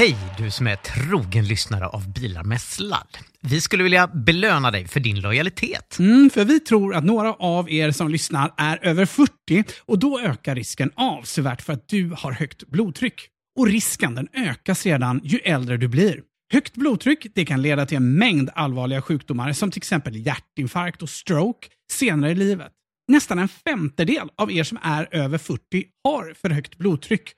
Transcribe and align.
Hej 0.00 0.16
du 0.38 0.50
som 0.50 0.66
är 0.66 0.76
trogen 0.76 1.44
lyssnare 1.44 1.86
av 1.86 2.12
Bilar 2.12 2.44
med 2.44 2.60
sladd. 2.60 3.18
Vi 3.40 3.60
skulle 3.60 3.82
vilja 3.82 4.06
belöna 4.06 4.70
dig 4.70 4.88
för 4.88 5.00
din 5.00 5.20
lojalitet. 5.20 5.98
Mm, 5.98 6.30
för 6.30 6.44
vi 6.44 6.60
tror 6.60 6.94
att 6.94 7.04
några 7.04 7.34
av 7.34 7.70
er 7.70 7.90
som 7.90 8.08
lyssnar 8.08 8.54
är 8.56 8.84
över 8.84 9.06
40 9.06 9.32
och 9.80 9.98
då 9.98 10.20
ökar 10.20 10.54
risken 10.54 10.90
avsevärt 10.94 11.62
för 11.62 11.72
att 11.72 11.88
du 11.88 12.14
har 12.18 12.32
högt 12.32 12.66
blodtryck. 12.66 13.28
Och 13.58 13.66
risken 13.66 14.14
den 14.14 14.28
ökar 14.32 14.74
sedan 14.74 15.20
ju 15.24 15.38
äldre 15.38 15.76
du 15.76 15.88
blir. 15.88 16.20
Högt 16.52 16.74
blodtryck 16.74 17.26
det 17.34 17.44
kan 17.44 17.62
leda 17.62 17.86
till 17.86 17.96
en 17.96 18.18
mängd 18.18 18.50
allvarliga 18.54 19.02
sjukdomar 19.02 19.52
som 19.52 19.70
till 19.70 19.80
exempel 19.80 20.26
hjärtinfarkt 20.26 21.02
och 21.02 21.10
stroke 21.10 21.68
senare 21.92 22.30
i 22.30 22.34
livet. 22.34 22.72
Nästan 23.08 23.38
en 23.38 23.48
femtedel 23.48 24.28
av 24.36 24.52
er 24.52 24.64
som 24.64 24.78
är 24.82 25.08
över 25.10 25.38
40 25.38 25.84
har 26.04 26.34
för 26.34 26.50
högt 26.50 26.78
blodtryck 26.78 27.32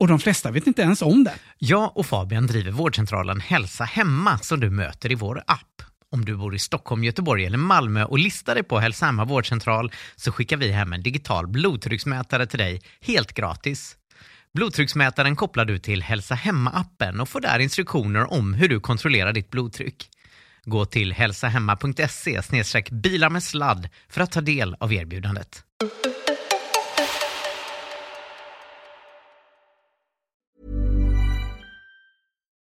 och 0.00 0.08
de 0.08 0.18
flesta 0.18 0.50
vet 0.50 0.66
inte 0.66 0.82
ens 0.82 1.02
om 1.02 1.24
det. 1.24 1.34
Jag 1.58 1.96
och 1.96 2.06
Fabian 2.06 2.46
driver 2.46 2.70
vårdcentralen 2.70 3.40
Hälsa 3.40 3.84
Hemma 3.84 4.38
som 4.38 4.60
du 4.60 4.70
möter 4.70 5.12
i 5.12 5.14
vår 5.14 5.42
app. 5.46 5.82
Om 6.10 6.24
du 6.24 6.36
bor 6.36 6.54
i 6.54 6.58
Stockholm, 6.58 7.04
Göteborg 7.04 7.44
eller 7.44 7.58
Malmö 7.58 8.04
och 8.04 8.18
listar 8.18 8.54
dig 8.54 8.64
på 8.64 8.78
Hälsa 8.78 9.06
Hemma 9.06 9.24
vårdcentral 9.24 9.92
så 10.16 10.32
skickar 10.32 10.56
vi 10.56 10.72
hem 10.72 10.92
en 10.92 11.02
digital 11.02 11.46
blodtrycksmätare 11.46 12.46
till 12.46 12.58
dig 12.58 12.82
helt 13.00 13.32
gratis. 13.32 13.96
Blodtrycksmätaren 14.54 15.36
kopplar 15.36 15.64
du 15.64 15.78
till 15.78 16.02
Hälsa 16.02 16.34
Hemma-appen 16.34 17.20
och 17.20 17.28
får 17.28 17.40
där 17.40 17.58
instruktioner 17.58 18.32
om 18.32 18.54
hur 18.54 18.68
du 18.68 18.80
kontrollerar 18.80 19.32
ditt 19.32 19.50
blodtryck. 19.50 20.08
Gå 20.64 20.84
till 20.84 21.12
hälsahemma.se 21.12 22.42
bilar 22.90 23.30
med 23.30 23.42
sladd 23.42 23.88
för 24.08 24.20
att 24.20 24.32
ta 24.32 24.40
del 24.40 24.76
av 24.80 24.92
erbjudandet. 24.92 25.64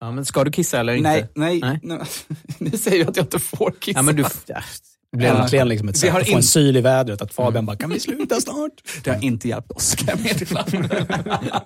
Ja, 0.00 0.10
men 0.10 0.24
ska 0.24 0.44
du 0.44 0.50
kissa 0.50 0.80
eller 0.80 0.92
inte? 0.92 1.10
Nej, 1.10 1.28
nej. 1.34 1.60
nej. 1.60 1.80
nej. 1.82 2.00
Ni 2.58 2.70
säger 2.70 2.96
ju 2.96 3.08
att 3.08 3.16
jag 3.16 3.24
inte 3.24 3.38
får 3.38 3.74
kissa. 3.80 3.98
Ja, 3.98 4.02
men 4.02 4.16
du, 4.16 4.22
Det 5.12 5.16
blev 5.16 5.36
äntligen 5.36 5.68
liksom 5.68 5.88
ett 5.88 5.96
sätt 5.96 6.14
att 6.14 6.28
få 6.28 6.36
en 6.36 6.42
syl 6.42 6.76
i 6.76 6.80
vädret. 6.80 7.22
Att 7.22 7.34
Fabian 7.34 7.66
bara, 7.66 7.76
kan 7.76 7.90
vi 7.90 8.00
sluta 8.08 8.40
snart? 8.40 8.72
Det 9.04 9.10
har 9.10 9.24
inte 9.24 9.48
hjälpt 9.48 9.70
oss, 9.70 9.94
kan 9.94 10.06
jag 10.08 10.20
meddela. 10.22 10.66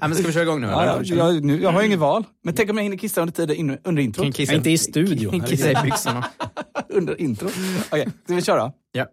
ja, 0.00 0.08
men 0.08 0.14
ska 0.14 0.26
vi 0.26 0.32
köra 0.32 0.42
igång 0.42 0.60
nu? 0.60 0.66
Ja, 0.66 0.86
jag, 0.86 1.04
jag, 1.04 1.44
nu, 1.44 1.62
jag 1.62 1.72
har 1.72 1.82
inget 1.82 1.98
val. 1.98 2.24
Men 2.44 2.54
tänk 2.54 2.70
om 2.70 2.76
jag 2.76 2.82
hinner 2.84 2.96
kissa 2.96 3.20
under 3.20 3.34
tiden 3.34 3.78
under 3.84 4.02
introt? 4.02 4.36
Kissa. 4.36 4.54
Inte 4.54 4.70
i 4.70 4.78
studion. 4.78 5.40
Kissa 5.40 5.70
i 5.70 5.76
byxorna. 5.82 6.24
under 6.88 7.20
intro. 7.20 7.48
Okej, 7.48 8.00
okay, 8.00 8.12
ska 8.24 8.34
vi 8.34 8.42
köra? 8.42 8.72
Ja. 8.92 9.06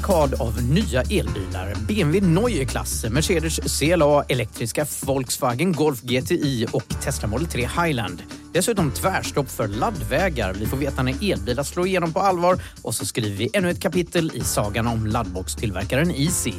Kavalkad 0.00 0.40
av 0.40 0.62
nya 0.62 1.00
elbilar. 1.00 1.74
BMW 1.88 2.20
Neue 2.20 2.64
Klasse, 2.64 3.10
Mercedes 3.10 3.78
CLA, 3.78 4.22
elektriska 4.28 4.86
Volkswagen 5.06 5.72
Golf 5.72 6.02
GTI 6.02 6.66
och 6.72 6.88
Tesla 7.02 7.28
Model 7.28 7.46
3 7.46 7.60
Highland. 7.60 8.22
Dessutom 8.52 8.90
tvärstopp 8.90 9.50
för 9.50 9.68
laddvägar. 9.68 10.54
Vi 10.54 10.66
får 10.66 10.76
veta 10.76 11.02
när 11.02 11.32
elbilar 11.32 11.62
slår 11.62 11.86
igenom 11.86 12.12
på 12.12 12.20
allvar 12.20 12.58
och 12.82 12.94
så 12.94 13.06
skriver 13.06 13.36
vi 13.36 13.50
ännu 13.52 13.70
ett 13.70 13.80
kapitel 13.80 14.30
i 14.34 14.40
sagan 14.40 14.86
om 14.86 15.06
laddboxtillverkaren 15.06 16.10
Easy. 16.10 16.52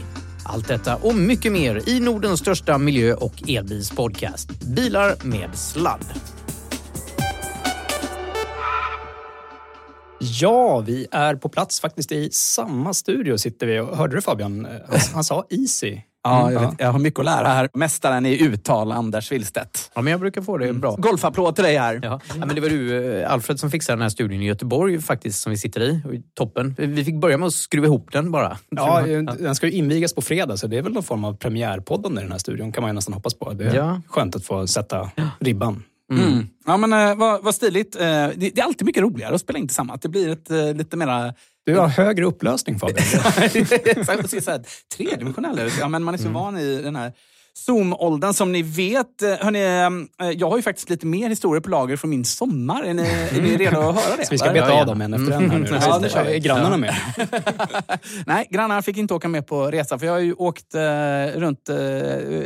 Allt 0.44 0.68
detta 0.68 0.96
och 0.96 1.16
mycket 1.16 1.52
mer 1.52 1.90
i 1.90 2.00
Nordens 2.00 2.40
största 2.40 2.78
miljö 2.78 3.14
och 3.14 3.50
elbilspodcast. 3.50 4.50
Bilar 4.50 5.16
med 5.24 5.50
sladd. 5.56 6.06
Ja, 10.42 10.80
vi 10.80 11.08
är 11.12 11.36
på 11.36 11.50
plats 11.50 11.80
faktiskt 11.80 12.12
i 12.12 12.30
samma 12.32 12.94
studio 12.94 13.38
sitter 13.38 13.68
vi. 13.68 13.78
Hörde 13.78 14.16
du 14.16 14.22
Fabian? 14.22 14.68
Han, 14.90 15.00
han 15.14 15.24
sa 15.24 15.46
easy. 15.50 16.02
Ja, 16.26 16.52
jag, 16.52 16.60
vet, 16.60 16.76
jag 16.78 16.92
har 16.92 17.00
mycket 17.00 17.20
att 17.20 17.26
lära 17.26 17.48
här. 17.48 17.70
Mästaren 17.74 18.26
i 18.26 18.44
uttal, 18.44 18.92
Anders 18.92 19.32
Willstedt. 19.32 19.92
Ja, 19.96 20.02
men 20.02 20.12
jag 20.12 20.20
brukar 20.20 20.42
få 20.42 20.58
det 20.58 20.74
bra. 20.74 20.96
Golfapplåd 20.96 21.56
till 21.56 21.64
dig 21.64 21.78
här. 21.78 22.00
Ja. 22.04 22.20
ja. 22.28 22.46
men 22.46 22.56
det 22.56 22.62
var 22.62 22.70
du, 22.70 23.14
eh, 23.20 23.34
Alfred, 23.34 23.60
som 23.60 23.72
fixade 23.72 23.96
den 23.96 24.02
här 24.02 24.10
studion 24.10 24.42
i 24.42 24.46
Göteborg 24.46 25.02
faktiskt, 25.02 25.42
som 25.42 25.50
vi 25.50 25.58
sitter 25.58 25.82
i. 25.82 26.02
Toppen. 26.34 26.76
Vi 26.78 27.06
fick 27.06 27.16
börja 27.16 27.38
med 27.38 27.48
att 27.48 27.54
skruva 27.54 27.88
ihop 27.88 28.12
den 28.12 28.32
bara. 28.32 28.58
Ja, 28.70 29.02
den 29.40 29.56
ska 29.56 29.68
ju 29.68 29.72
invigas 29.72 30.14
på 30.14 30.22
fredag, 30.22 30.58
så 30.58 30.68
det 30.68 30.78
är 30.78 30.82
väl 30.82 30.94
någon 30.94 31.04
form 31.04 31.26
av 31.26 31.34
premiärpoddande 31.34 32.22
i 32.22 32.24
den 32.24 32.32
här 32.32 32.40
studion, 32.40 32.72
kan 32.72 32.82
man 32.82 32.90
ju 32.90 32.94
nästan 32.94 33.14
hoppas 33.14 33.34
på. 33.34 33.54
Det 33.54 33.66
är 33.66 33.76
ja. 33.76 34.02
skönt 34.08 34.36
att 34.36 34.46
få 34.46 34.68
sätta 34.68 35.12
ribban. 35.40 35.84
Mm. 36.12 36.28
Mm. 36.28 36.48
Ja, 36.66 36.78
men 36.78 36.94
uh, 36.94 37.16
vad, 37.16 37.44
vad 37.44 37.56
stiligt. 37.56 37.96
Uh, 37.96 38.02
det, 38.02 38.36
det, 38.36 38.60
är 38.60 38.64
alltid 38.64 38.86
mycket 38.86 39.04
roligare 39.04 39.36
att 39.36 39.42
spela 39.42 39.60
in 39.60 39.68
tillsammans. 39.68 40.02
Det 40.02 40.10
blir 40.10 40.30
ett 40.30 40.52
uh, 40.52 40.74
lite 40.74 40.98
mera... 40.98 41.34
Du 41.66 41.78
har 41.78 41.88
högre 41.88 42.26
upplösning 42.26 42.80
Fabian. 42.80 42.98
Tredimensionell 44.98 45.72
ja, 45.80 45.88
men 45.88 46.04
Man 46.04 46.14
är 46.14 46.18
så 46.18 46.24
mm. 46.24 46.34
van 46.34 46.58
i 46.58 46.82
den 46.82 46.96
här 46.96 47.14
Zoom-åldern. 47.54 48.34
Som 48.34 48.52
ni 48.52 48.62
vet, 48.62 49.22
hörni, 49.22 49.60
jag 50.36 50.50
har 50.50 50.58
ju 50.58 50.64
faktiskt 50.64 50.90
lite 50.90 51.06
mer 51.06 51.30
historier 51.30 51.62
på 51.62 51.70
lager 51.70 51.98
från 51.98 52.10
min 52.10 52.26
sommar. 52.26 52.84
Är 52.84 52.94
ni, 52.94 53.02
är 53.32 53.42
ni 53.42 53.58
redo 53.58 53.80
att 53.80 53.96
höra 53.96 54.16
det? 54.18 54.26
Så 54.26 54.32
vi 54.32 54.38
ska 54.38 54.52
beta 54.52 54.72
av 54.72 54.86
dem 54.86 55.02
en 55.02 55.14
efter 55.14 55.32
en 55.32 55.52
här 55.52 55.60
nu. 55.60 55.68
Ja, 55.82 56.00
nu 56.02 56.10
kör 56.10 56.26
vi. 56.26 56.36
Är 56.36 56.40
grannarna 56.40 56.78
med? 56.78 56.96
Nej, 58.26 58.48
grannarna 58.50 58.82
fick 58.82 58.98
inte 58.98 59.14
åka 59.14 59.28
med 59.28 59.48
på 59.48 59.72
resa. 59.72 60.00
För 60.00 60.06
jag 60.06 60.14
har 60.14 60.20
ju 60.20 60.34
åkt 60.34 60.76
runt 61.36 61.70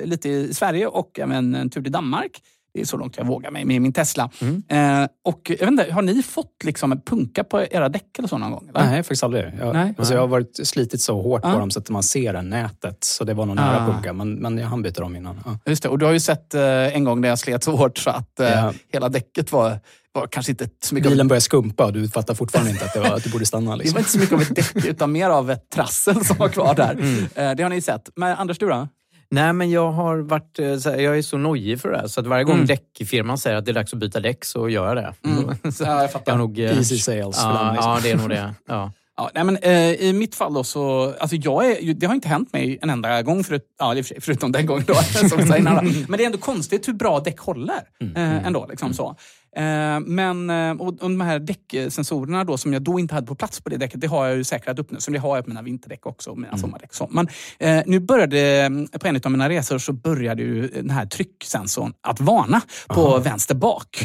lite 0.04 0.30
i 0.30 0.54
Sverige 0.54 0.88
och 0.88 1.20
även 1.20 1.56
en 1.56 1.70
tur 1.70 1.82
till 1.82 1.92
Danmark. 1.92 2.42
Det 2.74 2.82
är 2.82 2.86
så 2.86 2.98
långt 2.98 3.18
jag 3.18 3.26
vågar 3.26 3.52
mig 3.52 3.66
med 3.66 3.82
min 3.82 3.94
Tesla. 3.94 4.30
Mm. 4.42 4.64
Eh, 5.02 5.08
och 5.26 5.42
jag 5.50 5.58
vet 5.60 5.68
inte, 5.68 5.92
har 5.92 6.02
ni 6.02 6.24
fått 6.24 6.64
liksom 6.64 7.02
punka 7.06 7.44
på 7.44 7.62
era 7.72 7.90
däck 7.90 8.20
eller 8.20 8.28
så 8.28 8.38
någon 8.38 8.52
gång? 8.52 8.70
Eller? 8.70 8.86
Nej, 8.86 9.04
faktiskt 9.04 9.24
aldrig. 9.24 9.46
Jag, 9.60 9.74
Nej. 9.74 9.94
Alltså, 9.98 10.14
jag 10.14 10.22
har 10.22 10.28
varit 10.28 10.68
slitit 10.68 11.02
så 11.02 11.22
hårt 11.22 11.42
på 11.42 11.60
dem 11.60 11.72
så 11.72 11.80
att 11.80 11.90
man 11.90 12.04
ser 12.04 12.34
det 12.34 12.42
nätet. 12.42 13.04
Så 13.04 13.24
det 13.24 13.34
var 13.34 13.46
nog 13.46 13.56
nära 13.56 13.86
ah. 13.86 13.92
punka, 13.92 14.14
men, 14.14 14.34
men 14.34 14.58
jag 14.58 14.68
hann 14.68 14.82
byta 14.82 15.02
dem 15.02 15.16
innan. 15.16 15.40
Ja. 15.46 15.58
Just 15.66 15.84
det, 15.84 15.90
och 15.90 16.00
du 16.00 16.06
har 16.06 16.14
ju 16.14 16.20
sett 16.20 16.54
eh, 16.54 16.96
en 16.96 17.04
gång 17.04 17.22
när 17.22 17.30
jag 17.30 17.40
slet 17.40 17.64
så 17.64 17.76
hårt 17.76 17.98
så 17.98 18.10
att 18.10 18.40
eh, 18.40 18.50
ja. 18.50 18.74
hela 18.94 19.10
däcket 19.10 19.52
var 19.52 19.80
var 20.12 20.28
kanske 20.28 20.52
inte 20.52 20.70
så 20.84 20.96
mycket 20.96 21.12
Bilen 21.12 21.28
börjar 21.28 21.40
skumpa 21.40 21.86
och 21.86 21.94
du 21.94 22.10
fattar 22.10 22.34
fortfarande 22.34 22.72
inte 22.72 22.86
att, 22.86 22.94
det 22.94 23.00
var, 23.00 23.16
att 23.16 23.24
du 23.24 23.30
borde 23.30 23.46
stanna. 23.46 23.72
Det 23.72 23.78
Liksom. 23.78 23.94
var 23.94 24.00
inte 24.00 24.12
så 24.12 24.20
mycket 24.20 24.34
av 24.34 24.42
ett 24.42 24.56
däck, 24.56 24.86
utan 24.86 25.12
mer 25.12 25.30
av 25.30 25.52
ett 25.52 25.70
trassel 25.70 26.26
som 26.26 26.38
var 26.38 26.50
kvar 26.50 26.76
där. 26.76 26.92
Mm. 26.92 27.24
Eh, 27.36 27.56
Det 27.56 27.64
har 27.64 27.70
ni 27.70 27.82
sett. 27.82 28.10
Men 28.16 28.38
Anders, 28.38 28.58
du 28.58 28.68
då? 28.68 28.88
Nej, 29.32 29.54
men 29.54 29.72
jag 29.72 29.92
har 29.92 30.18
varit 30.18 30.60
eh, 30.60 30.66
här, 30.66 30.98
jag 30.98 31.18
är 31.18 31.22
så 31.22 31.38
nojig 31.38 31.82
för 31.82 31.92
det 31.92 31.98
här. 31.98 32.08
Så 32.08 32.20
att 32.22 32.28
varje 32.28 32.44
gång 32.44 32.56
Mm. 32.56 32.68
däckfirman 32.68 33.38
säger 33.38 33.58
att 33.58 33.66
det 33.66 33.72
är 33.72 33.74
dags 33.74 33.94
att 33.94 34.00
byta 34.00 34.20
däck 34.20 34.46
så 34.46 34.70
gör 34.70 34.88
jag 34.88 34.96
det. 34.98 35.14
Mm. 35.30 35.56
Ja, 35.80 36.02
jag 36.02 36.12
fattar. 36.12 36.32
jag 36.32 36.38
nog, 36.40 36.60
eh, 36.60 36.78
Easy 36.78 36.98
sales 36.98 37.38
ja, 37.44 37.72
liksom. 37.74 37.92
ja, 37.92 38.00
det 38.04 38.12
är 38.12 38.18
nog 38.18 38.30
det. 38.30 38.54
Ja. 38.68 38.92
Ja, 39.20 39.30
nej 39.36 39.44
men, 39.44 39.58
eh, 39.58 39.94
I 39.94 40.14
mitt 40.14 40.36
fall 40.36 40.54
då 40.54 40.64
så, 40.64 41.14
alltså 41.20 41.36
jag 41.36 41.66
är, 41.66 41.94
det 41.94 42.06
har 42.06 42.16
inte 42.16 42.28
hänt 42.28 42.54
mig 42.54 42.80
en 42.82 42.90
enda 42.90 43.22
gång, 43.22 43.44
förut, 43.44 43.64
ja, 43.80 44.04
sig, 44.04 44.22
förutom 44.22 44.52
den 44.52 44.66
gången 44.66 44.84
då. 44.88 44.94
som 45.30 45.30
säger. 45.30 46.08
Men 46.10 46.18
det 46.18 46.24
är 46.24 46.26
ändå 46.26 46.38
konstigt 46.38 46.88
hur 46.88 46.94
bra 46.94 47.20
däck 47.20 47.40
håller. 47.40 47.82
Eh, 48.16 48.48
ändå, 48.48 48.68
liksom 48.70 48.94
så. 48.94 49.16
Eh, 49.56 50.00
men 50.00 50.50
eh, 50.50 50.72
och, 50.72 50.88
och 50.88 50.96
de 51.10 51.22
här 51.22 51.40
däcksensorerna 51.40 52.44
då, 52.44 52.58
som 52.58 52.74
jag 52.74 52.82
då 52.82 53.00
inte 53.00 53.16
hade 53.16 53.28
på 53.28 53.36
plats 53.36 53.62
på 53.62 53.70
det 53.70 53.78
däcket, 53.78 54.02
det 54.02 54.08
har 54.08 54.28
jag 54.28 54.38
ju 54.38 54.44
säkrat 54.44 54.80
upp 54.80 54.92
nu. 54.92 55.00
Så 55.00 55.12
det 55.12 55.18
har 55.18 55.36
jag 55.36 55.46
på 55.46 55.50
mina 55.50 55.62
vinterdäck 55.62 56.06
också, 56.06 56.30
och 56.30 56.38
mina 56.38 56.58
sommardäck. 56.58 56.94
Så. 56.94 57.08
Men 57.12 57.28
eh, 57.60 57.84
nu 57.86 58.00
började, 58.00 58.70
på 59.00 59.08
en 59.08 59.22
av 59.24 59.32
mina 59.32 59.50
resor 59.50 59.78
så 59.78 59.94
började 59.94 60.42
ju 60.42 60.68
den 60.68 60.90
här 60.90 61.06
trycksensorn 61.06 61.94
att 62.02 62.20
varna 62.20 62.62
på 62.88 63.18
vänster 63.20 63.56
bak. 63.56 64.04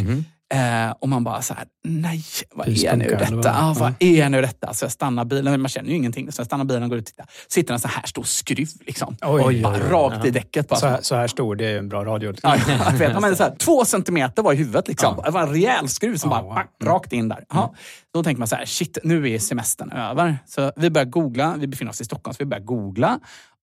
Eh, 0.54 0.90
och 1.00 1.08
man 1.08 1.24
bara 1.24 1.42
så 1.42 1.54
här, 1.54 1.64
nej, 1.84 2.22
vad 2.54 2.68
är 2.68 2.96
nu 2.96 3.04
detta? 3.04 3.34
vad? 3.34 3.46
Ja, 3.46 3.74
vad 3.78 3.94
Ja. 3.98 4.24
är 4.24 4.28
nu 4.28 4.40
detta? 4.40 4.74
Så 4.74 4.84
jag 4.84 4.92
stannar 4.92 5.24
bilen, 5.24 5.60
man 5.60 5.68
känner 5.68 5.90
ju 5.90 5.96
ingenting. 5.96 6.32
Så 6.32 6.40
jag 6.40 6.46
stannar 6.46 6.64
bilen 6.64 6.82
och 6.82 6.88
går 6.88 6.98
ut 6.98 7.02
och 7.02 7.06
tittar. 7.06 7.26
Sitter 7.48 7.74
en 7.74 7.80
så 7.80 7.88
här 7.88 8.02
stor 8.06 8.22
skruv 8.22 8.68
liksom. 8.86 9.16
Oj, 9.22 9.42
oj, 9.44 9.62
bara 9.62 9.74
oj. 9.74 9.80
rakt 9.90 10.24
i 10.26 10.30
däcket. 10.30 10.68
Bara. 10.68 10.80
Så, 10.80 10.86
här, 10.86 10.98
så 11.02 11.14
här 11.14 11.26
stor, 11.26 11.56
det 11.56 11.66
är 11.66 11.78
en 11.78 11.88
bra 11.88 12.04
radio. 12.04 12.34
Ja, 12.42 12.56
jag 12.68 12.92
vet, 12.92 13.12
ja, 13.12 13.20
men 13.20 13.36
så 13.36 13.42
här, 13.42 13.56
två 13.58 13.84
centimeter 13.84 14.42
var 14.42 14.52
i 14.52 14.56
huvudet. 14.56 14.88
Liksom. 14.88 15.14
Ja. 15.18 15.22
Det 15.24 15.30
var 15.30 15.42
en 15.42 15.48
rejäl 15.52 15.88
skruv 15.88 16.16
som 16.16 16.30
Ja, 16.30 16.36
bara 16.36 16.42
wow. 16.46 16.54
bang, 16.54 16.68
rakt 16.94 17.12
in 17.12 17.28
där. 17.28 17.44
Ja. 17.48 17.74
Då 18.14 18.22
tänker 18.22 18.38
man 18.38 18.48
så 18.48 18.56
här, 18.56 18.66
shit, 18.66 18.98
nu 19.04 19.30
är 19.30 19.38
semestern 19.38 19.92
över. 19.92 20.38
Så 20.46 20.72
vi 20.76 20.90
börjar 20.90 21.06
googla. 21.06 21.54
Vi 21.58 21.66
befinner 21.66 21.90
oss 21.90 22.00
i 22.00 22.04
Stockholm, 22.04 22.34
så 22.34 22.38
vi 22.38 22.44
börjar 22.44 22.64
googla. 22.64 23.18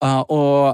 Uh, 0.06 0.20
och 0.20 0.68
eh, 0.68 0.74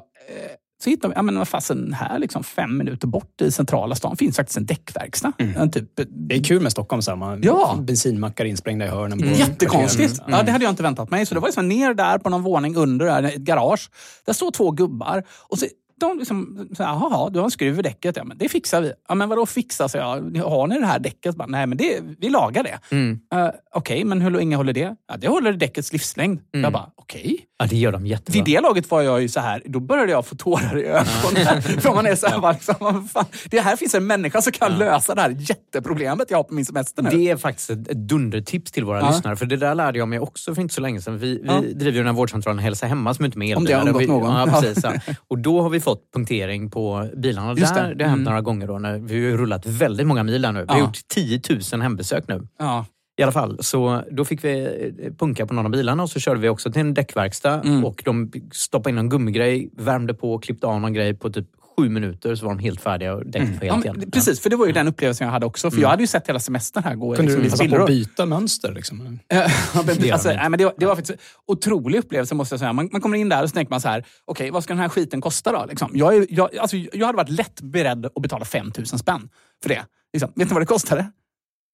så 0.83 0.89
hittar 0.89 1.09
vi, 1.09 1.13
ja 1.15 1.21
men 1.21 1.38
vad 1.38 1.47
fasen, 1.47 1.94
här 1.94 2.19
liksom 2.19 2.44
fem 2.44 2.77
minuter 2.77 3.07
bort 3.07 3.41
i 3.41 3.51
centrala 3.51 3.95
stan 3.95 4.18
finns 4.18 4.35
faktiskt 4.35 4.57
en 4.57 4.65
däckverkstad. 4.65 5.31
En 5.38 5.71
typ, 5.71 5.89
Det 6.29 6.35
är 6.35 6.44
kul 6.44 6.62
med 6.62 6.71
Stockholm. 6.71 7.01
Så 7.01 7.12
här, 7.12 7.15
man, 7.15 7.41
Ja. 7.44 7.75
Bensinmackar 7.81 8.45
insprängda 8.45 8.85
i 8.85 8.89
hörnen. 8.89 9.19
på 9.19 9.25
Jättekonstigt. 9.25 10.09
parkeringen. 10.18 10.38
Ja, 10.39 10.44
det 10.44 10.51
hade 10.51 10.63
jag 10.65 10.71
inte 10.71 10.83
väntat 10.83 11.09
mig. 11.12 11.25
Så 11.25 11.33
det 11.35 11.39
var 11.41 11.47
liksom 11.47 11.68
ner 11.68 11.94
där 11.94 12.18
på 12.18 12.29
någon 12.29 12.44
våning 12.44 12.75
under 12.75 13.06
där, 13.06 13.24
ett 13.24 13.35
garage. 13.35 13.89
Där 14.25 14.33
står 14.33 14.51
två 14.51 14.71
gubbar. 14.71 15.24
Och 15.50 15.59
så, 15.59 15.65
de 16.00 16.18
liksom, 16.18 16.68
så 16.77 16.83
här, 16.83 16.94
Jaha, 16.94 17.29
du 17.29 17.39
har 17.39 17.45
en 17.45 17.51
skruv 17.51 17.79
i 17.79 17.81
däcket. 17.81 18.18
Ja, 18.18 18.24
men 18.24 18.38
det 18.38 18.50
fixar 18.50 18.81
vi. 18.81 18.91
Ja, 19.09 19.15
men 19.15 19.29
vadå 19.29 19.45
fixa? 19.45 19.89
Så 19.89 19.97
jag, 19.97 20.38
har 20.38 20.68
ni 20.68 20.79
det 20.79 20.85
här 20.85 21.00
däcket? 21.00 21.35
Bara, 21.35 21.47
Nej, 21.47 21.68
men 21.68 21.77
det, 21.77 22.00
vi 22.19 22.29
lagar 22.29 22.63
det. 22.63 22.79
Mm. 22.91 23.19
Uh, 23.35 23.50
okej, 23.74 24.03
men 24.03 24.21
hur 24.21 24.31
länge 24.31 24.56
håller 24.56 24.74
det? 24.74 24.95
Ja, 25.07 25.18
det 25.18 25.27
håller 25.27 25.53
däckets 25.53 25.94
livslängd. 25.94 26.39
Jag 26.51 26.74
bara, 26.74 26.89
okej. 26.95 27.39
Ja, 27.59 27.65
det 27.69 27.75
gör 27.77 27.92
de 27.92 28.06
jättebra. 28.06 28.33
Vid 28.33 28.56
det 28.56 28.62
laget 28.62 28.92
var 28.92 29.01
jag 29.01 29.21
ju 29.21 29.30
så 29.30 29.39
här, 29.39 29.62
då 29.65 29.80
började 29.80 30.12
jag 30.12 30.25
få 30.25 30.36
tårar 30.36 30.77
i 30.77 30.83
ögonen. 30.83 31.62
För 31.81 31.95
man 31.95 32.06
är 32.06 32.15
så 32.15 32.27
här, 32.27 32.54
liksom, 32.54 33.07
fan, 33.07 33.25
det 33.50 33.59
här 33.59 33.75
finns 33.75 33.95
en 33.95 34.07
människa 34.07 34.42
som 34.42 34.51
kan 34.54 34.77
lösa 34.77 35.15
det 35.15 35.21
här 35.21 35.36
jätteproblemet 35.39 36.27
jag 36.31 36.38
har 36.38 36.44
på 36.44 36.54
min 36.54 36.65
semester 36.65 37.04
nu. 37.04 37.09
Det 37.09 37.30
är 37.30 37.38
faktiskt 37.38 37.69
ett 37.69 37.88
ett 37.88 37.98
dundertips 38.09 38.71
till 38.71 38.83
våra 38.86 39.00
Ja. 39.00 39.09
lyssnare. 39.09 39.36
För 39.36 39.45
det 39.45 39.57
där 39.57 39.75
lärde 39.75 39.98
jag 40.00 40.07
mig 40.07 40.19
också 40.19 40.56
för 40.56 40.62
inte 40.62 40.74
så 40.74 40.81
länge 40.81 41.01
sedan. 41.01 41.18
Vi, 41.18 41.27
vi 41.38 41.48
Ja. 41.48 41.59
driver 41.62 41.92
ju 41.92 41.98
den 41.98 42.06
här 42.06 42.13
vårdcentralen 42.13 42.59
Hälsa 42.59 42.86
Hemma 42.88 43.13
som 43.13 43.25
inte 43.25 43.38
är 43.38 43.39
med 43.39 43.57
Om 43.57 43.65
det 43.65 43.74
har 43.74 43.81
undgått 43.81 44.01
Vi- 44.01 44.07
någon. 44.07 44.36
Ja, 44.36 44.62
precis, 44.62 44.83
ja. 44.83 44.94
Och 45.27 45.38
då 45.39 45.62
har 45.62 45.69
vi 45.69 45.80
fått 45.80 46.12
punktering 46.13 46.69
på 46.69 47.10
bilarna. 47.18 47.53
Just 47.57 47.75
där, 47.75 47.95
det. 47.95 48.03
har 48.03 48.10
hänt 48.10 48.18
Mm. 48.19 48.24
några 48.24 48.42
gånger. 48.42 48.68
Då, 48.68 48.80
när 48.80 48.98
vi 48.98 49.31
har 49.31 49.38
rullat 49.38 49.65
väldigt 49.65 50.07
många 50.07 50.24
mil 50.24 50.45
här 50.45 50.51
nu. 50.51 50.62
Vi 50.62 50.68
har 50.68 50.77
Ja. 50.80 50.83
gjort 50.86 50.98
10 51.13 51.42
000 51.74 51.81
hembesök 51.81 52.27
nu. 52.27 52.48
Ja. 52.60 52.86
I 53.19 53.23
alla 53.23 53.31
fall, 53.31 53.63
så 53.63 54.03
då 54.11 54.25
fick 54.25 54.43
vi 54.43 54.59
eh, 55.03 55.13
punka 55.13 55.45
på 55.47 55.53
någon 55.53 55.65
av 55.65 55.71
bilarna 55.71 56.03
och 56.03 56.09
så 56.09 56.19
körde 56.19 56.39
vi 56.39 56.49
också 56.49 56.71
till 56.71 56.81
en 56.81 56.93
däckverkstad 56.93 57.61
Mm. 57.61 57.85
och 57.85 58.01
de 58.05 58.31
stoppade 58.51 58.89
in 58.93 58.97
en 58.97 59.09
gummigrej, 59.09 59.69
värmde 59.77 60.13
på 60.13 60.33
och 60.33 60.43
klippte 60.43 60.67
av 60.67 60.81
någon 60.81 60.93
grej 60.93 61.13
på 61.13 61.29
typ 61.29 61.45
sju 61.77 61.89
minuter 61.89 62.35
så 62.35 62.45
var 62.45 62.53
de 62.55 62.59
helt 62.59 62.81
färdiga 62.81 63.13
och 63.13 63.25
däcket 63.25 63.49
var 63.59 63.67
Ja, 63.67 63.73
helt 63.73 63.85
men, 63.85 63.97
igen. 63.97 64.11
precis, 64.11 64.39
för 64.39 64.49
det 64.49 64.55
var 64.55 64.65
ju 64.65 64.71
den 64.71 64.87
upplevelsen 64.87 65.25
jag 65.25 65.31
hade 65.31 65.45
också. 65.45 65.71
För 65.71 65.81
jag 65.81 65.89
hade 65.89 66.03
ju 66.03 66.07
sett 66.07 66.29
hela 66.29 66.39
semestern 66.39 66.83
här 66.83 66.95
gå 66.95 67.15
Kunde 67.15 67.31
liksom, 67.31 67.43
du 67.43 67.49
passa 67.49 67.77
på 67.77 67.81
att 67.83 67.87
byta 67.87 68.25
mönster? 68.25 68.71
Liksom? 68.73 69.19
Ja, 69.29 69.49
men, 69.85 70.11
alltså, 70.13 70.29
nej, 70.29 70.49
men 70.49 70.57
det, 70.57 70.65
var, 70.65 70.73
det 70.77 70.85
var 70.85 70.95
faktiskt 70.95 71.19
en 71.19 71.25
otrolig 71.47 71.99
upplevelse 71.99 72.35
måste 72.35 72.53
jag 72.53 72.59
säga. 72.59 72.73
Man, 72.73 72.89
man 72.91 73.01
kommer 73.01 73.17
in 73.17 73.29
där 73.29 73.43
och 73.43 73.49
så 73.49 73.53
tänker 73.53 73.69
man 73.71 73.81
så 73.81 73.87
här, 73.87 74.05
okej 74.25 74.51
vad 74.51 74.63
ska 74.63 74.73
den 74.73 74.81
här 74.81 74.89
skiten 74.89 75.21
kosta 75.21 75.51
då? 75.51 75.65
Liksom. 75.69 75.91
Jag, 75.93 76.15
är- 76.17 76.25
jag, 76.29 76.57
alltså, 76.57 76.77
jag 76.77 77.05
hade 77.05 77.17
varit 77.17 77.29
lätt 77.29 77.61
beredd 77.61 78.05
att 78.05 78.21
betala 78.21 78.45
5 78.45 78.71
000 78.77 78.85
spänn 78.87 79.29
för 79.63 79.69
det. 79.69 79.81
Liksom. 80.13 80.31
Vet 80.35 80.47
ni 80.47 80.53
vad 80.53 80.61
det 80.61 80.65
kostade? 80.65 81.11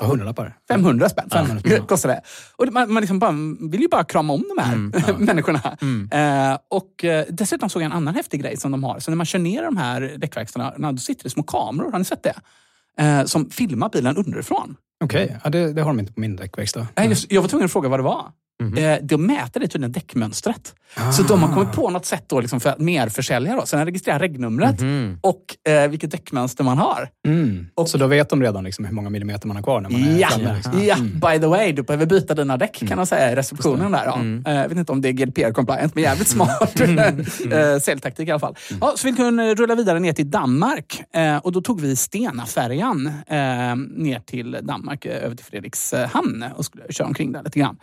På 0.03 0.09
hundralappar? 0.11 0.57
500 0.67 1.09
spänn 1.09 1.29
500 1.31 1.59
spänn. 1.59 1.85
kostade 1.85 2.13
det. 2.13 2.21
Och 2.55 2.73
man, 2.73 2.93
man 2.93 3.01
liksom 3.01 3.19
bara, 3.19 3.31
vill 3.71 3.81
ju 3.81 3.87
bara 3.87 4.03
krama 4.03 4.33
om 4.33 4.45
de 4.55 4.61
här 4.63 4.73
Mm, 4.73 4.91
människorna. 5.25 5.59
Eh, 6.11 6.57
och 6.69 7.03
eh, 7.05 7.25
dessutom 7.29 7.69
såg 7.69 7.81
jag 7.81 7.85
en 7.85 7.91
annan 7.97 8.15
häftig 8.15 8.41
grej 8.41 8.57
som 8.57 8.71
de 8.71 8.83
har. 8.83 8.99
Så 8.99 9.11
när 9.11 9.15
man 9.15 9.25
kör 9.25 9.39
ner 9.39 9.63
de 9.63 9.77
här 9.77 10.01
däckverkstäderna, 10.17 10.91
då 10.91 10.97
sitter 10.97 11.23
det 11.23 11.29
små 11.29 11.43
kameror. 11.43 11.91
Har 11.91 11.99
ni 11.99 12.05
sett 12.05 12.23
det? 12.23 12.35
Eh, 13.03 13.25
som 13.25 13.49
filmar 13.49 13.89
bilen 13.89 14.17
underifrån. 14.17 14.75
Okej, 15.03 15.37
ja, 15.43 15.49
det, 15.49 15.73
det 15.73 15.81
har 15.81 15.89
de 15.89 15.99
inte 15.99 16.13
på 16.13 16.19
min 16.19 16.35
däckverkstad. 16.35 16.87
Nej, 16.95 17.13
jag 17.29 17.41
var 17.41 17.49
tvungen 17.49 17.65
att 17.65 17.71
fråga 17.71 17.89
vad 17.89 17.99
det 17.99 18.03
var. 18.03 18.31
Eh, 18.77 18.97
de 19.03 19.25
mäter 19.25 19.59
det 19.59 19.67
tydligen 19.67 19.91
däckmönstret. 19.91 20.75
Så 21.17 21.23
de 21.23 21.43
har 21.43 21.53
kommit 21.53 21.71
på 21.71 21.89
något 21.89 22.05
sätt 22.05 22.23
då 22.27 22.39
liksom 22.41 22.59
för 22.59 22.69
att 22.69 22.79
merförsälja. 22.79 23.55
Då. 23.55 23.65
Så 23.65 23.75
den 23.75 23.85
registrerar 23.85 24.19
regnumret 24.19 24.75
och 25.21 25.71
eh, 25.73 25.87
vilket 25.89 26.11
däckmönster 26.11 26.63
man 26.63 26.77
har. 26.77 27.09
Mm. 27.27 27.67
Så 27.85 27.97
då 27.97 28.07
vet 28.07 28.29
de 28.29 28.41
redan 28.41 28.63
liksom 28.63 28.85
hur 28.85 28.93
många 28.93 29.09
millimeter 29.09 29.47
man 29.47 29.55
har 29.55 29.63
kvar 29.63 29.81
när 29.81 29.89
man 29.89 30.03
är 30.03 30.19
Ja, 30.19 30.27
framme? 30.29 30.55
Liksom. 30.55 30.83
ja, 30.83 30.95
by 31.31 31.39
the 31.39 31.47
way, 31.47 31.71
du 31.71 31.83
behöver 31.83 32.05
byta 32.05 32.33
dina 32.33 32.57
däck 32.57 32.83
kan 32.87 32.97
man 32.97 33.05
säga 33.05 33.31
i 33.31 33.35
receptionen. 33.35 33.91
där. 33.91 34.05
Ja. 34.05 34.51
Eh, 34.51 34.57
Jag 34.61 34.69
vet 34.69 34.77
inte 34.77 34.91
om 34.91 35.01
det 35.01 35.09
är 35.09 35.13
GDPR-compliant, 35.13 35.91
men 35.93 36.03
jävligt 36.03 36.27
smart 36.27 36.79
eh, 37.51 37.77
säljtaktik 37.81 38.27
i 38.27 38.31
alla 38.31 38.39
fall. 38.39 38.55
Ja, 38.81 38.93
så 38.95 39.07
vi 39.07 39.13
kunde 39.13 39.55
rulla 39.55 39.75
vidare 39.75 39.99
ner 39.99 40.13
till 40.13 40.31
Danmark 40.31 41.03
eh, 41.15 41.37
och 41.37 41.51
då 41.51 41.61
tog 41.61 41.81
vi 41.81 41.95
Stena-färjan 41.95 43.07
eh, 43.27 43.75
ner 43.97 44.19
till 44.25 44.57
Danmark, 44.61 45.05
eh, 45.05 45.23
över 45.25 45.35
till 45.35 45.45
Fredrikshamn 45.45 46.45
och 46.55 46.65
skulle 46.65 46.83
köra 46.89 47.07
omkring 47.07 47.31
där 47.31 47.43
lite 47.43 47.59
grann. 47.59 47.77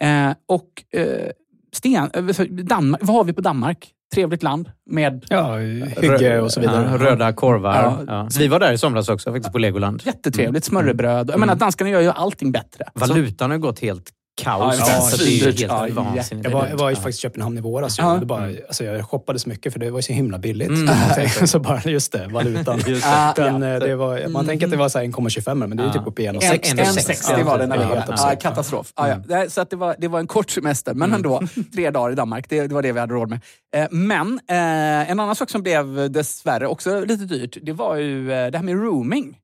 Eh, 0.00 0.30
och 0.48 0.98
eh, 1.00 1.30
Sten, 1.72 2.10
eh, 2.14 2.44
Danmark, 2.48 3.00
vad 3.04 3.16
har 3.16 3.24
vi 3.24 3.32
på 3.32 3.40
Danmark? 3.40 3.92
Trevligt 4.14 4.42
land 4.42 4.70
med 4.90 5.24
Ja, 5.28 5.56
hygge 5.56 6.40
och 6.40 6.52
så 6.52 6.60
vidare. 6.60 6.88
Ja, 6.90 6.98
röda 6.98 7.32
korvar. 7.32 7.74
Ja. 7.74 8.00
Ja. 8.06 8.30
Så 8.30 8.38
vi 8.40 8.48
var 8.48 8.60
där 8.60 8.72
i 8.72 8.78
somras 8.78 9.08
också 9.08 9.32
faktiskt 9.32 9.52
på 9.52 9.58
Legoland. 9.58 10.02
jättetrevligt 10.04 10.64
smörrebröd. 10.64 11.30
Jag 11.30 11.40
menar, 11.40 11.54
danskarna 11.54 11.90
gör 11.90 12.00
ju 12.00 12.10
allting 12.10 12.52
bättre. 12.52 12.84
Valutan 12.94 13.50
har 13.50 13.58
gått 13.58 13.78
helt 13.78 14.10
kaos. 14.42 14.76
Ja, 14.78 14.84
där, 14.86 14.92
ja, 14.92 15.00
så 15.00 15.16
det 15.16 15.24
är 15.40 15.44
helt 15.44 15.60
Ja, 15.60 15.86
vansinnigt. 15.90 16.44
Jag 16.48 16.50
var, 16.58 16.68
jag 16.68 16.76
var 16.76 16.90
i 16.90 16.94
Ja. 16.94 16.96
faktiskt 17.00 17.20
Köpenhamn 17.20 17.58
i 17.58 17.60
våras. 17.60 17.98
Ja. 17.98 18.12
Ja. 18.14 18.20
Det 18.20 18.26
bara, 18.26 18.44
alltså 18.68 18.84
jag 18.84 19.04
shoppade 19.10 19.38
så 19.38 19.48
mycket 19.48 19.72
för 19.72 19.80
det 19.80 19.90
var 19.90 20.00
så 20.00 20.12
himla 20.12 20.38
billigt. 20.38 20.68
Mm. 20.68 20.88
så 21.46 21.58
bara, 21.58 21.82
just 21.84 22.12
det, 22.12 22.26
valutan. 22.26 22.78
Just 22.86 23.04
det. 23.04 23.32
Den, 23.42 23.62
eh, 23.62 23.78
det 23.78 23.96
var, 23.96 24.28
man 24.28 24.46
tänker 24.46 24.66
att 24.66 24.70
det 24.70 24.76
var 24.78 24.88
så 24.88 24.98
här 24.98 25.04
1,25 25.06 25.54
men 25.54 25.76
det 25.76 25.82
är 25.82 25.86
Ja. 25.86 25.92
typ 25.92 26.06
uppe 26.06 26.22
i 26.22 26.26
En, 26.26 26.36
1,60. 26.40 26.70
en, 26.72 26.78
en- 26.78 26.92
60 26.94 27.42
var 27.42 27.58
det 27.58 27.66
när 27.66 27.76
vi 27.76 27.82
Ja, 27.82 27.88
var 27.88 27.94
helt 27.96 28.06
där. 28.06 28.12
absurt. 28.12 28.28
Ja, 28.30 28.50
katastrof. 28.50 28.92
Ja, 28.96 29.08
ja. 29.28 29.50
Så 29.50 29.60
att 29.60 29.70
det, 29.70 29.76
var, 29.76 29.96
det 29.98 30.08
var 30.08 30.18
en 30.20 30.26
kort 30.26 30.50
semester, 30.50 30.94
men 30.94 31.12
ändå. 31.14 31.42
Tre 31.74 31.90
dagar 31.90 32.12
i 32.12 32.14
Danmark, 32.14 32.48
det, 32.48 32.66
det 32.66 32.74
var 32.74 32.82
det 32.82 32.92
vi 32.92 33.00
hade 33.00 33.14
råd 33.14 33.28
med. 33.30 33.40
Eh, 33.76 33.86
Men 33.90 34.40
eh, 34.48 35.10
en 35.10 35.20
annan 35.20 35.36
sak 35.36 35.50
som 35.50 35.62
blev 35.62 36.10
dessvärre 36.12 36.66
också 36.66 37.00
lite 37.04 37.24
dyrt, 37.24 37.56
det 37.62 37.72
var 37.72 37.96
ju 37.96 38.26
det 38.28 38.56
här 38.58 38.62
med 38.62 38.74
rooming. 38.74 39.36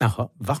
Jaha, 0.00 0.28
va? 0.38 0.58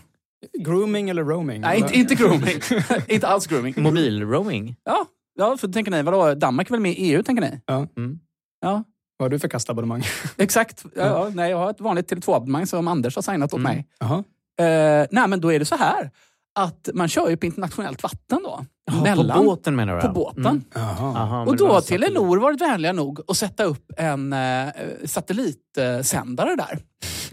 Grooming 0.58 1.10
eller 1.10 1.24
roaming? 1.24 1.60
Nej, 1.60 1.78
inte, 1.78 1.94
inte 1.98 2.14
grooming. 2.14 2.60
inte 3.08 3.28
alls 3.28 3.46
grooming. 3.46 3.74
Mobilroaming? 3.76 4.76
Ja, 4.84 5.06
ja, 5.38 5.56
för 5.56 5.68
tänker 5.68 5.90
ni, 5.90 6.02
vadå, 6.02 6.34
Danmark 6.34 6.66
är 6.68 6.70
väl 6.70 6.80
med 6.80 6.92
i 6.92 6.94
EU, 6.94 7.22
tänker 7.22 7.40
ni? 7.42 7.60
Ja. 7.66 7.86
Mm. 7.96 8.18
Ja, 8.60 8.84
Vad 9.16 9.24
har 9.24 9.28
du 9.30 9.38
för 9.38 9.48
kastabonnemang? 9.48 10.02
exakt. 10.36 10.84
Ja, 10.96 11.02
ja, 11.06 11.30
nej, 11.34 11.50
jag 11.50 11.58
har 11.58 11.70
ett 11.70 11.80
vanligt 11.80 12.12
Tele2-abonnemang 12.12 12.66
som 12.66 12.88
Anders 12.88 13.14
har 13.14 13.22
signat 13.22 13.54
åt 13.54 13.60
Mm. 13.60 13.72
mig. 13.72 13.86
Eh, 14.60 15.06
nej, 15.10 15.28
men 15.28 15.40
då 15.40 15.52
är 15.52 15.58
det 15.58 15.64
så 15.64 15.76
här 15.76 16.10
att 16.54 16.88
man 16.94 17.08
kör 17.08 17.28
ju 17.28 17.36
på 17.36 17.46
internationellt 17.46 18.02
vatten 18.02 18.40
då. 18.42 18.64
Jaha, 18.84 19.34
på 19.36 19.42
båten 19.44 19.76
menar 19.76 19.96
du? 19.96 20.00
På 20.02 20.08
båten. 20.08 20.46
Mm. 20.46 20.64
Jaha. 20.74 21.18
Aha, 21.18 21.38
men 21.38 21.48
Och 21.48 21.56
då 21.56 21.68
har. 21.68 21.80
Telenor 21.80 22.38
varit 22.38 22.60
vänliga 22.60 22.92
nog 22.92 23.20
att 23.28 23.36
sätta 23.36 23.64
upp 23.64 23.92
en 23.96 24.32
eh, 24.32 24.68
satellitsändare 25.04 26.56
där. 26.56 26.78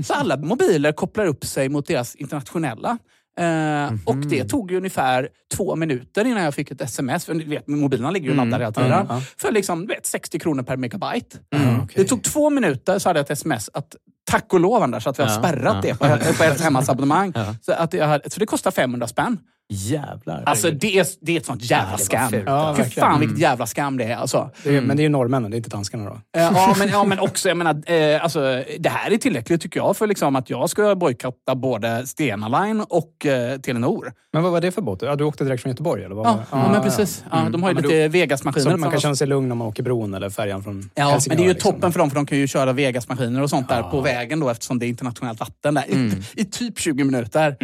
Så 0.04 0.14
alla 0.14 0.38
mobiler 0.38 0.92
kopplar 0.92 1.26
upp 1.26 1.46
sig 1.46 1.70
mot 1.70 1.88
deras 1.88 2.16
internationella. 2.16 2.98
Eh, 3.40 3.94
Och 4.06 4.16
det 4.18 4.44
tog 4.44 4.72
ju 4.72 4.78
ungefär 4.78 5.30
två 5.56 5.76
minuter 5.76 6.26
innan 6.26 6.44
jag 6.44 6.54
fick 6.54 6.72
ett 6.72 6.82
sms. 6.82 7.26
För 7.26 7.34
ni 7.34 7.44
vet, 7.44 7.68
mobilerna 7.68 8.12
ligger 8.12 8.28
ju 8.28 8.34
Mm. 8.34 8.46
laddade 8.50 8.64
hela 8.64 8.74
tiden. 8.74 9.08
Mm. 9.10 9.22
För 9.38 9.52
liksom, 9.52 9.86
vet, 9.88 10.06
60 10.06 10.40
kronor 10.40 10.64
per 10.64 10.78
megabyte. 10.78 11.38
Mm, 11.56 11.76
okej. 11.76 11.94
Det 11.96 12.04
tog 12.04 12.24
två 12.24 12.50
minuter 12.50 13.00
så 13.00 13.10
hade 13.10 13.20
jag 13.20 13.24
ett 13.24 13.32
sms 13.32 13.70
att 13.74 13.96
Tack 14.32 14.54
och 14.54 14.60
lov 14.60 14.84
Anders 14.84 15.08
att 15.08 15.20
vi 15.20 15.24
har 15.24 15.30
spärrat 15.30 15.82
det 15.82 15.94
på, 15.94 16.34
på 16.38 16.44
ert 16.44 16.62
hemmas 16.62 16.90
abonnemang. 16.90 17.32
Ja. 17.36 17.56
Så, 17.62 17.72
att 17.72 17.94
jag 17.94 18.32
så 18.32 18.40
det 18.40 18.46
kostar 18.46 18.72
500 18.72 19.08
spänn. 19.08 19.38
Jävlar. 19.72 20.44
Alltså 20.46 20.72
det 20.72 21.00
är, 21.00 21.08
det 21.22 21.32
är 21.34 21.38
ett 21.38 21.46
sånt 21.46 21.64
jävla 21.64 21.92
Ja, 21.92 21.98
skam. 21.98 22.34
Ja, 22.46 22.76
Fy 22.78 22.84
fan 22.84 23.20
vilket 23.20 23.40
jävla 23.40 23.66
skam 23.66 23.98
det 23.98 24.04
är. 24.04 24.16
Alltså. 24.16 24.50
Det 24.64 24.78
är, 24.78 24.82
Men 24.82 24.98
det 24.98 25.02
är 25.02 25.04
ju 25.04 25.10
norrmännen, 25.10 25.52
det 25.52 25.56
är 25.56 25.58
inte 25.58 25.70
danskarna 25.70 26.06
då. 26.10 26.22
Ja 26.38 26.76
men, 26.80 26.90
ja, 26.90 27.04
men 27.04 27.20
också, 27.20 27.48
jag 27.48 27.58
menar, 27.58 27.92
eh, 27.92 28.24
alltså, 28.24 28.64
det 28.80 28.90
här 28.90 29.12
är 29.12 29.18
tillräckligt 29.18 29.62
tycker 29.62 29.80
jag 29.80 29.98
för 29.98 30.08
liksom, 30.08 30.36
att 30.36 30.50
jag 30.50 30.70
ska 30.70 30.96
bojkotta 30.96 31.56
både 31.56 32.08
Stena 32.08 32.48
Line 32.64 32.82
och 32.90 33.26
eh, 33.26 33.60
Telenor. 33.60 34.14
Men 34.34 34.44
vad 34.44 34.52
var 34.52 34.62
det 34.62 34.72
för 34.72 34.82
båt? 34.82 35.02
Ja, 35.02 35.16
du 35.16 35.24
åkte 35.24 35.44
direkt 35.44 35.62
från 35.64 35.70
Göteborg? 35.72 36.04
Eller 36.04 36.16
vad 36.16 36.28
Ja, 36.28 36.32
det? 36.32 36.44
ja, 36.52 36.72
men 36.72 36.82
precis. 36.82 37.24
Ja, 37.32 37.50
de 37.52 37.64
har 37.64 37.70
ju 37.72 37.76
Ja, 37.76 37.82
lite 37.82 38.04
då- 38.04 38.10
Vegas-maskiner. 38.12 38.72
Så 38.72 38.78
man 38.78 38.92
kan 38.92 39.00
känna 39.00 39.16
sig 39.16 39.28
lugn 39.28 39.48
när 39.48 39.56
man 39.56 39.68
åker 39.68 39.84
bron 39.84 40.14
eller 40.14 40.30
färjan 40.30 40.64
från 40.64 40.90
Ja, 40.96 41.10
Helsingör. 41.10 41.36
men 41.36 41.38
det 41.38 41.44
är 41.44 41.48
ju 41.48 41.54
liksom. 41.54 41.72
toppen 41.74 41.92
för 41.92 42.00
dem 42.00 42.10
för 42.10 42.16
de 42.16 42.26
kan 42.26 42.38
ju 42.38 42.48
köra 42.48 42.74
Vegas-maskiner 42.74 43.42
och 43.44 43.50
sånt 43.50 43.70
där 43.70 43.84
på 43.84 44.02
vägen 44.02 44.40
då 44.40 44.50
eftersom 44.50 44.80
det 44.80 44.86
är 44.86 44.88
internationellt 44.88 45.40
vatten 45.40 45.74
där 45.74 45.84
i, 45.90 46.12
i 46.36 46.46
typ 46.46 46.80
20 46.80 47.04
minuter. 47.04 47.56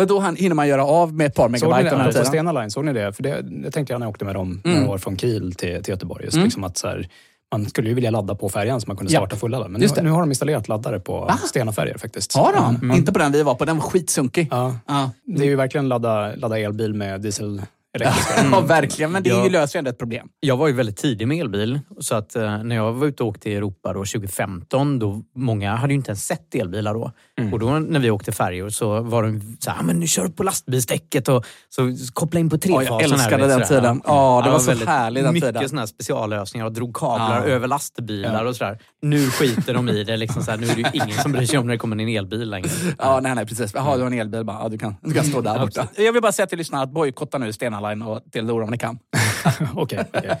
Och 0.00 0.06
då 0.06 0.20
hinner 0.20 0.54
man 0.54 0.68
göra 0.68 0.84
av 0.84 1.14
med 1.14 1.26
ett 1.26 1.34
par 1.34 1.42
Såg 1.44 1.50
ni 1.52 1.58
megabyte 1.76 1.96
det? 2.04 2.12
tiden. 2.12 2.26
Stena 2.26 2.52
Line, 2.52 2.70
såg 2.70 2.84
ni 2.84 2.92
det? 2.92 3.12
För 3.12 3.22
det, 3.22 3.42
det 3.42 3.70
tänkte 3.70 3.92
jag 3.92 4.00
när 4.00 4.06
jag 4.06 4.10
åkte 4.10 4.24
med 4.24 4.34
dem 4.34 4.60
några 4.64 4.90
år 4.90 4.98
från 4.98 5.16
Kiel 5.18 5.54
till, 5.54 5.82
till 5.82 5.92
Göteborg. 5.92 6.24
Just 6.24 6.36
liksom 6.36 6.64
att 6.64 6.78
så 6.78 6.86
här, 6.88 7.08
man 7.52 7.66
skulle 7.68 7.88
ju 7.88 7.94
vilja 7.94 8.10
ladda 8.10 8.34
på 8.34 8.48
färjan 8.48 8.80
så 8.80 8.84
man 8.86 8.96
kunde 8.96 9.12
Ja. 9.12 9.20
starta 9.20 9.36
fulladda. 9.36 9.68
Men 9.68 9.80
nu, 9.80 9.86
nu 10.02 10.10
har 10.10 10.20
de 10.20 10.30
installerat 10.30 10.68
laddare 10.68 11.00
på 11.00 11.30
Stena-färjor 11.46 11.98
faktiskt. 11.98 12.34
Har 12.36 12.52
de? 12.80 12.90
Inte 12.92 13.12
på 13.12 13.18
den 13.18 13.32
vi 13.32 13.42
var 13.42 13.54
på, 13.54 13.64
den 13.64 13.76
var 13.76 13.82
skitsunkig. 13.84 14.48
Ja. 14.50 14.76
Ja. 14.86 15.10
Det 15.24 15.42
är 15.42 15.46
ju 15.48 15.56
verkligen 15.56 15.88
ladda, 15.88 16.34
ladda 16.34 16.58
elbil 16.58 16.94
med 16.94 17.20
diesel 17.20 17.62
elektriska. 17.98 18.44
Ja, 18.52 18.60
verkligen. 18.60 19.12
Men 19.12 19.22
det 19.22 19.30
Ja. 19.30 19.48
löser 19.48 19.76
ju 19.76 19.78
ändå 19.78 19.90
ett 19.90 19.98
problem. 19.98 20.28
Jag 20.40 20.56
var 20.56 20.66
ju 20.68 20.72
väldigt 20.74 20.96
tidig 20.96 21.28
med 21.28 21.40
elbil. 21.40 21.80
Så 22.00 22.14
att 22.14 22.36
eh, 22.36 22.62
när 22.62 22.76
jag 22.76 22.92
var 22.92 23.06
ute 23.06 23.22
och 23.22 23.28
åkte 23.28 23.50
i 23.50 23.54
Europa 23.54 23.92
då, 23.92 23.98
2015, 24.04 24.98
då 24.98 25.22
många 25.36 25.74
hade 25.76 25.92
ju 25.92 25.96
inte 25.96 26.10
ens 26.10 26.26
sett 26.26 26.54
elbilar 26.54 26.94
då. 26.94 27.12
Mm. 27.40 27.52
Och 27.52 27.58
då 27.58 27.70
när 27.78 28.00
vi 28.00 28.10
åkte 28.10 28.32
färjor 28.32 28.68
så 28.68 29.00
var 29.02 29.22
de 29.22 29.56
så 29.60 29.70
här, 29.70 29.78
"Ah, 29.80 29.82
men 29.82 30.00
nu 30.00 30.06
kör 30.06 30.24
du 30.24 30.30
på 30.32 30.42
lastbilsdäcket 30.42 31.28
och 31.28 31.44
så 31.68 31.96
koppla 32.12 32.40
in 32.40 32.50
på 32.50 32.56
Ja, 32.56 32.60
trefasen. 32.60 32.86
jag 32.86 32.98
här, 32.98 33.04
älskade 33.14 33.46
den 33.46 33.66
sådär. 33.66 33.80
tiden. 33.80 34.02
Ja, 34.06 34.42
det 34.44 34.50
var 34.50 34.58
så 34.58 34.66
väldigt- 34.70 34.88
härlig 34.88 35.24
den 35.24 35.34
mycket 35.34 35.54
tiden. 35.54 35.68
såna 35.68 35.80
här 35.80 35.86
speciallösningar 35.86 36.66
och 36.66 36.72
drog 36.72 36.96
kablar 36.96 37.38
Ja. 37.48 37.54
över 37.54 37.68
lastbilar 37.68 38.44
och 38.44 38.56
sådär. 38.56 38.78
Nu 39.02 39.26
skiter 39.30 39.74
de 39.74 39.88
i 39.88 40.04
det. 40.04 40.16
Liksom 40.16 40.42
så 40.42 40.50
här, 40.50 40.58
nu 40.58 40.66
är 40.66 40.74
det 40.74 40.80
ju 40.80 40.86
ingen 41.04 41.18
som 41.18 41.32
bryr 41.32 41.46
sig 41.46 41.58
om 41.58 41.66
när 41.66 41.74
det 41.74 41.78
kommer 41.78 41.96
en 41.96 42.08
elbil 42.08 42.50
längre. 42.50 42.68
Ja, 42.98 43.20
nej, 43.22 43.34
nej, 43.34 43.46
precis. 43.46 43.72
Jaha, 43.74 43.96
du 43.96 44.02
har 44.02 44.10
en 44.10 44.18
elbil. 44.20 44.44
Bara, 44.44 44.58
ja, 44.62 44.68
du, 44.68 44.78
kan, 44.78 44.94
du 45.02 45.12
kan 45.14 45.24
stå 45.24 45.40
där 45.40 45.58
borta. 45.58 45.86
Jag 45.96 46.12
vill 46.12 46.22
bara 46.22 46.32
säga 46.32 46.46
till 46.46 46.58
lyssnarna 46.58 46.84
att 46.84 46.90
bojkotta 46.92 47.38
nu 47.38 47.52
Stena 47.52 47.79
Line 47.80 48.02
och 48.02 48.20
Telenor 48.32 48.62
om 48.62 48.70
ni 48.70 48.78
kan. 48.78 48.98
Okej. 49.74 50.04
okej. 50.14 50.36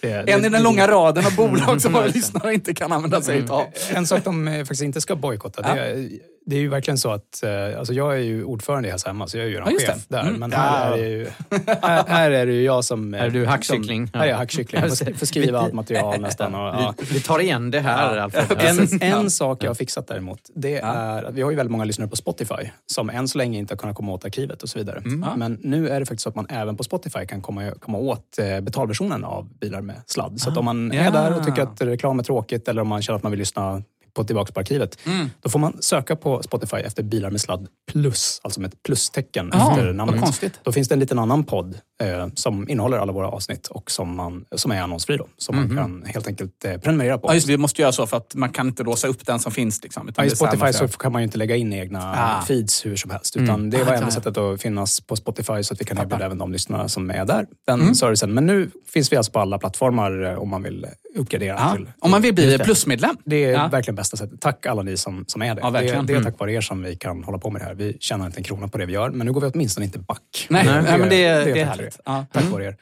Det- 0.00 0.32
En 0.32 0.44
i 0.44 0.48
den 0.48 0.62
långa 0.62 0.88
raden 0.88 1.26
av 1.26 1.36
bolag 1.36 1.80
som 1.82 1.92
våra 1.92 2.06
lyssnare 2.06 2.54
inte 2.54 2.74
kan 2.74 2.92
använda 2.92 3.22
sig 3.22 3.38
utav. 3.38 3.64
En 3.94 4.06
sak 4.06 4.24
de 4.24 4.48
eh, 4.48 4.58
faktiskt 4.58 4.82
inte 4.82 5.00
ska 5.00 5.16
bojkotta, 5.16 5.62
det, 5.62 5.68
är, 5.80 6.08
det 6.48 6.56
är 6.56 6.60
ju 6.60 6.68
verkligen 6.68 6.98
så 6.98 7.10
att, 7.10 7.42
eh, 7.42 7.78
alltså 7.78 7.92
jag 7.94 8.12
är 8.14 8.18
ju 8.20 8.44
ordförande 8.44 8.88
i 8.88 8.90
Hälsa 8.90 9.08
Hemma, 9.08 9.26
så 9.26 9.38
jag 9.38 9.46
är 9.46 9.50
ju 9.50 9.56
Ja, 9.56 9.66
en 9.66 9.72
just 9.72 9.86
chef 9.86 10.04
det. 10.08 10.16
där. 10.16 10.22
Mm. 10.22 10.34
Men 10.40 10.52
här 10.52 10.92
är, 10.92 11.02
det 11.02 11.08
ju, 11.08 11.26
här, 11.82 12.04
här 12.06 12.30
är 12.30 12.46
det 12.46 12.52
ju 12.52 12.62
jag 12.62 12.84
som... 12.84 13.14
eh, 13.14 13.22
Är 13.22 13.30
du 13.30 13.46
hackkyckling? 13.46 14.08
Som, 14.08 14.20
här 14.20 14.26
är 14.26 14.30
jag 14.30 14.36
hackkyckling. 14.36 14.80
Jag 14.82 14.98
får- 14.98 15.26
skriva 15.26 15.58
allt 15.58 15.72
material 15.72 16.20
nästan. 16.20 16.54
Och, 16.54 16.60
ja. 16.60 16.94
Vi, 16.98 17.04
vi 17.14 17.20
tar 17.20 17.38
igen 17.38 17.70
det 17.70 17.80
här 17.80 18.16
Alfred. 18.16 18.44
En, 19.02 19.02
en 19.02 19.30
sak 19.30 19.64
jag 19.64 19.70
har 19.70 19.74
fixat 19.74 20.06
däremot, 20.06 20.40
det 20.54 20.76
är 20.78 21.22
att 21.24 21.34
vi 21.34 21.42
har 21.42 21.50
ju 21.50 21.56
väldigt 21.56 21.70
många 21.72 21.84
lyssnare 21.84 22.08
på 22.08 22.16
Spotify 22.16 22.54
som 22.86 23.10
än 23.10 23.28
så 23.28 23.38
länge 23.38 23.58
inte 23.58 23.74
har 23.74 23.78
kunnat 23.78 23.96
komma 23.96 24.12
åt 24.12 24.24
arkivet 24.24 24.62
och 24.62 24.68
så 24.68 24.78
vidare. 24.78 25.02
Men 25.36 25.58
nu 25.62 25.88
är 25.88 26.00
det 26.00 26.06
faktiskt 26.06 26.22
så 26.22 26.28
att 26.28 26.34
man 26.34 26.46
även 26.50 26.76
på 26.76 26.84
Spotify 26.84 27.26
kan 27.26 27.42
komma, 27.42 27.70
komma 27.80 27.98
åt 27.98 28.38
eh, 28.38 28.60
betalversionen 28.60 29.24
av 29.24 29.48
bilar 29.60 29.80
med 29.80 29.96
sladd. 30.06 30.40
Så 30.40 30.50
att 30.50 30.56
om 30.56 30.64
man 30.64 30.92
är 30.92 31.04
Ja. 31.04 31.10
där 31.10 31.36
och 31.38 31.46
tycker 31.46 31.62
att 31.62 31.82
reklam 31.82 32.18
är 32.18 32.22
tråkigt 32.22 32.68
eller 32.68 32.82
om 32.82 32.88
man 32.88 33.02
känner 33.02 33.16
att 33.16 33.22
man 33.22 33.32
vill 33.32 33.38
lyssna 33.38 33.82
på 34.14 34.24
tillbaka 34.24 34.52
på 34.52 34.60
arkivet, 34.60 34.98
då 35.42 35.48
får 35.50 35.58
man 35.58 35.82
söka 35.82 36.16
på 36.16 36.42
Spotify 36.42 36.76
efter 36.76 37.02
bilar 37.02 37.30
med 37.30 37.40
sladd 37.40 37.66
plus, 37.92 38.40
alltså 38.42 38.60
med 38.60 38.68
ett 38.74 38.82
plustecken 38.82 39.50
Ja, 39.52 39.70
efter 39.70 39.92
namnet. 39.92 40.20
konstigt. 40.20 40.60
Då 40.64 40.72
finns 40.72 40.88
det 40.88 40.94
en 40.94 40.98
liten 41.00 41.18
annan 41.18 41.44
podd 41.44 41.78
eh, 42.02 42.26
som 42.34 42.68
innehåller 42.68 42.98
alla 42.98 43.12
våra 43.12 43.28
avsnitt 43.28 43.66
och 43.66 43.90
som, 43.90 44.16
man, 44.16 44.44
som 44.56 44.70
är 44.72 44.82
annonsfri 44.82 45.16
då, 45.16 45.26
som 45.38 45.56
man 45.56 45.76
kan 45.76 46.02
helt 46.06 46.26
enkelt 46.26 46.64
eh, 46.64 46.76
prenumerera 46.76 47.18
på. 47.18 47.28
Ja, 47.28 47.34
just 47.34 47.48
vi 47.48 47.56
måste 47.56 47.82
göra 47.82 47.92
så 47.92 48.06
för 48.06 48.16
att 48.16 48.34
man 48.34 48.50
kan 48.50 48.66
inte 48.68 48.82
låsa 48.82 49.08
upp 49.08 49.26
den 49.26 49.38
som 49.38 49.52
finns. 49.52 49.82
Liksom, 49.82 50.10
Ja, 50.16 50.24
I 50.24 50.30
Spotify 50.30 50.72
så 50.72 50.88
kan 50.88 51.12
man 51.12 51.22
ju 51.22 51.24
inte 51.24 51.38
lägga 51.38 51.56
in 51.56 51.72
egna 51.72 52.14
Ah. 52.16 52.42
feeds 52.46 52.86
hur 52.86 52.96
som 52.96 53.10
helst. 53.10 53.36
Utan 53.36 53.70
det 53.70 53.84
var 53.84 53.92
Ah, 53.92 53.96
enda 53.96 54.10
sättet 54.10 54.36
att 54.36 54.62
finnas 54.62 55.00
på 55.00 55.16
Spotify 55.16 55.62
så 55.62 55.74
att 55.74 55.80
vi 55.80 55.84
kan 55.84 55.98
erbjuda 55.98 56.24
även 56.24 56.38
de 56.38 56.52
lyssnarna 56.52 56.88
som 56.88 57.10
är 57.10 57.24
där 57.24 57.46
den 57.66 57.94
servicen. 57.94 58.34
Men 58.34 58.46
nu 58.46 58.70
finns 58.92 59.12
vi 59.12 59.16
alltså 59.16 59.32
på 59.32 59.38
alla 59.40 59.58
plattformar 59.58 60.24
eh, 60.24 60.38
om 60.38 60.48
man 60.48 60.62
vill 60.62 60.86
uppgradera 61.14 61.56
Ja, 61.58 61.72
till... 61.74 61.90
om 61.98 62.10
man 62.10 62.22
vill 62.22 62.34
bli 62.34 62.58
plusmedlem. 62.58 63.16
Det 63.24 63.44
är 63.44 63.68
verkligen 63.68 63.96
bästa 64.10 64.16
sättet. 64.26 64.40
Tack 64.40 64.66
alla 64.66 64.82
ni 64.82 64.96
som, 64.96 65.24
som 65.26 65.42
är 65.42 65.54
det. 65.54 65.60
Ja, 65.60 65.66
det, 65.66 65.72
verkligen. 65.72 66.06
det 66.06 66.12
är 66.12 66.16
Mm. 66.16 66.24
tack 66.32 66.40
vare 66.40 66.52
er 66.52 66.60
som 66.60 66.82
vi 66.82 66.96
kan 66.96 67.24
hålla 67.24 67.38
på 67.38 67.50
med 67.50 67.60
det 67.62 67.64
här. 67.66 67.74
Vi 67.74 67.96
tjänar 68.00 68.26
inte 68.26 68.38
en 68.38 68.44
krona 68.44 68.68
på 68.68 68.78
det 68.78 68.86
vi 68.86 68.92
gör, 68.92 69.10
men 69.10 69.26
nu 69.26 69.32
går 69.32 69.40
vi 69.40 69.46
åtminstone 69.54 69.86
inte 69.86 69.98
back. 69.98 70.46
Nej, 70.50 70.64
nej, 70.66 70.98
men 70.98 71.08
det, 71.08 71.08
det 71.08 71.24
är 71.24 71.44
tack 71.44 71.54
vare 71.54 71.64
härligt. 71.64 72.00
Ja. 72.04 72.26
Tack 72.32 72.44
vare 72.44 72.64
er. 72.64 72.76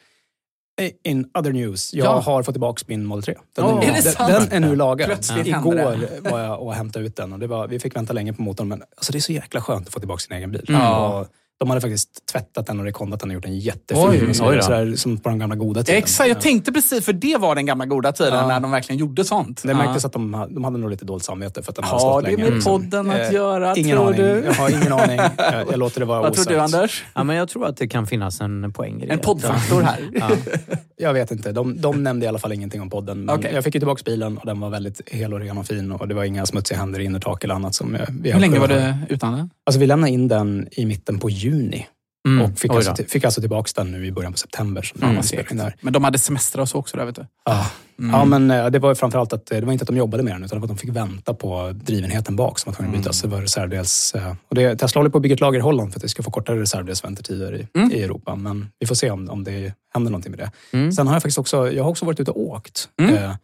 In 1.04 1.30
other 1.38 1.52
news, 1.52 1.94
jag 1.94 2.06
Ja. 2.06 2.20
har 2.20 2.42
fått 2.42 2.54
tillbaka 2.54 2.82
min 2.86 3.04
Model 3.04 3.22
3. 3.22 3.34
Den, 3.56 3.64
Åh, 3.64 3.70
är, 3.70 3.82
är 3.82 3.86
det 3.94 4.02
den, 4.02 4.12
sant? 4.12 4.50
den 4.50 4.64
är 4.64 4.68
nu 4.68 4.76
lagad. 4.76 5.06
Plötsligt 5.06 5.46
Igår 5.46 6.30
var 6.30 6.38
jag 6.40 6.62
och 6.62 6.74
hämtade 6.74 7.04
ut 7.04 7.16
den 7.16 7.32
och 7.32 7.38
det 7.38 7.46
var, 7.46 7.68
vi 7.68 7.78
fick 7.78 7.96
vänta 7.96 8.12
länge 8.12 8.32
på 8.32 8.42
motorn 8.42 8.68
men 8.68 8.82
alltså 8.96 9.12
det 9.12 9.18
är 9.18 9.20
så 9.20 9.32
jäkla 9.32 9.60
skönt 9.60 9.86
att 9.86 9.92
få 9.92 9.98
tillbaka 10.00 10.18
sin 10.20 10.36
egen 10.36 10.52
bil. 10.52 10.64
Ja. 10.68 11.20
Och 11.20 11.26
de 11.58 11.68
hade 11.70 11.80
faktiskt 11.80 12.26
tvättat 12.32 12.66
den 12.66 12.78
och 12.78 12.84
rekondat 12.84 13.20
den 13.20 13.30
och 13.30 13.34
gjort 13.34 13.42
den 13.42 13.58
jättefin. 13.58 14.04
Oj, 14.40 14.62
sådär, 14.62 14.96
som 14.96 15.18
på 15.18 15.28
den 15.28 15.38
gamla 15.38 15.56
goda 15.56 15.82
tiden. 15.82 15.98
Exakt, 15.98 16.28
jag 16.28 16.40
tänkte 16.40 16.72
precis, 16.72 17.04
för 17.04 17.12
det 17.12 17.36
var 17.36 17.54
den 17.54 17.66
gamla 17.66 17.86
goda 17.86 18.12
tiden 18.12 18.34
Ja. 18.34 18.46
när 18.46 18.60
de 18.60 18.70
verkligen 18.70 18.98
gjorde 18.98 19.24
sånt. 19.24 19.62
Det 19.62 19.74
märktes 19.74 20.04
att 20.04 20.12
de, 20.12 20.46
de 20.50 20.64
hade 20.64 20.78
nog 20.78 20.90
lite 20.90 21.04
dåligt 21.04 21.24
samvete 21.24 21.62
för 21.62 21.72
att 21.72 21.76
den 21.76 21.84
hade 21.84 21.94
Har 22.02 22.10
stått 22.20 22.24
det 22.24 22.30
länge. 22.30 22.44
med 22.44 22.54
liksom. 22.54 22.72
podden 22.82 23.10
att 23.10 23.16
Eh, 23.20 23.32
göra, 23.32 23.76
ingen 23.76 23.96
tror 23.96 24.06
aning. 24.06 24.20
du? 24.20 24.42
Jag 24.46 24.52
har 24.54 24.70
ingen 24.70 24.92
aning. 24.92 25.16
Jag, 25.38 25.64
jag 25.72 25.78
låter 25.78 26.00
det 26.00 26.06
vara 26.06 26.20
Vad 26.20 26.32
tror 26.34 26.42
osagt. 26.56 26.72
du 26.72 26.78
Anders? 26.78 27.04
Ja, 27.14 27.24
men 27.24 27.36
jag 27.36 27.48
tror 27.48 27.66
att 27.66 27.76
det 27.76 27.88
kan 27.88 28.06
finnas 28.06 28.40
en 28.40 28.72
poäng 28.72 29.02
i 29.02 29.06
det. 29.06 29.12
En 29.12 29.18
poddfaktor 29.18 29.82
här. 29.82 29.98
Ja. 30.14 30.30
Jag 30.98 31.12
vet 31.12 31.30
inte. 31.30 31.52
De, 31.52 31.80
de 31.80 32.02
nämnde 32.02 32.26
i 32.26 32.28
alla 32.28 32.38
fall 32.38 32.52
ingenting 32.52 32.80
om 32.82 32.90
podden. 32.90 33.24
Men 33.24 33.38
Okej. 33.38 33.50
Jag 33.54 33.64
fick 33.64 33.74
ju 33.74 33.80
tillbaka 33.80 34.02
bilen 34.04 34.38
och 34.38 34.46
den 34.46 34.60
var 34.60 34.70
väldigt 34.70 35.00
hel 35.08 35.34
och 35.34 35.40
ren 35.40 35.58
och 35.58 35.66
fin 35.66 35.92
och 35.92 36.08
det 36.08 36.14
var 36.14 36.24
inga 36.24 36.46
smutsiga 36.46 36.78
händer 36.78 37.00
i 37.00 37.04
innertak 37.04 37.44
eller 37.44 37.54
annat. 37.54 37.74
Som 37.74 37.94
jag- 37.94 38.06
vi 38.20 38.32
Hur 38.32 38.40
länge 38.40 38.58
var 38.58 38.68
det 38.68 38.98
utan 39.08 39.32
den? 39.36 39.50
Alltså 39.66 39.80
vi 39.80 39.86
lämnade 39.86 40.12
in 40.12 40.28
den 40.28 40.68
i 40.72 40.86
mitten 40.86 41.18
på 41.18 41.30
juni 41.46 41.86
Mm. 42.28 42.44
och 42.44 42.58
fick 42.58 42.70
alltså, 42.70 42.94
fick 43.08 43.24
alltså 43.24 43.40
tillbaka 43.40 43.70
den 43.76 43.92
nu 43.92 44.06
i 44.06 44.12
början 44.12 44.32
på 44.32 44.38
september. 44.38 44.82
Som 44.82 45.02
Mm, 45.02 45.16
mm, 45.32 45.56
där. 45.56 45.76
Men 45.80 45.92
de 45.92 46.04
hade 46.04 46.18
semester 46.18 46.60
och 46.60 46.68
så 46.68 46.78
också 46.78 46.96
där 46.96 47.04
vet 47.04 47.14
du. 47.16 47.26
Ja. 47.44 47.66
Ja, 48.12 48.24
men 48.24 48.50
eh, 48.50 48.66
det 48.66 48.78
var 48.78 48.88
ju 48.88 48.94
framförallt 48.94 49.32
att 49.32 49.50
eh, 49.52 49.58
det 49.60 49.66
var 49.66 49.72
inte 49.72 49.82
att 49.82 49.86
de 49.88 49.96
jobbade 49.96 50.22
med 50.22 50.34
den 50.34 50.44
utan 50.44 50.62
att 50.62 50.68
de 50.68 50.78
fick 50.78 50.90
vänta 50.90 51.34
på 51.34 51.72
drivenheten 51.74 52.36
bak 52.36 52.58
som 52.58 52.70
var 52.72 52.76
tvungen 52.76 52.94
att 52.94 53.00
bytas. 53.00 53.22
Det 53.22 53.28
var 53.28 53.40
reservdels... 53.40 54.14
eh, 54.14 54.34
Och 54.48 54.54
det, 54.54 54.76
Tesla 54.76 54.98
håller 54.98 55.10
på 55.10 55.18
att 55.18 55.22
bygga 55.22 55.34
ett 55.34 55.40
lager 55.40 55.58
i 55.58 55.62
Holland 55.62 55.92
för 55.92 55.98
att 55.98 56.02
det 56.02 56.08
ska 56.08 56.22
få 56.22 56.30
kortare 56.30 56.60
reservdelsväntetider 56.60 57.54
i, 57.54 57.68
i 57.96 58.02
Europa. 58.02 58.36
Men 58.36 58.68
vi 58.78 58.86
får 58.86 58.94
se 58.94 59.10
om, 59.10 59.30
om 59.30 59.44
det 59.44 59.72
händer 59.94 60.10
någonting 60.10 60.32
med 60.36 60.50
det. 60.70 60.92
Sen 60.92 61.06
har 61.06 61.14
jag 61.14 61.22
faktiskt 61.22 61.38
också, 61.38 61.72
jag 61.72 61.82
har 61.84 61.90
också 61.90 62.04
varit 62.06 62.20
ute 62.20 62.30
och 62.30 62.40
åkt. 62.40 62.88
Eh, 63.02 63.34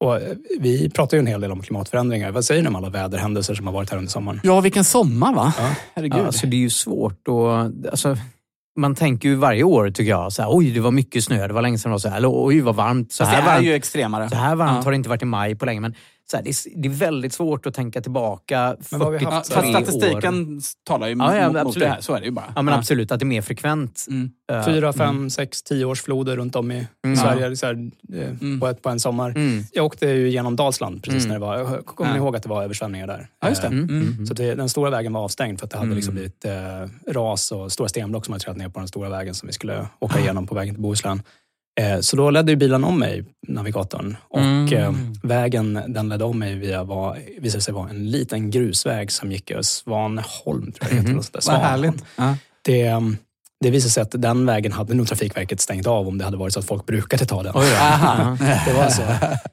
och 0.00 0.16
eh, 0.16 0.22
vi 0.60 0.90
pratar 0.90 1.16
ju 1.16 1.18
en 1.20 1.26
hel 1.26 1.40
del 1.40 1.52
om 1.52 1.62
klimatförändringar. 1.62 2.30
Vad 2.30 2.44
säger 2.44 2.62
ni 2.62 2.68
om 2.68 2.76
alla 2.76 2.88
väderhändelser 2.90 3.54
som 3.54 3.66
har 3.66 3.74
varit 3.74 3.90
här 3.90 3.98
under 3.98 4.10
sommaren? 4.10 4.40
Ja, 4.42 4.60
vilken 4.60 4.84
sommar 4.84 5.34
va? 5.34 5.52
Ja. 5.58 5.70
Herregud. 5.94 6.20
Ja, 6.20 6.26
alltså 6.26 6.46
det 6.46 6.56
är 6.56 6.60
ju 6.60 6.70
svårt 6.70 7.28
att... 7.28 7.90
Alltså, 7.90 8.16
man 8.78 8.94
tänker 8.94 9.28
ju 9.28 9.34
varje 9.34 9.62
år, 9.62 9.90
tycker 9.90 10.10
jag, 10.10 10.32
så 10.32 10.42
här, 10.42 10.48
oj 10.52 10.70
det 10.70 10.80
var 10.80 10.90
mycket 10.90 11.24
snö, 11.24 11.46
det 11.46 11.52
var 11.54 11.62
länge 11.62 11.78
sedan 11.78 11.90
det 11.90 11.94
var 11.94 11.98
så 11.98 12.08
här, 12.08 12.16
eller 12.16 12.28
oj 12.46 12.60
vad 12.60 12.74
varmt. 12.76 13.12
Så 13.12 13.24
Fast 13.24 13.36
det 13.36 13.42
här 13.42 13.48
är 13.50 13.54
varmt, 13.54 13.66
ju 13.66 13.74
extremare. 13.74 14.28
så 14.28 14.34
här 14.36 14.54
varmt 14.54 14.76
Ja. 14.76 14.82
har 14.82 14.90
det 14.90 14.96
inte 14.96 15.08
varit 15.08 15.22
i 15.22 15.24
maj 15.24 15.54
på 15.54 15.66
länge. 15.66 15.80
Men 15.80 15.94
så 16.30 16.36
här, 16.36 16.44
det, 16.44 16.50
är, 16.50 16.54
det 16.82 16.88
är 16.88 16.92
väldigt 16.92 17.32
svårt 17.32 17.66
att 17.66 17.74
tänka 17.74 18.00
tillbaka 18.00 18.76
Men 18.90 19.00
vad 19.00 19.08
har 19.08 19.12
vi 19.12 19.18
43 19.18 19.34
haft 19.36 19.52
fast 19.52 19.66
år. 19.66 19.70
statistiken 19.72 20.60
talar 20.86 21.08
ju 21.08 21.16
Ja, 21.18 21.36
ja, 21.36 21.46
mot, 21.46 21.52
mot 21.56 21.66
absolut. 21.66 21.88
det 21.88 21.94
här. 21.94 22.00
Så 22.00 22.14
är 22.14 22.20
det 22.20 22.26
ju 22.26 22.32
bara. 22.32 22.52
Ja, 22.56 22.62
men 22.62 22.74
absolut, 22.74 23.12
att 23.12 23.20
det 23.20 23.24
är 23.24 23.26
mer 23.26 23.42
frekvent. 23.42 24.06
Mm. 24.08 24.30
Eh, 24.52 24.64
Fyra, 24.64 24.92
fem, 24.92 25.30
sex, 25.30 25.62
tio 25.62 25.84
års 25.84 26.02
floder 26.02 26.36
runt 26.36 26.56
om 26.56 26.72
i 26.72 26.86
Mm. 27.04 27.16
Sverige 27.16 27.56
så 27.56 27.66
här, 27.66 27.90
eh, 28.14 28.58
på, 28.60 28.66
ett, 28.68 28.82
på 28.82 28.88
en 28.88 29.00
sommar. 29.00 29.30
Mm. 29.30 29.64
Jag 29.72 29.84
åkte 29.86 30.06
ju 30.06 30.28
genom 30.30 30.56
Dalsland 30.56 31.02
precis 31.02 31.24
Mm. 31.24 31.28
när 31.28 31.34
det 31.34 31.46
var... 31.64 31.72
jag 31.74 31.86
Kommer 31.86 32.10
ni 32.10 32.16
Ja. 32.16 32.22
ihåg 32.24 32.36
att 32.36 32.42
det 32.42 32.48
var 32.48 32.62
översvämningar 32.62 33.06
där? 33.06 33.28
Ja, 33.40 33.48
just 33.48 33.62
det. 33.62 33.68
Mm. 33.68 34.26
Så 34.26 34.34
det, 34.34 34.54
den 34.54 34.68
stora 34.68 34.90
vägen 34.90 35.12
var 35.12 35.20
avstängd 35.24 35.58
för 35.58 35.66
att 35.66 35.70
det 35.70 35.76
hade 35.76 35.86
Mm. 35.86 35.96
liksom 35.96 36.14
blivit 36.14 36.44
eh, 36.44 36.52
ras 37.12 37.52
och 37.52 37.72
stora 37.72 37.88
stenblock 37.88 38.24
som 38.24 38.32
hade 38.32 38.42
trillat 38.44 38.56
ner 38.58 38.68
på 38.68 38.78
den 38.78 38.88
stora 38.88 39.08
vägen 39.08 39.34
som 39.34 39.46
vi 39.46 39.52
skulle 39.52 39.86
åka 39.98 40.20
igenom 40.20 40.46
på 40.46 40.54
vägen 40.54 40.74
till 40.74 40.82
Bohuslän. 40.82 41.22
Eh, 41.80 42.00
så 42.00 42.16
då 42.16 42.30
ledde 42.30 42.52
ju 42.52 42.56
bilen 42.56 42.84
om 42.84 42.98
mig, 42.98 43.24
navigatorn. 43.48 44.16
Och 44.28 44.40
Mm. 44.40 44.72
eh, 44.74 44.92
vägen 45.22 45.80
den 45.88 46.08
ledde 46.08 46.24
om 46.24 46.38
mig 46.38 46.54
via 46.54 46.84
var, 46.84 47.18
visade 47.38 47.62
sig 47.62 47.74
vara 47.74 47.90
en 47.90 48.10
liten 48.10 48.50
grusväg 48.50 49.12
som 49.12 49.32
gick 49.32 49.50
över 49.50 49.62
Svaneholm, 49.62 50.72
tror 50.72 50.76
jag 50.80 50.90
det 50.90 50.94
heter. 50.96 51.08
där. 51.08 51.14
Vad 51.32 51.42
Svanholm. 51.42 51.66
härligt. 51.68 52.04
Ja. 52.16 52.36
Det, 52.64 52.92
det 53.64 53.70
visade 53.70 53.90
sig 53.90 54.02
att 54.02 54.10
den 54.22 54.46
vägen 54.46 54.72
hade 54.72 54.94
nog 54.94 55.08
Trafikverket 55.08 55.60
stängt 55.60 55.86
av 55.86 56.08
om 56.08 56.18
det 56.18 56.24
hade 56.24 56.36
varit 56.36 56.52
så 56.52 56.60
att 56.60 56.66
folk 56.66 56.86
brukade 56.86 57.24
ta 57.24 57.42
den. 57.42 57.56
Aha. 57.80 58.36
Det 58.66 58.72
var 58.72 58.82
alltså, 58.82 59.02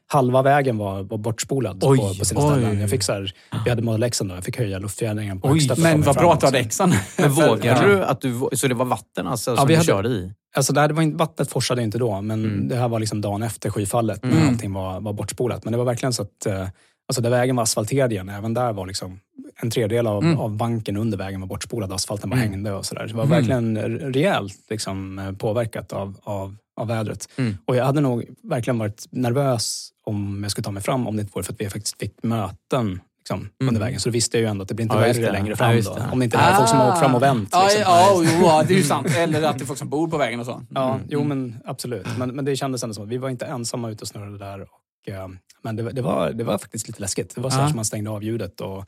halva 0.08 0.42
vägen 0.42 0.78
var, 0.78 1.04
var 1.04 1.18
bortspolad 1.18 1.84
Oj, 1.84 1.98
på, 1.98 2.14
på 2.20 2.26
sina 2.26 2.42
oj. 2.42 2.48
ställen. 2.52 2.80
Jag 2.80 2.90
fick 2.90 3.04
så 3.04 3.14
här, 3.14 3.34
vi 3.64 3.70
hade 3.70 3.82
Model 3.82 4.04
X 4.04 4.20
då, 4.20 4.36
jag 4.36 4.44
fick 4.44 4.58
höja 4.58 4.80
luftfjädringen 4.80 5.42
på 5.42 5.48
Oj, 5.48 5.54
högsta 5.54 5.76
Men 5.82 6.02
vad 6.02 6.16
bra 6.16 6.34
att 6.34 6.40
du 6.40 6.46
hade 6.46 6.60
exan. 6.60 6.94
Men 7.18 7.32
vågade 7.34 7.68
Ja. 7.68 7.88
du 7.88 8.04
att 8.04 8.22
du... 8.22 8.40
Så 8.54 8.68
det 8.68 8.74
var 8.76 8.86
vatten 8.86 9.28
alltså, 9.28 9.52
Ja, 9.52 9.58
som 9.58 9.68
vi 9.68 9.74
du 9.74 9.78
hade- 9.78 9.86
körde 9.88 10.10
i? 10.10 10.32
Alltså 10.58 10.74
det, 10.74 10.94
var 10.94 11.02
inte, 11.04 11.18
vattnet 11.18 11.50
forsade 11.52 11.84
inte 11.84 11.98
då, 11.98 12.22
men 12.22 12.46
Mm. 12.46 12.68
det 12.68 12.76
här 12.76 12.88
var 12.88 13.00
liksom 13.00 13.22
dagen 13.22 13.44
efter 13.44 13.70
skyfallet 13.70 14.24
när 14.24 14.48
allting 14.48 14.74
var, 14.74 15.00
var 15.02 15.14
bortspolat. 15.14 15.64
Men 15.64 15.72
det 15.72 15.78
var 15.78 15.86
verkligen 15.86 16.14
så 16.14 16.22
att 16.22 16.46
eh, 16.46 16.68
alltså 17.08 17.22
där 17.22 17.30
vägen 17.30 17.56
var 17.56 17.64
asfalterad 17.64 18.12
igen, 18.12 18.30
även 18.30 18.54
där 18.54 18.74
var 18.74 18.88
liksom 18.88 19.20
en 19.62 19.72
tredjedel 19.72 20.08
av, 20.08 20.24
Mm. 20.24 20.38
av 20.38 20.56
banken 20.58 20.98
under 20.98 21.18
vägen 21.18 21.40
var 21.42 21.48
bortspolad. 21.48 21.94
Asfalten 21.94 22.30
bara 22.30 22.40
Mm. 22.40 22.52
hängde 22.52 22.72
och 22.74 22.86
sådär. 22.86 23.02
Så 23.02 23.08
det 23.08 23.14
var 23.18 23.24
Mm. 23.26 23.38
verkligen 23.38 23.78
rejält 24.14 24.58
liksom, 24.70 25.20
eh, 25.20 25.32
påverkat 25.32 25.94
av, 25.94 26.18
av, 26.24 26.56
av 26.82 26.88
vädret. 26.88 27.30
Mm. 27.38 27.58
Och 27.66 27.76
jag 27.76 27.86
hade 27.86 28.02
nog 28.02 28.26
verkligen 28.44 28.78
varit 28.80 29.06
nervös 29.12 29.90
om 30.06 30.40
jag 30.44 30.52
skulle 30.52 30.64
ta 30.64 30.72
mig 30.72 30.84
fram 30.84 31.08
om 31.08 31.16
det 31.16 31.22
inte 31.22 31.32
vore 31.36 31.44
för 31.44 31.54
att 31.54 31.62
vi 31.62 31.70
faktiskt 31.70 32.00
fick 32.00 32.24
möten 32.24 33.00
liksom, 33.36 33.50
under 33.70 33.82
vägen. 33.82 34.00
Så 34.00 34.10
då 34.10 34.14
visste 34.14 34.38
jag 34.38 34.42
ju 34.42 34.48
ändå 34.50 34.62
att 34.64 34.68
det 34.70 34.76
blir 34.76 34.84
inte 34.84 34.96
Ja, 34.96 35.00
värre 35.02 35.32
längre 35.32 35.50
Ja, 35.50 35.56
fram. 35.56 35.82
då. 35.82 35.96
det. 35.96 36.10
Om 36.12 36.20
det 36.20 36.26
inte 36.26 36.38
är 36.38 36.56
folk 36.56 36.70
som 36.70 36.78
har 36.80 36.90
åkt 36.90 37.00
fram 37.00 37.16
och 37.16 37.22
vänt. 37.22 37.50
Ja, 37.52 37.64
Liksom. 37.64 37.82
ja, 37.82 38.12
jo, 38.24 38.30
ja, 38.42 38.64
det 38.68 38.74
är 38.74 38.78
ju 38.78 38.84
sant. 38.84 39.08
Eller 39.18 39.44
att 39.44 39.58
det 39.58 39.64
är 39.64 39.66
folk 39.66 39.80
som 39.80 39.90
bor 39.90 40.08
på 40.08 40.18
vägen 40.18 40.40
och 40.40 40.46
så. 40.46 40.64
Ja, 40.70 41.00
jo 41.10 41.24
men 41.24 41.56
absolut. 41.66 42.08
Men, 42.18 42.36
men 42.36 42.46
det 42.46 42.56
kändes 42.56 42.84
ändå 42.84 42.94
som 42.94 43.04
att 43.04 43.10
vi 43.10 43.18
var 43.18 43.30
inte 43.30 43.46
ensamma 43.46 43.90
ute 43.90 44.02
och 44.02 44.08
snurrade 44.08 44.38
där. 44.38 44.62
Och, 44.62 45.10
eh, 45.14 45.28
men 45.64 45.76
det, 45.76 45.84
var- 45.84 45.92
det, 45.92 46.02
var, 46.02 46.32
det 46.32 46.44
var 46.44 46.58
faktiskt 46.58 46.88
lite 46.88 47.02
läskigt. 47.02 47.36
Det 47.36 47.42
var 47.42 47.50
så 47.50 47.60
Ja. 47.60 47.68
som 47.68 47.76
man 47.76 47.86
stängde 47.86 48.10
av 48.10 48.24
ljudet. 48.24 48.62
Och, 48.62 48.68
ja, 48.68 48.86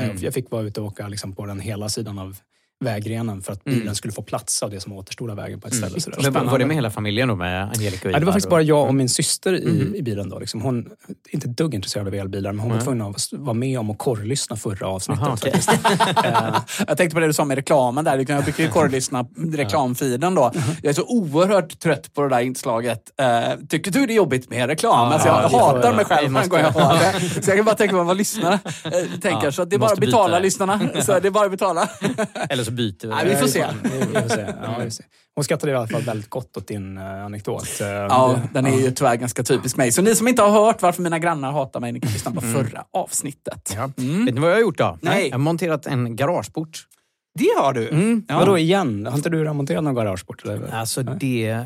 jag, 0.00 0.02
Mm. 0.10 0.22
jag 0.22 0.34
fick 0.34 0.50
vara 0.50 0.62
ute 0.62 0.80
och 0.80 0.86
åka 0.86 1.08
liksom, 1.08 1.32
på 1.32 1.46
den 1.46 1.60
hela 1.60 1.88
sidan 1.88 2.18
av 2.18 2.36
vägrenen 2.82 3.42
för 3.42 3.52
att 3.52 3.64
bilen 3.64 3.82
Mm. 3.82 3.94
skulle 3.94 4.12
få 4.12 4.22
plats 4.22 4.62
av 4.62 4.70
det 4.70 4.80
som 4.80 4.92
återstod 4.92 5.30
av 5.30 5.36
vägen 5.36 5.60
på 5.60 5.68
ett 5.68 5.74
Mm. 5.74 6.00
ställe. 6.00 6.30
Men 6.30 6.46
var- 6.46 6.58
det 6.58 6.66
med 6.66 6.76
hela 6.76 6.90
familjen 6.90 7.28
då 7.28 7.36
med 7.36 7.62
Angelica 7.68 8.08
och 8.08 8.14
Ja, 8.14 8.18
det 8.18 8.24
var 8.26 8.32
faktiskt 8.32 8.50
bara 8.50 8.62
jag 8.62 8.86
och 8.88 8.94
min 8.94 9.08
syster 9.08 9.52
i, 9.54 9.66
Mhm. 9.84 9.94
i 9.94 10.02
bilen. 10.02 10.28
Då, 10.28 10.38
liksom. 10.38 10.60
Hon 10.62 10.78
är 10.78 10.84
inte 11.30 11.48
dugg 11.48 11.74
intresserad 11.74 12.06
av 12.06 12.14
elbilar, 12.14 12.52
men 12.52 12.60
hon 12.60 12.72
var 12.72 12.80
tvungen 12.80 13.06
att 13.06 13.28
vara 13.32 13.54
med 13.54 13.78
om 13.78 13.90
att 13.90 13.98
korrlyssna 13.98 14.56
förra 14.56 14.86
avsnittet. 14.86 15.22
Aha, 15.24 15.36
faktiskt. 15.36 15.70
Eh, 16.24 16.56
Jag 16.88 16.96
tänkte 16.96 17.14
på 17.14 17.20
det 17.20 17.26
du 17.26 17.32
sa 17.32 17.44
med 17.44 17.54
reklamen 17.54 18.04
där. 18.04 18.24
Jag 18.28 18.44
brukar 18.44 18.64
ju 18.64 18.70
korrlyssna 18.70 19.26
reklamfiden 19.52 20.34
då. 20.34 20.52
Jag 20.82 20.90
är 20.90 20.94
så 20.94 21.04
oerhört 21.08 21.78
trött 21.78 22.14
på 22.14 22.22
det 22.22 22.28
där 22.28 22.40
inslaget. 22.40 23.02
Uh, 23.20 23.66
tycker 23.68 23.90
du 23.90 24.06
det 24.06 24.12
är 24.12 24.16
jobbigt 24.16 24.50
med 24.50 24.66
reklam? 24.66 24.92
Ja, 25.08 25.12
alltså 25.14 25.28
jag 25.28 25.34
hatar 25.34 25.92
mig 25.94 26.04
själv 26.04 26.32
varje 26.32 26.48
gång 26.48 26.60
jag 26.60 26.70
hör 26.70 26.98
det. 26.98 27.42
Så 27.42 27.50
jag 27.50 27.56
kan 27.58 27.64
bara 27.64 27.74
tänka 27.76 27.94
på 27.96 28.02
vad 28.02 28.16
lyssnarna 28.16 28.54
uh, 28.86 29.20
tänker. 29.20 29.50
Så 29.50 29.64
det 29.64 29.76
är 29.76 29.78
bara 29.78 29.92
att 29.92 29.98
betala 29.98 30.38
lyssnarna. 30.38 30.80
Så 31.02 31.18
det 31.20 31.28
är 31.28 31.30
bara 31.30 31.44
att 31.44 31.50
betala. 31.50 31.88
Eller 32.50 32.64
så 32.64 32.71
byter 32.72 33.02
vi. 33.02 33.08
Nej, 33.08 33.28
vi 33.28 33.36
får 33.36 33.46
se. 33.46 33.66
vi, 33.82 33.98
vi 33.98 34.20
får 34.20 34.28
se. 34.28 34.54
Ja, 34.62 34.76
vi 34.78 34.84
får 34.84 34.90
se. 34.90 35.04
Hon 35.34 35.44
skrattade 35.44 35.72
i 35.72 35.74
alla 35.74 35.88
fall 35.88 36.02
väldigt 36.02 36.30
gott 36.30 36.56
åt 36.56 36.66
din 36.66 36.98
uh, 36.98 37.24
anekdot. 37.24 37.80
Eh, 37.80 37.86
Ja, 37.88 38.40
den 38.52 38.66
är 38.66 38.78
ju 38.80 38.90
tyvärr 38.90 39.16
ganska 39.16 39.42
typisk 39.42 39.76
mig. 39.76 39.92
Så 39.92 40.02
ni 40.02 40.14
som 40.14 40.28
inte 40.28 40.42
har 40.42 40.50
hört 40.66 40.82
varför 40.82 41.02
mina 41.02 41.18
grannar 41.18 41.52
hatar 41.52 41.80
mig, 41.80 41.92
ni 41.92 42.00
kan 42.00 42.12
lyssna 42.12 42.30
på 42.30 42.40
förra 42.40 42.84
avsnittet. 42.92 43.72
Ja. 43.76 43.86
Vet 43.96 44.34
ni 44.34 44.40
vad 44.40 44.50
jag 44.50 44.56
har 44.56 44.60
gjort 44.60 44.78
då? 44.78 44.98
Nej. 45.02 45.24
Jag 45.24 45.32
har 45.32 45.38
monterat 45.38 45.86
en 45.86 46.16
garageport. 46.16 46.86
Det 47.34 47.48
har 47.58 47.72
du. 47.72 47.88
Mm. 47.88 48.24
Ja. 48.28 48.38
Vadå 48.38 48.58
igen? 48.58 49.06
Har 49.06 49.16
inte 49.16 49.30
du 49.30 49.44
remonterat 49.44 49.84
någon 49.84 49.94
garageport? 49.94 50.44
Eller? 50.44 50.74
Alltså 50.74 51.02
det... 51.02 51.48
eh, 51.50 51.58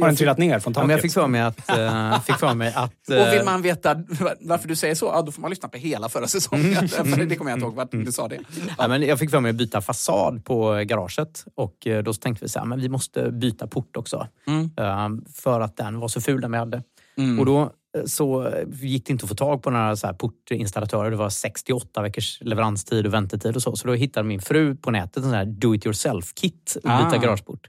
Har 0.00 0.06
den 0.06 0.16
trillat 0.16 0.38
ner 0.38 0.58
från 0.58 0.72
Ja, 0.76 0.80
men 0.80 0.88
taket? 0.88 0.90
jag 0.90 1.00
fick 1.02 1.12
för 1.12 1.26
mig 1.26 1.40
att... 1.40 1.70
eh, 1.78 2.20
fick 2.20 2.36
för 2.36 2.54
mig 2.54 2.72
att 2.76 2.94
Och 3.08 3.14
eh, 3.14 3.30
vill 3.32 3.44
man 3.44 3.62
veta 3.62 3.96
varför 4.40 4.68
du 4.68 4.76
säger 4.76 4.94
så, 4.94 5.06
ja, 5.06 5.22
då 5.22 5.32
får 5.32 5.40
man 5.42 5.50
lyssna 5.50 5.68
på 5.68 5.78
hela 5.78 6.08
förra 6.08 6.26
säsongen. 6.26 6.88
För 6.88 7.24
det 7.24 7.36
kommer 7.36 7.50
jag 7.50 7.56
inte 7.56 7.66
ihåg 7.66 7.74
vart 7.74 7.90
du 7.90 8.12
sa 8.12 8.28
det. 8.28 8.38
Ja, 8.78 8.88
men 8.88 9.02
jag 9.02 9.18
fick 9.18 9.30
för 9.30 9.40
mig 9.40 9.50
att 9.50 9.56
byta 9.56 9.80
fasad 9.80 10.44
på 10.44 10.82
garaget 10.86 11.44
och 11.54 11.86
eh, 11.86 12.02
då 12.02 12.12
tänkte 12.12 12.44
vi 12.44 12.48
så 12.48 12.58
här, 12.58 12.66
men 12.66 12.80
vi 12.80 12.88
måste 12.88 13.30
byta 13.30 13.66
port 13.66 13.96
också. 13.96 14.26
Mm. 14.46 14.70
Eh, 14.76 15.08
För 15.34 15.60
att 15.60 15.76
den 15.76 16.00
var 16.00 16.08
så 16.08 16.20
ful 16.20 16.40
den 16.40 16.52
vi 16.52 16.58
hade. 16.58 16.82
Mm. 17.18 17.38
Och 17.38 17.46
då 17.46 17.60
eh, 17.62 18.04
så 18.06 18.52
gick 18.72 19.06
det 19.06 19.12
inte 19.12 19.24
att 19.24 19.28
få 19.28 19.34
tag 19.34 19.62
på 19.62 19.70
några 19.70 19.96
så 19.96 20.06
här 20.06 20.14
portinstallatörer. 20.14 21.10
Det 21.10 21.16
var 21.16 21.30
68 21.30 22.02
veckors 22.02 22.38
leveranstid 22.40 23.06
och 23.06 23.14
väntetid 23.14 23.56
och 23.56 23.62
så. 23.62 23.76
Så 23.76 23.86
då 23.88 23.94
hittade 23.94 24.28
min 24.28 24.40
fru 24.40 24.74
på 24.76 24.90
nätet 24.90 25.16
en 25.16 25.22
sån 25.22 25.32
här 25.32 25.44
do 25.44 25.74
it 25.74 25.86
yourself-kit 25.86 26.76
att 26.76 26.82
byta 26.82 27.16
Ah. 27.16 27.22
garageport. 27.22 27.66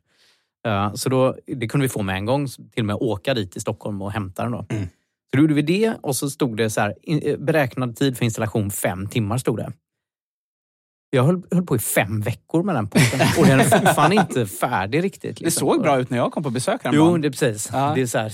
Eh, 0.67 0.93
Så 0.93 1.09
då, 1.09 1.35
det 1.47 1.67
kunde 1.67 1.83
vi 1.85 1.89
få 1.89 2.01
med 2.01 2.15
en 2.15 2.25
gång, 2.25 2.47
till 2.47 2.81
och 2.81 2.85
med 2.85 2.95
åka 2.99 3.33
dit 3.33 3.51
till 3.51 3.61
Stockholm 3.61 4.01
och 4.01 4.11
hämta 4.11 4.43
den. 4.43 4.51
Då. 4.51 4.65
Mm. 4.69 4.83
Så 5.31 5.37
då 5.37 5.41
gjorde 5.41 5.53
vi 5.53 5.61
det 5.61 5.93
och 6.01 6.15
så 6.15 6.29
stod 6.29 6.57
det 6.57 6.69
så 6.69 6.81
här, 6.81 6.95
in- 7.01 7.21
eh, 7.25 7.37
beräknad 7.37 7.95
tid 7.95 8.17
för 8.17 8.25
installation 8.25 8.71
fem 8.71 9.07
timmar. 9.07 9.37
stod 9.37 9.57
det. 9.57 9.71
Jag 11.11 11.23
höll, 11.23 11.41
höll 11.51 11.65
på 11.65 11.75
i 11.75 11.79
fem 11.79 12.21
veckor 12.21 12.63
med 12.63 12.75
den 12.75 12.87
porten 12.87 13.19
och 13.39 13.45
den 13.45 13.59
är 13.59 13.63
fortfarande 13.63 14.15
inte 14.29 14.45
färdig 14.45 15.03
riktigt. 15.03 15.37
Det 15.37 15.45
liksom. 15.45 15.67
såg 15.67 15.81
bra 15.81 15.99
ut 15.99 16.09
när 16.09 16.17
jag 16.17 16.31
kom 16.31 16.43
på 16.43 16.49
besök 16.49 16.81
Jo, 16.91 17.17
det 17.17 17.27
är 17.27 17.31
precis. 17.31 17.69
Ja. 17.73 17.91
Det 17.95 18.01
är 18.01 18.05
så 18.05 18.17
här 18.17 18.31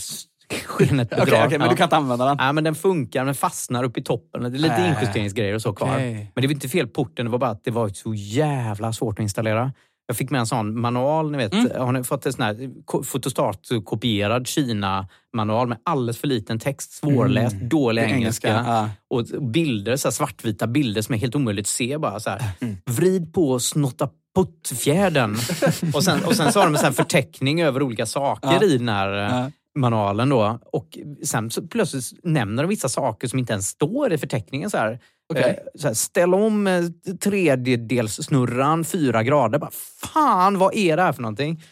s- 0.50 0.64
skenet 0.66 1.08
Okej, 1.14 1.26
bedrar. 1.26 1.46
okej, 1.48 1.58
men 1.58 1.66
Ja. 1.66 1.72
du 1.72 1.78
kan 1.78 1.86
inte 1.86 1.96
använda 1.96 2.26
den? 2.26 2.38
Nej, 2.38 2.54
men 2.54 2.64
den 2.64 2.76
funkar, 2.76 3.26
den 3.26 3.36
fastnar 3.36 3.84
upp 3.84 3.98
i 3.98 4.04
toppen. 4.04 4.42
Det 4.42 4.48
är 4.48 4.52
lite 4.52 4.76
Äh. 4.76 4.94
injusteringsgrejer 4.96 5.54
och 5.56 5.62
så 5.62 5.74
kvar. 5.74 5.88
Men 5.98 6.28
det 6.36 6.48
var 6.48 6.52
inte 6.54 6.70
fel 6.70 6.88
porten, 6.88 7.26
det 7.26 7.32
var 7.32 7.40
bara 7.40 7.50
att 7.50 7.64
det 7.64 7.72
var 7.72 7.90
så 7.90 8.14
jävla 8.14 8.94
svårt 8.94 9.20
att 9.20 9.24
installera. 9.24 9.72
Jag 10.08 10.18
fick 10.18 10.30
med 10.30 10.40
en 10.40 10.48
sån 10.48 10.80
manual, 10.82 11.32
ni 11.32 11.38
vet. 11.38 11.54
Mm. 11.54 11.68
Har 11.78 11.92
ni 11.92 12.04
fått 12.04 12.26
en 12.26 12.34
sån 12.34 12.44
här 12.46 12.70
ko- 12.86 13.04
fotostat-kopierad 13.04 14.48
Kina-manual 14.48 15.68
med 15.68 15.78
alldeles 15.84 16.18
för 16.18 16.28
liten 16.28 16.60
text, 16.60 16.92
svårläst, 16.92 17.56
dålig 17.56 18.02
Mm. 18.02 18.14
Är 18.14 18.18
engelska. 18.18 18.48
engelska, 18.48 18.72
ja. 18.72 18.90
Och 19.10 19.42
bilder, 19.52 19.96
så 19.96 20.12
svartvita 20.12 20.68
bilder 20.68 21.02
som 21.02 21.16
är 21.16 21.20
helt 21.20 21.36
omöjligt 21.36 21.64
att 21.66 21.68
se. 21.70 21.98
Bara 21.98 22.20
så 22.20 22.30
här. 22.30 22.42
Vrid 22.86 23.34
på 23.34 23.60
snotta 23.60 24.10
puttfjärden. 24.36 25.36
och, 25.94 26.04
sen, 26.04 26.24
och 26.26 26.36
sen 26.36 26.52
så 26.54 26.60
har 26.60 26.66
de 26.66 26.74
en 26.74 26.78
sån 26.80 26.86
här 26.86 26.92
förteckning 26.92 27.62
över 27.62 27.82
olika 27.82 28.06
saker 28.06 28.58
Ja. 28.62 28.64
i 28.64 28.78
den 28.78 28.90
här 28.90 29.14
eh, 29.18 29.40
Ja. 29.40 29.52
Manualen. 29.76 30.30
Då. 30.30 30.60
Och 30.72 30.98
sen 31.24 31.50
så 31.52 31.68
plötsligt 31.68 32.24
nämner 32.24 32.64
de 32.64 32.70
vissa 32.70 32.90
saker 32.90 33.28
som 33.28 33.40
inte 33.40 33.54
ens 33.54 33.68
står 33.68 34.14
i 34.14 34.18
förteckningen. 34.18 34.70
Så 34.70 34.78
här. 34.78 35.00
Okej. 35.34 35.44
Eh, 35.76 35.80
så 35.82 35.88
här, 35.88 35.94
ställ 35.94 36.34
om 36.34 36.68
eh, 36.68 36.84
tredjedelssnurran 37.70 38.84
fyra 38.84 39.24
grader. 39.24 39.60
Bara, 39.60 39.72
Fan, 40.14 40.58
vad 40.58 40.76
är 40.76 40.98
det 40.98 41.04
här 41.04 41.14
för 41.14 41.22
någonting? 41.22 41.64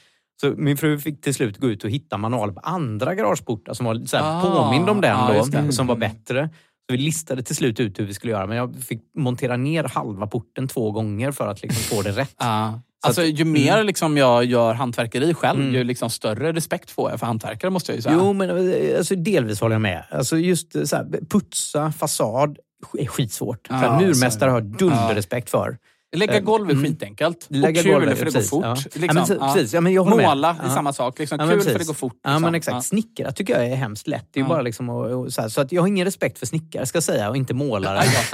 Så 0.42 0.54
min 0.58 0.78
fru 0.78 1.00
fick 1.00 1.22
till 1.22 1.34
slut 1.34 1.58
gå 1.58 1.68
ut 1.68 1.84
och 1.84 1.90
hitta 1.90 2.18
manualer 2.18 2.54
på 2.54 2.60
andra 2.60 3.16
garageportar 3.16 3.74
som 3.74 3.86
var 3.86 4.06
så 4.06 4.18
här, 4.18 4.40
Ah, 4.40 4.42
påmind 4.42 4.90
om 4.90 5.02
den 5.02 5.36
just 5.36 5.52
då, 5.52 5.72
som 5.72 5.88
var 5.88 5.96
Mm. 5.96 6.10
bättre. 6.10 6.50
Så 6.90 6.94
vi 6.94 6.98
listade 6.98 7.44
till 7.44 7.56
slut 7.56 7.80
ut 7.80 8.00
hur 8.00 8.06
vi 8.06 8.14
skulle 8.14 8.34
göra, 8.34 8.48
men 8.48 8.58
jag 8.58 8.76
fick 8.76 9.02
montera 9.18 9.58
ner 9.58 9.84
halva 9.84 10.28
porten 10.28 10.68
två 10.68 10.92
gånger 10.92 11.32
för 11.32 11.48
att 11.48 11.62
liksom 11.62 11.96
få 11.96 12.02
det 12.02 12.12
rätt. 12.12 12.36
Ja. 12.38 12.82
Så 13.04 13.08
Alltså, 13.08 13.22
att- 13.22 13.40
ju 13.40 13.46
mer 13.46 13.74
mm. 13.74 13.86
liksom 13.86 14.18
jag 14.18 14.46
gör 14.46 14.74
hantverkeri 14.74 15.34
själv, 15.34 15.60
Mm. 15.62 15.74
ju 15.74 15.84
liksom 15.84 16.10
större 16.10 16.54
respekt 16.54 16.92
får 16.92 17.10
jag 17.12 17.20
för 17.20 17.26
hantverkare 17.28 17.72
måste 17.72 17.94
jag 17.94 18.04
säga. 18.04 18.16
Jo, 18.18 18.34
men 18.34 18.50
eh, 18.50 18.98
alltså, 18.98 19.16
delvis 19.16 19.62
håller 19.62 19.76
jag 19.76 19.82
med. 19.82 20.04
Alltså, 20.12 20.38
just 20.38 20.76
eh, 20.76 20.84
så 20.84 20.96
här, 20.96 21.06
putsa 21.30 21.92
fasad 21.92 22.58
är 22.98 23.06
skitsvårt. 23.08 23.68
Ja, 23.70 23.80
för 23.80 23.88
att 23.88 24.02
murmästare 24.02 24.50
så- 24.50 24.54
har 24.54 24.62
dunderrespekt 24.62 25.50
för. 25.50 25.78
Lägga 26.16 26.34
Eh, 26.34 26.40
golv 26.40 26.70
är 26.70 26.74
mm. 26.74 26.86
skitenkelt. 26.86 27.46
Lägga 27.50 27.80
och 27.80 27.84
kul 27.86 27.94
golv 27.94 28.16
för 28.16 28.26
det 28.26 28.32
precis, 28.32 28.50
går 28.50 28.58
fort. 28.76 28.84
ja. 28.94 29.00
Liksom. 29.02 29.18
Ja, 29.30 29.36
men 29.40 29.54
precis. 29.54 29.74
Ja, 29.74 29.82
men 29.82 29.94
jag 29.94 30.04
håller 30.04 30.16
med. 30.18 30.26
Måla 30.26 30.50
är 30.50 30.56
Ja. 30.68 30.74
samma 30.74 30.94
sak. 30.94 31.20
Liksom. 31.20 31.38
Ja, 31.40 31.46
men 31.46 31.56
kul 31.56 31.64
för 31.64 31.70
det 31.70 31.74
precis. 31.74 31.88
går 31.88 31.94
fort. 31.94 32.14
Ja, 32.24 32.30
Liksom. 32.30 32.42
men 32.44 32.56
exakt. 32.56 32.86
Snickare 32.86 33.32
tycker 33.32 33.54
jag 33.60 33.66
är 33.72 33.76
hemskt 33.76 34.08
lätt. 34.08 34.26
Det 34.32 34.40
är 34.40 34.44
Ja. 34.44 34.48
bara 34.50 34.62
liksom 34.62 34.90
att, 34.90 35.12
och, 35.12 35.34
så, 35.34 35.42
här, 35.42 35.50
så 35.50 35.62
att 35.62 35.72
jag 35.72 35.82
har 35.82 35.88
ingen 35.88 36.06
respekt 36.06 36.40
för 36.40 36.46
snickare 36.46 36.86
ska 36.86 36.96
jag 36.96 37.04
säga 37.04 37.30
och 37.30 37.38
inte 37.38 37.54
målare. 37.54 38.04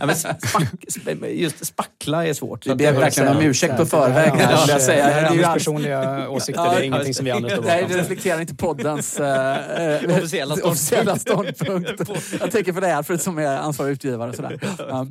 Ja, 0.00 0.06
men 0.06 0.16
spack, 0.16 0.38
sp- 0.88 1.26
just 1.26 1.66
spackla 1.66 2.26
är 2.26 2.32
svårt. 2.34 2.66
Vi 2.66 2.74
ber 2.74 2.92
verkligen 2.92 3.36
om 3.36 3.42
ursäkt 3.42 3.76
på 3.76 3.86
förväg. 3.86 4.32
Jag 4.68 4.82
säga. 4.82 5.06
Det 5.06 5.12
är 5.12 5.34
ju 5.34 5.42
personliga 5.42 6.28
åsikter, 6.30 6.64
Ja, 6.64 6.70
det 6.72 6.76
är 6.80 6.82
ingenting 6.84 7.14
som 7.14 7.24
vi 7.24 7.30
andra 7.30 7.50
står 7.50 7.62
Nej, 7.62 7.76
det 7.76 7.82
bakom. 7.82 7.96
reflekterar 7.98 8.40
inte 8.40 8.54
poddens 8.54 9.20
eh, 9.20 9.56
Officiella 10.64 11.16
ståndpunkt. 11.18 11.90
Jag 12.40 12.50
tänker 12.50 12.72
för 12.72 12.80
det 12.80 12.86
här, 12.86 13.02
för 13.02 13.16
som 13.16 13.38
är 13.38 13.46
ansvarig 13.56 13.92
utgivare. 13.92 14.30
och. 14.30 14.52
Ja. 14.88 15.06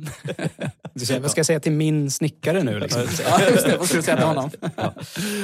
Vad 1.20 1.30
ska 1.30 1.38
jag 1.38 1.46
säga 1.46 1.57
till 1.58 1.72
min 1.72 2.10
snickare 2.10 2.62
nu? 2.62 2.78
Liksom? 2.80 3.02
Ja, 3.28 3.40
just 3.50 3.66
det. 3.66 3.76
Vad 3.78 3.86
ska 3.86 3.96
du 3.96 4.02
säga 4.02 4.16
till 4.16 4.26
honom? 4.26 4.50
Ja, 4.76 4.92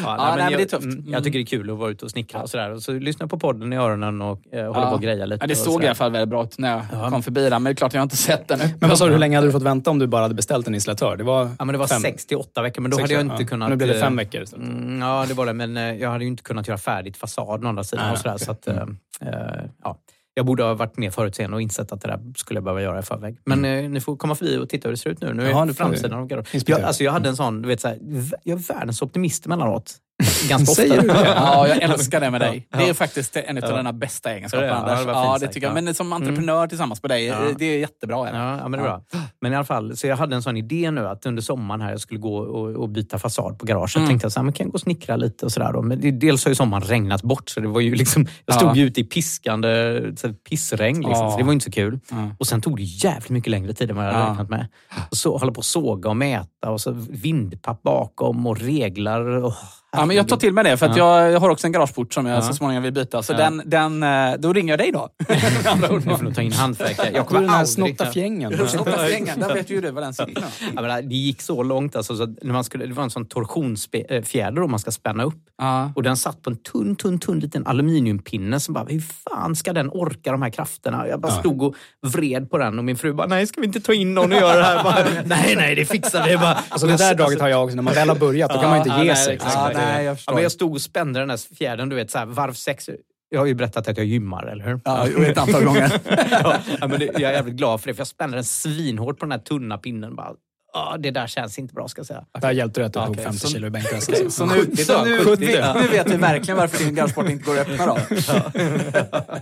Ja, 0.05 0.17
nej, 0.17 0.27
nej, 0.27 0.37
men 0.37 0.51
jag, 0.53 0.61
det 0.61 0.63
är 0.63 0.67
tufft. 0.67 0.85
mm, 0.85 1.05
Jag 1.13 1.25
tycker 1.25 1.39
det 1.39 1.43
är 1.43 1.47
kul 1.47 1.71
att 1.71 1.77
vara 1.79 1.91
ute 1.91 2.05
och 2.05 2.11
snickra 2.11 2.43
och 2.43 2.51
sådär. 2.51 2.77
Så 2.79 2.93
lyssna 2.93 3.27
på 3.29 3.39
podden 3.39 3.73
i 3.73 3.77
öronen 3.77 4.23
och 4.23 4.41
eh, 4.53 4.67
hålla 4.67 4.81
Ja. 4.81 4.89
på 4.89 4.95
och 4.95 5.03
greja 5.03 5.27
lite. 5.27 5.43
Ja, 5.43 5.47
det 5.47 5.57
såg 5.57 5.83
i 5.85 5.87
alla 5.87 5.95
fall 5.95 6.13
väldigt 6.13 6.29
bra 6.29 6.43
ut 6.45 6.59
när 6.59 6.71
jag 6.71 6.83
Ja. 6.93 7.11
kom 7.11 7.23
förbi 7.23 7.41
den. 7.43 7.51
Men 7.51 7.65
det 7.65 7.71
är 7.71 7.75
klart, 7.75 7.95
jag 7.95 8.01
har 8.01 8.03
inte 8.05 8.17
sett 8.17 8.49
den. 8.49 8.59
Men 8.81 8.89
vad 8.89 8.99
sa 8.99 9.07
du, 9.07 9.13
hur 9.13 9.19
länge 9.19 9.37
hade 9.37 9.49
du 9.49 9.53
fått 9.53 9.63
vänta 9.63 9.91
om 9.91 9.99
du 9.99 10.07
bara 10.07 10.23
hade 10.23 10.35
beställt 10.35 10.69
en 10.69 10.75
installatör? 10.75 11.17
Det 11.17 11.25
var, 11.25 11.51
Ja, 11.59 11.65
men 11.65 11.73
det 11.73 11.79
var 11.79 11.87
fem- 11.87 12.03
68 12.03 12.63
veckor, 12.63 12.83
men 12.83 12.91
då 12.91 12.97
sex 12.97 13.03
hade 13.03 13.15
jag 13.15 13.33
inte 13.33 13.45
kunnat... 13.45 13.71
Nu 13.71 13.77
blev 13.77 13.89
det 13.89 14.01
fem 14.01 14.13
eh, 14.19 14.25
veckor 14.25 14.43
istället. 14.43 14.67
Mm, 14.69 15.01
ja, 15.01 15.25
det 15.29 15.35
var 15.35 15.47
det. 15.47 15.53
Men 15.53 15.77
eh, 15.77 15.83
jag 15.95 16.11
hade 16.11 16.25
ju 16.25 16.29
inte 16.29 16.43
kunnat 16.43 16.69
göra 16.69 16.79
färdigt 16.79 17.17
fasaden 17.17 17.67
å 17.67 17.69
andra 17.69 17.85
sidan. 17.85 18.11
Och 18.13 18.19
sådär, 18.19 18.35
okej. 18.35 18.47
så 18.47 18.53
att, 18.53 18.67
eh, 18.69 18.77
eh, 19.21 19.65
ja. 19.85 19.97
Jag 20.37 20.47
borde 20.47 20.63
ha 20.63 20.75
varit 20.75 20.97
mer 20.97 21.11
förutseende 21.11 21.55
och 21.57 21.63
insett 21.63 21.93
att 21.93 22.01
det 22.01 22.09
där 22.09 22.21
skulle 22.37 22.57
jag 22.59 22.65
behöva 22.65 22.83
göra 22.83 22.99
i 22.99 23.03
förväg. 23.03 23.37
Men 23.45 23.65
eh, 23.65 23.91
ni 23.91 24.01
får 24.01 24.17
komma 24.17 24.35
förbi 24.35 24.59
och 24.59 24.69
titta 24.69 24.89
hur 24.89 24.93
det 24.93 24.97
ser 24.99 25.11
ut 25.11 25.21
nu. 25.21 25.33
Nu 25.35 25.43
är 25.43 25.51
Ja, 25.51 25.59
ja, 25.59 25.65
det 25.65 25.75
får 25.75 25.85
vi. 25.85 25.91
framsidan 25.91 26.21
av. 26.21 26.47
Inspirera. 26.53 26.81
Jag, 26.81 26.87
alltså, 26.87 27.05
jag 27.05 27.13
hade 27.13 27.29
en 27.29 27.37
sån, 27.37 27.63
du 27.63 27.69
vet, 27.69 27.81
så 27.81 27.89
här, 27.89 27.99
jag 28.43 28.59
är 28.59 28.75
världens 28.75 29.03
optimist 29.03 29.47
emellanåt. 29.47 29.97
Ganska 30.49 30.71
ofta. 30.73 30.75
Säger 30.83 31.03
du 31.03 31.09
det? 31.09 31.33
Ja, 31.37 31.69
jag 31.69 31.83
älskar 31.83 32.21
det 32.21 32.31
med 32.31 32.41
dig. 32.41 32.69
Ja. 32.71 32.79
Det 32.79 32.89
är 32.89 32.95
faktiskt 32.95 33.37
en 33.37 33.59
av 33.59 33.65
Ja. 33.71 33.77
dina 33.77 33.93
bästa 33.93 34.33
egenskaper, 34.33 34.67
ja, 34.67 34.75
Anders. 34.75 35.01
Ja, 35.07 35.39
det 35.41 35.47
tycker 35.49 35.67
jag. 35.67 35.77
ja. 35.79 35.83
Men 35.83 35.95
som 35.95 36.13
entreprenör 36.13 36.67
tillsammans 36.67 37.03
med 37.03 37.11
dig, 37.11 37.25
Ja. 37.27 37.37
det 37.59 37.65
är 37.65 37.79
jättebra. 37.79 38.17
Ja, 38.33 38.57
ja, 38.59 38.69
men 38.69 38.73
det 38.73 38.79
är 38.79 38.83
bra. 38.83 39.03
Men 39.41 39.53
i 39.53 39.57
alla 39.57 39.65
fall, 39.65 39.97
så 39.97 40.07
jag 40.07 40.17
hade 40.17 40.37
en 40.37 40.43
sån 40.43 40.57
idé 40.57 40.91
nu 40.91 41.09
att 41.09 41.27
under 41.27 41.43
sommaren 41.43 41.81
här 41.81 41.91
jag 41.91 42.01
skulle 42.01 42.21
gå 42.21 42.37
och, 42.37 42.71
och 42.83 42.89
byta 42.89 43.19
fasad 43.19 43.59
på 43.59 43.67
garaget. 43.67 43.97
Mm. 43.97 44.09
tänkte 44.09 44.25
jag 44.25 44.33
så 44.33 44.41
här, 44.41 44.45
men 44.45 44.53
kan 44.53 44.67
gå 44.69 44.73
och 44.75 44.81
snickra 44.81 45.17
lite 45.17 45.45
och 45.47 45.53
sådär. 45.53 45.83
Men 45.83 46.01
det, 46.01 46.11
dels 46.11 46.45
har 46.45 46.51
ju 46.51 46.55
sommaren 46.55 46.83
regnat 46.85 47.23
bort 47.23 47.49
så 47.51 47.61
det 47.61 47.69
var 47.69 47.81
ju 47.81 47.95
liksom, 47.95 48.27
jag 48.47 48.57
stod 48.57 48.69
Ja. 48.71 48.75
ju 48.77 48.85
ute 48.87 49.01
i 49.01 49.05
piskande 49.05 49.69
här, 49.69 50.33
pissregn 50.49 50.97
liksom, 50.97 51.25
Ja. 51.25 51.31
så 51.31 51.39
det 51.39 51.45
var 51.45 51.53
inte 51.53 51.65
så 51.65 51.71
kul. 51.71 52.01
Ja. 52.11 52.17
Och 52.39 52.47
sen 52.47 52.61
tog 52.61 52.77
det 52.77 52.83
jävligt 52.83 53.31
mycket 53.31 53.51
längre 53.51 53.73
tid 53.75 53.91
än 53.91 53.97
vad 53.97 54.07
jag 54.07 54.13
hade 54.13 54.25
Ja. 54.25 54.31
räknat 54.31 54.49
med. 54.51 54.67
Och 55.11 55.17
så 55.17 55.37
håller 55.37 55.53
på 55.53 55.61
att 55.61 55.65
såga 55.65 56.11
och 56.11 56.17
mäta 56.17 56.71
och 56.71 56.81
så 56.81 56.91
vindpapp 57.11 57.83
bakom 57.83 58.47
och 58.47 58.59
reglar. 58.61 59.47
Oh, 59.47 59.55
Ja, 59.95 60.01
Ja, 60.01 60.07
men 60.07 60.17
jag 60.17 60.29
tar 60.29 60.37
till 60.37 60.53
mig 60.53 60.65
det, 60.65 60.77
för 60.77 60.87
att 60.87 60.97
jag, 60.97 61.33
jag 61.33 61.41
har 61.41 61.51
också 61.51 61.67
en 61.67 61.73
garageport 61.73 62.15
som 62.15 62.27
jag 62.27 62.37
Ja. 62.37 62.43
så 62.43 62.55
småningom 62.55 62.83
vill 62.83 62.93
byta. 62.93 63.23
Så 63.23 63.33
Ja. 63.33 63.37
den, 63.37 63.63
den, 63.67 64.03
eh, 64.03 64.35
då 64.39 64.53
ringer 64.53 64.73
jag 64.73 64.79
dig 64.81 64.93
då. 64.93 65.09
Du 65.29 66.01
får 66.01 66.23
nog 66.25 66.35
ta 66.35 66.43
in 66.43 66.53
hantverkare. 66.53 67.11
Jag 67.15 67.25
Du 67.25 67.29
kommer 67.29 67.41
den 67.41 67.51
här 67.51 67.57
aldrig... 67.59 67.75
snotta 67.75 68.07
fjängen. 68.13 68.69
Snotta 68.69 68.99
svängen, 69.09 69.41
där 69.41 69.55
vet 69.55 69.71
ju 69.71 69.81
du 69.81 69.91
vad 69.91 70.03
den 70.03 70.15
sitter. 70.15 70.45
Ja, 70.77 70.83
men 70.83 71.09
det 71.09 71.15
gick 71.15 71.43
så 71.43 71.63
långt. 71.63 71.97
Alltså, 71.97 72.17
så 72.17 72.27
när 72.43 72.53
man 72.53 72.65
skulle, 72.65 72.87
det 72.87 72.95
var 72.95 73.03
en 73.05 73.11
sån 73.11 73.27
torsionsfjäder 73.27 74.63
om 74.63 74.71
man 74.71 74.81
ska 74.81 74.91
spänna 74.91 75.25
upp. 75.25 75.35
Ja. 75.59 75.93
Och 75.97 76.03
den 76.03 76.17
satt 76.17 76.43
på 76.43 76.51
en 76.51 76.57
tunn, 76.57 76.97
tunn, 76.97 77.19
tunn 77.19 77.41
liten 77.41 77.67
aluminiumpinne 77.67 78.61
som 78.61 78.75
bara, 78.75 78.85
hur 78.89 79.01
fan 79.31 79.57
ska 79.57 79.73
den 79.73 79.91
orka 79.91 80.33
de 80.33 80.43
här 80.43 80.51
krafterna? 80.51 81.09
Jag 81.09 81.21
bara 81.21 81.33
stod 81.33 81.63
och 81.63 81.75
vred 82.07 82.51
på 82.51 82.59
den 82.59 82.79
och 82.79 82.85
min 82.85 82.97
fru 82.97 83.13
bara, 83.13 83.27
nej 83.27 83.47
ska 83.47 83.61
vi 83.61 83.67
inte 83.67 83.81
ta 83.81 83.93
in 83.95 84.15
någon 84.15 84.33
och 84.33 84.39
göra 84.39 84.57
det 84.57 84.65
här? 84.65 84.85
Bara, 84.85 85.05
nej, 85.25 85.57
nej, 85.57 85.75
det 85.75 85.85
fixar 85.85 86.25
vi. 86.29 86.37
Bara, 86.37 86.59
Alltså 86.69 86.87
det 86.87 86.97
där 86.97 87.15
draget 87.15 87.41
har 87.41 87.49
jag 87.49 87.65
också. 87.65 87.77
När 87.77 87.83
man 87.83 87.95
väl 87.95 88.09
har 88.09 88.17
börjat, 88.17 88.51
då 88.51 88.61
kan 88.61 88.71
man 88.71 88.79
Ja, 88.79 88.85
inte 88.85 89.01
ge 89.07 89.13
nej, 89.13 89.17
sig. 89.25 89.39
Ja, 89.89 89.93
nej, 89.95 90.05
jag 90.05 90.13
Ja, 90.13 90.17
förstår. 90.17 90.35
men 90.35 90.43
jag 90.43 90.53
stod 90.53 90.73
och 90.73 90.81
spände 90.81 91.19
den 91.21 91.29
där 91.29 91.55
fjädern, 91.57 91.89
du 91.89 91.97
vet, 91.97 92.11
så 92.11 92.19
här, 92.19 92.27
varv 92.27 92.53
sex. 92.53 92.91
Jag 93.29 93.41
har 93.41 93.47
ju 93.47 93.55
berättat 93.55 93.89
att 93.89 93.97
jag 93.97 94.07
gymmar, 94.07 94.47
eller 94.47 94.65
hur? 94.65 94.81
Ja, 94.85 95.09
ett 95.09 95.39
antal 95.39 95.65
gånger. 95.65 96.01
ja, 96.31 96.57
ja, 96.81 96.87
men 96.89 96.99
det, 96.99 97.05
jag 97.05 97.23
är 97.23 97.33
jävligt 97.33 97.55
glad 97.55 97.81
för 97.81 97.89
det, 97.89 97.95
för 97.95 98.01
jag 98.01 98.07
spände 98.09 98.37
den 98.37 98.45
svinhårt 98.45 99.19
på 99.19 99.25
den 99.25 99.33
här 99.33 99.39
tunna 99.39 99.79
pinnen. 99.79 100.17
Bara, 100.17 100.31
ah, 100.75 100.97
det 100.97 101.11
där 101.11 101.27
känns 101.27 101.59
inte 101.59 101.75
bra, 101.75 101.89
ska 101.89 101.99
jag 101.99 102.07
säga. 102.07 102.25
Där 102.41 102.51
hjälpte 102.51 102.81
det 102.81 102.87
att 102.87 102.93
du 102.93 103.01
tog 103.01 103.11
Okej, 103.11 103.25
50 103.25 103.39
så- 103.39 103.49
kilo 103.49 103.67
i. 103.67 103.71
Okej, 103.71 103.95
alltså. 103.95 104.13
så 104.31 104.47
nu, 104.47 104.77
så 104.77 105.05
nu, 105.05 105.19
70. 105.19 105.37
vi, 105.47 105.47
nu 105.83 105.89
vet 105.89 106.11
vi 106.13 106.17
verkligen 106.17 106.59
varför 106.59 106.85
din 106.85 106.95
garageport 106.95 107.29
inte 107.29 107.45
går 107.45 107.59
att 107.61 107.69
öppna 107.69 107.87
då. 107.87 107.99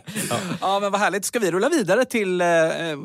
Ja. 0.60 0.78
men 0.80 0.92
vad 0.92 1.00
härligt. 1.00 1.24
Ska 1.24 1.38
vi 1.38 1.50
rulla 1.50 1.68
vidare 1.68 2.04
till 2.04 2.40
eh, 2.40 2.46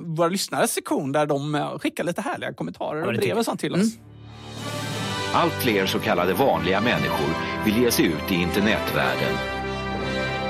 våra 0.06 0.28
lyssnares 0.28 0.72
sektion 0.74 1.12
där 1.12 1.26
de 1.26 1.56
eh, 1.56 1.78
skickar 1.80 2.04
lite 2.04 2.22
härliga 2.22 2.54
kommentarer 2.54 3.02
och 3.04 3.14
brev 3.14 3.38
och 3.38 3.46
sånt 3.46 3.60
till 3.60 3.74
oss? 3.76 3.88
Allt 5.34 5.54
fler 5.54 5.86
så 5.86 6.00
kallade 6.00 6.34
vanliga 6.34 6.82
människor 6.82 7.30
vill 7.66 7.78
ge 7.78 7.92
sig 7.92 8.06
ut 8.06 8.32
i 8.32 8.36
internetvärlden. 8.36 9.34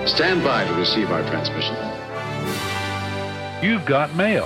Stand 0.05 0.41
by 0.41 0.73
to 0.73 0.79
receive 0.79 1.13
our 1.13 1.23
transmission. 1.23 1.75
You've 3.61 3.87
got 3.87 4.15
mail. 4.15 4.43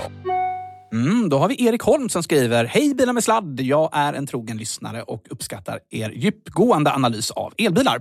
Mm, 0.92 1.28
då 1.28 1.38
har 1.38 1.48
vi 1.48 1.66
Erik 1.66 1.82
Holm 1.82 2.08
som 2.08 2.22
skriver 2.22 2.64
Hej 2.64 2.94
bilar 2.94 3.12
med 3.12 3.24
sladd! 3.24 3.60
Jag 3.60 3.90
är 3.92 4.12
en 4.12 4.26
trogen 4.26 4.56
lyssnare 4.56 5.02
och 5.02 5.26
uppskattar 5.30 5.80
er 5.90 6.10
djupgående 6.10 6.92
analys 6.92 7.30
av 7.30 7.54
elbilar. 7.58 8.00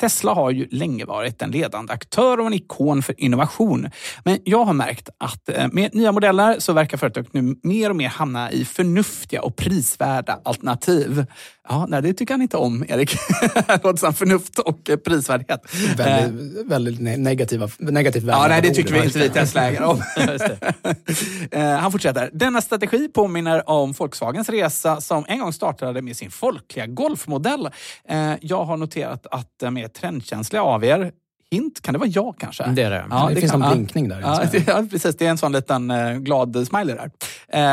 Tesla 0.00 0.34
har 0.34 0.50
ju 0.50 0.68
länge 0.70 1.04
varit 1.04 1.42
en 1.42 1.50
ledande 1.50 1.92
aktör 1.92 2.40
och 2.40 2.46
en 2.46 2.52
ikon 2.52 3.02
för 3.02 3.20
innovation. 3.20 3.90
Men 4.24 4.38
jag 4.44 4.64
har 4.64 4.72
märkt 4.72 5.08
att 5.18 5.48
eh, 5.48 5.68
med 5.72 5.94
nya 5.94 6.12
modeller 6.12 6.56
så 6.58 6.72
verkar 6.72 6.98
företaget 6.98 7.32
nu 7.34 7.56
mer 7.62 7.90
och 7.90 7.96
mer 7.96 8.08
hamna 8.08 8.52
i 8.52 8.64
förnuftiga 8.64 9.42
och 9.42 9.56
prisvärda 9.56 10.40
alternativ. 10.44 11.26
Ja, 11.68 11.86
nej, 11.88 12.02
det 12.02 12.12
tycker 12.14 12.34
han 12.34 12.42
inte 12.42 12.56
om, 12.56 12.84
Erik. 12.88 13.16
Låter 13.82 13.96
som 13.96 14.14
förnuft 14.14 14.58
och 14.58 14.90
eh, 14.90 14.96
prisvärdhet. 14.96 15.60
Eh, 15.74 15.96
Väldigt, 15.96 16.66
väldigt 16.66 17.00
ne- 17.00 17.16
negativa, 17.16 17.68
negativt 17.78 18.24
Ja, 18.26 18.46
nej, 18.48 18.62
det 18.62 18.70
tycker 18.70 18.92
vi 18.94 19.04
inte 19.04 19.18
vi 19.18 19.28
Tesla-ägare 19.28 19.84
om. 19.84 20.02
Eh, 21.50 21.62
Han 21.78 21.92
fortsätter. 21.92 22.30
Denna 22.32 22.60
strategi 22.60 23.08
påminner 23.08 23.70
om 23.70 23.92
Volkswagens 23.92 24.48
resa 24.48 25.00
som 25.00 25.24
en 25.28 25.38
gång 25.40 25.52
startade 25.52 26.02
med 26.02 26.16
sin 26.16 26.30
folkliga 26.30 26.86
golfmodell. 26.86 27.68
Eh, 28.08 28.32
Jag 28.40 28.64
har 28.64 28.76
noterat 28.76 29.26
att 29.30 29.48
de 29.60 29.76
är 29.76 29.88
trendkänsliga 29.88 30.62
av 30.62 30.84
er. 30.84 31.10
Hint, 31.52 31.82
kan 31.82 31.92
det 31.94 31.98
vara 31.98 32.08
jag 32.08 32.34
kanske? 32.38 32.64
Det 32.66 32.82
är 32.82 32.90
det. 32.90 33.04
Det 33.34 33.40
finns 33.40 33.52
kan- 33.52 33.60
ja. 33.60 33.70
blinkning 33.74 34.08
där. 34.08 34.20
Ja, 34.20 34.42
det, 34.52 34.58
ja, 34.66 34.84
precis. 34.90 35.16
Det 35.16 35.26
är 35.26 35.30
en 35.30 35.38
sån 35.38 35.52
liten 35.52 35.90
eh, 35.90 36.12
glad 36.18 36.66
smiley 36.68 36.96
där. 36.96 37.10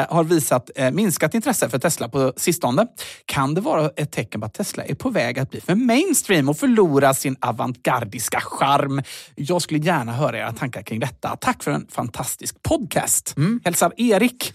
Eh, 0.01 0.15
har 0.15 0.23
visat 0.23 0.69
eh, 0.75 0.91
minskat 0.91 1.33
intresse 1.33 1.69
för 1.69 1.79
Tesla 1.79 2.09
på 2.09 2.33
sistone. 2.37 2.87
Kan 3.25 3.53
det 3.53 3.61
vara 3.61 3.89
ett 3.95 4.11
tecken 4.11 4.41
på 4.41 4.47
att 4.47 4.53
Tesla 4.53 4.83
är 4.83 4.95
på 4.95 5.09
väg 5.09 5.39
att 5.39 5.49
bli 5.51 5.61
för 5.61 5.75
mainstream 5.75 6.49
och 6.49 6.57
förlora 6.57 7.13
sin 7.13 7.35
avantgardiska 7.41 8.39
charm? 8.41 9.01
Jag 9.35 9.61
skulle 9.61 9.79
gärna 9.79 10.11
höra 10.13 10.37
era 10.37 10.51
tankar 10.51 10.81
kring 10.81 10.99
detta. 10.99 11.35
Tack 11.41 11.63
för 11.63 11.71
en 11.71 11.87
fantastisk 11.91 12.63
podcast. 12.63 13.35
Hälsar 13.65 13.93
Erik. 13.97 14.53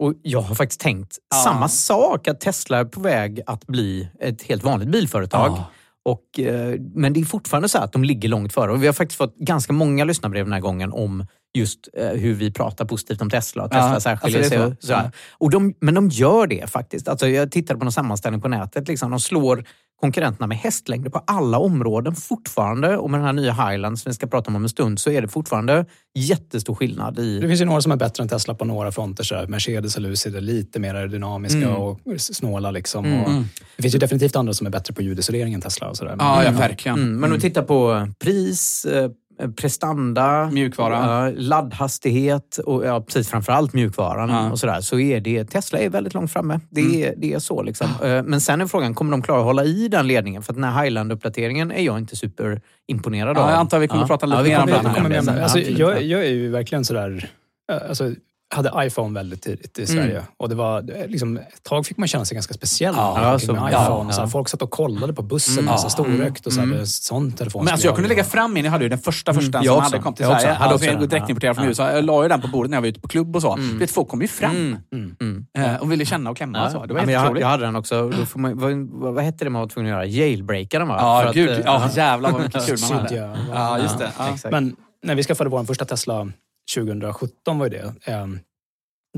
Och 0.00 0.14
jag 0.22 0.40
har 0.40 0.54
faktiskt 0.54 0.80
tänkt 0.80 1.18
Ja. 1.30 1.36
samma 1.36 1.68
sak, 1.68 2.28
att 2.28 2.40
Tesla 2.40 2.78
är 2.78 2.84
på 2.84 3.00
väg 3.00 3.40
att 3.46 3.66
bli 3.66 4.08
ett 4.20 4.42
helt 4.42 4.64
vanligt 4.64 4.88
bilföretag. 4.88 5.50
Ja. 5.50 5.64
Och, 6.08 6.40
eh, 6.40 6.80
men 6.94 7.12
det 7.12 7.20
är 7.20 7.24
fortfarande 7.24 7.68
så 7.68 7.78
att 7.78 7.92
de 7.92 8.04
ligger 8.04 8.28
långt 8.28 8.52
före. 8.52 8.72
Och 8.72 8.82
vi 8.82 8.86
har 8.86 8.94
faktiskt 8.94 9.18
fått 9.18 9.36
ganska 9.36 9.72
många 9.72 10.04
lyssnarbrev 10.04 10.44
den 10.44 10.52
här 10.52 10.60
gången 10.60 10.92
om 10.92 11.26
just 11.54 11.88
eh, 11.96 12.08
hur 12.08 12.34
vi 12.34 12.52
pratar 12.52 12.84
positivt 12.84 13.20
om 13.22 13.30
Tesla. 13.30 13.64
Och 13.64 13.70
Tesla 13.70 13.92
Ja, 13.94 14.00
särskiljer 14.00 14.38
alltså 14.38 14.54
det 14.58 14.64
är 14.64 14.68
sig. 14.68 14.76
så. 14.76 14.76
och 14.76 14.84
sådär. 14.84 15.10
Och 15.38 15.50
de, 15.50 15.74
men 15.80 15.94
de 15.94 16.08
gör 16.08 16.46
det 16.46 16.70
faktiskt. 16.70 17.08
Alltså 17.08 17.28
jag 17.28 17.50
tittade 17.52 17.78
på 17.80 17.86
en 17.86 17.92
sammanställning 17.92 18.40
på 18.40 18.48
nätet. 18.48 18.88
Liksom, 18.88 19.10
de 19.10 19.20
slår 19.20 19.64
konkurrenterna 20.00 20.46
med 20.46 20.56
hästlängder 20.58 21.10
på 21.10 21.22
alla 21.26 21.58
områden 21.58 22.14
fortfarande. 22.14 22.96
Och 22.96 23.10
med 23.10 23.20
den 23.20 23.26
här 23.26 23.32
nya 23.32 23.52
Highland 23.52 23.98
som 23.98 24.10
vi 24.10 24.14
ska 24.14 24.26
prata 24.26 24.50
om 24.50 24.56
om 24.56 24.62
en 24.62 24.68
stund 24.68 25.00
så 25.00 25.10
är 25.10 25.22
det 25.22 25.28
fortfarande 25.28 25.84
jättestor 26.18 26.74
skillnad 26.74 27.18
i... 27.18 27.38
Det 27.40 27.48
finns 27.48 27.60
ju 27.60 27.64
några 27.64 27.80
som 27.80 27.92
är 27.92 27.96
bättre 27.96 28.22
än 28.22 28.28
Tesla 28.28 28.54
på 28.54 28.64
några 28.64 28.92
fronter. 28.92 29.24
Så. 29.24 29.44
Mercedes 29.48 29.96
och 29.96 30.02
Lucid 30.02 30.36
är 30.36 30.40
lite 30.40 30.80
mer 30.80 30.94
aerodynamiska 30.94 31.58
Mm. 31.58 31.74
och 31.74 32.00
snåla. 32.18 32.70
Liksom. 32.70 33.04
Mm. 33.04 33.22
Och 33.24 33.42
det 33.76 33.82
finns 33.82 33.94
ju 33.94 33.98
definitivt 33.98 34.36
andra 34.36 34.52
som 34.54 34.66
är 34.66 34.70
bättre 34.70 34.94
på 34.94 35.02
ljudisolering 35.02 35.54
än 35.54 35.60
Tesla. 35.60 35.88
Och 35.88 35.96
så 35.96 36.04
där. 36.04 36.16
Ja, 36.18 36.44
ja 36.44 36.50
verkligen. 36.50 36.98
Mm, 36.98 37.16
men 37.20 37.30
om 37.30 37.34
vi 37.34 37.40
tittar 37.40 37.62
på 37.62 38.08
pris, 38.24 38.84
eh, 38.84 39.10
prestanda, 39.56 40.50
Mjukvara. 40.52 41.26
ja, 41.26 41.32
laddhastighet 41.36 42.58
och 42.58 42.84
ja, 42.86 43.00
precis, 43.00 43.28
framförallt 43.28 43.72
mjukvaran 43.72 44.28
Ja. 44.30 44.50
och 44.50 44.58
sådär, 44.58 44.80
så 44.80 44.98
är 44.98 45.20
det, 45.20 45.44
Tesla 45.44 45.78
är 45.78 45.88
väldigt 45.90 46.14
långt 46.14 46.32
framme. 46.32 46.60
Det 46.70 46.80
Mm. 46.80 46.94
är, 47.02 47.14
det 47.16 47.32
är 47.32 47.38
så. 47.38 47.62
Liksom. 47.62 47.86
Eh, 48.04 48.22
Men 48.22 48.40
sen 48.40 48.60
är 48.60 48.66
frågan, 48.66 48.94
kommer 48.94 49.10
de 49.10 49.22
klara 49.22 49.38
att 49.38 49.44
hålla 49.44 49.64
i 49.64 49.88
den 49.88 50.06
ledningen? 50.06 50.42
För 50.42 50.52
att 50.52 50.56
den 50.56 50.64
här 50.64 50.82
Highland-uppdateringen 50.84 51.72
är 51.72 51.82
jag 51.82 51.98
inte 51.98 52.16
superimponerad 52.16 53.36
Ja, 53.36 53.42
av. 53.42 53.50
jag 53.50 53.58
antar 53.58 53.78
vi 53.78 53.88
kommer 53.88 54.06
prata 54.06 54.26
lite 54.26 54.42
vi 54.42 54.48
mer 54.48 54.60
om 54.60 54.66
den 54.66 55.24
men, 55.24 55.42
alltså, 55.42 55.58
ja, 55.58 55.66
jag, 55.92 56.02
jag 56.02 56.20
är 56.24 56.30
ju 56.30 56.48
verkligen 56.50 56.84
sådär... 56.84 57.28
eh, 57.72 57.88
Alltså, 57.88 58.12
hade 58.54 58.72
iPhone 58.86 59.14
väldigt 59.14 59.42
tidigt 59.42 59.78
i 59.78 59.86
Sverige. 59.86 60.22
Och 60.36 60.48
det 60.48 60.54
var, 60.54 60.82
liksom, 61.08 61.36
ett 61.36 61.62
tag 61.62 61.86
fick 61.86 61.96
man 61.96 62.08
känna 62.08 62.24
sig 62.24 62.34
ganska 62.34 62.54
speciell 62.54 62.94
Ja, 62.96 63.14
när 63.14 63.22
man 63.22 63.32
gick 63.38 63.46
så- 63.46 63.52
med 63.52 63.72
ja, 63.72 63.82
iPhone. 63.84 64.12
Så 64.12 64.20
här, 64.20 64.26
ja. 64.26 64.30
folk 64.30 64.48
satt 64.48 64.62
och 64.62 64.70
kollade 64.70 65.12
på 65.12 65.22
bussen 65.22 65.58
Mm. 65.58 65.66
Ja. 65.72 65.78
så 65.78 65.90
storrökt 65.90 66.46
och 66.46 66.52
så 66.52 66.60
Mm. 66.60 66.86
sån 66.86 67.32
telefon. 67.32 67.64
Men 67.64 67.72
alltså 67.72 67.86
jag 67.86 67.94
kunde 67.94 68.08
lägga 68.08 68.24
fram 68.24 68.52
min, 68.54 68.64
jag 68.64 68.72
hade 68.72 68.84
ju 68.84 68.88
den 68.88 68.98
första 68.98 69.34
första 69.34 69.58
Mm, 69.58 69.66
som 69.66 69.74
jag 69.74 69.80
hade 69.80 69.96
också. 69.96 70.02
kommit 70.02 70.16
till 70.16 70.24
Jag 70.24 70.32
också. 70.32 70.42
Sverige. 70.42 70.54
Hade 70.56 70.64
Alltså, 70.70 70.74
också 70.86 70.86
jag 70.94 71.00
den. 71.00 71.08
direktimporterad 71.08 71.56
från 71.56 71.64
Ja. 71.64 71.68
USA. 71.70 71.92
Jag 71.92 72.04
la 72.04 72.22
ju 72.22 72.28
den 72.28 72.40
på 72.40 72.48
bordet 72.48 72.70
när 72.70 72.76
jag 72.76 72.82
var 72.82 72.88
ute 72.88 73.00
på 73.00 73.08
klubb 73.08 73.36
och 73.36 73.42
så. 73.42 73.52
Mm. 73.54 73.78
Vet, 73.78 73.90
folk 73.90 74.08
kom 74.08 74.22
ju 74.22 74.28
fram 74.28 74.76
Mm. 74.92 75.16
Mm. 75.20 75.46
eh, 75.58 75.76
och 75.82 75.92
ville 75.92 76.04
känna 76.04 76.30
och 76.30 76.36
klämma 76.36 76.66
och 76.66 76.72
så. 76.72 76.86
Det 76.86 76.94
var 76.94 77.00
Ja, 77.00 77.06
helt 77.20 77.28
jag, 77.36 77.40
jag 77.40 77.48
hade 77.48 77.64
den 77.64 77.76
också. 77.76 78.12
Man, 78.34 78.58
vad, 78.58 79.14
vad 79.14 79.24
hette 79.24 79.44
det 79.44 79.50
man 79.50 79.60
var 79.62 79.68
tvungen 79.68 79.92
att 79.92 79.98
göra? 79.98 80.06
Jailbreaka 80.06 80.78
den 80.78 80.88
va? 80.88 80.96
Ja, 80.98 81.24
att, 81.28 81.34
gud. 81.34 81.50
eh, 81.50 81.58
Ja, 81.64 81.88
jävlar 81.94 82.30
vad 82.32 82.40
mycket 82.42 82.66
kul 82.66 82.78
man 82.90 82.98
hade. 82.98 83.36
Ja, 83.54 83.78
just 83.78 83.98
det. 83.98 84.10
Ja. 84.18 84.50
Men 84.50 84.76
när 85.02 85.14
vi 85.14 85.22
skaffade 85.22 85.50
vår 85.50 85.64
första 85.64 85.84
Tesla 85.84 86.30
2017 86.74 87.58
var 87.58 87.66
ju 87.66 87.70
det. 87.70 87.94
ehm, 88.04 88.38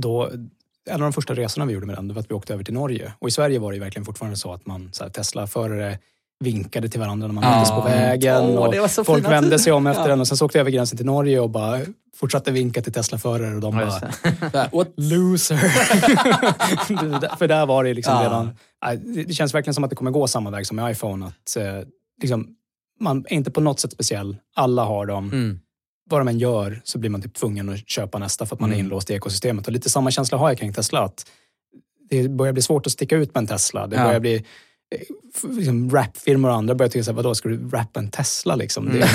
Då, 0.00 0.30
en 0.88 0.94
av 0.94 1.00
de 1.00 1.12
första 1.12 1.34
resorna 1.34 1.66
vi 1.66 1.72
gjorde 1.72 1.86
med 1.86 1.96
den 1.96 2.14
var 2.14 2.20
att 2.20 2.30
vi 2.30 2.34
åkte 2.34 2.54
över 2.54 2.64
till 2.64 2.74
Norge. 2.74 3.12
Och 3.18 3.28
i 3.28 3.30
Sverige 3.30 3.58
var 3.58 3.72
det 3.72 3.78
verkligen 3.78 4.04
fortfarande 4.04 4.36
så 4.36 4.52
att 4.52 4.66
man 4.66 4.88
så 4.92 5.04
här, 5.04 5.10
Tesla-förare 5.10 5.98
vinkade 6.44 6.88
till 6.88 7.00
varandra 7.00 7.26
när 7.26 7.34
man 7.34 7.44
Ja. 7.44 7.50
möttes 7.50 7.70
på 7.70 7.80
vägen. 7.80 8.44
Åh, 8.44 8.84
och 8.84 8.90
folk 9.06 9.18
fina 9.18 9.30
vände 9.30 9.58
sig 9.58 9.72
om 9.72 9.86
efter 9.86 10.02
Ja. 10.02 10.08
den 10.08 10.20
och 10.20 10.28
sen 10.28 10.36
så 10.36 10.44
åkte 10.46 10.58
vi 10.58 10.60
över 10.60 10.70
gränsen 10.70 10.96
till 10.96 11.06
Norge 11.06 11.40
och 11.40 11.50
bara 11.50 11.80
fortsatte 12.16 12.50
vinka 12.52 12.82
till 12.82 12.92
Tesla-förare 12.92 13.54
och 13.54 13.60
de 13.60 13.78
Ja, 13.78 14.00
bara 14.52 14.68
what? 14.72 14.88
loser. 14.96 15.56
För 17.38 17.48
där 17.48 17.66
var 17.66 17.84
det 17.84 17.94
liksom 17.94 18.14
Ja. 18.14 18.22
redan... 18.22 18.50
Det 19.26 19.34
känns 19.34 19.54
verkligen 19.54 19.74
som 19.74 19.84
att 19.84 19.90
det 19.90 19.96
kommer 19.96 20.10
gå 20.10 20.26
samma 20.26 20.50
väg 20.50 20.66
som 20.66 20.76
med 20.76 20.90
iPhone. 20.92 21.26
Att 21.26 21.56
eh, 21.56 21.64
liksom, 22.22 22.48
man 23.00 23.24
är 23.28 23.32
inte 23.34 23.50
på 23.50 23.60
något 23.60 23.80
sätt 23.80 23.92
speciell. 23.92 24.36
Alla 24.54 24.84
har 24.84 25.06
dem. 25.06 25.24
Mm. 25.32 25.60
Vad 26.10 26.20
de 26.20 26.28
än 26.28 26.38
gör 26.38 26.80
så 26.84 26.98
blir 26.98 27.10
man 27.10 27.22
typ 27.22 27.34
tvungen 27.34 27.68
att 27.68 27.88
köpa 27.88 28.18
nästa 28.18 28.46
för 28.46 28.56
att 28.56 28.60
man 28.60 28.70
är 28.70 28.74
Mm. 28.74 28.86
inlåst 28.86 29.10
i 29.10 29.14
ekosystemet. 29.14 29.66
Och 29.66 29.72
lite 29.72 29.90
samma 29.90 30.10
känsla 30.10 30.38
har 30.38 30.48
jag 30.48 30.58
kring 30.58 30.72
Tesla. 30.72 31.00
Att 31.04 31.26
det 32.10 32.28
börjar 32.28 32.52
bli 32.52 32.62
svårt 32.62 32.86
att 32.86 32.92
sticka 32.92 33.16
ut 33.16 33.34
med 33.34 33.40
en 33.40 33.46
Tesla. 33.46 33.86
Det 33.86 33.96
Ja. 33.96 34.04
börjar 34.04 34.20
bli 34.20 34.34
eh, 34.94 35.50
liksom, 35.56 35.90
rapfirmor 35.90 36.48
och 36.50 36.54
andra 36.56 36.74
börjar 36.74 36.90
tycka 36.90 37.04
såhär, 37.04 37.16
vadå, 37.16 37.34
ska 37.34 37.48
du 37.48 37.68
rappa 37.68 38.00
en 38.00 38.10
Tesla 38.10 38.54
liksom? 38.56 38.88
Det 38.92 39.00
är 39.00 39.10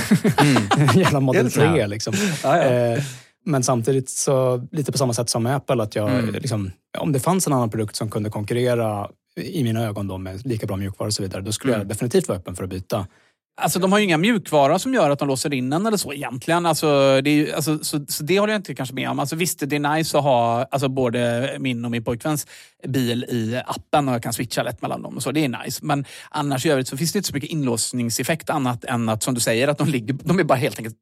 en 0.94 1.00
jävla 1.00 1.20
Model 1.20 1.52
3 1.52 1.88
liksom. 1.88 2.14
Ja, 2.44 2.58
ja. 2.58 2.64
Eh, 2.64 3.04
men 3.46 3.64
samtidigt 3.64 4.10
så, 4.10 4.68
lite 4.72 4.92
på 4.92 4.98
samma 4.98 5.14
sätt 5.14 5.30
som 5.30 5.44
med 5.44 5.56
Apple, 5.56 5.84
att 5.84 5.96
jag, 5.96 6.10
Mm. 6.10 6.34
liksom, 6.36 6.72
om 6.98 7.12
det 7.12 7.20
fanns 7.20 7.48
en 7.48 7.54
annan 7.54 7.70
produkt 7.70 7.96
som 7.96 8.10
kunde 8.10 8.30
konkurrera 8.30 9.10
i 9.36 9.64
mina 9.64 9.84
ögon 9.84 10.08
då, 10.08 10.18
med 10.18 10.46
lika 10.46 10.68
bra 10.68 10.76
mjukvara 10.78 11.08
och 11.08 11.14
så 11.14 11.24
vidare, 11.24 11.42
då 11.42 11.52
skulle 11.52 11.74
Mm. 11.74 11.80
jag 11.82 11.88
definitivt 11.96 12.28
vara 12.28 12.38
öppen 12.40 12.56
för 12.56 12.64
att 12.64 12.70
byta. 12.70 13.08
Alltså 13.58 13.80
de 13.80 13.92
har 13.92 14.00
ju 14.00 14.06
inga 14.06 14.18
mjukvara 14.18 14.80
som 14.80 14.94
gör 14.94 15.10
att 15.10 15.20
de 15.20 15.28
låser 15.28 15.54
in 15.54 15.74
en 15.74 15.86
eller 15.86 15.98
så 15.98 16.14
egentligen. 16.14 16.66
Alltså, 16.66 17.22
det 17.22 17.30
är 17.30 17.36
ju, 17.36 17.52
alltså, 17.52 17.80
så, 17.84 18.06
så 18.08 18.24
det 18.24 18.40
håller 18.40 18.54
jag 18.54 18.60
inte 18.60 18.76
kanske 18.76 18.96
med 18.96 19.10
om. 19.10 19.20
Alltså, 19.20 19.36
visst, 19.36 19.60
det 19.60 19.76
är 19.76 19.96
nice 19.96 20.18
att 20.18 20.24
ha 20.24 20.68
alltså, 20.72 20.88
både 20.90 21.52
min 21.60 21.86
och 21.86 21.92
min 21.92 22.04
pojkväns 22.04 22.48
bil 22.88 23.24
i 23.24 23.62
appen 23.66 24.08
och 24.08 24.14
jag 24.14 24.24
kan 24.24 24.34
switcha 24.34 24.64
lätt 24.64 24.82
mellan 24.82 25.02
dem. 25.02 25.16
och 25.16 25.24
Så 25.24 25.32
det 25.32 25.46
är 25.46 25.64
nice. 25.64 25.80
Men 25.86 26.06
annars 26.30 26.66
i 26.66 26.70
övrigt 26.70 26.88
så 26.88 26.98
finns 26.98 27.14
det 27.14 27.18
inte 27.20 27.30
så 27.30 27.36
mycket 27.36 27.50
inlåsningseffekt 27.50 28.50
annat 28.50 28.84
än 28.84 29.10
att, 29.10 29.24
som 29.24 29.34
du 29.34 29.40
säger, 29.40 29.68
att 29.68 29.78
de, 29.78 29.88
ligger, 29.88 30.14
de 30.24 30.40
är 30.40 30.44
bara 30.44 30.58
helt 30.58 30.78
enkelt 30.78 30.96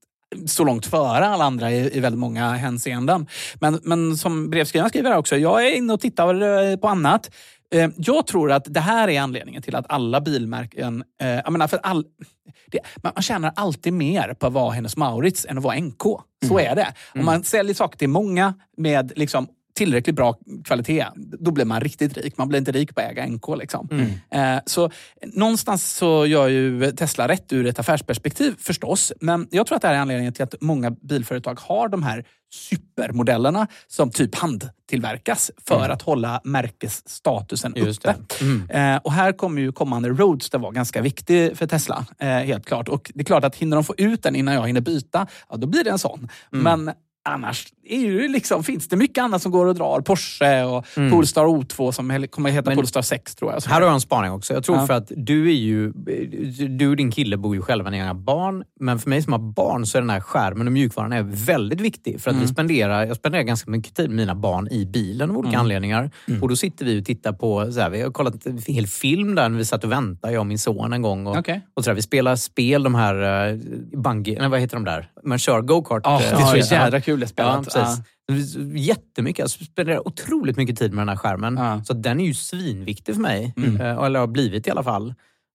så 0.45 0.63
långt 0.63 0.85
före 0.85 1.27
alla 1.27 1.43
andra 1.43 1.71
i, 1.71 1.97
i 1.97 1.99
väldigt 1.99 2.19
många 2.19 2.51
hänseenden. 2.51 3.27
Men, 3.55 3.79
men 3.83 4.17
som 4.17 4.49
brevskrivaren 4.49 4.89
skriver 4.89 5.09
här 5.09 5.17
också, 5.17 5.37
jag 5.37 5.67
är 5.67 5.71
inne 5.75 5.93
och 5.93 5.99
tittar 5.99 6.41
eh, 6.71 6.77
på 6.77 6.87
annat. 6.87 7.29
Eh, 7.73 7.89
jag 7.97 8.27
tror 8.27 8.51
att 8.51 8.73
det 8.73 8.79
här 8.79 9.07
är 9.07 9.21
anledningen 9.21 9.61
till 9.61 9.75
att 9.75 9.85
alla 9.89 10.21
bilmärken... 10.21 11.03
Eh, 11.21 11.27
jag 11.27 11.51
menar, 11.51 11.67
för 11.67 11.79
all, 11.83 12.05
det, 12.71 12.79
man, 12.95 13.13
tjänar 13.23 13.53
alltid 13.55 13.93
mer 13.93 14.33
på 14.33 14.47
att 14.47 14.53
vara 14.53 14.71
Hennes 14.71 14.97
Mauritz 14.97 15.45
än 15.45 15.57
att 15.57 15.63
vara 15.63 15.79
NK. 15.79 16.03
Så 16.47 16.59
är 16.59 16.75
det. 16.75 16.93
Om 17.15 17.25
man 17.25 17.43
säljer 17.43 17.75
saker 17.75 17.97
till 17.97 18.09
många 18.09 18.53
med 18.77 19.11
liksom, 19.15 19.47
tillräckligt 19.75 20.15
bra 20.15 20.37
kvalitet, 20.63 21.05
då 21.15 21.51
blir 21.51 21.65
man 21.65 21.81
riktigt 21.81 22.17
rik. 22.17 22.37
Man 22.37 22.47
blir 22.47 22.59
inte 22.59 22.71
rik 22.71 22.95
på 22.95 23.01
att 23.01 23.11
äga 23.11 23.25
NK. 23.27 23.57
Liksom. 23.57 23.89
Eh, 24.29 24.57
så 24.65 24.91
någonstans 25.21 25.93
så 25.95 26.25
gör 26.25 26.47
ju 26.47 26.91
Tesla 26.91 27.27
rätt 27.27 27.53
ur 27.53 27.65
ett 27.65 27.79
affärsperspektiv 27.79 28.55
förstås. 28.59 29.13
Men 29.21 29.47
jag 29.51 29.67
tror 29.67 29.75
att 29.75 29.81
det 29.81 29.87
här 29.87 29.95
är 29.95 29.99
anledningen 29.99 30.33
till 30.33 30.43
att 30.43 30.55
många 30.61 30.91
bilföretag 30.91 31.59
har 31.59 31.87
de 31.87 32.03
här 32.03 32.25
supermodellerna 32.53 33.67
som 33.87 34.11
typ 34.11 34.35
handtillverkas 34.35 35.51
för 35.67 35.89
att 35.89 36.01
hålla 36.01 36.41
märkesstatusen 36.43 37.73
Just 37.75 38.05
uppe. 38.05 38.15
Mm. 38.41 38.69
Eh, 38.69 39.01
och 39.03 39.11
här 39.11 39.31
kommer 39.31 39.61
ju 39.61 39.71
kommande 39.71 40.09
Roadster 40.09 40.59
vara 40.59 40.71
ganska 40.71 41.01
viktig 41.01 41.57
för 41.57 41.67
Tesla. 41.67 42.05
Eh, 42.19 42.27
helt 42.27 42.65
klart. 42.65 42.89
Och 42.89 43.11
det 43.15 43.21
är 43.21 43.25
klart 43.25 43.43
att 43.43 43.55
hinner 43.55 43.77
de 43.77 43.83
få 43.83 43.95
ut 43.97 44.23
den 44.23 44.35
innan 44.35 44.53
jag 44.53 44.67
hinner 44.67 44.81
byta, 44.81 45.27
ja, 45.49 45.57
då 45.57 45.67
blir 45.67 45.83
det 45.83 45.89
en 45.89 45.99
sån. 45.99 46.29
Mm. 46.53 46.63
Men 46.63 46.95
annars 47.29 47.67
är 47.85 47.99
ju 47.99 48.27
liksom, 48.27 48.63
finns 48.63 48.87
det 48.87 48.95
mycket 48.95 49.23
annat 49.23 49.41
som 49.41 49.51
går 49.51 49.65
och 49.65 49.75
drar. 49.75 50.01
Porsche 50.01 50.63
och 50.63 50.85
Polestar 51.11 51.45
O2 51.45 51.91
som 51.91 52.27
kommer 52.29 52.49
att 52.49 52.55
heta 52.55 52.61
Mm. 52.65 52.71
Men- 52.71 52.75
Polestar 52.77 53.01
6 53.01 53.35
tror 53.35 53.51
jag. 53.53 53.61
Här 53.61 53.73
har 53.81 53.87
jag 53.87 53.93
en 53.93 54.01
spaning 54.01 54.31
också. 54.31 54.53
Jag 54.53 54.63
tror 54.63 54.77
Ja. 54.77 54.87
för 54.87 54.93
att 54.93 55.11
du 55.17 55.49
är 55.49 55.53
ju... 55.53 55.91
Du 56.69 56.89
och 56.89 56.95
din 56.95 57.11
kille 57.11 57.37
bor 57.37 57.55
ju 57.55 57.61
själva 57.61 57.95
jag 57.97 58.05
har 58.05 58.13
barn. 58.13 58.63
Men 58.79 58.99
för 58.99 59.09
mig 59.09 59.21
som 59.21 59.33
har 59.33 59.39
barn 59.39 59.85
så 59.85 59.97
är 59.97 60.01
den 60.01 60.09
här 60.09 60.19
skärmen 60.19 60.67
och 60.67 60.73
mjukvaran 60.73 61.13
är 61.13 61.23
väldigt 61.23 61.81
viktig. 61.81 62.21
För 62.21 62.29
att 62.29 62.33
Mm. 62.35 62.47
vi 62.47 62.53
spenderar, 62.53 63.05
jag 63.05 63.15
spenderar 63.17 63.43
ganska 63.43 63.71
mycket 63.71 63.95
tid 63.95 64.07
med 64.09 64.15
mina 64.17 64.35
barn 64.35 64.67
i 64.71 64.85
bilen 64.85 65.29
av 65.29 65.37
olika 65.37 65.49
Mm. 65.49 65.59
anledningar. 65.59 66.11
Och 66.41 66.49
då 66.49 66.55
sitter 66.55 66.85
vi 66.85 67.01
och 67.01 67.05
tittar 67.05 67.33
på... 67.33 67.71
Så 67.71 67.79
här, 67.79 67.89
vi 67.89 68.01
har 68.01 68.11
kollat 68.11 68.45
en 68.45 68.57
hel 68.67 68.87
film 68.87 69.35
där 69.35 69.49
när 69.49 69.57
vi 69.57 69.65
satt 69.65 69.83
och 69.83 69.91
väntade, 69.91 70.33
jag 70.33 70.39
och 70.39 70.45
min 70.47 70.59
son 70.59 70.93
en 70.93 71.01
gång. 71.01 71.27
Och, 71.27 71.37
Okej. 71.37 71.61
och 71.73 71.83
så 71.83 71.89
där, 71.89 71.95
vi 71.95 72.01
spelar 72.01 72.35
spel, 72.35 72.83
de 72.83 72.95
här... 72.95 73.47
Uh, 73.53 73.59
bungee, 73.97 74.39
nej, 74.39 74.49
vad 74.49 74.59
heter 74.59 74.75
de 74.75 74.83
där? 74.85 75.09
Man 75.23 75.39
kör 75.39 75.61
go-kart. 75.61 76.05
Eh, 76.05 76.17
det 76.19 76.25
är 76.25 76.61
så 76.61 76.73
jädra 76.75 77.01
kul 77.01 77.12
det 77.19 77.27
spelet. 77.27 77.67
Ja, 77.75 77.97
precis. 78.27 78.55
Jättemycket. 78.75 79.39
Jag 79.39 79.49
spenderar 79.49 80.07
otroligt 80.07 80.57
mycket 80.57 80.77
tid 80.79 80.93
med 80.93 81.01
den 81.01 81.09
här 81.09 81.15
skärmen. 81.15 81.57
Ja. 81.57 81.71
Mm. 81.71 81.85
Så 81.85 81.93
den 81.93 82.19
är 82.19 82.25
ju 82.25 82.33
svinviktig 82.33 83.15
för 83.15 83.21
mig. 83.21 83.53
Eh, 83.79 84.03
Eller 84.03 84.19
har 84.19 84.27
blivit 84.27 84.67
i 84.67 84.71
alla 84.71 84.83
fall. 84.83 85.13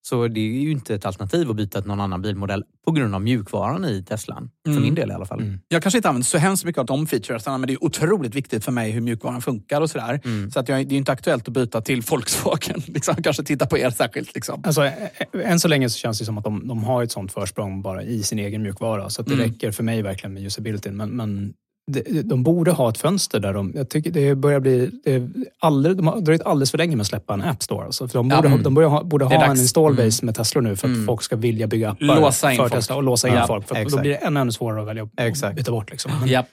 Så 0.08 0.28
det 0.28 0.40
är 0.40 0.44
ju 0.60 0.70
inte 0.70 0.94
ett 0.94 1.04
alternativ 1.06 1.50
att 1.50 1.56
byta 1.56 1.80
till 1.80 1.88
någon 1.88 2.00
annan 2.00 2.22
bilmodell 2.22 2.64
på 2.84 2.90
grund 2.92 3.14
av 3.14 3.22
mjukvaran 3.22 3.84
i 3.84 4.02
Teslan. 4.04 4.50
För 4.64 4.70
Mm. 4.70 4.82
min 4.82 4.94
del 4.94 5.10
i 5.10 5.12
alla 5.14 5.26
fall. 5.26 5.58
Jag 5.68 5.82
kanske 5.82 5.98
inte 5.98 6.08
använder 6.08 6.24
så 6.26 6.38
hemskt 6.38 6.64
mycket 6.64 6.78
av 6.80 6.86
de 6.86 7.06
featuresarna, 7.06 7.58
men 7.58 7.66
det 7.66 7.72
är 7.72 7.84
otroligt 7.84 8.34
viktigt 8.34 8.64
för 8.64 8.72
mig 8.72 8.90
hur 8.90 9.00
mjukvaran 9.00 9.42
funkar 9.42 9.80
och 9.80 9.90
sådär. 9.90 10.20
Mm. 10.24 10.50
Så 10.50 10.60
att 10.60 10.68
jag, 10.68 10.88
det 10.88 10.94
är 10.94 10.96
inte 10.96 11.12
aktuellt 11.12 11.48
att 11.48 11.54
byta 11.54 11.80
till 11.80 12.00
Volkswagen. 12.00 12.82
Liksom, 12.86 13.14
kanske 13.22 13.42
titta 13.42 13.66
på 13.66 13.78
er 13.78 13.90
särskilt. 13.90 14.34
Liksom. 14.34 14.62
Alltså, 14.64 14.82
ä- 14.82 15.10
ä- 15.32 15.42
än 15.42 15.60
så 15.60 15.68
länge 15.68 15.90
så 15.90 15.98
känns 15.98 16.18
det 16.18 16.24
som 16.24 16.38
att 16.38 16.44
de, 16.44 16.68
de 16.68 16.84
har 16.84 17.02
ett 17.02 17.12
sånt 17.12 17.32
försprång 17.32 17.82
bara 17.82 18.02
i 18.02 18.22
sin 18.22 18.38
egen 18.38 18.62
mjukvara. 18.62 19.10
Så 19.10 19.20
att 19.20 19.26
det 19.28 19.34
Mm. 19.34 19.46
räcker 19.46 19.70
för 19.72 19.82
mig 19.82 20.02
verkligen 20.02 20.34
med 20.34 20.42
usabilityn. 20.42 20.96
Men, 20.96 21.10
men 21.10 21.52
de, 21.88 22.22
de 22.22 22.42
borde 22.42 22.70
ha 22.70 22.88
ett 22.88 22.98
fönster 22.98 23.40
där 23.40 23.52
de... 23.54 23.72
Jag 23.74 23.88
tycker 23.88 24.10
det 24.10 24.34
börjar 24.34 24.60
bli... 24.60 24.90
Det 25.04 25.14
är 25.14 25.30
alldeles, 25.58 25.96
de 25.96 26.06
har 26.06 26.20
dröjt 26.20 26.42
alldeles 26.42 26.70
för 26.70 26.78
länge 26.78 26.96
med 26.96 27.00
att 27.00 27.06
släppa 27.06 27.34
en 27.34 27.42
App 27.42 27.62
Store. 27.62 27.84
Alltså, 27.84 28.08
för 28.08 28.18
de 28.18 28.30
Ja, 28.30 28.36
borde, 28.36 28.48
ha, 28.48 28.54
mm. 28.54 28.62
de 28.64 28.74
borde 28.74 28.86
ha, 28.86 29.04
borde 29.04 29.24
ha 29.24 29.44
en 29.44 29.50
install 29.50 29.96
base 29.96 30.24
med 30.24 30.34
Tesla 30.34 30.60
nu 30.60 30.76
för 30.76 30.88
att 30.88 30.94
Mm. 30.94 31.06
folk 31.06 31.22
ska 31.22 31.36
vilja 31.36 31.66
bygga 31.66 31.90
appar 31.90 32.20
Låsa 32.20 32.50
in 32.52 32.56
för 32.56 32.62
folk. 32.64 32.72
Tesla 32.74 32.96
och 32.96 33.02
låsa 33.02 33.28
in 33.28 33.34
Ja, 33.34 33.46
folk. 33.46 33.68
För 33.68 33.84
då 33.90 34.00
blir 34.00 34.10
det 34.10 34.16
ännu, 34.16 34.40
ännu 34.40 34.52
svårare 34.52 34.80
att 34.82 34.88
välja 34.88 35.02
att 35.48 35.56
byta 35.56 35.72
bort. 35.72 35.90
Liksom. 35.90 36.12
Men 36.20 36.28
Japp. 36.28 36.46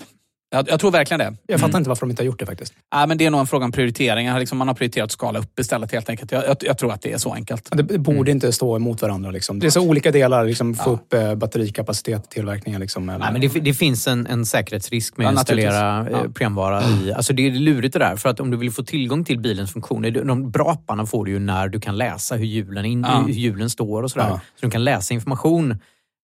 Jag, 0.50 0.70
jag 0.70 0.80
tror 0.80 0.92
verkligen 0.92 1.20
det. 1.20 1.36
Jag 1.48 1.60
fattar 1.60 1.78
inte 1.78 1.90
varför 1.90 2.06
de 2.06 2.10
inte 2.10 2.24
har 2.24 2.26
gjort 2.26 2.40
det 2.40 2.46
faktiskt. 2.46 2.74
Ja, 2.92 3.06
men 3.06 3.18
det 3.18 3.26
är 3.26 3.30
nog 3.30 3.40
en 3.40 3.48
fråga 3.48 3.66
om 3.66 3.72
prioriteringar. 3.72 4.40
Liksom 4.40 4.58
man 4.58 4.68
har 4.68 4.76
prioriterat 4.76 5.06
att 5.06 5.12
skala 5.12 5.40
upp 5.40 5.60
istället 5.60 5.92
helt 5.92 6.10
enkelt. 6.10 6.32
Jag, 6.32 6.46
jag, 6.48 6.58
jag 6.62 6.78
tror 6.78 6.92
att 6.94 7.02
det 7.02 7.14
är 7.14 7.18
så 7.18 7.34
enkelt. 7.34 7.70
Det, 7.72 7.84
det 7.84 7.98
borde 7.98 8.32
inte 8.32 8.52
stå 8.52 8.76
emot 8.76 9.02
varandra. 9.02 9.32
Liksom. 9.32 9.60
Det 9.60 9.68
är 9.68 9.72
så 9.72 9.82
olika 9.90 10.12
delar. 10.12 10.46
Liksom, 10.46 10.76
få 10.76 10.90
upp 10.92 11.14
eh, 11.14 11.36
batterikapacitet 11.36 12.26
i 12.26 12.28
tillverkningen. 12.34 12.82
Liksom, 12.82 13.10
eller- 13.10 13.20
Nej, 13.20 13.32
men 13.32 13.42
det, 13.42 13.60
det 13.60 13.74
finns 13.74 14.08
en, 14.08 14.28
en 14.28 14.46
säkerhetsrisk 14.46 15.18
med 15.18 15.26
Ja, 15.26 15.30
att 15.30 15.36
installera 15.36 15.98
naturligtvis. 15.98 16.26
eh, 16.26 16.32
programvara 16.32 16.84
i... 16.84 17.14
Alltså 17.14 17.34
det 17.34 17.48
är 17.48 17.52
lurigt 17.52 17.94
det 17.94 18.00
där. 18.00 18.16
För 18.16 18.30
att 18.30 18.40
om 18.40 18.52
du 18.52 18.58
vill 18.58 18.72
få 18.72 18.84
tillgång 18.84 19.24
till 19.26 19.40
bilens 19.40 19.72
funktioner, 19.74 20.12
de- 20.12 20.28
de 20.28 20.52
bra 20.52 20.72
apparna 20.72 21.06
får 21.06 21.26
du 21.26 21.32
ju 21.32 21.40
när 21.40 21.68
du 21.68 21.80
kan 21.80 21.98
läsa 21.98 22.36
hur 22.36 22.46
hjulen, 22.46 22.86
in, 22.86 23.06
Ja. 23.10 23.24
hur 23.28 23.34
hjulen 23.34 23.70
står 23.70 24.04
och 24.04 24.12
sådär. 24.12 24.28
Ja. 24.30 24.40
Så 24.60 24.66
du 24.66 24.72
kan 24.72 24.84
läsa 24.84 25.14
information. 25.14 25.80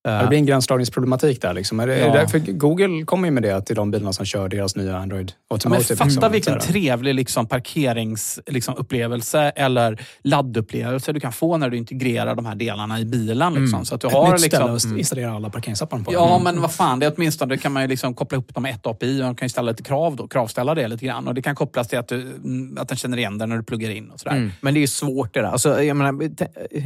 Eh, 0.07 0.11
Ja, 0.13 0.21
Det 0.21 0.27
blir 0.27 0.37
en 0.37 0.45
gränsdragningsproblematik 0.45 1.41
där. 1.41 1.53
Liksom. 1.53 1.79
Är 1.79 1.87
det, 1.87 1.95
är 1.95 1.99
Ja. 2.07 2.13
det 2.13 2.19
därför 2.19 2.39
Google 2.39 3.05
kommer 3.05 3.27
ju 3.27 3.31
med 3.31 3.43
det 3.43 3.61
till 3.61 3.75
de 3.75 3.91
bilarna 3.91 4.13
som 4.13 4.25
kör 4.25 4.49
deras 4.49 4.75
nya 4.75 4.97
Android 4.97 5.31
Ja, 5.49 5.53
Automotive. 5.55 5.85
men 5.89 5.97
fatta 5.97 6.29
liksom. 6.29 6.31
vilken 6.31 6.59
trevlig 6.59 7.15
liksom, 7.15 7.47
parkeringsupplevelse 7.47 9.45
liksom, 9.45 9.63
eller 9.65 10.01
laddupplevelse 10.23 11.13
du 11.13 11.19
kan 11.19 11.31
få 11.31 11.57
när 11.57 11.69
du 11.69 11.77
integrerar 11.77 12.35
de 12.35 12.45
här 12.45 12.55
delarna 12.55 12.99
i 12.99 13.05
bilen. 13.05 13.53
Liksom. 13.53 13.85
Så 13.85 13.95
att 13.95 14.01
du 14.01 14.07
Ett 14.07 14.13
har, 14.13 14.31
nytt 14.31 14.41
ställe 14.41 14.73
liksom, 14.73 14.91
att 14.91 14.97
installera 14.97 15.31
alla 15.33 15.49
parkeringsapparna 15.49 16.03
på. 16.03 16.13
Ja, 16.13 16.41
men 16.43 16.61
vad 16.61 16.71
fan. 16.71 16.99
Det 16.99 17.05
är 17.05 17.13
åtminstone 17.15 17.57
kan 17.57 17.71
man 17.71 17.81
ju 17.81 17.87
liksom 17.87 18.13
koppla 18.13 18.35
ihop 18.35 18.53
dem 18.53 18.63
med 18.63 18.75
ett 18.75 18.87
API 18.87 19.21
och 19.21 19.25
man 19.25 19.35
kan 19.35 19.45
ju 19.45 19.49
ställa 19.49 19.71
lite 19.71 19.83
krav 19.83 20.15
då, 20.15 20.27
kravställa 20.27 20.75
det 20.75 20.87
lite 20.87 21.05
grann. 21.05 21.27
Och 21.27 21.33
det 21.33 21.41
kan 21.41 21.55
kopplas 21.55 21.87
till 21.87 21.99
att, 21.99 22.07
du, 22.07 22.21
mm, 22.21 22.77
att 22.77 22.87
den 22.87 22.97
känner 22.97 23.17
igen 23.17 23.37
den 23.37 23.49
när 23.49 23.57
du 23.57 23.63
pluggar 23.63 23.89
in 23.89 24.09
och 24.09 24.19
sådär. 24.19 24.35
Mm. 24.35 24.51
Men 24.61 24.73
det 24.73 24.77
är 24.79 24.81
ju 24.81 24.87
svårt 24.87 25.33
det 25.33 25.41
där. 25.41 25.47
Alltså, 25.47 25.83
jag 25.83 25.97
menar, 25.97 26.29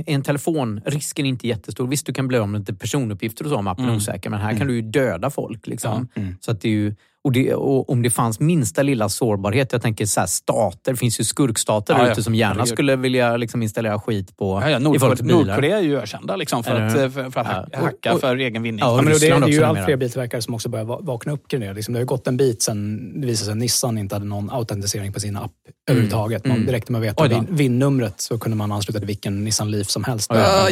en 0.05 0.23
telefon, 0.23 0.81
risken 0.85 1.25
är 1.25 1.29
inte 1.29 1.47
jättestor. 1.47 1.87
Visst, 1.87 2.05
du 2.05 2.13
kan 2.13 2.27
bli 2.27 2.37
av 2.37 2.49
med 2.49 2.59
lite 2.59 2.73
personuppgifter 3.05 3.43
och 3.45 3.49
så 3.49 3.55
om 3.57 3.67
appen 3.67 3.83
är 3.85 3.87
Mm. 3.89 3.97
osäker, 3.97 4.29
men 4.29 4.39
här 4.41 4.57
kan 4.57 4.67
du 4.67 4.75
ju 4.75 4.81
döda 4.81 5.29
folk. 5.29 5.67
Liksom. 5.67 6.07
Mm. 6.15 6.35
Så 6.39 6.51
att 6.51 6.61
det 6.61 6.67
är 6.67 6.71
ju, 6.71 6.95
och, 7.23 7.31
det, 7.31 7.53
och 7.53 7.89
om 7.89 8.01
det 8.01 8.09
fanns 8.09 8.39
minsta 8.39 8.83
lilla 8.83 9.09
sårbarhet, 9.09 9.71
jag 9.73 9.81
tänker 9.81 10.05
så 10.05 10.19
här, 10.19 10.27
stater, 10.27 10.91
det 10.91 10.97
finns 10.97 11.19
ju 11.19 11.23
skurkstater 11.23 11.93
Ja, 11.93 11.97
där 11.99 12.05
ja. 12.05 12.11
ute 12.11 12.23
som 12.23 12.35
gärna 12.35 12.65
skulle 12.65 12.95
vilja 12.95 13.37
liksom 13.37 13.63
installera 13.63 13.99
skit 13.99 14.37
på 14.37 14.61
Ja, 14.61 14.69
ja, 14.69 14.77
i 14.77 14.81
Nordkorea. 14.81 15.15
Nordkorea 15.37 15.77
är 15.77 15.81
ju 15.81 15.99
ökända 15.99 16.35
liksom, 16.35 16.63
för, 16.63 16.81
att, 16.81 16.95
hur? 16.95 17.09
för, 17.09 17.29
för 17.31 17.41
att 17.41 17.47
Ja. 17.71 17.79
ha- 17.79 17.85
hacka 17.85 18.13
Och- 18.13 18.19
för 18.19 18.35
egen 18.37 18.63
vinning. 18.63 18.79
Ja, 18.79 18.95
Ja, 18.97 19.01
men 19.01 19.13
det, 19.13 19.19
det 19.19 19.27
är 19.27 19.47
ju 19.47 19.63
allt 19.63 19.85
fler 19.85 19.97
biltillverkare 19.97 20.41
som 20.41 20.53
också 20.53 20.69
börjar 20.69 20.85
va- 20.85 20.99
vakna 21.01 21.31
upp 21.31 21.47
kring 21.47 21.61
det. 21.61 21.73
Liksom, 21.73 21.93
det 21.93 21.97
har 21.97 22.01
ju 22.01 22.05
gått 22.07 22.27
en 22.27 22.37
bit 22.37 22.61
sen 22.61 22.97
det 23.21 23.27
visade 23.27 23.45
sig 23.45 23.51
att 23.51 23.57
Nissan 23.57 23.97
inte 23.97 24.15
hade 24.15 24.25
någon 24.25 24.49
autentisering 24.49 25.13
på 25.13 25.19
sin 25.19 25.37
app 25.37 25.51
överhuvudtaget. 25.89 26.45
Man, 26.45 26.55
Mm. 26.57 26.67
direkt 26.67 26.89
när 26.89 26.91
man 26.91 27.01
vet 27.01 27.21
vin, 27.31 27.47
VIN-numret 27.49 28.21
så 28.21 28.37
kunde 28.39 28.57
man 28.57 28.71
ansluta 28.71 28.99
till 28.99 29.07
vilken 29.07 29.43
Nissan 29.43 29.71
Leaf 29.71 29.89
som 29.89 30.03
helst. 30.03 30.31
Ja, 30.33 30.67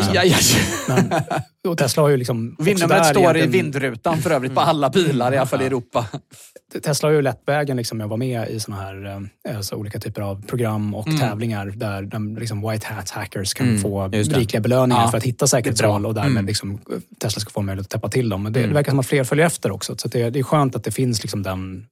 Men-. 0.87 1.07
Men, 1.09 1.21
och 1.67 1.77
Tesla 1.77 2.03
har 2.03 2.09
ju 2.09 2.17
liksom... 2.17 2.55
Vinnumret 2.59 3.05
står 3.05 3.37
i 3.37 3.47
vindrutan 3.47 4.17
för 4.17 4.31
övrigt 4.31 4.55
på 4.55 4.61
alla 4.61 4.89
bilar, 4.89 5.33
i 5.33 5.37
alla 5.37 5.47
fall 5.47 5.61
i 5.61 5.65
Europa. 5.65 6.05
Tesla 6.83 7.07
har 7.09 7.13
ju 7.13 7.21
lätt 7.21 7.41
vägen 7.45 7.77
liksom 7.77 7.97
med 7.97 8.05
att 8.05 8.09
vara 8.09 8.17
med 8.17 8.49
i 8.49 8.59
såna 8.59 8.77
här 8.77 9.05
eh, 9.49 9.57
alltså 9.57 9.75
olika 9.75 9.99
typer 9.99 10.21
av 10.21 10.45
program 10.47 10.95
och 10.95 11.07
Mm. 11.07 11.19
tävlingar 11.19 11.65
där 11.65 12.01
de, 12.01 12.37
liksom 12.37 12.69
white 12.69 12.87
hat 12.87 13.09
hackers 13.09 13.53
kan 13.53 13.67
Mm, 13.67 13.81
få 13.81 14.07
rikliga 14.07 14.61
belöningar 14.61 15.01
Ja, 15.01 15.07
för 15.11 15.17
att 15.17 15.23
hitta 15.23 15.47
säkerhetshål 15.47 16.05
och 16.05 16.13
därmed 16.13 16.31
Mm. 16.31 16.45
liksom, 16.45 16.79
Tesla 17.19 17.39
ska 17.39 17.49
få 17.49 17.61
möjlighet 17.61 17.85
att 17.85 17.91
täppa 17.91 18.09
till 18.09 18.29
dem. 18.29 18.45
Och 18.45 18.51
det, 18.51 18.59
Mm. 18.59 18.69
det 18.69 18.75
verkar 18.75 18.91
som 18.91 18.99
att 18.99 19.05
fler 19.07 19.23
följer 19.23 19.45
efter 19.45 19.71
också. 19.71 19.95
Så 19.97 20.07
det, 20.07 20.29
det 20.29 20.39
är 20.39 20.43
skönt 20.43 20.75
att 20.75 20.83
det 20.83 20.91
finns 20.91 21.23
liksom 21.23 21.43
den, 21.43 21.85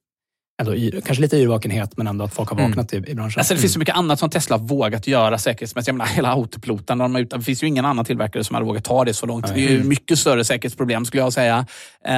ändå, 0.60 0.72
kanske 1.04 1.22
lite 1.22 1.36
yrvakenhet, 1.36 1.96
men 1.96 2.06
ändå 2.06 2.24
att 2.24 2.34
folk 2.34 2.48
har 2.50 2.56
Mm. 2.58 2.70
vaknat 2.70 2.92
i, 2.92 2.96
i 2.96 3.14
branschen. 3.14 3.40
Alltså, 3.40 3.54
det 3.54 3.60
finns 3.60 3.72
så 3.72 3.78
mycket 3.78 3.94
annat 3.96 4.18
som 4.18 4.30
Tesla 4.30 4.56
har 4.56 4.64
vågat 4.64 5.06
göra 5.06 5.38
säkerhetsmässigt. 5.38 5.88
Jag 5.88 5.94
menar, 5.94 6.10
hela 6.10 6.32
autopiloten, 6.32 6.98
de 6.98 7.16
ut- 7.16 7.30
det 7.30 7.40
finns 7.42 7.62
ju 7.62 7.66
ingen 7.66 7.84
annan 7.84 8.04
tillverkare 8.04 8.44
som 8.44 8.54
hade 8.54 8.66
vågat 8.66 8.84
ta 8.84 9.04
det 9.04 9.14
så 9.14 9.26
långt. 9.26 9.46
Det 9.54 9.66
är 9.66 9.70
ju 9.70 9.84
mycket 9.84 10.18
större 10.18 10.44
säkerhetsproblem 10.44 11.04
skulle 11.04 11.22
jag 11.22 11.32
säga. 11.32 11.66
Eh, 12.08 12.14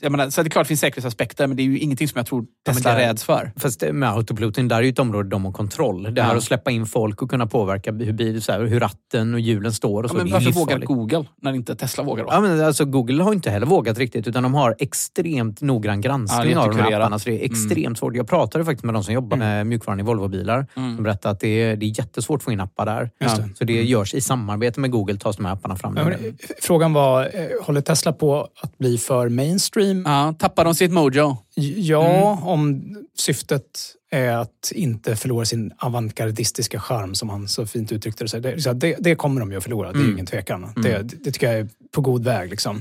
jag 0.00 0.12
menar, 0.12 0.30
så 0.30 0.42
det 0.42 0.48
är 0.48 0.50
klart 0.50 0.64
det 0.64 0.68
finns 0.68 0.80
säkerhetsaspekter, 0.80 1.46
men 1.46 1.56
det 1.56 1.62
är 1.62 1.64
ju 1.64 1.78
ingenting 1.78 2.08
som 2.08 2.18
jag 2.18 2.26
tror 2.26 2.40
men 2.66 2.74
Tesla 2.74 2.92
det- 2.94 2.98
räds 3.08 3.24
för. 3.24 3.52
Fast 3.56 3.84
med 3.92 4.08
autopiloten, 4.12 4.68
där 4.68 4.76
är 4.76 4.82
ju 4.82 4.88
ett 4.90 4.98
område 4.98 5.28
de 5.28 5.44
har 5.44 5.52
kontroll. 5.52 6.14
Det 6.14 6.22
här 6.22 6.30
Ja. 6.30 6.36
att 6.36 6.44
släppa 6.44 6.70
in 6.70 6.86
folk 6.86 7.22
och 7.22 7.30
kunna 7.30 7.46
påverka 7.46 7.92
hur, 7.92 8.12
bil, 8.12 8.42
så 8.42 8.52
här, 8.52 8.60
hur 8.64 8.80
ratten 8.80 9.34
och 9.34 9.40
hjulen 9.40 9.72
står 9.72 9.98
och 10.02 10.04
Ja, 10.04 10.08
så. 10.08 10.14
men 10.16 10.24
det 10.26 10.30
är 10.30 10.32
varför 10.32 10.52
vågar. 10.52 10.78
Google 10.78 11.24
när 11.42 11.52
inte 11.52 11.76
Tesla 11.76 12.04
vågar? 12.04 12.24
Då? 12.24 12.30
Ja, 12.32 12.40
men 12.40 12.60
alltså, 12.64 12.84
Google 12.84 13.22
har 13.22 13.32
inte 13.32 13.50
heller 13.50 13.66
vågat 13.66 13.98
riktigt 13.98 14.26
utan 14.28 14.42
de 14.42 14.54
har 14.54 14.76
extremt 14.78 15.60
noggrann 15.60 15.96
Ja, 16.02 16.08
granskning 16.08 16.52
är 16.52 16.56
av 16.56 16.68
de 16.68 16.78
här 16.80 16.92
apparna. 16.92 17.18
Så 17.18 17.28
det 17.30 17.40
är 17.44 17.44
extremt 17.52 17.98
svårt. 17.98 18.16
Jag 18.16 18.28
pratade 18.28 18.64
faktiskt 18.64 18.84
med 18.84 18.94
de 18.94 19.04
som 19.04 19.14
jobbar 19.14 19.36
med 19.36 19.66
mjukvaran 19.66 20.00
i 20.00 20.02
Volvobilar. 20.02 20.66
Mm. 20.76 20.96
De 20.96 21.02
berättade 21.02 21.32
att 21.32 21.40
det 21.40 21.48
är, 21.48 21.76
det 21.76 21.86
är 21.86 21.98
jättesvårt 21.98 22.36
att 22.40 22.42
få 22.44 22.52
in 22.52 22.60
appar 22.60 22.86
där. 22.86 23.10
Det. 23.18 23.48
Så 23.54 23.64
det 23.64 23.82
görs 23.82 24.14
i 24.14 24.20
samarbete 24.20 24.80
med 24.80 24.90
Google 24.90 25.16
tas 25.18 25.36
de 25.36 25.44
här 25.44 25.52
apparna 25.52 25.76
fram. 25.76 25.96
Ja, 25.96 26.04
men, 26.04 26.12
eh, 26.12 26.32
frågan 26.62 26.92
var, 26.92 27.22
eh, 27.34 27.46
håller 27.62 27.80
Tesla 27.80 28.12
på 28.12 28.48
att 28.62 28.78
bli 28.78 28.98
för 28.98 29.28
mainstream? 29.28 30.02
Ja, 30.06 30.34
tappar 30.38 30.64
de 30.64 30.74
sitt 30.74 30.92
mojo? 30.92 31.36
Ja, 31.76 32.32
Mm. 32.32 32.48
om 32.48 32.82
syftet 33.18 33.62
är 34.10 34.32
att 34.36 34.72
inte 34.74 35.16
förlora 35.16 35.44
sin 35.44 35.72
avantgardistiska 35.78 36.80
charm, 36.80 37.14
som 37.14 37.28
han 37.28 37.48
så 37.48 37.66
fint 37.66 37.92
uttryckte 37.92 38.24
det. 38.24 38.40
Det, 38.40 38.72
det, 38.72 38.96
det 38.98 39.14
kommer 39.14 39.40
de 39.40 39.50
ju 39.50 39.56
att 39.56 39.62
förlora, 39.62 39.92
det 39.92 39.98
är 39.98 40.00
Mm. 40.00 40.12
ingen 40.12 40.26
tvekan. 40.26 40.72
Det, 40.76 41.02
det 41.02 41.30
tycker 41.32 41.46
jag 41.50 41.58
är 41.60 41.68
på 41.94 42.00
god 42.00 42.24
väg. 42.24 42.50
Liksom. 42.50 42.80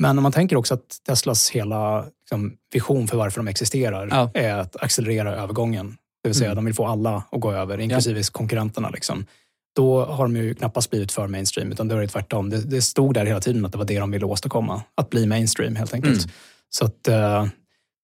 Men 0.00 0.18
om 0.18 0.22
man 0.22 0.32
tänker 0.32 0.56
också 0.56 0.74
att 0.74 1.00
Teslas 1.06 1.50
hela 1.50 2.04
liksom, 2.20 2.52
vision 2.72 3.08
för 3.08 3.16
varför 3.16 3.40
de 3.40 3.48
existerar 3.48 4.08
Ja. 4.10 4.30
är 4.34 4.54
att 4.54 4.76
accelerera 4.82 5.34
övergången. 5.36 5.96
Det 6.22 6.28
vill 6.28 6.36
säga, 6.36 6.50
Mm. 6.50 6.56
de 6.56 6.64
vill 6.64 6.74
få 6.74 6.86
alla 6.86 7.22
att 7.32 7.40
gå 7.40 7.52
över, 7.52 7.80
inklusive 7.80 8.22
konkurrenterna. 8.22 8.90
Liksom. 8.90 9.26
Då 9.76 10.04
har 10.04 10.24
de 10.24 10.36
ju 10.36 10.54
knappast 10.54 10.90
blivit 10.90 11.12
för 11.12 11.26
mainstream, 11.26 11.72
utan 11.72 11.88
då 11.88 11.96
är 11.96 12.00
det 12.00 12.08
tvärtom. 12.08 12.50
Det, 12.50 12.60
det 12.70 12.82
stod 12.82 13.14
där 13.14 13.26
hela 13.26 13.40
tiden 13.40 13.64
att 13.64 13.72
det 13.72 13.78
var 13.78 13.84
det 13.84 13.98
de 13.98 14.10
ville 14.10 14.24
åstadkomma. 14.26 14.82
Att 14.94 15.10
bli 15.10 15.26
mainstream 15.26 15.76
helt 15.76 15.94
enkelt. 15.94 16.18
Mm. 16.24 16.30
Så 16.70 16.84
att, 16.84 17.08
eh, 17.08 17.46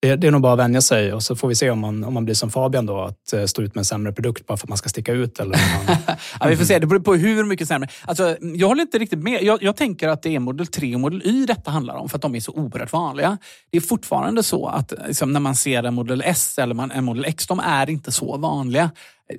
det, 0.07 0.16
det 0.16 0.27
är 0.27 0.31
nog 0.31 0.40
bara 0.40 0.53
att 0.53 0.59
vänja 0.59 0.81
sig 0.81 1.12
och 1.12 1.23
så 1.23 1.37
får 1.37 1.49
vi 1.49 1.55
se 1.55 1.71
om 1.71 1.79
man, 1.79 2.05
om 2.05 2.14
man 2.14 2.25
blir 2.25 2.35
som 2.35 2.51
Fabian 2.51 2.87
då, 2.87 3.01
att 3.01 3.33
eh, 3.33 3.45
stå 3.45 3.62
ut 3.62 3.75
med 3.75 3.81
en 3.81 3.85
sämre 3.85 4.12
produkt 4.12 4.47
bara 4.47 4.57
för 4.57 4.66
att 4.66 4.69
man 4.69 4.79
ska 4.79 4.88
sticka 4.88 5.12
ut. 5.12 5.40
Eller 5.40 5.51
man... 5.51 5.97
Ja, 6.40 6.47
vi 6.47 6.57
får 6.57 6.64
se, 6.64 6.79
det 6.79 6.87
beror 6.87 7.01
på 7.01 7.14
hur 7.14 7.45
mycket 7.45 7.69
sämre. 7.69 7.88
Alltså, 8.05 8.37
jag 8.40 8.69
håller 8.69 8.83
inte 8.83 8.99
riktigt 8.99 9.19
med. 9.19 9.42
Jag, 9.42 9.62
jag 9.62 9.77
tänker 9.77 10.09
att 10.09 10.23
det 10.23 10.35
är 10.35 10.38
Model 10.38 10.66
3 10.66 10.95
och 10.95 11.01
Model 11.01 11.23
Y 11.25 11.47
detta 11.47 11.71
handlar 11.71 11.95
om, 11.95 12.09
för 12.09 12.16
att 12.19 12.23
de 12.23 12.35
är 12.35 12.40
så 12.40 12.53
oerhört 12.53 12.92
vanliga. 12.92 13.38
Det 13.71 13.77
är 13.77 13.83
fortfarande 13.83 14.42
så 14.42 14.66
att 14.66 14.92
liksom, 15.07 15.33
när 15.33 15.40
man 15.40 15.57
ser 15.57 15.83
en 15.83 15.95
Model 15.95 16.23
S 16.27 16.59
eller 16.59 16.75
man, 16.75 16.90
en 16.90 17.05
Model 17.05 17.25
X, 17.25 17.47
de 17.47 17.61
är 17.61 17.90
inte 17.90 18.12
så 18.12 18.37
vanliga. 18.37 18.90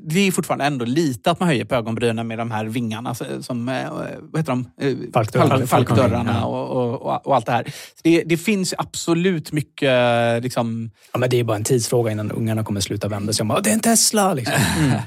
Det 0.02 0.20
är 0.20 0.32
fortfarande 0.32 0.66
ändå 0.66 0.86
lite 0.86 1.32
att 1.32 1.40
man 1.40 1.50
höjer 1.50 1.66
på 1.66 1.76
ögonbrynen 1.76 2.28
med 2.28 2.38
de 2.38 2.52
här 2.52 2.66
vingarna 2.66 3.16
som, 3.42 3.70
eh, 3.70 3.92
vad 4.22 4.40
heter 4.42 4.52
de? 4.52 4.72
Eh, 4.82 4.96
Falkdörrar. 5.14 5.48
Falk- 5.48 5.66
Falkdörrarna 5.68 6.38
Ja. 6.42 6.46
och, 6.46 7.02
och, 7.06 7.26
och, 7.28 7.36
allt 7.36 7.46
det 7.46 7.52
här. 7.52 7.74
Det, 8.04 8.24
det 8.24 8.38
finns 8.38 8.74
absolut 8.78 9.52
mycket 9.52 10.44
liksom, 10.44 10.92
Ja, 11.14 11.20
men 11.20 11.30
det 11.30 11.40
är 11.40 11.44
bara 11.44 11.58
en 11.58 11.64
tidsfråga 11.64 12.12
innan 12.12 12.32
ungarna 12.32 12.64
kommer 12.64 12.80
sluta 12.82 13.08
vända 13.08 13.34
sig 13.34 13.44
om 13.44 13.52
att 13.52 13.64
det 13.64 13.70
är 13.70 13.74
en 13.74 13.80
Tesla. 13.80 14.34
Liksom. 14.34 14.56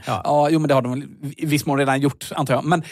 Ja. 0.06 0.48
jo, 0.50 0.58
men 0.58 0.68
det 0.68 0.74
har 0.74 0.82
de 0.82 1.02
i 1.36 1.46
viss 1.46 1.66
mån 1.66 1.78
redan 1.78 2.00
gjort, 2.00 2.28
antar 2.34 2.54
jag. 2.54 2.64
Men 2.64 2.82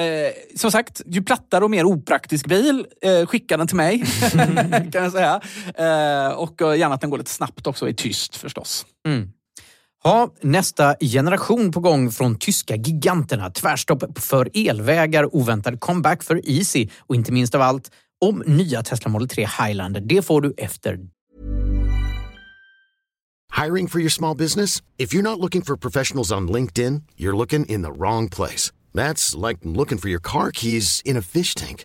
eh, 0.00 0.32
som 0.56 0.70
sagt, 0.70 1.02
ju 1.06 1.22
plattare 1.22 1.64
och 1.64 1.70
mer 1.70 1.84
opraktisk 1.84 2.46
bil, 2.46 2.86
eh, 3.02 3.26
skicka 3.26 3.56
den 3.56 3.66
till 3.66 3.76
mig. 3.76 4.04
kan 4.92 5.02
jag 5.02 5.12
säga. 5.12 5.40
Eh, 5.74 6.28
och 6.32 6.62
eh, 6.62 6.78
gärna 6.78 6.94
att 6.94 7.00
den 7.00 7.10
går 7.10 7.18
lite 7.18 7.30
snabbt 7.30 7.66
också, 7.66 7.88
är 7.88 7.92
tyst 7.92 8.36
förstås. 8.36 8.86
Mm. 9.08 9.28
Ja, 10.06 10.34
nästa 10.40 10.96
generation 11.00 11.72
på 11.72 11.80
gång 11.80 12.10
från 12.10 12.38
tyska 12.38 12.76
giganterna. 12.76 13.50
Tvärstopp 13.50 14.18
för 14.18 14.50
elvägar, 14.54 15.36
oväntad 15.36 15.80
comeback 15.80 16.22
för 16.22 16.50
Easy 16.50 16.88
och 16.98 17.14
inte 17.14 17.32
minst 17.32 17.54
av 17.54 17.62
allt 17.62 17.90
om 18.20 18.42
nya 18.46 18.82
Tesla 18.82 19.10
Model 19.10 19.28
3 19.28 19.48
Highlander. 19.60 20.00
Det 20.00 20.22
får 20.22 20.40
du 20.40 20.54
efter 20.56 20.98
Hiring 23.62 23.88
for 23.88 24.00
your 24.00 24.10
small 24.10 24.36
business? 24.36 24.82
If 24.98 25.14
you're 25.14 25.22
not 25.22 25.38
looking 25.38 25.62
for 25.62 25.76
professionals 25.76 26.32
on 26.32 26.52
LinkedIn, 26.52 27.02
you're 27.16 27.36
looking 27.36 27.66
in 27.66 27.82
the 27.82 27.92
wrong 27.92 28.28
place. 28.28 28.72
That's 28.94 29.48
like 29.48 29.58
looking 29.62 29.98
for 29.98 30.08
your 30.10 30.22
car 30.22 30.50
keys 30.50 31.02
in 31.04 31.16
a 31.16 31.22
fish 31.22 31.54
tank. 31.54 31.84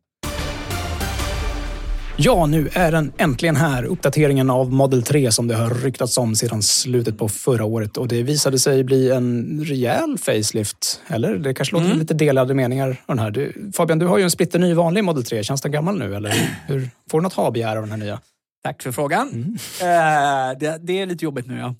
Ja, 2.23 2.45
nu 2.45 2.69
är 2.73 2.91
den 2.91 3.11
äntligen 3.17 3.55
här. 3.55 3.83
Uppdateringen 3.83 4.49
av 4.49 4.71
Model 4.71 5.03
3 5.03 5.31
som 5.31 5.47
det 5.47 5.55
har 5.55 5.69
ryktats 5.69 6.17
om 6.17 6.35
sedan 6.35 6.61
slutet 6.61 7.17
på 7.17 7.29
förra 7.29 7.65
året. 7.65 7.97
Och 7.97 8.07
det 8.07 8.23
visade 8.23 8.59
sig 8.59 8.83
bli 8.83 9.11
en 9.11 9.61
rejäl 9.65 10.17
facelift. 10.17 11.01
Eller? 11.07 11.35
Det 11.35 11.53
kanske 11.53 11.75
låter 11.75 11.95
lite 11.95 12.13
delade 12.13 12.53
meningar 12.53 12.97
den 13.07 13.19
här. 13.19 13.31
Du, 13.31 13.71
Fabian, 13.73 13.99
du 13.99 14.05
har 14.07 14.17
ju 14.17 14.23
en 14.23 14.31
splitter 14.31 14.59
ny 14.59 14.73
vanlig 14.73 15.03
Model 15.03 15.23
3. 15.23 15.43
Känns 15.43 15.61
den 15.61 15.71
gammal 15.71 15.99
nu? 15.99 16.15
Eller 16.15 16.33
hur? 16.67 16.89
Får 17.11 17.19
du 17.19 17.23
något 17.23 17.33
ha-begär 17.33 17.75
av 17.75 17.81
den 17.81 17.91
här 17.91 17.97
nya? 17.97 18.19
Tack 18.63 18.83
för 18.83 18.91
frågan. 18.91 19.57
Eh, 19.81 20.57
det, 20.59 20.77
det 20.81 20.99
är 21.01 21.05
lite 21.05 21.25
jobbigt 21.25 21.47
nu, 21.47 21.57
ja. 21.57 21.75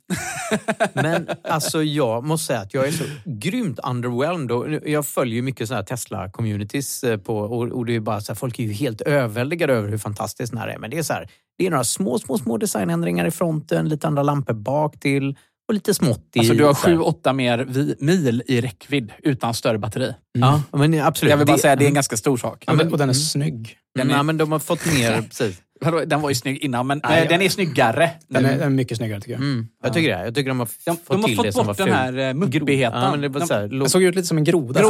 Men 0.94 1.28
alltså 1.44 1.84
jag 1.84 2.24
måste 2.24 2.46
säga 2.48 2.60
att 2.60 2.74
jag 2.74 2.88
är 2.88 2.92
så 2.92 3.04
grymt 3.26 3.80
underwhelmed. 3.84 4.52
Och 4.52 4.68
jag 4.90 5.06
följer 5.06 5.36
ju 5.36 5.42
mycket 5.42 5.70
Tesla-communities 5.70 7.04
eh, 7.12 7.18
på 7.18 7.38
och, 7.38 7.68
och 7.68 7.86
det 7.86 7.96
är 7.96 8.00
bara 8.00 8.22
så 8.22 8.32
här, 8.32 8.36
folk 8.38 8.60
är 8.60 8.64
ju 8.64 8.72
helt 8.74 9.02
överväldigade 9.02 9.74
över 9.74 9.90
hur 9.90 9.98
fantastiskt 9.98 10.52
den 10.52 10.62
här 10.62 10.68
är. 10.68 10.78
Men 10.78 10.90
det 10.90 10.98
är 10.98 11.04
så 11.04 11.14
här, 11.14 11.30
det 11.58 11.66
är 11.68 11.70
några 11.72 11.84
små, 11.84 12.20
små, 12.20 12.38
små 12.38 12.58
designändringar 12.58 13.26
i 13.26 13.32
fronten, 13.32 13.90
lite 13.90 14.08
andra 14.08 14.24
lampor 14.24 14.54
bak 14.54 15.00
till 15.00 15.36
och 15.68 15.74
lite 15.74 15.94
smått 15.94 16.30
i... 16.36 16.40
Alltså, 16.40 16.54
du 16.54 16.64
har 16.66 16.74
så 16.74 16.88
här- 16.88 16.96
sju, 16.96 17.02
åtta 17.02 17.34
mer 17.34 17.66
vi, 17.70 17.96
mil 18.00 18.44
i 18.48 18.62
räckvidd 18.62 19.12
utan 19.24 19.54
större 19.54 19.78
batteri. 19.78 20.14
Ja, 20.40 20.64
men 20.72 21.02
absolut. 21.02 21.30
Jag 21.30 21.38
vill 21.38 21.48
bara 21.48 21.56
Det- 21.56 21.62
säga, 21.62 21.76
det 21.76 21.86
är 21.86 21.88
en 21.88 21.94
ganska 21.94 22.18
stor 22.18 22.38
sak. 22.38 22.64
Ja, 22.68 22.74
men, 22.74 22.92
och 22.92 22.98
den 22.98 23.10
är 23.10 23.14
snygg. 23.14 23.78
Den 23.96 24.10
är, 24.12 24.16
ja, 24.16 24.24
men 24.24 24.38
de 24.38 24.52
har 24.52 24.60
fått 24.60 24.86
mer... 24.94 25.22
Precis. 25.30 25.62
Den 26.06 26.22
var 26.22 26.30
ju 26.30 26.36
snygg 26.36 26.58
innan, 26.58 26.88
men 26.88 27.02
Nej, 27.04 27.28
den 27.30 27.42
är 27.42 27.50
snyggare. 27.50 28.10
Den 28.28 28.46
är, 28.46 28.52
den 28.52 28.62
är 28.62 28.70
mycket 28.70 28.98
snyggare 28.98 29.20
tycker 29.22 29.32
jag. 29.34 29.42
Mm, 29.42 29.68
jag 29.84 29.94
tycker 29.94 30.18
det. 30.18 30.26
Jag 30.26 30.36
tycker 30.36 30.50
de 30.50 30.60
har 30.60 30.70
De, 30.86 30.98
fått 30.98 31.08
de 31.08 31.22
har 31.22 31.28
till 31.28 31.38
det 31.38 31.44
fått 31.44 31.54
som 31.54 31.66
var 31.68 31.74
bort 31.74 31.78
den 31.78 31.92
här 31.94 32.18
eh, 32.30 32.34
muppigheten. 32.34 33.02
Ja, 33.02 33.12
men 33.12 33.22
det 33.22 33.30
var 33.30 33.40
De- 33.40 33.48
så 33.48 33.54
här, 33.54 33.68
Den 33.68 33.90
såg 33.90 34.04
ut 34.04 34.16
lite 34.16 34.28
som 34.28 34.38
en 34.38 34.44
groda. 34.44 34.82
Gro, 34.82 34.90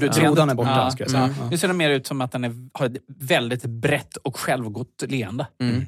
ja. 0.00 0.08
Grodan 0.20 0.50
är 0.50 0.54
borta, 0.54 0.70
Ja, 0.70 0.90
skulle 0.90 1.04
jag 1.04 1.10
säga. 1.10 1.34
ja. 1.40 1.48
Nu 1.50 1.58
ser 1.58 1.68
det 1.68 1.74
mer 1.74 1.90
ut 1.90 2.06
som 2.06 2.20
att 2.20 2.32
den 2.32 2.44
är, 2.44 2.52
har 2.72 2.86
ett 2.86 2.96
väldigt 3.20 3.62
brett 3.64 4.16
och 4.16 4.36
självgott 4.36 5.02
leende. 5.08 5.46
Mm. 5.60 5.84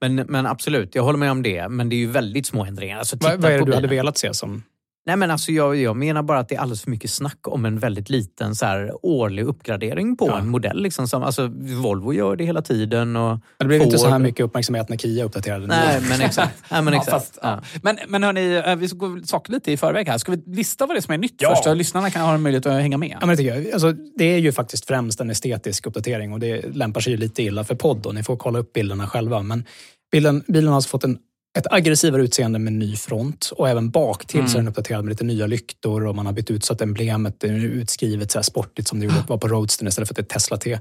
Men, 0.00 0.14
men 0.14 0.46
absolut, 0.46 0.94
jag 0.94 1.02
håller 1.02 1.18
med 1.18 1.30
om 1.30 1.42
det. 1.42 1.68
Men 1.68 1.88
det 1.88 1.96
är 1.96 1.98
ju 1.98 2.06
väldigt 2.06 2.46
små 2.46 2.64
ändringar. 2.64 2.98
Alltså, 2.98 3.16
titta 3.18 3.30
Vad, 3.30 3.40
vad 3.40 3.52
är 3.52 3.58
det 3.58 3.64
du 3.64 3.74
hade 3.74 3.88
bilen. 3.88 3.96
velat 4.04 4.18
se 4.18 4.34
som... 4.34 4.62
Nej, 5.08 5.16
men 5.16 5.30
alltså, 5.30 5.52
jag, 5.52 5.76
jag 5.76 5.96
menar 5.96 6.22
bara 6.22 6.38
att 6.38 6.48
det 6.48 6.54
är 6.54 6.58
alldeles 6.60 6.82
för 6.82 6.90
mycket 6.90 7.10
snack 7.10 7.38
om 7.48 7.64
en 7.64 7.78
väldigt 7.78 8.10
liten 8.10 8.54
så 8.54 8.66
här, 8.66 8.92
årlig 9.02 9.44
uppgradering 9.44 10.16
på 10.16 10.26
Ja. 10.28 10.38
en 10.38 10.48
modell. 10.48 10.82
Liksom, 10.82 11.08
som, 11.08 11.22
alltså, 11.22 11.46
Volvo 11.82 12.12
gör 12.12 12.36
det 12.36 12.44
hela 12.44 12.62
tiden. 12.62 13.16
Och 13.16 13.38
Det 13.58 13.64
blev 13.64 13.82
inte 13.82 13.98
så 13.98 14.04
Ford. 14.04 14.12
här 14.12 14.18
mycket 14.18 14.44
uppmärksamhet 14.46 14.88
när 14.88 14.96
Kia 14.96 15.24
uppdaterade. 15.24 15.66
Nej, 15.66 16.00
men 16.08 16.20
exakt. 16.20 16.62
Nej, 16.70 16.82
men 16.82 16.94
Ja, 16.94 17.00
exakt. 17.00 17.16
fast, 17.16 17.38
ja. 17.42 17.60
Men, 17.82 17.98
men 18.08 18.22
hörni, 18.22 18.62
eh, 18.66 18.76
vi 18.76 18.88
ska 18.88 18.96
gå 18.98 19.20
saker 19.24 19.52
lite 19.52 19.72
i 19.72 19.76
förväg 19.76 20.08
här. 20.08 20.18
Ska 20.18 20.32
vi 20.32 20.42
lista 20.46 20.86
vad 20.86 20.96
det 20.96 20.98
är 20.98 21.02
som 21.02 21.14
är 21.14 21.18
nytt 21.18 21.34
Ja. 21.38 21.50
först? 21.50 21.64
Så 21.64 21.74
lyssnarna 21.74 22.10
kan 22.10 22.22
ha 22.22 22.34
en 22.34 22.42
möjlighet 22.42 22.66
att 22.66 22.72
hänga 22.72 22.98
med. 22.98 23.10
Ja, 23.20 23.26
men 23.26 23.28
det, 23.28 23.36
tycker 23.36 23.54
jag. 23.54 23.72
Alltså, 23.72 23.92
det 23.92 24.24
är 24.24 24.38
ju 24.38 24.52
faktiskt 24.52 24.86
främst 24.86 25.20
en 25.20 25.30
estetisk 25.30 25.86
uppdatering 25.86 26.32
och 26.32 26.40
det 26.40 26.74
lämpar 26.76 27.00
sig 27.00 27.12
ju 27.12 27.16
lite 27.16 27.42
illa 27.42 27.64
för 27.64 27.74
podd 27.74 28.06
och 28.06 28.14
ni 28.14 28.22
får 28.22 28.36
kolla 28.36 28.58
upp 28.58 28.72
bilderna 28.72 29.06
själva. 29.06 29.42
Men 29.42 29.64
bilen, 30.12 30.42
bilen 30.46 30.68
har 30.68 30.74
alltså 30.74 30.88
fått 30.88 31.04
en, 31.04 31.18
ett 31.58 31.66
aggressivare 31.72 32.22
utseende 32.22 32.58
med 32.58 32.72
ny 32.72 32.96
front 32.96 33.50
och 33.56 33.68
även 33.68 33.90
bak 33.90 34.26
till 34.26 34.48
så 34.48 34.56
är 34.56 34.60
den 34.62 34.68
uppdaterad 34.68 35.04
med 35.04 35.10
lite 35.12 35.24
nya 35.24 35.46
lyktor 35.46 36.06
och 36.06 36.14
man 36.16 36.26
har 36.26 36.32
bytt 36.32 36.50
ut 36.50 36.64
så 36.64 36.72
att 36.72 36.80
emblemet 36.80 37.44
är 37.44 37.64
utskrivet 37.64 38.30
så 38.30 38.38
här 38.38 38.42
sportigt 38.42 38.88
som 38.88 38.98
det 39.00 39.04
gjorde- 39.04 39.24
var 39.28 39.38
på 39.38 39.48
Roadster 39.48 39.86
istället 39.88 40.08
för 40.08 40.12
att 40.12 40.16
det 40.28 40.34
är 40.34 40.38
Tesla 40.38 40.56
T. 40.56 40.78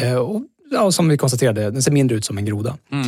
Eh, 0.00 0.14
och, 0.14 0.42
ja, 0.70 0.82
och 0.82 0.94
som 0.94 1.08
vi 1.08 1.16
konstaterade, 1.16 1.70
den 1.70 1.82
ser 1.82 1.92
mindre 1.92 2.16
ut 2.16 2.24
som 2.24 2.38
en 2.38 2.44
groda. 2.44 2.76
Eh, 2.92 2.98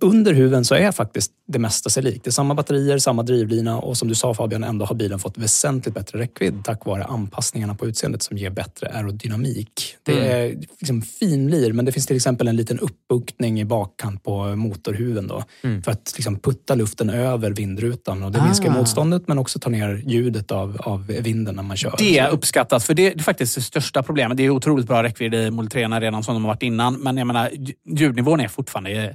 Under 0.00 0.32
huven 0.32 0.64
så 0.64 0.74
är 0.74 0.92
faktiskt 0.92 1.32
det 1.48 1.58
mesta 1.58 1.90
sig 1.90 2.02
likt. 2.02 2.24
Det 2.24 2.28
är 2.28 2.32
samma 2.32 2.54
batterier, 2.54 2.98
samma 2.98 3.22
drivlina 3.22 3.78
och 3.78 3.96
som 3.96 4.08
du 4.08 4.14
sa 4.14 4.34
Fabian, 4.34 4.64
ändå 4.64 4.84
har 4.84 4.94
bilen 4.94 5.18
fått 5.18 5.38
väsentligt 5.38 5.94
bättre 5.94 6.18
räckvidd 6.18 6.54
tack 6.64 6.84
vare 6.86 7.04
anpassningarna 7.04 7.74
på 7.74 7.86
utseendet 7.86 8.22
som 8.22 8.36
ger 8.38 8.50
bättre 8.50 8.88
aerodynamik. 8.88 9.96
Det 10.02 10.12
Mm. 10.12 10.24
är 10.30 10.60
liksom 10.80 11.02
finlir, 11.02 11.72
men 11.72 11.84
det 11.84 11.92
finns 11.92 12.06
till 12.06 12.16
exempel 12.16 12.48
en 12.48 12.56
liten 12.56 12.78
uppbuktning 12.78 13.60
i 13.60 13.64
bakkant 13.64 14.22
på 14.24 14.56
motorhuven 14.56 15.26
då, 15.26 15.44
Mm. 15.62 15.82
för 15.82 15.90
att 15.90 16.12
liksom 16.16 16.38
putta 16.38 16.74
luften 16.74 17.10
över 17.10 17.50
vindrutan. 17.50 18.22
Och 18.22 18.32
det 18.32 18.42
minskar 18.44 18.70
Ah. 18.70 18.74
motståndet 18.78 19.28
men 19.28 19.38
också 19.38 19.58
tar 19.58 19.70
ner 19.70 20.02
ljudet 20.06 20.50
av, 20.50 20.76
av 20.80 21.06
vinden 21.06 21.54
när 21.56 21.62
man 21.62 21.76
kör. 21.76 21.94
Det 21.98 22.26
uppskattas, 22.28 22.84
för 22.84 22.94
det 22.94 23.14
är 23.14 23.18
faktiskt 23.18 23.54
det 23.54 23.60
största 23.60 24.02
problemet. 24.02 24.36
Det 24.36 24.42
är 24.42 24.50
otroligt 24.50 24.86
bra 24.86 25.02
räckvidd 25.02 25.34
i 25.34 25.50
Model 25.50 25.70
3 25.70 25.88
redan 26.00 26.22
som 26.22 26.34
de 26.34 26.44
har 26.44 26.50
varit 26.52 26.62
innan. 26.62 26.94
Men 26.94 27.16
jag 27.16 27.26
menar, 27.26 27.48
lj- 27.50 27.74
ljudnivån 27.98 28.40
är 28.40 28.48
fortfarande 28.48 28.90
eh, 28.90 29.10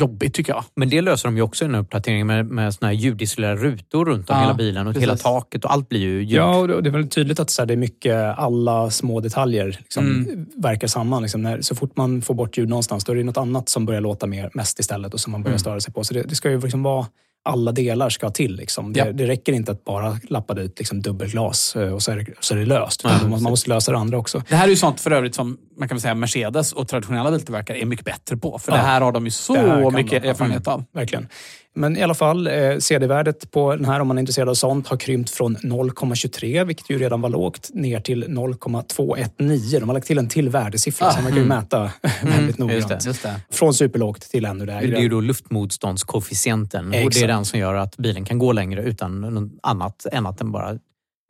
jobbigt 0.00 0.34
tycker 0.34 0.52
jag. 0.52 0.64
Men 0.76 0.88
det 0.88 1.00
löser 1.00 1.28
de 1.28 1.36
ju 1.36 1.42
också 1.42 1.64
i 1.64 1.66
den 1.66 1.74
här 1.74 1.82
uppdateringen 1.82 2.26
med, 2.26 2.46
med 2.46 2.74
såna 2.74 2.86
här 2.88 2.94
ljudisolerade 2.94 3.60
rutor 3.60 4.04
runt 4.04 4.30
om 4.30 4.36
Ja, 4.36 4.42
hela 4.42 4.54
bilen 4.54 4.86
och 4.86 4.92
precis. 4.92 5.02
hela 5.02 5.16
taket 5.16 5.64
och 5.64 5.72
allt 5.72 5.88
blir 5.88 6.00
ju 6.00 6.18
ljud. 6.18 6.30
Ja, 6.30 6.56
och 6.56 6.82
det 6.82 6.88
är 6.88 6.92
väl 6.92 7.08
tydligt 7.08 7.40
att 7.40 7.50
så 7.50 7.62
här, 7.62 7.66
det 7.66 7.74
är 7.74 7.76
mycket 7.76 8.14
alla 8.38 8.90
små 8.90 9.20
detaljer 9.20 9.66
liksom, 9.66 10.06
Mm. 10.06 10.46
verkar 10.56 10.88
samman. 10.88 11.22
Liksom, 11.22 11.42
när, 11.42 11.60
så 11.60 11.74
fort 11.74 11.96
man 11.96 12.22
får 12.22 12.34
bort 12.34 12.58
ljud 12.58 12.68
någonstans, 12.68 13.04
då 13.04 13.12
är 13.12 13.16
det 13.16 13.24
något 13.24 13.36
annat 13.36 13.68
som 13.68 13.86
börjar 13.86 14.00
låta 14.00 14.26
mer, 14.26 14.50
mest 14.54 14.78
istället 14.80 15.14
och 15.14 15.20
som 15.20 15.32
man 15.32 15.42
börjar 15.42 15.52
Mm. 15.52 15.58
störa 15.58 15.80
sig 15.80 15.92
på. 15.94 16.04
Så 16.04 16.14
det, 16.14 16.22
det 16.22 16.34
ska 16.34 16.50
ju 16.50 16.60
liksom 16.60 16.82
vara 16.82 17.06
alla 17.46 17.72
delar 17.72 18.08
ska 18.10 18.30
till. 18.30 18.56
Liksom. 18.56 18.92
Det, 18.92 18.98
Ja. 19.00 19.12
det 19.12 19.26
räcker 19.26 19.52
inte 19.52 19.72
att 19.72 19.84
bara 19.84 20.18
lappa 20.28 20.54
dit 20.54 20.78
liksom, 20.78 21.02
dubbelglas 21.02 21.76
eh, 21.76 21.92
och 21.92 22.02
så 22.02 22.12
är 22.12 22.16
det, 22.16 22.26
så 22.40 22.54
är 22.54 22.58
det 22.58 22.66
löst. 22.66 23.04
Nej, 23.04 23.12
man, 23.22 23.30
man 23.30 23.42
måste 23.42 23.70
lösa 23.70 23.92
det 23.92 23.98
andra 23.98 24.18
också. 24.18 24.42
Det 24.48 24.56
här 24.56 24.64
är 24.64 24.70
ju 24.70 24.76
sånt 24.76 25.00
för 25.00 25.10
övrigt 25.10 25.34
som 25.34 25.58
man 25.78 25.88
kan 25.88 26.00
säga 26.00 26.14
Mercedes 26.14 26.72
och 26.72 26.88
traditionella 26.88 27.30
biltillverkare 27.30 27.80
är 27.82 27.86
mycket 27.86 28.04
bättre 28.04 28.36
på. 28.36 28.58
För 28.58 28.72
Ja. 28.72 28.76
det 28.78 28.82
här 28.84 29.00
har 29.00 29.12
de 29.12 29.24
ju 29.24 29.30
så 29.30 29.90
mycket 29.90 30.22
de. 30.22 30.28
erfarenhet 30.28 30.68
av. 30.68 30.84
Verkligen. 30.92 31.28
Men 31.76 31.96
i 31.96 32.02
alla 32.02 32.14
fall, 32.14 32.46
eh, 32.46 32.78
CD-värdet 32.78 33.50
på 33.50 33.76
den 33.76 33.84
här, 33.84 34.00
om 34.00 34.08
man 34.08 34.18
är 34.18 34.20
intresserad 34.20 34.48
av 34.48 34.54
sånt, 34.54 34.88
har 34.88 34.96
krympt 34.96 35.30
från 35.30 35.56
0,23, 35.56 36.64
vilket 36.64 36.90
ju 36.90 36.98
redan 36.98 37.20
var 37.20 37.28
lågt, 37.28 37.70
ner 37.74 38.00
till 38.00 38.24
0,219. 38.28 39.80
De 39.80 39.88
har 39.88 39.94
lagt 39.94 40.06
till 40.06 40.18
en 40.18 40.28
till 40.28 40.48
värdesiffra, 40.48 41.06
Ah, 41.06 41.10
så 41.10 41.16
man 41.22 41.26
kan 41.32 41.36
ju 41.36 41.44
mm. 41.44 41.58
mäta 41.58 41.90
väldigt 42.22 42.58
noggrant. 42.58 42.76
just 42.90 43.04
det, 43.04 43.08
just 43.10 43.22
det. 43.22 43.40
Från 43.50 43.74
superlågt 43.74 44.30
till 44.30 44.44
ännu 44.44 44.66
Det 44.66 44.72
lägre. 44.80 44.96
är 44.96 45.00
ju 45.00 45.08
då 45.08 45.20
luftmotståndskoefficienten 45.20 46.84
och 46.86 46.90
det 46.92 46.98
är 46.98 47.06
Exakt. 47.06 47.26
den 47.28 47.44
som 47.44 47.58
gör 47.58 47.74
att 47.74 47.96
bilen 47.96 48.24
kan 48.24 48.38
gå 48.38 48.52
längre 48.52 48.82
utan 48.82 49.20
något 49.20 49.52
annat 49.62 50.06
än 50.12 50.26
att 50.26 50.38
den 50.38 50.52
bara 50.52 50.78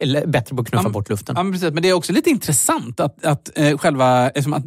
är 0.05 0.27
bättre 0.27 0.57
på 0.57 0.63
att 0.63 0.69
knuffa 0.69 0.85
Ja, 0.85 0.91
bort 0.91 1.09
luften. 1.09 1.35
Ja, 1.37 1.43
men, 1.43 1.53
precis. 1.53 1.73
men 1.73 1.83
det 1.83 1.89
är 1.89 1.93
också 1.93 2.13
lite 2.13 2.31
intressant 2.31 3.01
att, 3.01 3.25
att 3.25 3.59
eh, 3.59 3.79
själva 3.79 4.31
liksom 4.35 4.53
att 4.53 4.65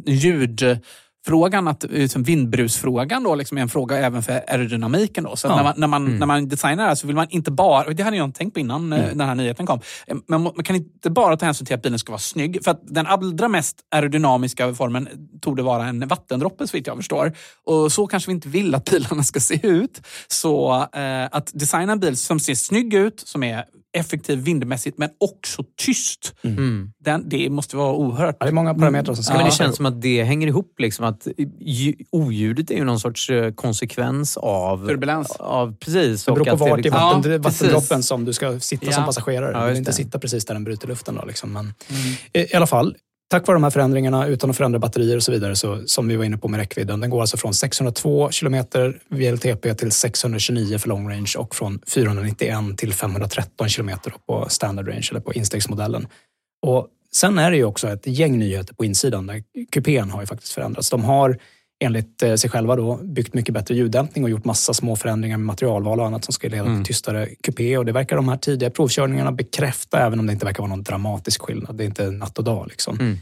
ljudfrågan, 1.26 1.68
att, 1.68 1.84
liksom 1.90 2.22
vindbrusfrågan 2.22 3.22
då, 3.24 3.34
liksom 3.34 3.58
är 3.58 3.62
en 3.62 3.68
fråga 3.68 3.96
även 3.98 4.22
för 4.22 4.32
aerodynamiken. 4.32 5.24
Då. 5.24 5.36
Så 5.36 5.48
Ja. 5.48 5.56
när, 5.56 5.62
man, 5.64 5.74
när, 5.76 5.86
man, 5.86 6.06
Mm. 6.06 6.18
när 6.18 6.26
man 6.26 6.48
designar 6.48 6.82
det 6.84 6.88
här 6.88 6.94
så 6.94 7.06
vill 7.06 7.16
man 7.16 7.26
inte 7.30 7.50
bara, 7.50 7.90
det 7.90 8.02
hade 8.02 8.16
jag 8.16 8.24
inte 8.24 8.38
tänkt 8.38 8.54
på 8.54 8.60
innan 8.60 8.92
eh, 8.92 9.06
den 9.08 9.20
här 9.20 9.34
nyheten 9.34 9.66
kom, 9.66 9.80
Eh, 10.06 10.16
man, 10.28 10.40
må- 10.42 10.52
man 10.56 10.64
kan 10.64 10.76
inte 10.76 11.10
bara 11.10 11.36
ta 11.36 11.44
hänsyn 11.46 11.66
till 11.66 11.74
att 11.74 11.82
bilen 11.82 11.98
ska 11.98 12.12
vara 12.12 12.18
snygg. 12.18 12.64
För 12.64 12.70
att 12.70 12.80
den 12.86 13.06
allra 13.06 13.48
mest 13.48 13.76
aerodynamiska 13.90 14.74
formen 14.74 15.08
tog 15.40 15.56
det 15.56 15.62
vara 15.62 15.86
en 15.86 16.08
vattendroppe 16.08 16.66
så 16.66 16.76
vitt 16.76 16.86
jag 16.86 16.96
förstår. 16.96 17.32
Och 17.66 17.92
så 17.92 18.06
kanske 18.06 18.30
vi 18.30 18.34
inte 18.34 18.48
vill 18.48 18.74
att 18.74 18.84
bilarna 18.90 19.22
ska 19.22 19.40
se 19.40 19.66
ut. 19.66 20.00
Så 20.28 20.72
eh, 20.92 21.24
att 21.32 21.50
designa 21.54 21.92
en 21.92 22.00
bil 22.00 22.16
som 22.16 22.40
ser 22.40 22.54
snygg 22.54 22.94
ut, 22.94 23.20
som 23.26 23.42
är 23.42 23.64
effektiv 23.98 24.38
vindmässigt 24.38 24.98
men 24.98 25.10
också 25.18 25.64
tyst. 25.82 26.34
Mm. 26.44 26.92
Den, 27.04 27.28
det 27.28 27.50
måste 27.50 27.76
vara 27.76 27.92
oerhört. 27.94 28.36
Ja, 28.40 28.46
det 28.46 28.50
är 28.50 28.54
många 28.54 28.74
parametrar 28.74 29.14
som 29.14 29.24
ska 29.24 29.32
Ja, 29.34 29.38
men 29.38 29.46
det 29.46 29.52
känns 29.52 29.76
som 29.76 29.86
att 29.86 30.02
det 30.02 30.22
hänger 30.24 30.46
ihop. 30.46 30.74
Liksom, 30.78 31.04
att 31.04 31.26
ju- 31.60 31.94
oljudet 32.12 32.70
är 32.70 32.74
ju 32.74 32.84
någon 32.84 33.00
sorts 33.00 33.30
eh, 33.30 33.52
konsekvens 33.52 34.36
av... 34.36 34.86
Turbulens. 34.88 35.30
Av, 35.30 35.76
precis. 35.76 36.24
Det 36.24 36.32
beror 36.32 36.44
på 36.44 36.56
vart 36.56 36.78
i 36.78 36.82
liksom- 36.82 37.00
vatten, 37.00 37.32
Ja, 37.32 37.38
vattendroppen 37.38 38.02
som 38.02 38.24
du 38.24 38.32
ska 38.32 38.60
sitta 38.60 38.86
Ja. 38.86 38.92
som 38.92 39.04
passagerare. 39.04 39.52
Ja, 39.54 39.60
du 39.62 39.68
vill 39.68 39.76
inte 39.78 39.92
sitta 39.92 40.18
precis 40.18 40.44
där 40.44 40.54
den 40.54 40.64
bryter 40.64 40.88
luften. 40.88 41.14
Då, 41.14 41.24
liksom. 41.24 41.52
Men, 41.52 41.64
Mm. 41.88 42.46
I 42.50 42.54
alla 42.56 42.66
fall, 42.66 42.96
tack 43.30 43.46
vare 43.46 43.54
de 43.54 43.62
här 43.62 43.70
förändringarna, 43.70 44.26
utan 44.26 44.50
att 44.50 44.56
förändra 44.56 44.78
batterier 44.78 45.16
och 45.16 45.22
så 45.22 45.32
vidare, 45.32 45.56
så, 45.56 45.82
som 45.86 46.08
vi 46.08 46.16
var 46.16 46.24
inne 46.24 46.36
på 46.38 46.48
med 46.48 46.60
räckvidden, 46.60 47.00
den 47.00 47.10
går 47.10 47.20
alltså 47.20 47.36
från 47.36 47.54
602 47.54 48.30
kilometer 48.30 49.00
VLTP 49.08 49.74
till 49.74 49.92
629 49.92 50.78
för 50.78 50.88
long 50.88 51.10
range 51.10 51.34
och 51.38 51.54
från 51.54 51.80
491 51.86 52.78
till 52.78 52.92
513 52.92 53.68
kilometer 53.68 54.12
på 54.26 54.48
standard 54.48 54.88
range 54.88 55.08
eller 55.10 55.20
på 55.20 55.32
instegsmodellen. 55.32 56.06
Och 56.66 56.88
sen 57.12 57.38
är 57.38 57.50
det 57.50 57.56
ju 57.56 57.64
också 57.64 57.88
ett 57.88 58.06
gäng 58.06 58.38
nyheter 58.38 58.74
på 58.74 58.84
insidan. 58.84 59.26
Där 59.26 59.42
kupén 59.72 60.10
har 60.10 60.20
ju 60.20 60.26
faktiskt 60.26 60.52
förändrats. 60.52 60.90
De 60.90 61.04
har 61.04 61.38
enligt 61.80 62.22
eh, 62.22 62.34
sig 62.34 62.50
själva 62.50 62.76
då 62.76 62.96
byggt 62.96 63.34
mycket 63.34 63.54
bättre 63.54 63.74
ljuddämpning 63.74 64.24
och 64.24 64.30
gjort 64.30 64.44
massa 64.44 64.74
små 64.74 64.96
förändringar 64.96 65.38
med 65.38 65.46
materialval 65.46 66.00
och 66.00 66.06
annat 66.06 66.24
som 66.24 66.32
ska 66.32 66.48
leda 66.48 66.64
Mm. 66.64 66.76
till 66.76 66.94
tystare 66.94 67.28
kupé. 67.42 67.78
Och 67.78 67.84
det 67.86 67.92
verkar 67.92 68.16
de 68.16 68.28
här 68.28 68.36
tidiga 68.36 68.70
provkörningarna 68.70 69.32
bekräfta, 69.32 70.06
även 70.06 70.20
om 70.20 70.26
det 70.26 70.32
inte 70.32 70.46
verkar 70.46 70.62
vara 70.62 70.68
någon 70.70 70.82
dramatisk 70.82 71.42
skillnad. 71.42 71.76
Det 71.76 71.84
är 71.84 71.86
inte 71.86 72.10
natt 72.10 72.38
och 72.38 72.44
dag. 72.44 72.66
Liksom. 72.68 73.00
Mm. 73.00 73.18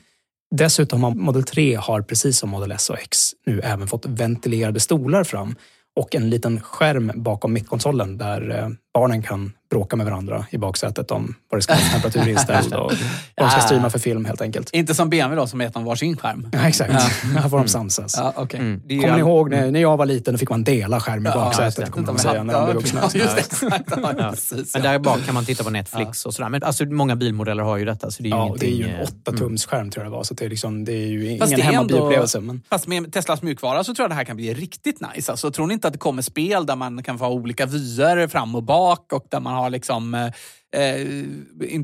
Dessutom 0.50 1.04
har 1.04 1.10
Model 1.10 1.42
3, 1.44 1.74
har, 1.74 2.02
precis 2.02 2.38
som 2.38 2.50
Model 2.50 2.72
S 2.72 2.90
och 2.90 2.98
X, 2.98 3.30
nu 3.46 3.60
även 3.60 3.88
fått 3.88 4.06
ventilerade 4.06 4.80
stolar 4.80 5.24
fram 5.24 5.54
och 5.96 6.14
en 6.14 6.30
liten 6.30 6.60
skärm 6.60 7.12
bakom 7.14 7.52
mittkonsolen 7.52 8.18
där 8.18 8.58
eh, 8.58 8.68
barnen 8.94 9.22
kan 9.22 9.52
bråka 9.70 9.96
med 9.96 10.06
varandra 10.06 10.46
i 10.50 10.58
baksätet 10.58 11.10
om 11.10 11.34
vad 11.50 11.58
det 11.58 11.62
ska 11.62 11.72
vara 11.74 11.82
temperatur 11.84 12.28
inställd 12.28 12.72
och 12.74 12.80
vad 12.80 12.90
de 12.90 13.50
ska 13.50 13.58
Ja. 13.58 13.60
streama 13.60 13.90
för 13.90 13.98
film 13.98 14.24
helt 14.24 14.40
enkelt. 14.40 14.70
Inte 14.72 14.94
som 14.94 15.10
BMW 15.10 15.40
då, 15.42 15.46
som 15.46 15.60
är 15.60 15.66
att 15.66 15.74
de 15.74 15.84
varsin 15.84 16.16
skärm. 16.16 16.48
Ja, 16.52 16.68
exakt. 16.68 16.92
Ja. 16.92 16.98
Här 17.40 17.48
får 17.48 17.58
de 17.58 17.68
samsas. 17.68 18.14
Ja, 18.16 18.32
okay. 18.36 18.60
Mm. 18.60 18.80
Kommer 18.80 19.02
ni 19.02 19.08
all- 19.08 19.18
ihåg 19.18 19.50
när, 19.50 19.70
när 19.70 19.80
jag 19.80 19.96
var 19.96 20.06
liten 20.06 20.34
då 20.34 20.38
fick 20.38 20.50
man 20.50 20.64
dela 20.64 21.00
skärm 21.00 21.26
i 21.26 21.28
Ja, 21.28 21.34
baksätet, 21.34 21.84
det. 21.86 21.90
kommer 21.92 22.06
de 22.06 22.18
säga 22.18 22.42
när 22.42 22.54
de 22.54 22.68
ja, 22.68 22.72
vuxna. 22.74 23.00
ja. 23.14 23.20
Ja, 23.20 24.12
Ja. 24.18 24.34
Men 24.74 24.82
ja. 24.84 24.90
där 24.90 24.98
bak 24.98 25.24
kan 25.24 25.34
man 25.34 25.44
titta 25.44 25.64
på 25.64 25.70
Netflix 25.70 26.26
och 26.26 26.34
sådär. 26.34 26.48
Men 26.48 26.62
alltså, 26.62 26.84
många 26.84 27.16
bilmodeller 27.16 27.62
har 27.62 27.76
ju 27.76 27.84
detta. 27.84 28.10
Så 28.10 28.22
det 28.22 28.28
är 28.28 28.30
ju 28.30 28.36
Ja, 28.36 28.56
det 28.60 28.66
är 28.66 28.74
ju 28.74 28.84
en 28.88 28.94
eh, 29.00 29.08
8 29.22 29.32
tums 29.32 29.66
skärm 29.66 29.90
tror 29.90 30.04
jag 30.04 30.12
det 30.12 30.16
var, 30.16 30.24
så 30.24 30.34
det 30.34 30.44
är, 30.44 30.48
liksom, 30.50 30.84
det 30.84 30.92
är 30.92 31.06
ju 31.06 31.38
Fast 31.38 31.52
ingen 31.52 31.60
det 31.60 31.66
är 31.66 31.72
hemmabiupplevelse. 31.72 32.40
Men... 32.40 32.62
Fast 32.70 32.86
med 32.86 33.12
Teslas 33.12 33.42
mjukvara 33.42 33.84
så 33.84 33.94
tror 33.94 34.04
jag 34.04 34.10
det 34.10 34.14
här 34.14 34.24
kan 34.24 34.36
bli 34.36 34.54
riktigt 34.54 35.00
nice. 35.14 35.30
Alltså, 35.32 35.50
tror 35.50 35.66
ni 35.66 35.74
inte 35.74 35.86
att 35.86 35.92
det 35.92 35.98
kommer 35.98 36.22
spel 36.22 36.66
där 36.66 36.76
man 36.76 37.02
kan 37.02 37.18
få 37.18 37.24
ha 37.24 37.32
olika 37.32 37.66
vyer 37.66 38.28
fram 38.28 38.54
och 38.54 38.62
bak 38.62 39.12
och 39.12 39.26
där 39.30 39.40
man 39.40 39.54
har 39.58 39.70
liksom... 39.70 40.14
Eh, 40.14 40.26
eh, 40.82 41.06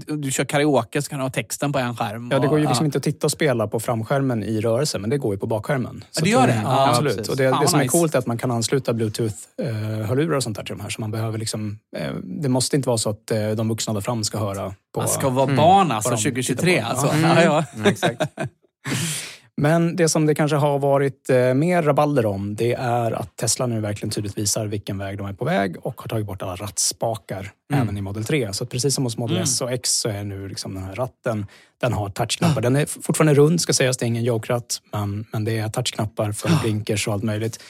du 0.06 0.30
kör 0.30 0.44
karaoke 0.44 1.02
så 1.02 1.10
kan 1.10 1.18
du 1.18 1.24
ha 1.24 1.30
texten 1.30 1.72
på 1.72 1.78
en 1.78 1.96
skärm. 1.96 2.28
Ja, 2.32 2.38
det 2.38 2.46
går 2.46 2.58
ju 2.58 2.66
liksom 2.66 2.84
ja. 2.84 2.86
inte 2.86 2.98
att 2.98 3.04
titta 3.04 3.26
och 3.26 3.30
spela 3.30 3.66
på 3.68 3.80
framskärmen 3.80 4.42
i 4.44 4.60
rörelse, 4.60 4.98
men 4.98 5.10
det 5.10 5.18
går 5.18 5.34
ju 5.34 5.38
på 5.38 5.46
bakskärmen. 5.46 6.04
Ja, 6.14 6.20
det 6.24 6.30
gör 6.30 6.46
det? 6.46 6.60
Ja, 6.64 6.88
absolut. 6.88 7.16
precis. 7.16 7.28
och 7.28 7.36
det, 7.36 7.44
det 7.44 7.68
som 7.68 7.78
är 7.78 7.84
nice. 7.84 7.98
coolt 7.98 8.14
är 8.14 8.18
att 8.18 8.26
man 8.26 8.38
kan 8.38 8.50
ansluta 8.50 8.92
bluetooth-hörlurar 8.92 10.36
och 10.36 10.42
sånt 10.42 10.56
där 10.56 10.64
till 10.64 10.76
de 10.76 10.82
här. 10.82 10.90
Så 10.90 11.00
man 11.00 11.10
behöver 11.10 11.38
liksom, 11.38 11.78
eh, 11.96 12.14
det 12.22 12.48
måste 12.48 12.76
inte 12.76 12.88
vara 12.88 12.98
så 12.98 13.10
att 13.10 13.26
de 13.56 13.68
vuxna 13.68 13.92
där 13.92 14.00
fram 14.00 14.24
ska 14.24 14.38
höra 14.38 14.74
på... 14.94 15.00
Man 15.00 15.08
ska 15.08 15.28
vara 15.28 15.44
Mm. 15.44 15.56
barn 15.56 15.92
alltså, 15.92 16.10
Vad 16.10 16.18
de 16.18 16.22
2023. 16.22 16.74
tittar 16.74 16.82
på. 16.82 16.88
Alltså. 16.90 17.16
Ja, 17.22 17.42
ja. 17.42 17.64
Mm, 17.74 17.86
exakt. 17.86 18.22
Men 19.56 19.96
det 19.96 20.08
som 20.08 20.26
det 20.26 20.34
kanske 20.34 20.56
har 20.56 20.78
varit 20.78 21.30
eh, 21.30 21.54
mer 21.54 21.82
rabalder 21.82 22.26
om, 22.26 22.54
det 22.54 22.72
är 22.72 23.12
att 23.12 23.36
Tesla 23.36 23.66
nu 23.66 23.80
verkligen 23.80 24.10
tydligt 24.10 24.38
visar 24.38 24.66
vilken 24.66 24.98
väg 24.98 25.18
de 25.18 25.26
är 25.26 25.32
på 25.32 25.44
väg 25.44 25.76
och 25.82 26.00
har 26.00 26.08
tagit 26.08 26.26
bort 26.26 26.42
alla 26.42 26.56
rattspakar 26.56 27.52
Mm. 27.72 27.82
även 27.82 27.96
i 27.96 28.00
Model 28.00 28.24
3. 28.24 28.52
Så 28.52 28.66
precis 28.66 28.94
som 28.94 29.04
hos 29.04 29.16
Model 29.16 29.36
S 29.42 29.60
och 29.60 29.72
X 29.72 30.00
så 30.00 30.08
är 30.08 30.24
nu 30.24 30.48
liksom 30.48 30.74
den 30.74 30.82
här 30.82 30.94
ratten, 30.94 31.46
den 31.80 31.92
har 31.92 32.08
touchknappar. 32.08 32.60
Den 32.60 32.76
är 32.76 32.86
fortfarande 32.86 33.34
rund 33.34 33.60
ska 33.60 33.72
sägas, 33.72 33.96
det 33.96 34.04
är 34.04 34.06
ingen 34.06 34.24
joke-ratt, 34.24 34.80
men, 34.92 35.26
men 35.32 35.44
det 35.44 35.58
är 35.58 35.68
touchknappar 35.68 36.32
för 36.32 36.62
blinkers 36.62 37.08
och 37.08 37.14
allt 37.14 37.22
möjligt. 37.22 37.62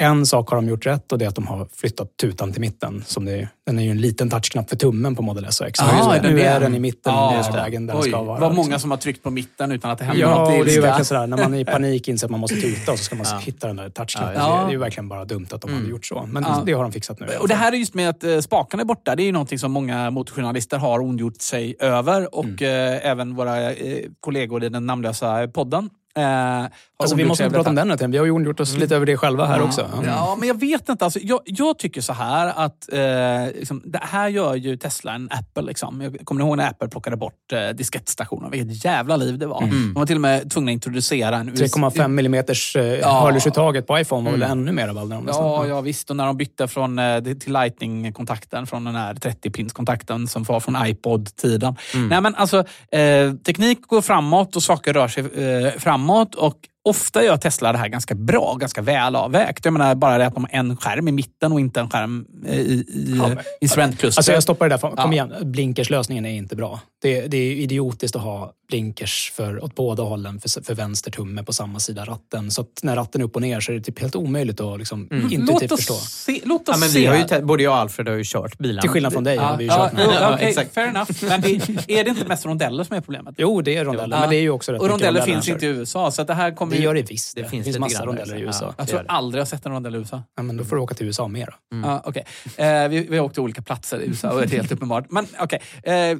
En 0.00 0.26
sak 0.26 0.48
har 0.50 0.56
de 0.56 0.68
gjort 0.68 0.86
rätt 0.86 1.12
och 1.12 1.18
det 1.18 1.24
är 1.24 1.28
att 1.28 1.34
de 1.34 1.46
har 1.46 1.68
flyttat 1.76 2.16
tutan 2.16 2.52
till 2.52 2.60
mitten. 2.60 3.04
Som 3.06 3.24
det 3.24 3.32
är, 3.32 3.48
den 3.66 3.78
är 3.78 3.82
ju 3.82 3.90
en 3.90 4.00
liten 4.00 4.30
touchknapp 4.30 4.68
för 4.68 4.76
tummen 4.76 5.16
på 5.16 5.22
Model 5.22 5.44
S 5.44 5.60
och 5.60 5.66
X. 5.66 5.80
Ah, 5.82 6.12
den 6.14 6.22
nu 6.32 6.38
det? 6.38 6.44
är 6.44 6.60
den 6.60 6.74
i 6.74 6.78
mitten 6.78 7.12
Ja, 7.14 7.30
och 7.30 7.36
just 7.36 7.48
är 7.48 7.52
det. 7.52 7.58
vägen 7.62 7.86
där 7.86 7.94
den 7.94 8.02
ska 8.02 8.22
vara. 8.22 8.40
vad 8.40 8.54
många 8.54 8.66
liksom. 8.66 8.80
som 8.80 8.90
har 8.90 8.98
tryckt 8.98 9.22
på 9.22 9.30
mitten 9.30 9.72
utan 9.72 9.90
att 9.90 9.98
det 9.98 10.04
händer 10.04 10.22
Ja, 10.22 10.38
något. 10.38 10.58
och 10.58 10.64
det 10.64 10.70
är 10.70 10.74
ju 10.74 10.80
verkligen 10.80 11.04
sådär, 11.04 11.26
när 11.26 11.36
man 11.36 11.54
är 11.54 11.58
i 11.58 11.64
panik 11.74 12.08
inser 12.08 12.26
att 12.26 12.30
man 12.30 12.40
måste 12.40 12.56
tuta 12.60 12.92
och 12.92 12.98
så 12.98 13.04
ska 13.04 13.16
man 13.16 13.26
Ja. 13.30 13.38
hitta 13.38 13.66
den 13.66 13.76
där 13.76 13.90
touchknappen. 13.90 14.34
Ja, 14.36 14.56
Det 14.62 14.68
är 14.68 14.72
ju 14.72 14.78
verkligen 14.78 15.08
bara 15.08 15.24
dumt 15.24 15.46
att 15.50 15.60
de 15.60 15.72
hade 15.74 15.88
gjort 15.88 16.06
så. 16.06 16.26
Men 16.26 16.42
Ja. 16.42 16.62
det 16.66 16.72
har 16.72 16.82
de 16.82 16.92
fixat 16.92 17.20
nu. 17.20 17.26
Och 17.40 17.48
det 17.48 17.54
här 17.54 17.72
är 17.72 17.76
just 17.76 17.94
med 17.94 18.08
att 18.08 18.24
eh, 18.24 18.38
spakarna 18.40 18.80
är 18.80 18.84
borta. 18.84 19.16
Det 19.16 19.22
är 19.22 19.24
ju 19.26 19.32
någonting 19.32 19.58
som 19.58 19.72
många 19.72 20.10
motorjournalister 20.10 20.78
har 20.78 21.00
ondgjort 21.00 21.40
sig 21.42 21.76
över 21.80 22.34
och 22.34 22.44
Mm. 22.44 22.94
eh, 22.94 23.10
även 23.10 23.34
våra 23.34 23.72
eh, 23.72 24.04
kollegor 24.20 24.64
i 24.64 24.68
den 24.68 24.86
namnlösa 24.86 25.48
podden. 25.48 25.90
Eh, 26.18 26.66
Alltså, 27.00 27.16
vi 27.16 27.24
måste 27.24 27.44
inte 27.44 27.54
prata 27.56 27.70
om 27.70 27.76
den 27.76 27.90
här. 27.90 28.08
Vi 28.08 28.18
har 28.18 28.24
ju 28.24 28.30
ondgjort 28.30 28.60
oss 28.60 28.76
lite 28.76 28.96
över 28.96 29.06
det 29.06 29.16
själva 29.16 29.46
här 29.46 29.62
också. 29.62 29.90
Ja. 29.94 30.02
Ja, 30.06 30.36
men 30.38 30.48
jag 30.48 30.60
vet 30.60 30.88
inte. 30.88 31.04
Alltså, 31.04 31.18
jag, 31.22 31.40
jag 31.44 31.78
tycker 31.78 32.00
så 32.00 32.12
här 32.12 32.52
att 32.56 32.92
eh, 32.92 33.58
liksom, 33.58 33.82
det 33.84 34.00
här 34.02 34.28
gör 34.28 34.54
ju 34.54 34.76
Tesla 34.76 35.14
en 35.14 35.28
Apple. 35.32 35.62
Liksom. 35.62 36.00
Jag 36.00 36.20
kommer 36.24 36.44
ihåg 36.44 36.56
när 36.56 36.68
Apple 36.68 36.88
plockade 36.88 37.16
bort 37.16 37.52
eh, 37.52 37.68
diskettstationen? 37.68 38.50
Vilket 38.50 38.84
jävla 38.84 39.16
liv 39.16 39.38
det 39.38 39.46
var. 39.46 39.60
De 39.60 39.94
var 39.94 40.06
till 40.06 40.14
och 40.16 40.20
med 40.20 40.50
tvungna 40.50 40.70
att 40.70 40.72
introducera 40.72 41.36
en 41.36 41.50
3,5 41.50 42.04
mm 42.04 42.34
eh, 42.34 42.82
Ja. 42.82 43.20
hörlursuttaget 43.20 43.86
på 43.86 43.98
iPhone 43.98 44.30
var 44.30 44.38
väl 44.38 44.50
ännu 44.50 44.72
mer 44.72 44.86
nästan. 44.86 45.24
Ja, 45.28 45.66
ja, 45.66 45.80
visst. 45.80 46.10
Och 46.10 46.16
när 46.16 46.26
de 46.26 46.36
bytte 46.36 46.68
från, 46.68 46.98
eh, 46.98 47.22
till 47.22 47.52
Lightning-kontakten, 47.52 48.66
från 48.66 48.84
den 48.84 48.94
här 48.94 49.14
30-pins-kontakten 49.14 50.26
som 50.28 50.42
var 50.42 50.60
från 50.60 50.86
iPod-tiden. 50.86 51.76
Nej, 51.94 52.20
men 52.20 52.34
alltså, 52.34 52.58
eh, 52.92 53.32
teknik 53.46 53.86
går 53.86 54.02
framåt 54.02 54.56
och 54.56 54.62
saker 54.62 54.92
rör 54.92 55.08
sig 55.08 55.24
eh, 55.24 55.72
framåt. 56.08 56.34
Och 56.34 56.54
Ofta 56.84 57.24
gör 57.24 57.36
Tesla 57.36 57.72
det 57.72 57.78
här 57.78 57.88
ganska 57.88 58.14
bra, 58.14 58.54
ganska 58.54 58.82
väl 58.82 59.16
avvägt. 59.16 59.64
Jag 59.64 59.72
menar 59.72 59.94
bara 59.94 60.18
det 60.18 60.26
att 60.26 60.34
de 60.34 60.44
har 60.44 60.58
en 60.58 60.76
skärm 60.76 61.08
i 61.08 61.12
mitten 61.12 61.52
och 61.52 61.60
inte 61.60 61.80
en 61.80 61.90
skärm 61.90 62.26
eh, 62.46 62.54
i, 62.58 62.72
i 62.88 63.14
Ja, 63.18 63.28
men- 63.28 63.38
instrumentkluster. 63.60 64.18
Alltså 64.20 64.32
jag 64.32 64.42
stoppar 64.42 64.68
det 64.68 64.74
där. 64.76 64.78
Kom 64.78 64.94
Ja. 64.96 65.12
igen, 65.12 65.32
blinkerslösningen 65.52 66.26
är 66.26 66.30
inte 66.30 66.56
bra. 66.56 66.80
Det, 67.02 67.26
det 67.26 67.36
är 67.36 67.52
idiotiskt 67.52 68.16
att 68.16 68.22
ha 68.22 68.52
blinkers 68.68 69.32
för, 69.34 69.64
åt 69.64 69.74
båda 69.74 70.02
hållen 70.02 70.40
för, 70.40 70.64
för 70.64 70.74
vänster 70.74 71.10
tumme 71.10 71.42
på 71.42 71.52
samma 71.52 71.78
sida 71.80 72.04
ratten. 72.04 72.50
Så 72.50 72.60
att 72.60 72.68
när 72.82 72.96
ratten 72.96 73.20
är 73.20 73.24
upp 73.24 73.36
och 73.36 73.42
ner 73.42 73.60
så 73.60 73.72
är 73.72 73.76
det 73.76 73.82
typ 73.82 73.98
helt 74.00 74.16
omöjligt 74.16 74.60
att 74.60 74.78
liksom 74.78 75.08
intuitivt 75.12 75.48
låt 75.48 75.62
oss 75.72 75.76
förstå. 75.78 75.94
se. 75.94 76.40
Låt 76.44 76.60
oss 76.68 76.74
Ja, 76.74 76.78
men 76.80 76.88
se. 76.88 76.98
vi 77.00 77.06
har 77.06 77.16
ju, 77.16 77.22
te- 77.24 77.42
både 77.42 77.62
jag 77.62 77.72
och 77.72 77.78
Alfred 77.78 78.08
har 78.08 78.14
ju 78.14 78.24
kört 78.26 78.58
bilen. 78.58 78.80
Till 78.80 78.90
skillnad 78.90 79.12
från 79.12 79.24
dig 79.24 79.36
har 79.36 79.56
vi 79.56 79.64
ju 79.64 79.70
ja, 79.70 79.76
kört 79.76 79.92
jo, 80.04 80.10
Ja, 80.20 80.34
okej, 80.34 80.48
exakt. 80.48 80.74
fair 80.74 80.86
enough. 80.88 81.10
Men 81.22 81.40
det, 81.40 81.50
är 81.88 82.04
det 82.04 82.10
inte 82.10 82.24
mest 82.24 82.46
rondeller 82.46 82.84
som 82.84 82.96
är 82.96 83.00
problemet? 83.00 83.34
Jo, 83.38 83.62
det 83.62 83.76
är 83.76 83.84
rondeller, 83.84 84.16
Ja. 84.16 84.20
men 84.20 84.30
det 84.30 84.36
är 84.36 84.40
ju 84.40 84.50
också 84.50 84.72
rätt 84.72 84.80
Och 84.80 84.88
rondeller 84.88 85.20
finns 85.22 85.48
inte 85.48 85.66
i 85.66 85.68
USA, 85.68 86.10
så 86.10 86.22
att 86.22 86.28
det 86.28 86.34
här 86.34 86.50
kommer 86.54 86.72
Det 86.72 86.78
ju- 86.78 86.84
gör 86.84 86.94
det 86.94 87.10
visst. 87.10 87.34
Det 87.36 87.42
Det, 87.42 87.48
finns 87.48 87.64
finns 87.64 87.78
massa 87.78 88.06
rondeller 88.06 88.36
i 88.36 88.40
USA. 88.40 88.64
ja. 88.64 88.74
Jag 88.78 88.88
tror 88.88 89.04
aldrig 89.08 89.38
jag 89.40 89.44
har 89.44 89.48
sett 89.48 89.66
en 89.66 89.72
rondell 89.72 89.94
i 89.94 89.98
USA. 89.98 90.22
Ja, 90.36 90.42
men 90.42 90.56
då 90.56 90.64
får 90.64 90.76
du 90.76 90.82
åka 90.82 90.94
till 90.94 91.06
USA 91.06 91.28
mer. 91.28 91.46
då. 91.70 91.76
Ja, 91.84 92.02
okej. 92.04 92.24
eh, 92.56 92.88
vi, 92.88 93.06
vi 93.10 93.16
har 93.18 93.24
åkt 93.24 93.34
till 93.34 93.42
olika 93.42 93.62
platser 93.62 94.00
i 94.00 94.06
USA 94.06 94.30
och 94.30 94.40
det 94.40 94.46
är 94.46 94.56
helt 94.56 94.72
uppenbart. 94.72 95.06
Men 95.10 95.26
okej. 95.40 95.60
Eh, 95.82 96.18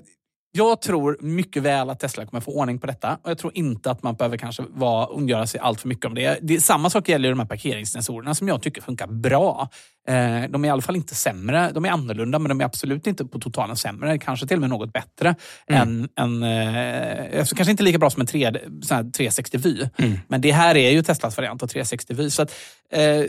jag 0.59 0.83
tror 0.83 1.17
mycket 1.21 1.63
väl 1.63 1.91
att 1.91 2.01
Tesla 2.01 2.27
kommer 2.27 2.41
få 2.41 2.53
ordning 2.53 2.79
på 2.79 2.87
detta 2.87 3.19
och 3.23 3.31
jag 3.31 3.39
tror 3.39 3.53
inte 3.55 3.91
att 3.91 4.03
man 4.03 4.15
behöver 4.15 4.37
kanske 4.37 4.63
vara, 4.69 5.47
sig 5.47 5.61
allt 5.61 5.81
för 5.81 5.89
mycket 5.89 6.05
om 6.05 6.15
det. 6.15 6.39
det. 6.43 6.61
Samma 6.61 6.91
sak 6.91 7.09
gäller 7.09 7.31
de 7.31 7.39
här 7.39 7.47
parkeringssensorerna 7.47 8.35
som 8.35 8.49
jag 8.49 8.63
tycker 8.63 8.83
funkar 8.83 9.07
bra. 9.07 9.69
Eh, 10.09 10.51
de 10.51 10.65
är 10.65 10.69
i 10.69 10.71
alla 10.71 10.83
fall 10.83 10.97
inte 10.97 11.15
sämre. 11.15 11.71
De 11.75 11.85
är 11.85 11.91
annorlunda 11.91 12.39
men 12.39 12.49
de 12.49 12.61
är 12.61 12.65
absolut 12.65 13.07
inte 13.07 13.25
på 13.25 13.39
totalen 13.39 13.77
sämre. 13.77 14.19
Kanske 14.19 14.47
till 14.47 14.57
och 14.57 14.61
med 14.61 14.71
något 14.71 14.93
bättre. 14.93 15.35
än, 15.67 16.09
än, 16.17 16.43
eh, 16.43 17.39
alltså 17.39 17.57
kanske 17.57 17.71
inte 17.71 17.83
lika 17.83 17.99
bra 17.99 18.11
som 18.11 18.21
en 18.21 18.27
3, 18.27 18.53
sån 18.83 18.97
här 18.97 19.05
360 19.05 19.59
Vy. 19.59 19.89
Men 20.29 20.41
det 20.41 20.53
här 20.53 20.77
är 20.77 20.91
ju 20.91 21.03
Teslas 21.03 21.37
variant 21.37 21.63
av 21.63 21.67
360 21.67 22.15
Vy. 22.15 22.31
Så 22.31 22.43
att, 22.43 22.55
eh, 22.93 23.25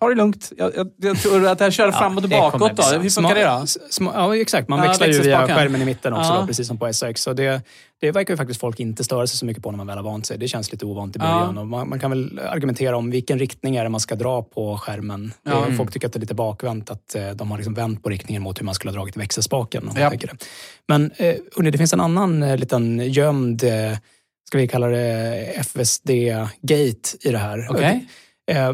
Ta 0.00 0.08
det 0.08 0.14
lugnt. 0.14 0.52
Jag, 0.56 0.76
jag, 0.76 0.90
jag 0.96 1.18
tror 1.18 1.46
att 1.46 1.58
det 1.58 1.64
här 1.64 1.70
kör 1.70 1.92
fram 1.92 2.16
och 2.16 2.22
tillbaka. 2.22 2.58
Då. 2.58 2.66
Hur 2.66 3.10
funkar 3.10 3.34
det 3.34 3.42
då? 3.44 3.48
Sma- 3.90 4.12
ja, 4.14 4.36
exakt. 4.36 4.68
Man 4.68 4.78
Ja, 4.78 4.84
växlar 4.88 5.06
ju 5.06 5.20
via 5.22 5.46
skärmen 5.46 5.82
i 5.82 5.84
mitten 5.84 6.12
också, 6.12 6.32
Ja. 6.32 6.40
då, 6.40 6.46
precis 6.46 6.66
som 6.68 6.78
på 6.78 6.86
SX. 6.92 7.22
Så 7.22 7.32
det, 7.32 7.62
det 8.00 8.10
verkar 8.10 8.32
ju 8.32 8.36
faktiskt 8.36 8.60
folk 8.60 8.80
inte 8.80 9.04
störa 9.04 9.26
sig 9.26 9.36
så 9.38 9.46
mycket 9.46 9.62
på 9.62 9.70
när 9.70 9.76
man 9.76 9.86
väl 9.86 9.96
har 9.96 10.04
vant 10.04 10.26
sig. 10.26 10.38
Det 10.38 10.48
känns 10.48 10.72
lite 10.72 10.84
ovant 10.84 11.16
i 11.16 11.18
Ja. 11.18 11.24
början. 11.24 11.58
Och 11.58 11.66
man, 11.66 11.88
man 11.88 12.00
kan 12.00 12.10
väl 12.10 12.38
argumentera 12.48 12.96
om 12.96 13.10
vilken 13.10 13.38
riktning 13.38 13.76
är 13.76 13.84
det 13.84 13.90
man 13.90 14.00
ska 14.00 14.14
dra 14.14 14.42
på 14.42 14.78
skärmen. 14.78 15.32
Ja. 15.42 15.64
Mm. 15.64 15.76
Folk 15.76 15.92
tycker 15.92 16.06
att 16.06 16.12
det 16.12 16.18
är 16.18 16.20
lite 16.20 16.34
bakvänt, 16.34 16.90
att 16.90 17.14
eh, 17.14 17.30
de 17.30 17.50
har 17.50 17.58
liksom 17.58 17.74
vänt 17.74 18.02
på 18.02 18.08
riktningen 18.08 18.42
mot 18.42 18.60
hur 18.60 18.64
man 18.64 18.74
skulle 18.74 18.90
ha 18.90 18.96
dragit 18.96 19.16
växelspaken. 19.16 19.90
Ja. 19.96 20.10
det. 20.10 20.44
Men 20.88 21.10
eh, 21.16 21.34
det 21.62 21.78
finns 21.78 21.92
en 21.92 22.00
annan 22.00 22.42
eh, 22.42 22.56
liten 22.56 22.98
gömd, 23.12 23.64
eh, 23.64 23.98
ska 24.48 24.58
vi 24.58 24.68
kalla 24.68 24.86
det 24.86 25.52
FSD-gate 25.56 27.16
i 27.20 27.30
det 27.32 27.38
här. 27.38 27.66
Okej. 27.70 28.06
Eh, 28.50 28.72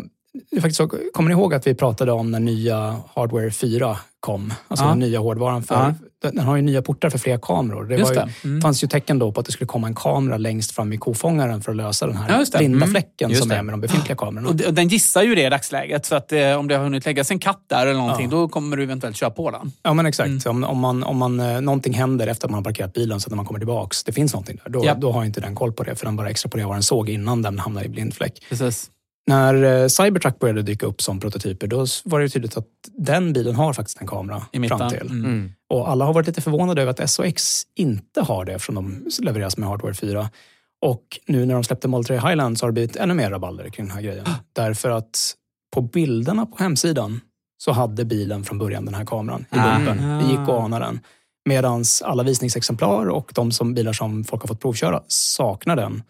faktiskt 0.60 0.76
så, 0.76 0.88
kommer 1.12 1.28
ni 1.28 1.32
ihåg 1.34 1.54
att 1.54 1.66
vi 1.66 1.74
pratade 1.74 2.12
om 2.12 2.30
när 2.30 2.40
nya 2.40 2.96
Hardware 3.14 3.50
4 3.50 3.98
kom? 4.20 4.52
Alltså 4.68 4.84
Ja. 4.84 4.88
den 4.88 4.98
nya 4.98 5.18
hårdvaran. 5.18 5.62
För, 5.62 5.74
Ja. 5.74 5.94
Den 6.22 6.38
har 6.38 6.56
ju 6.56 6.62
nya 6.62 6.82
portar 6.82 7.10
för 7.10 7.18
fler 7.18 7.38
kameror. 7.38 7.84
Det 7.84 7.96
ju, 7.96 8.04
det. 8.04 8.28
Mm. 8.44 8.60
fanns 8.62 8.84
ju 8.84 8.88
tecken 8.88 9.18
då 9.18 9.32
på 9.32 9.40
att 9.40 9.46
det 9.46 9.52
skulle 9.52 9.68
komma 9.68 9.86
en 9.86 9.94
kamera 9.94 10.36
längst 10.38 10.72
fram 10.72 10.92
i 10.92 10.96
kofångaren 10.98 11.62
för 11.62 11.70
att 11.72 11.76
lösa 11.76 12.06
den 12.06 12.14
Ja, 12.16 12.22
här 12.22 12.38
det. 12.52 12.58
blinda 12.58 12.76
Mm. 12.76 12.90
fläcken 12.90 13.30
Just 13.30 13.42
som 13.42 13.48
det. 13.48 13.56
är 13.56 13.62
med 13.62 13.72
de 13.72 13.80
befintliga 13.80 14.16
kamerorna. 14.16 14.48
Och 14.48 14.56
de- 14.56 14.66
och 14.66 14.74
den 14.74 14.88
gissar 14.88 15.22
ju 15.22 15.34
det 15.34 15.46
i 15.46 15.50
dagsläget. 15.50 16.06
Så 16.06 16.14
att, 16.14 16.32
eh, 16.32 16.52
om 16.52 16.68
det 16.68 16.74
har 16.76 16.82
hunnit 16.84 17.04
läggas 17.04 17.30
en 17.30 17.38
katt 17.38 17.64
där 17.66 17.86
eller 17.86 18.00
någonting, 18.00 18.24
Ja. 18.30 18.36
då 18.36 18.48
kommer 18.48 18.76
du 18.76 18.82
eventuellt 18.82 19.16
köra 19.16 19.30
på 19.30 19.50
den. 19.50 19.72
Ja 19.82 19.94
men 19.94 20.06
exakt. 20.06 20.28
Mm. 20.28 20.40
Om, 20.46 20.64
om, 20.64 20.78
man, 20.78 21.02
om 21.04 21.16
man, 21.16 21.40
eh, 21.40 21.60
någonting 21.60 21.94
händer 21.94 22.26
efter 22.26 22.46
att 22.46 22.50
man 22.50 22.58
har 22.58 22.64
parkerat 22.64 22.92
bilen 22.92 23.20
så 23.20 23.26
att 23.26 23.30
när 23.30 23.36
man 23.36 23.46
kommer 23.46 23.60
tillbaks, 23.60 24.04
det 24.04 24.12
finns 24.12 24.32
någonting 24.32 24.58
där. 24.64 24.70
Då, 24.72 24.82
Ja. 24.84 24.94
då 24.94 25.12
har 25.12 25.24
inte 25.24 25.40
den 25.40 25.54
koll 25.54 25.72
på 25.72 25.82
det 25.82 25.94
för 25.96 26.06
den 26.06 26.16
bara 26.16 26.30
extrapolerar 26.30 26.66
vad 26.68 26.76
den 26.76 26.82
såg 26.82 27.08
innan 27.08 27.42
den 27.42 27.58
hamnar 27.58 27.84
i 27.84 27.88
blindfläck. 27.88 28.32
Precis. 28.48 28.90
När 29.26 29.62
eh, 29.82 29.86
Cybertruck 29.88 30.38
började 30.38 30.62
dyka 30.62 30.86
upp 30.86 31.02
som 31.02 31.20
prototyper, 31.20 31.66
då 31.66 31.86
var 32.04 32.20
det 32.20 32.28
tydligt 32.28 32.56
att 32.56 32.66
den 32.98 33.32
bilen 33.32 33.54
har 33.54 33.72
faktiskt 33.72 34.00
en 34.00 34.06
kamera 34.06 34.42
I 34.52 34.58
mitten. 34.58 34.78
fram 34.78 34.90
till. 34.90 35.06
Mm. 35.10 35.52
Och 35.70 35.88
alla 35.90 36.04
har 36.04 36.12
varit 36.12 36.26
lite 36.26 36.40
förvånade 36.40 36.82
över 36.82 36.90
att 37.02 37.10
SOX 37.10 37.62
inte 37.74 38.20
har 38.20 38.44
det 38.44 38.52
eftersom 38.52 38.74
de 38.74 39.06
levereras 39.22 39.56
med 39.56 39.68
Hardware 39.68 39.94
4. 39.94 40.30
Och 40.82 41.20
nu 41.26 41.46
när 41.46 41.54
de 41.54 41.64
släppte 41.64 41.88
Model 41.88 42.04
3 42.04 42.16
Highland 42.28 42.58
så 42.58 42.66
har 42.66 42.70
det 42.70 42.72
blivit 42.72 42.96
ännu 42.96 43.14
mer 43.14 43.30
rabalder 43.30 43.68
kring 43.68 43.86
den 43.86 43.94
här 43.94 44.02
grejen. 44.02 44.24
Därför 44.52 44.90
att 44.90 45.34
på 45.74 45.80
bilderna 45.80 46.46
på 46.46 46.56
hemsidan 46.62 47.20
så 47.58 47.72
hade 47.72 48.04
bilen 48.04 48.44
från 48.44 48.58
början 48.58 48.84
den 48.84 48.94
här 48.94 49.04
kameran 49.04 49.40
i 49.40 49.58
Ah. 49.58 49.74
bumpen. 49.78 50.18
Det 50.18 50.30
gick 50.30 50.38
att 50.40 50.48
ana 50.48 50.78
den. 50.78 51.00
Medan 51.48 51.84
alla 52.04 52.22
visningsexemplar 52.22 53.06
och 53.06 53.32
de 53.34 53.52
som 53.52 53.74
bilar 53.74 53.92
som 53.92 54.24
folk 54.24 54.42
har 54.42 54.48
fått 54.48 54.60
provköra 54.60 55.02
saknar 55.08 55.76
den. 55.76 56.02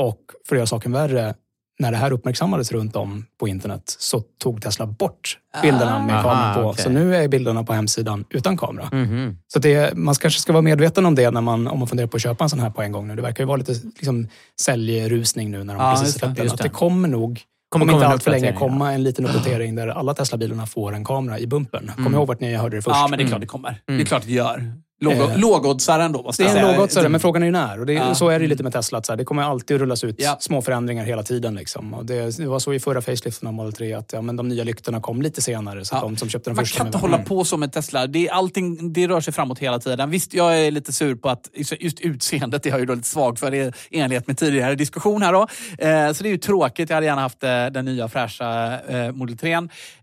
Och 0.00 0.20
för 0.48 0.56
att 0.56 0.58
göra 0.58 0.66
saken 0.66 0.92
värre, 0.92 1.34
när 1.80 1.90
det 1.90 1.96
här 1.96 2.12
uppmärksammades 2.12 2.72
runt 2.72 2.96
om 2.96 3.24
på 3.40 3.48
internet 3.48 3.82
så 3.98 4.20
tog 4.42 4.62
Tesla 4.62 4.86
bort 4.86 5.38
bilderna 5.62 6.06
med 6.06 6.14
Aha, 6.16 6.22
kameran 6.22 6.54
på. 6.64 6.70
okej. 6.70 6.84
Så 6.84 6.90
nu 6.90 7.16
är 7.16 7.28
bilderna 7.28 7.64
på 7.64 7.72
hemsidan 7.72 8.24
utan 8.30 8.56
kamera. 8.56 8.88
Mhm. 8.92 9.38
Så 9.52 9.58
det, 9.58 9.96
man 9.96 10.14
kanske 10.14 10.40
ska 10.40 10.52
vara 10.52 10.62
medveten 10.62 11.06
om 11.06 11.14
det 11.14 11.30
när 11.30 11.40
man, 11.40 11.66
om 11.68 11.78
man 11.78 11.88
funderar 11.88 12.06
på 12.08 12.16
att 12.16 12.22
köpa 12.22 12.44
en 12.44 12.50
sån 12.50 12.60
här 12.60 12.70
på 12.70 12.82
en 12.82 12.92
gång. 12.92 13.08
nu. 13.08 13.16
Det 13.16 13.22
verkar 13.22 13.44
ju 13.44 13.48
vara 13.48 13.56
lite 13.56 13.72
liksom, 13.72 14.28
säljrusning 14.60 15.50
nu 15.50 15.64
när 15.64 15.74
de 15.74 15.82
Ja, 15.82 15.90
precis 15.90 16.06
just 16.06 16.14
det, 16.20 16.26
släppt 16.26 16.36
den. 16.38 16.50
Att 16.50 16.58
det. 16.58 16.68
kommer 16.68 17.08
nog, 17.08 17.40
Kommer 17.68 17.84
om 17.84 17.90
inte 17.90 18.06
allt 18.06 18.22
för 18.22 18.30
länge, 18.30 18.52
komma 18.52 18.92
en 18.92 19.02
liten 19.02 19.26
uppdatering 19.26 19.74
där 19.74 19.88
alla 19.88 20.14
Tesla-bilarna 20.14 20.66
får 20.66 20.92
en 20.94 21.04
kamera 21.04 21.38
i 21.38 21.46
bumpen. 21.46 21.90
Kom 21.94 22.06
Mm. 22.06 22.14
ihåg 22.18 22.28
vart 22.28 22.40
ni 22.40 22.54
hörde 22.54 22.76
det 22.76 22.82
först. 22.82 22.96
Ja, 22.96 23.06
men 23.10 23.18
det 23.18 23.24
är 23.24 23.28
klart 23.28 23.40
det 23.40 23.46
kommer. 23.46 23.80
Det 23.86 24.00
är 24.00 24.04
klart 24.04 24.22
det 24.26 24.32
gör. 24.32 24.72
Låg, 25.02 25.12
Eh. 25.12 25.38
Lågoddsare 25.38 26.04
ändå, 26.04 26.22
måste 26.22 26.42
Det 26.42 26.46
är 26.46 26.48
jag 26.48 26.56
en 26.58 26.64
säga. 26.66 26.76
lågoddsare, 26.76 27.08
men 27.08 27.20
frågan 27.20 27.42
är 27.42 27.46
ju 27.46 27.52
när. 27.52 27.80
Och 27.80 27.86
det, 27.86 27.92
Ja. 27.92 28.14
Så 28.14 28.28
är 28.28 28.40
det 28.40 28.46
lite 28.46 28.62
med 28.62 28.72
Tesla. 28.72 29.02
Så 29.02 29.12
här, 29.12 29.16
det 29.16 29.24
kommer 29.24 29.42
alltid 29.42 29.74
att 29.74 29.80
rullas 29.80 30.04
ut 30.04 30.16
Ja. 30.18 30.36
små 30.40 30.62
förändringar 30.62 31.04
hela 31.04 31.22
tiden. 31.22 31.54
Liksom. 31.54 31.94
Och 31.94 32.06
det, 32.06 32.36
det 32.36 32.46
var 32.46 32.58
så 32.58 32.74
i 32.74 32.80
förra 32.80 33.02
faceliften 33.02 33.48
av 33.48 33.54
Model 33.54 33.72
3 33.72 33.92
att 33.94 34.12
ja, 34.12 34.22
men 34.22 34.36
de 34.36 34.48
nya 34.48 34.64
lyktorna 34.64 35.00
kom 35.00 35.22
lite 35.22 35.42
senare. 35.42 35.84
Så 35.84 35.94
Ja. 35.94 36.00
de 36.00 36.16
som 36.16 36.28
köpte 36.28 36.50
den 36.50 36.56
Man 36.56 36.64
första... 36.64 36.78
kan 36.78 36.86
inte 36.86 36.98
hålla 36.98 37.18
på 37.18 37.44
så 37.44 37.56
med 37.56 37.72
Tesla. 37.72 38.06
Det, 38.06 38.30
allting, 38.30 38.92
det 38.92 39.08
rör 39.08 39.20
sig 39.20 39.32
framåt 39.32 39.58
hela 39.58 39.78
tiden. 39.78 40.10
Visst, 40.10 40.34
jag 40.34 40.58
är 40.66 40.70
lite 40.70 40.92
sur 40.92 41.14
på 41.14 41.28
att 41.28 41.48
just 41.78 42.00
utseendet 42.00 42.66
är 42.66 42.70
jag 42.70 42.80
ju 42.80 42.86
då 42.86 42.94
lite 42.94 43.08
svag 43.08 43.38
för 43.38 43.54
i 43.54 43.72
enlighet 43.90 44.26
med 44.26 44.38
tidigare 44.38 44.74
diskussion 44.74 45.22
här. 45.22 45.32
Då. 45.32 45.40
Eh, 45.78 46.12
så 46.12 46.22
det 46.22 46.28
är 46.28 46.32
ju 46.32 46.38
tråkigt. 46.38 46.88
Jag 46.90 46.96
hade 46.96 47.06
gärna 47.06 47.20
haft 47.22 47.42
eh, 47.44 47.66
den 47.66 47.84
nya 47.84 48.08
fräscha 48.08 48.78
eh, 48.80 49.12
Model 49.12 49.36
3. 49.38 49.58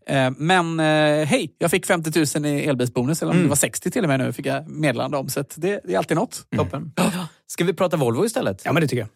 Eh, 0.08 0.32
men 0.38 0.80
eh, 0.80 1.26
hej, 1.26 1.56
jag 1.58 1.72
fick 1.72 1.86
50 1.86 2.40
000 2.40 2.46
i 2.46 2.66
elbilsbonus. 2.66 3.22
Eller 3.22 3.32
om 3.32 3.44
det 3.44 3.50
var 3.50 3.56
60 3.56 3.92
till 3.92 4.04
och 4.04 4.10
med 4.10 4.20
nu 4.20 4.34
fick 4.34 4.46
jag 4.46 4.70
meddelande 4.70 5.18
om. 5.18 5.30
Så 5.30 5.44
det, 5.56 5.82
det 5.84 5.94
är 5.94 5.98
alltid 5.98 6.18
något. 6.18 6.46
Toppen. 6.56 6.92
Ska 7.48 7.64
vi 7.64 7.74
prata 7.74 7.98
Volvo 7.98 8.26
istället? 8.26 8.62
Ja, 8.66 8.74
men 8.74 8.82
det 8.82 8.88
tycker 8.88 9.02
jag. 9.02 9.10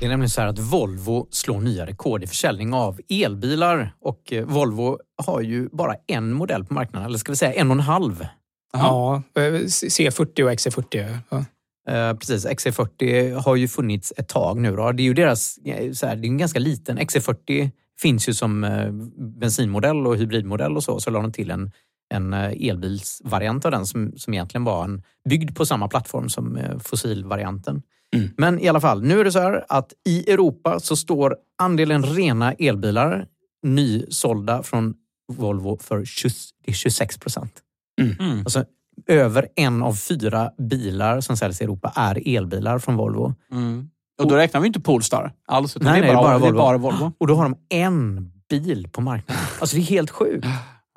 Det 0.00 0.06
är 0.06 0.10
nämligen 0.10 0.30
så 0.30 0.40
här 0.40 0.48
att 0.48 0.58
Volvo 0.58 1.28
slår 1.30 1.60
nya 1.60 1.86
rekord 1.86 2.24
i 2.24 2.26
försäljning 2.26 2.74
av 2.74 3.00
elbilar. 3.08 3.94
Och 4.00 4.32
eh, 4.32 4.44
Volvo 4.44 4.98
har 5.26 5.40
ju 5.40 5.68
bara 5.72 5.94
en 6.06 6.32
modell 6.32 6.64
på 6.64 6.74
marknaden, 6.74 7.08
eller 7.08 7.18
ska 7.18 7.32
vi 7.32 7.36
säga 7.36 7.52
en 7.52 7.70
och 7.70 7.76
en 7.76 7.80
halv. 7.80 8.26
Ja, 8.72 9.22
eh, 9.36 9.40
C40 9.40 10.42
och 10.42 10.50
XC40. 10.50 11.18
Ja. 11.28 11.44
Eh, 11.88 12.16
precis, 12.16 12.46
XC40 12.46 13.34
har 13.34 13.56
ju 13.56 13.68
funnits 13.68 14.12
ett 14.16 14.28
tag 14.28 14.60
nu. 14.60 14.76
Då. 14.76 14.92
Det 14.92 15.02
är 15.02 15.04
ju 15.04 15.14
deras, 15.14 15.58
så 15.94 16.06
här, 16.06 16.16
det 16.16 16.26
är 16.26 16.28
en 16.28 16.38
ganska 16.38 16.58
liten. 16.58 16.98
XC40 16.98 17.70
finns 18.02 18.28
ju 18.28 18.34
som 18.34 18.64
eh, 18.64 18.92
bensinmodell 19.40 20.06
och 20.06 20.16
hybridmodell 20.16 20.76
och 20.76 20.84
så. 20.84 21.00
Så 21.00 21.10
la 21.10 21.20
de 21.20 21.32
till 21.32 21.50
en, 21.50 21.70
en 22.14 22.32
eh, 22.32 22.68
elbilsvariant 22.68 23.64
av 23.64 23.70
den 23.70 23.86
som, 23.86 24.12
som 24.16 24.34
egentligen 24.34 24.64
var 24.64 24.84
en, 24.84 25.02
byggd 25.28 25.56
på 25.56 25.66
samma 25.66 25.88
plattform 25.88 26.28
som 26.28 26.56
eh, 26.56 26.78
fossilvarianten. 26.78 27.82
Mm. 28.16 28.28
Men 28.36 28.58
i 28.58 28.68
alla 28.68 28.80
fall, 28.80 29.02
nu 29.02 29.20
är 29.20 29.24
det 29.24 29.32
så 29.32 29.38
här 29.38 29.64
att 29.68 29.92
i 30.06 30.30
Europa 30.30 30.80
så 30.80 30.96
står 30.96 31.36
andelen 31.58 32.02
rena 32.02 32.52
elbilar 32.52 33.26
nysålda 33.62 34.62
från 34.62 34.94
Volvo 35.32 35.78
för 35.80 36.04
20, 36.04 36.30
det 36.64 36.70
är 36.70 36.74
26 36.74 37.18
procent. 37.18 37.52
Mm. 38.00 38.38
Alltså, 38.38 38.64
över 39.06 39.48
en 39.56 39.82
av 39.82 39.94
fyra 39.94 40.50
bilar 40.58 41.20
som 41.20 41.36
säljs 41.36 41.60
i 41.60 41.64
Europa 41.64 41.92
är 41.96 42.36
elbilar 42.36 42.78
från 42.78 42.96
Volvo. 42.96 43.34
Mm. 43.52 43.90
Och 44.20 44.28
då 44.28 44.36
räknar 44.36 44.60
vi 44.60 44.66
inte 44.66 44.80
Polestar 44.80 45.32
alls. 45.46 45.76
Utan 45.76 45.92
Nej, 45.92 46.00
det, 46.00 46.06
är 46.06 46.14
nej, 46.14 46.22
bara, 46.22 46.38
det 46.38 46.48
är 46.48 46.52
bara 46.52 46.78
Volvo. 46.78 46.98
Volvo. 46.98 47.12
Och 47.18 47.26
då 47.26 47.34
har 47.34 47.42
de 47.42 47.56
en 47.68 48.30
bil 48.50 48.88
på 48.92 49.00
marknaden. 49.00 49.42
Alltså 49.60 49.76
det 49.76 49.82
är 49.82 49.86
helt 49.86 50.10
sjukt. 50.10 50.46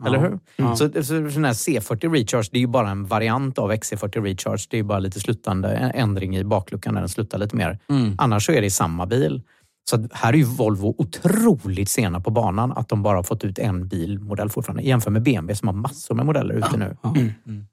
Eller 0.06 0.20
hur? 0.20 0.40
Ja. 0.56 0.76
Så, 0.76 1.04
så 1.04 1.14
den 1.14 1.46
här 1.46 1.54
C40 1.54 2.12
Recharge, 2.14 2.50
det 2.52 2.58
är 2.58 2.62
ju 2.62 2.68
bara 2.68 2.90
en 2.90 3.06
variant 3.06 3.58
av 3.60 3.72
XC40 3.72 4.24
Recharge. 4.24 4.68
Det 4.70 4.80
är 4.80 4.84
bara 4.84 5.00
lite 5.00 5.20
sluttande 5.20 5.70
ändring 5.70 6.38
i 6.38 6.44
bakluckan 6.44 6.94
när 6.94 7.02
den 7.02 7.10
sluttar 7.10 7.38
lite 7.38 7.56
mer. 7.56 7.80
Mm. 7.90 8.16
Annars 8.18 8.46
så 8.46 8.52
är 8.52 8.62
det 8.62 8.68
i 8.68 8.72
samma 8.72 9.06
bil. 9.06 9.42
Så 9.90 10.08
här 10.12 10.34
är 10.34 10.38
ju 10.38 10.44
Volvo 10.44 10.96
otroligt 10.98 11.90
sena 11.90 12.20
på 12.20 12.32
banan 12.32 12.72
att 12.72 12.90
de 12.90 13.04
bara 13.04 13.16
har 13.18 13.24
fått 13.24 13.44
ut 13.44 13.60
en 13.60 13.88
bilmodell 13.88 14.50
fortfarande. 14.50 14.84
Jämför 14.84 15.12
med 15.12 15.24
BMW 15.24 15.56
som 15.56 15.68
har 15.68 15.76
massor 15.76 16.16
med 16.16 16.26
modeller 16.26 16.56
ute 16.56 16.78
nu. 16.78 16.98
Mm. 17.04 17.68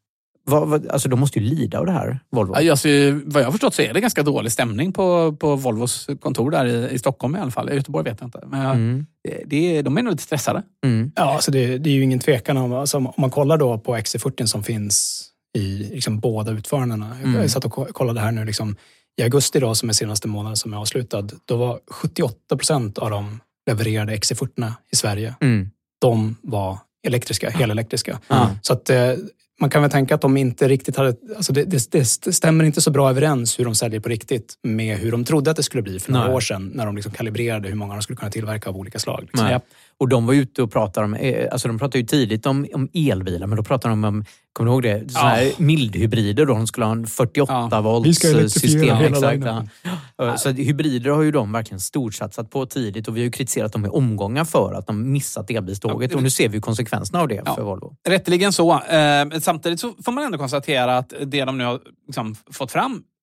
Vad, 0.44 0.68
vad, 0.68 0.86
alltså 0.88 1.08
de 1.08 1.20
måste 1.20 1.38
ju 1.38 1.44
lida 1.44 1.78
av 1.78 1.86
det 1.86 1.92
här, 1.92 2.20
Volvo. 2.32 2.54
Alltså, 2.54 2.88
vad 3.24 3.42
jag 3.42 3.46
har 3.46 3.52
förstått 3.52 3.74
så 3.74 3.82
är 3.82 3.94
det 3.94 4.00
ganska 4.00 4.22
dålig 4.22 4.52
stämning 4.52 4.92
på, 4.92 5.36
på 5.40 5.56
Volvos 5.56 6.08
kontor 6.20 6.50
där 6.50 6.66
i, 6.66 6.94
i 6.94 6.98
Stockholm 6.98 7.36
i 7.36 7.38
alla 7.38 7.50
fall. 7.50 7.70
I 7.70 7.74
Göteborg 7.74 8.04
vet 8.04 8.20
jag 8.20 8.26
inte. 8.26 8.40
Men 8.46 8.60
Mm. 8.70 9.06
det, 9.24 9.42
det, 9.46 9.76
är- 9.76 9.82
de 9.82 9.98
är 9.98 10.02
nog 10.02 10.10
lite 10.10 10.22
stressade. 10.22 10.62
Mm. 10.84 11.12
Ja, 11.16 11.34
alltså 11.34 11.50
det, 11.50 11.78
det 11.78 11.90
är 11.90 11.94
ju 11.94 12.02
ingen 12.02 12.18
tvekan 12.18 12.56
om, 12.56 12.72
alltså 12.72 12.96
om 12.96 13.12
man 13.18 13.30
kollar 13.30 13.56
då 13.58 13.78
på 13.78 13.96
XC40 13.96 14.46
som 14.46 14.62
finns 14.62 15.26
i 15.58 15.60
liksom 15.92 16.20
båda 16.20 16.52
utförandena. 16.52 17.16
Mm. 17.24 17.40
Jag 17.40 17.50
satt 17.50 17.64
och 17.64 17.72
ko- 17.72 17.92
kollade 17.92 18.20
här 18.20 18.32
nu 18.32 18.44
liksom, 18.44 18.76
i 19.20 19.22
augusti 19.22 19.60
då, 19.60 19.74
som 19.74 19.88
är 19.88 19.92
senaste 19.92 20.28
månaden 20.28 20.56
som 20.56 20.72
är 20.72 20.76
avslutad. 20.78 21.28
Då 21.44 21.56
var 21.56 21.80
78 21.90 22.56
procent 22.56 22.98
av 22.98 23.10
de 23.10 23.40
levererade 23.70 24.16
XC40 24.16 24.72
i 24.92 24.96
Sverige, 24.96 25.34
Mm. 25.40 25.70
de 26.00 26.36
var 26.42 26.78
elektriska, 27.06 27.50
helelektriska. 27.50 28.18
Ja. 28.28 28.50
Så 28.62 28.72
att 28.72 28.90
eh, 28.90 29.12
man 29.60 29.70
kan 29.70 29.82
väl 29.82 29.90
tänka 29.90 30.14
att 30.14 30.20
de 30.20 30.36
inte 30.36 30.68
riktigt 30.68 30.96
hade... 30.96 31.14
Alltså 31.36 31.52
det, 31.52 31.64
det, 31.64 31.90
det 31.90 32.04
stämmer 32.32 32.64
inte 32.64 32.80
så 32.80 32.90
bra 32.90 33.10
överens 33.10 33.58
hur 33.58 33.64
de 33.64 33.74
säljer 33.74 34.00
på 34.00 34.08
riktigt 34.08 34.54
med 34.62 34.98
hur 34.98 35.12
de 35.12 35.24
trodde 35.24 35.50
att 35.50 35.56
det 35.56 35.62
skulle 35.62 35.82
bli 35.82 36.00
för 36.00 36.12
några 36.12 36.26
Nej. 36.26 36.34
år 36.34 36.40
sedan 36.40 36.70
när 36.74 36.86
de 36.86 36.96
liksom 36.96 37.12
kalibrerade 37.12 37.68
hur 37.68 37.74
många 37.74 37.92
de 37.94 38.02
skulle 38.02 38.16
kunna 38.16 38.30
tillverka 38.30 38.70
av 38.70 38.76
olika 38.76 38.98
slag. 38.98 39.20
Liksom. 39.22 39.60
Och 40.00 40.08
de 40.08 40.26
var 40.26 40.34
ute 40.34 40.62
och 40.62 40.72
pratade 40.72 41.04
om, 41.04 41.14
eh, 41.14 41.48
alltså 41.52 41.68
de 41.68 41.78
pratade 41.78 41.98
ju 41.98 42.06
tidigt 42.06 42.46
om, 42.46 42.66
om 42.74 42.88
elbilar, 42.94 43.46
men 43.46 43.56
då 43.56 43.62
pratade 43.62 43.92
de 43.92 44.04
om, 44.04 44.24
kommer 44.52 44.70
du 44.70 44.74
ihåg 44.74 44.82
det? 44.82 45.12
Såna 45.12 45.28
här 45.28 45.52
mildhybrider 45.56 46.46
då, 46.46 46.54
de 46.54 46.66
skulle 46.66 46.86
ha 46.86 46.92
en 46.92 47.06
48 47.06 47.68
Vi 47.70 47.82
volts 47.82 48.24
elektrifiera 48.24 48.48
system. 48.48 49.14
Exakt, 49.14 49.70
ja. 50.16 50.36
Så 50.36 50.50
hybrider 50.50 51.10
har 51.10 51.22
ju 51.22 51.30
de 51.30 51.52
verkligen 51.52 51.80
storsatsat 51.80 52.50
på 52.50 52.66
tidigt 52.66 53.08
och 53.08 53.16
vi 53.16 53.20
har 53.20 53.24
ju 53.24 53.30
kritiserat 53.30 53.72
dem 53.72 53.84
i 53.84 53.88
omgångar 53.88 54.44
för 54.44 54.74
att 54.74 54.86
de 54.86 55.12
missat 55.12 55.50
elbilståget 55.50 56.14
och 56.14 56.22
nu 56.22 56.30
ser 56.30 56.48
vi 56.48 56.60
konsekvenserna 56.60 57.20
av 57.20 57.28
det 57.28 57.42
för 57.56 57.62
Volvo. 57.62 57.96
Rätteligen 58.08 58.52
så. 58.52 58.72
Eh, 58.72 59.40
samtidigt 59.40 59.80
så 59.80 59.94
får 60.04 60.12
man 60.12 60.24
ändå 60.24 60.38
konstatera 60.38 60.98
att 60.98 61.12
det 61.26 61.44
de 61.44 61.58
nu 61.58 61.64
har 61.64 61.80
liksom 62.06 62.34
fått 62.50 62.72
fram 62.72 63.02
Eh, 63.02 63.19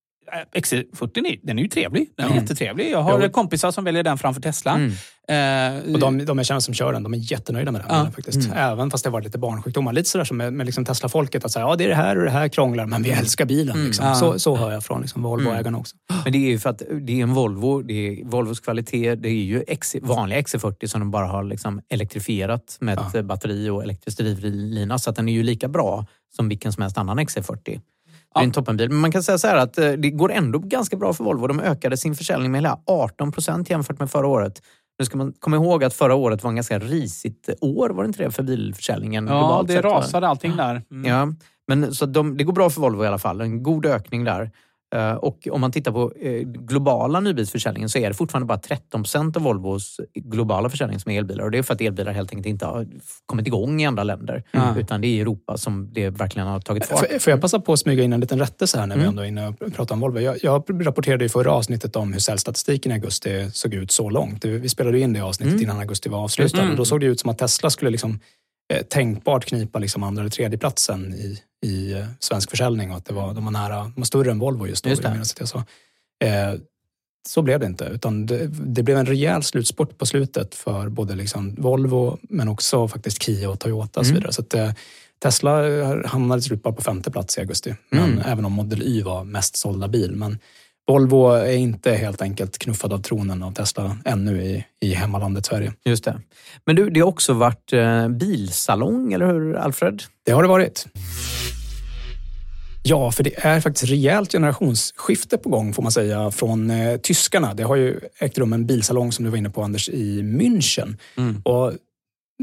XC40 0.56 1.26
är- 1.28 1.40
den 1.48 1.60
är 1.60 1.64
ju 1.64 1.70
trevlig. 1.70 2.10
Den 2.18 2.26
är 2.26 2.36
Ja. 2.36 2.42
jättetrevlig. 2.42 2.92
Jag 2.92 3.02
har 3.02 3.22
Jo. 3.24 3.30
kompisar 3.30 3.72
som 3.72 3.84
väljer 3.84 4.04
den 4.04 4.18
framför 4.18 4.42
Tesla. 4.42 4.72
Mm. 4.76 4.92
Eh, 5.30 5.94
Och 5.94 6.00
de, 6.00 6.26
de 6.26 6.38
jag 6.38 6.46
känner 6.46 6.60
som 6.60 6.74
kör 6.74 6.94
den, 6.94 7.04
de 7.04 7.14
är 7.14 7.32
jättenöjda 7.32 7.72
med 7.72 7.82
den. 7.82 7.88
Bilen 7.90 8.12
faktiskt. 8.12 8.46
Mm. 8.48 8.58
Även 8.58 8.92
fast 8.92 9.04
det 9.04 9.10
varit 9.10 9.26
lite 9.26 9.38
barnsjukdomar. 9.38 9.94
Lite 9.94 10.10
sådär 10.10 10.26
som 10.26 10.38
med, 10.38 10.54
med 10.54 10.66
liksom 10.66 10.86
Tesla-folket. 10.86 11.46
Att 11.46 11.52
säga, 11.52 11.66
ja, 11.66 11.76
det 11.76 11.84
är 11.84 11.88
det 11.88 11.96
här 11.96 12.18
och 12.18 12.24
det 12.24 12.30
här 12.32 12.48
krånglar, 12.48 12.86
men 12.86 13.04
vi 13.04 13.10
älskar 13.12 13.46
bilen. 13.46 13.76
Mm. 13.76 13.88
Liksom. 13.88 14.06
Ja. 14.06 14.16
Så, 14.16 14.40
så 14.40 14.56
hör 14.56 14.72
jag 14.72 14.84
från 14.84 15.02
liksom, 15.02 15.24
Volvo-ägarna 15.24 15.78
också. 15.78 15.96
Men 16.24 16.34
det 16.34 16.38
är 16.38 16.50
ju 16.50 16.60
för 16.60 16.70
att 16.70 16.82
det 17.02 17.20
är 17.20 17.24
en 17.24 17.34
Volvo, 17.34 17.82
det 17.82 17.94
är 17.94 18.26
Volvos 18.26 18.60
kvalitet, 18.60 19.16
det 19.16 19.30
är 19.30 19.34
ju 19.44 19.64
X, 19.68 19.96
vanliga 20.02 20.42
XC40 20.42 20.88
som 20.88 21.00
de 21.00 21.12
bara 21.12 21.26
har 21.28 21.44
liksom 21.44 21.82
elektrifierat 21.90 22.78
med 22.80 23.00
ett 23.16 23.26
batteri 23.26 23.70
och 23.70 23.84
elektrisk 23.84 24.18
drivlina. 24.18 25.00
Så 25.00 25.10
att 25.10 25.16
den 25.16 25.30
är 25.30 25.34
ju 25.34 25.44
lika 25.44 25.68
bra 25.68 26.06
som 26.36 26.50
vilken 26.50 26.74
som 26.74 26.82
helst 26.82 26.98
annan 26.98 27.20
XC40. 27.20 27.82
Det 28.34 28.40
är 28.40 28.44
en 28.44 28.52
toppenbil. 28.52 28.90
Men 28.90 28.98
man 28.98 29.12
kan 29.12 29.24
säga 29.24 29.38
så 29.38 29.48
här 29.48 29.58
att 29.58 29.78
eh, 29.78 29.92
det 29.92 30.10
går 30.10 30.32
ändå 30.32 30.60
ganska 30.60 30.98
bra 30.98 31.14
för 31.14 31.24
Volvo. 31.24 31.48
De 31.48 31.60
ökade 31.60 31.98
sin 31.98 32.16
försäljning 32.16 32.52
med 32.52 32.62
hela 32.62 32.80
18 32.86 33.32
procent 33.32 33.70
jämfört 33.70 34.00
med 34.00 34.12
förra 34.12 34.28
året. 34.28 34.62
Nu 35.00 35.06
ska 35.06 35.18
man 35.18 35.34
komma 35.40 35.56
ihåg 35.56 35.84
att 35.84 35.94
förra 35.94 36.16
året 36.16 36.44
var 36.44 36.50
en 36.50 36.56
ganska 36.56 36.80
risigt 36.80 37.50
år, 37.62 37.90
var 37.90 38.04
det 38.04 38.08
inte 38.08 38.24
det, 38.24 38.32
för 38.32 38.44
bilförsäljningen? 38.44 39.28
ja, 39.28 39.64
det 39.68 39.82
rasade 39.82 40.28
allting 40.28 40.56
där. 40.58 40.82
Mm. 40.92 41.06
Ja, 41.06 41.34
men 41.68 41.94
så 41.94 42.06
de, 42.06 42.38
det 42.38 42.44
går 42.44 42.54
bra 42.54 42.70
för 42.70 42.82
Volvo 42.82 43.04
i 43.04 43.08
alla 43.08 43.20
fall. 43.20 43.42
En 43.42 43.64
god 43.64 43.86
ökning 43.86 44.24
där. 44.24 44.52
Eh, 44.96 45.12
Och 45.14 45.48
om 45.52 45.62
man 45.62 45.72
tittar 45.72 45.92
på 45.92 46.12
eh, 46.22 46.42
globala 46.42 47.20
nybilsförsäljningen 47.20 47.90
så 47.90 47.98
är 48.00 48.08
det 48.08 48.14
fortfarande 48.14 48.46
bara 48.46 48.58
13 48.58 49.04
procent 49.04 49.36
av 49.38 49.42
Volvos 49.44 50.00
globala 50.16 50.70
försäljning 50.70 51.00
som 51.00 51.12
är 51.12 51.18
elbilar. 51.20 51.44
Och 51.44 51.52
det 51.52 51.58
är 51.58 51.64
för 51.64 51.74
att 51.74 51.82
elbilar 51.82 52.12
helt 52.14 52.32
enkelt 52.32 52.46
inte 52.48 52.66
har 52.66 52.88
kommit 53.26 53.48
igång 53.48 53.82
i 53.82 53.86
andra 53.86 54.04
länder. 54.04 54.44
Mm. 54.52 54.78
Utan 54.78 55.02
det 55.02 55.08
är 55.08 55.10
i 55.10 55.20
Europa 55.20 55.58
som 55.58 55.90
det 55.94 56.10
verkligen 56.10 56.48
har 56.48 56.60
tagit 56.60 56.86
fart. 56.86 57.00
Får, 57.00 57.20
får 57.20 57.32
jag 57.32 57.42
passa 57.42 57.60
på 57.60 57.74
att 57.74 57.80
smyga 57.80 58.04
in 58.04 58.14
en 58.14 58.20
liten 58.20 58.40
rättelse 58.40 58.80
här 58.80 58.88
när 58.88 58.96
vi 58.96 59.02
Mm. 59.02 59.10
ändå 59.10 59.22
är 59.22 59.28
inne 59.28 59.48
och 59.48 59.74
pratar 59.76 59.96
om 59.96 60.00
Volvo? 60.02 60.20
Jag, 60.20 60.38
jag 60.44 60.86
rapporterade 60.88 61.26
i 61.26 61.30
förra 61.30 61.52
avsnittet 61.52 61.96
om 61.96 62.14
hur 62.14 62.20
säljstatistiken 62.20 62.92
i 62.92 62.96
augusti 62.96 63.50
såg 63.54 63.74
ut 63.74 63.92
så 63.92 64.10
långt. 64.10 64.46
Vi 64.46 64.70
spelade 64.70 65.00
in 65.00 65.14
det 65.14 65.20
avsnittet 65.22 65.54
Mm. 65.54 65.64
innan 65.64 65.80
augusti 65.80 66.10
var 66.10 66.20
avslutad. 66.20 66.58
Mm. 66.60 66.72
Och 66.72 66.78
då 66.78 66.86
såg 66.86 67.00
det 67.00 67.06
ut 67.06 67.20
som 67.20 67.30
att 67.30 67.38
Tesla 67.38 67.70
skulle 67.70 67.92
liksom, 67.92 68.20
eh, 68.74 68.82
tänkbart 68.86 69.46
knipa 69.46 69.80
liksom 69.80 70.04
andra 70.04 70.22
eller 70.22 70.32
tredje 70.32 70.58
platsen 70.58 71.14
i, 71.14 71.40
i 71.66 71.94
eh, 71.94 72.06
svensk 72.20 72.50
försäljning 72.50 72.92
och 72.92 72.98
att 72.98 73.06
det 73.06 73.14
var, 73.14 73.34
de 73.34 73.46
var 73.46 73.52
nära, 73.52 73.76
de 73.84 73.94
var 73.96 74.04
större 74.06 74.32
än 74.32 74.40
Volvo 74.40 74.68
just 74.68 74.84
då. 74.84 74.90
Just 74.90 75.02
det. 75.02 75.26
Jag 75.40 75.48
sa. 75.50 75.58
Eh, 76.26 76.54
så 77.30 77.42
blev 77.42 77.60
det 77.60 77.66
inte, 77.66 77.86
utan 77.86 78.26
det, 78.26 78.48
det 78.48 78.84
blev 78.84 78.98
en 78.98 79.06
rejäl 79.06 79.44
slutspurt 79.44 79.98
på 79.98 80.06
slutet 80.06 80.56
för 80.56 80.90
både 80.90 81.16
liksom 81.16 81.56
Volvo 81.56 82.18
men 82.22 82.48
också 82.48 82.88
faktiskt 82.88 83.24
Kia 83.24 83.50
och 83.50 83.60
Toyota 83.60 84.00
och 84.00 84.06
så 84.06 84.10
Mm. 84.12 84.20
vidare. 84.20 84.34
Så 84.34 84.42
att, 84.42 84.54
eh, 84.54 84.72
Tesla 85.20 85.52
hamnade 86.08 86.42
till 86.42 86.48
slut 86.48 86.64
bara 86.64 86.74
på 86.74 86.82
femte 86.82 87.12
plats 87.12 87.38
i 87.38 87.42
augusti. 87.42 87.76
Men 87.90 88.04
Mm. 88.12 88.24
även 88.26 88.46
om 88.46 88.52
Model 88.54 88.84
Y 88.84 89.02
var 89.02 89.24
mest 89.24 89.56
sålda 89.56 89.88
bil. 89.88 90.16
Men 90.16 90.40
Volvo 90.88 91.32
är 91.32 91.56
inte 91.56 91.92
helt 91.92 92.22
enkelt 92.22 92.58
knuffad 92.58 92.94
av 92.94 92.98
tronen 92.98 93.44
av 93.44 93.52
Tesla 93.52 93.98
ännu 94.06 94.44
i, 94.44 94.66
i 94.82 94.94
hemmalandet 94.94 95.46
Sverige. 95.46 95.74
Just 95.86 96.04
det. 96.04 96.22
Men 96.66 96.76
du, 96.76 96.90
det 96.90 97.00
har 97.00 97.08
också 97.08 97.34
varit 97.34 97.74
eh, 97.74 98.08
bilsalong, 98.08 99.14
eller 99.14 99.26
hur 99.26 99.56
Alfred? 99.56 100.04
Det 100.26 100.32
har 100.32 100.44
det 100.44 100.50
varit. 100.50 100.86
Ja, 102.84 103.12
för 103.12 103.24
det 103.24 103.46
är 103.46 103.60
faktiskt 103.60 103.92
rejält 103.92 104.32
generationsskifte 104.32 105.38
på 105.38 105.50
gång 105.50 105.74
får 105.74 105.84
man 105.84 105.92
säga 105.92 106.32
från 106.32 106.70
eh, 106.70 106.98
tyskarna. 106.98 107.54
Det 107.54 107.64
har 107.64 107.76
ju 107.76 108.00
ägt 108.20 108.38
rum 108.38 108.54
en 108.54 108.66
bilsalong 108.66 109.12
som 109.12 109.26
du 109.26 109.32
var 109.32 109.38
inne 109.38 109.50
på 109.50 109.64
Anders 109.64 109.90
i 109.90 110.22
München. 110.22 110.98
Och 111.44 111.74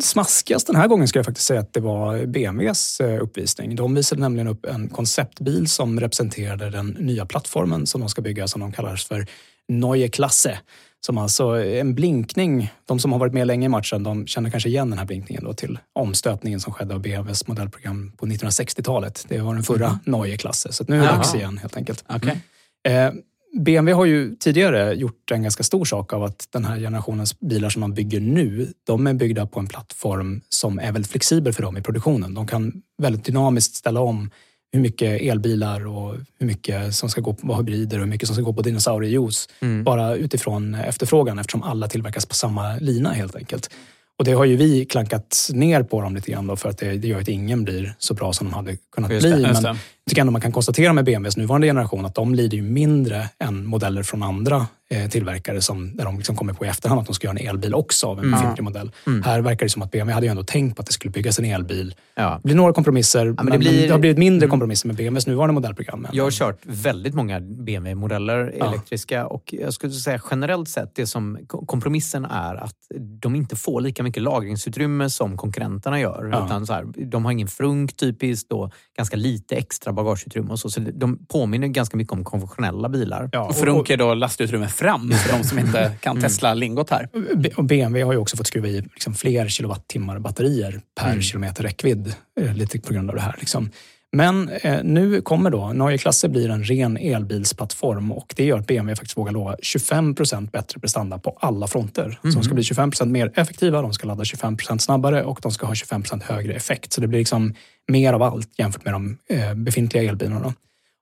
smaskigast 0.03 0.67
den 0.67 0.77
här 0.77 0.89
gången 0.89 1.09
ska 1.09 1.19
jag 1.19 1.27
faktiskt 1.27 1.47
säga 1.47 1.61
att 1.61 1.73
det 1.73 1.81
var 1.81 2.27
BMWs 2.27 3.01
eh, 3.01 3.23
uppvisning. 3.23 3.77
De 3.77 3.95
visade 3.95 4.21
nämligen 4.21 4.49
upp 4.49 4.67
en 4.67 4.89
konceptbil 4.89 5.69
som 5.69 6.01
representerade 6.01 6.71
den 6.71 6.87
nya 6.87 7.27
plattformen 7.27 7.87
som 7.87 8.01
de 8.01 8.09
ska 8.09 8.23
bygga 8.23 8.49
som 8.49 8.61
de 8.61 8.73
kallar 8.73 8.97
för 8.97 9.27
Neue 9.69 10.09
Klasse. 10.09 10.59
Som 11.07 11.19
alltså 11.19 11.65
en 11.65 11.95
blinkning. 11.95 12.73
De 12.85 12.99
som 12.99 13.13
har 13.13 13.19
varit 13.19 13.33
med 13.33 13.47
länge 13.47 13.67
i 13.67 13.69
matchen 13.69 14.03
de 14.03 14.27
känner 14.27 14.51
kanske 14.51 14.69
igen 14.69 14.91
den 14.91 14.99
här 14.99 15.07
blinkningen 15.07 15.45
då 15.45 15.53
till 15.55 15.79
omstöpningen 15.93 16.61
som 16.61 16.73
skedde 16.73 16.95
av 16.95 17.01
BMWs 17.01 17.47
modellprogram 17.47 18.13
på 18.17 18.27
1960-talet. 18.27 19.25
Det 19.29 19.39
var 19.39 19.55
den 19.55 19.63
förra 19.63 19.99
Neue 20.05 20.37
Klasse. 20.37 20.73
Så 20.73 20.85
nu 20.89 20.97
är 20.97 21.01
det 21.01 21.07
dags 21.07 21.35
igen 21.35 21.59
helt 21.59 21.77
enkelt. 21.77 22.05
Okej. 22.09 22.41
Eh, 22.89 23.13
BMW 23.55 23.93
har 23.93 24.05
ju 24.05 24.35
tidigare 24.35 24.95
gjort 24.95 25.31
en 25.31 25.43
ganska 25.43 25.63
stor 25.63 25.85
sak 25.85 26.13
av 26.13 26.25
att 26.25 26.49
den 26.51 26.65
här 26.65 26.79
generationens 26.79 27.41
bilar 27.41 27.69
som 27.71 27.81
man 27.81 27.95
bygger 27.95 28.21
nu, 28.21 28.73
de 28.85 29.07
är 29.07 29.15
byggda 29.15 29.47
på 29.47 29.61
en 29.61 29.67
plattform 29.67 30.41
som 30.49 30.79
är 30.79 30.93
väldigt 30.93 31.11
flexibel 31.11 31.53
för 31.53 31.63
dem 31.63 31.77
i 31.77 31.83
produktionen. 31.83 32.35
De 32.35 32.47
kan 32.47 32.73
väldigt 33.03 33.25
dynamiskt 33.25 33.75
ställa 33.75 34.01
om 34.01 34.31
hur 34.73 34.81
mycket 34.81 35.23
elbilar 35.23 35.87
och 35.87 36.15
hur 36.39 36.47
mycket 36.47 36.95
som 36.95 37.11
ska 37.11 37.21
gå 37.21 37.35
på 37.35 37.57
hybrider 37.57 37.97
och 37.97 38.05
hur 38.05 38.11
mycket 38.11 38.29
som 38.29 38.35
ska 38.35 38.45
gå 38.45 38.53
på 38.53 38.63
dinosauriejuice. 38.63 39.49
Mm. 39.61 39.85
Bara 39.85 40.15
utifrån 40.15 40.75
efterfrågan 40.75 41.39
eftersom 41.39 41.63
alla 41.63 41.89
tillverkas 41.89 42.27
på 42.27 42.35
samma 42.35 42.77
lina 42.77 43.13
helt 43.13 43.37
enkelt. 43.37 43.71
Och 44.19 44.25
det 44.25 44.33
har 44.33 44.45
ju 44.45 44.57
vi 44.57 44.85
klankat 44.85 45.51
ner 45.53 45.83
på 45.83 46.01
dem 46.01 46.15
lite 46.15 46.31
grann 46.31 46.47
då 46.47 46.57
för 46.57 46.69
att 46.69 46.79
det, 46.79 46.93
det 46.93 47.09
gör 47.09 47.21
att 47.21 47.29
ingen 47.29 47.65
blir 47.65 47.95
så 47.99 48.15
bra 48.15 48.33
som 48.33 48.47
de 48.47 48.55
hade 48.55 48.77
kunnat 48.93 49.11
det, 49.11 49.19
bli. 49.19 49.43
Men 49.43 49.79
tycker 50.11 50.21
ändå 50.21 50.31
man 50.33 50.41
kan 50.41 50.53
konstatera 50.53 50.93
med 50.93 51.05
BMWs 51.05 51.37
nuvarande 51.37 51.67
generation 51.67 52.05
att 52.07 52.15
de 52.15 52.35
lider 52.35 52.57
ju 52.57 52.63
mindre 52.63 53.29
än 53.39 53.67
modeller 53.67 54.03
från 54.03 54.23
andra 54.23 54.67
eh, 54.91 55.11
tillverkare 55.11 55.61
som, 55.61 55.97
där 55.97 56.05
de 56.05 56.17
liksom 56.17 56.37
kommer 56.37 56.53
på 56.53 56.65
i 56.65 56.69
efterhand 56.69 57.01
att 57.01 57.07
de 57.07 57.15
ska 57.15 57.27
göra 57.27 57.39
en 57.39 57.49
elbil 57.49 57.75
också 57.75 58.07
av 58.07 58.19
en 58.19 58.25
Mm. 58.25 58.41
befintlig 58.41 58.65
modell. 58.65 58.91
Mm. 59.07 59.23
Här 59.23 59.41
verkar 59.41 59.67
det 59.67 59.71
som 59.71 59.83
att 59.83 59.91
BMW 59.91 60.15
hade 60.15 60.27
ju 60.27 60.31
ändå 60.31 60.43
tänkt 60.45 60.77
på 60.77 60.81
att 60.81 60.87
det 60.87 60.93
skulle 60.93 61.11
byggas 61.11 61.39
en 61.39 61.45
elbil. 61.45 61.95
Ja. 62.15 62.41
Det 62.43 62.47
blir 62.49 62.57
några 62.57 62.73
kompromisser, 62.73 63.25
men, 63.25 63.37
det 63.37 63.43
men 63.43 63.53
det, 63.53 63.59
blir- 63.59 63.91
har 63.91 63.99
blivit 63.99 64.19
mindre 64.19 64.45
Mm. 64.45 64.51
kompromisser 64.51 64.87
med 64.87 64.97
BMWs 64.97 65.27
nuvarande 65.27 65.53
modellprogram. 65.55 66.07
Jag 66.13 66.25
har 66.25 66.31
kört 66.31 66.59
väldigt 66.63 67.15
många 67.15 67.41
BMW-modeller 67.41 68.55
Ja. 68.59 68.69
elektriska 68.69 69.27
och 69.27 69.55
jag 69.59 69.73
skulle 69.73 69.93
säga 69.93 70.21
generellt 70.31 70.69
sett 70.69 70.95
det 70.95 71.07
som 71.07 71.39
kompromissen 71.67 72.25
är 72.25 72.55
att 72.55 72.77
de 73.21 73.35
inte 73.37 73.57
får 73.57 73.81
lika 73.81 74.03
mycket 74.03 74.23
lagringsutrymme 74.23 75.11
som 75.11 75.37
konkurrenterna 75.37 76.01
gör. 76.01 76.29
Ja. 76.33 76.47
Utan 76.47 76.67
så 76.67 76.73
här, 76.73 76.85
de 77.07 77.25
har 77.25 77.33
ingen 77.33 77.49
frunk 77.49 77.97
typiskt 77.97 78.53
och 78.53 78.73
ganska 78.97 79.17
lite 79.17 79.57
extra 79.57 79.93
bagageutrymme 79.95 80.51
och 80.51 80.59
så. 80.59 80.71
Så 80.71 80.81
de 80.81 81.27
påminner 81.27 81.69
ganska 81.69 81.97
mycket 81.97 82.13
om 82.13 82.25
konventionella 82.25 82.89
bilar. 82.89 83.29
Ja, 83.33 83.41
Och 83.49 83.57
frunk 83.57 83.91
är 83.91 83.97
då 83.97 84.15
lastutrymme 84.15 84.69
fram 84.69 85.11
för 85.13 85.39
de 85.39 85.45
som 85.45 85.59
inte 85.59 85.93
kan 86.01 86.21
Tesla-lingot 86.21 86.91
här. 86.91 87.09
B- 87.37 87.51
Och 87.57 87.65
BMW 87.65 88.03
har 88.05 88.13
ju 88.13 88.19
också 88.19 88.37
fått 88.37 88.47
skruva 88.47 88.69
i 88.69 88.81
liksom 88.81 89.15
fler 89.15 89.49
kilowattimmar 89.49 90.19
batterier 90.19 90.81
per 91.01 91.09
Mm. 91.11 91.23
kilometer 91.23 91.63
räckvidd. 91.63 92.15
eh, 92.41 92.55
Lite 92.55 92.81
på 92.81 92.93
grund 92.95 93.11
av 93.11 93.17
det 93.17 93.23
här. 93.23 93.37
Liksom. 93.39 93.71
Men 94.15 94.49
eh, 94.49 94.85
nu 94.85 95.21
kommer 95.21 95.51
då, 95.51 95.73
Neue 95.73 95.99
Klasse 95.99 96.29
blir 96.29 96.49
en 96.51 96.65
ren 96.65 96.97
elbilsplattform 96.97 98.13
och 98.13 98.35
det 98.37 98.45
gör 98.45 98.59
att 98.59 98.67
BMW 98.67 98.97
faktiskt 98.97 99.17
vågar 99.19 99.33
lova 99.33 99.57
25% 99.57 100.51
bättre 100.51 100.81
prestanda 100.81 101.19
på 101.19 101.37
alla 101.41 101.67
fronter. 101.67 102.19
Så 102.23 102.29
de 102.29 102.33
ska 102.33 102.41
Mhm. 102.49 102.55
bli 102.55 102.63
25% 102.65 103.11
mer 103.11 103.33
effektiva, 103.35 103.83
de 103.83 103.93
ska 103.93 104.07
ladda 104.07 104.25
25% 104.25 104.79
snabbare 104.83 105.25
och 105.25 105.39
de 105.43 105.53
ska 105.53 105.67
ha 105.67 105.75
25% 105.75 106.23
högre 106.23 106.55
effekt. 106.55 106.93
Så 106.93 107.01
det 107.01 107.07
blir 107.09 107.19
liksom 107.19 107.55
mer 107.89 108.13
av 108.13 108.23
allt 108.23 108.49
jämfört 108.59 108.85
med 108.85 108.95
de 108.95 109.19
eh, 109.29 109.55
befintliga 109.55 110.03
elbilarna. 110.11 110.55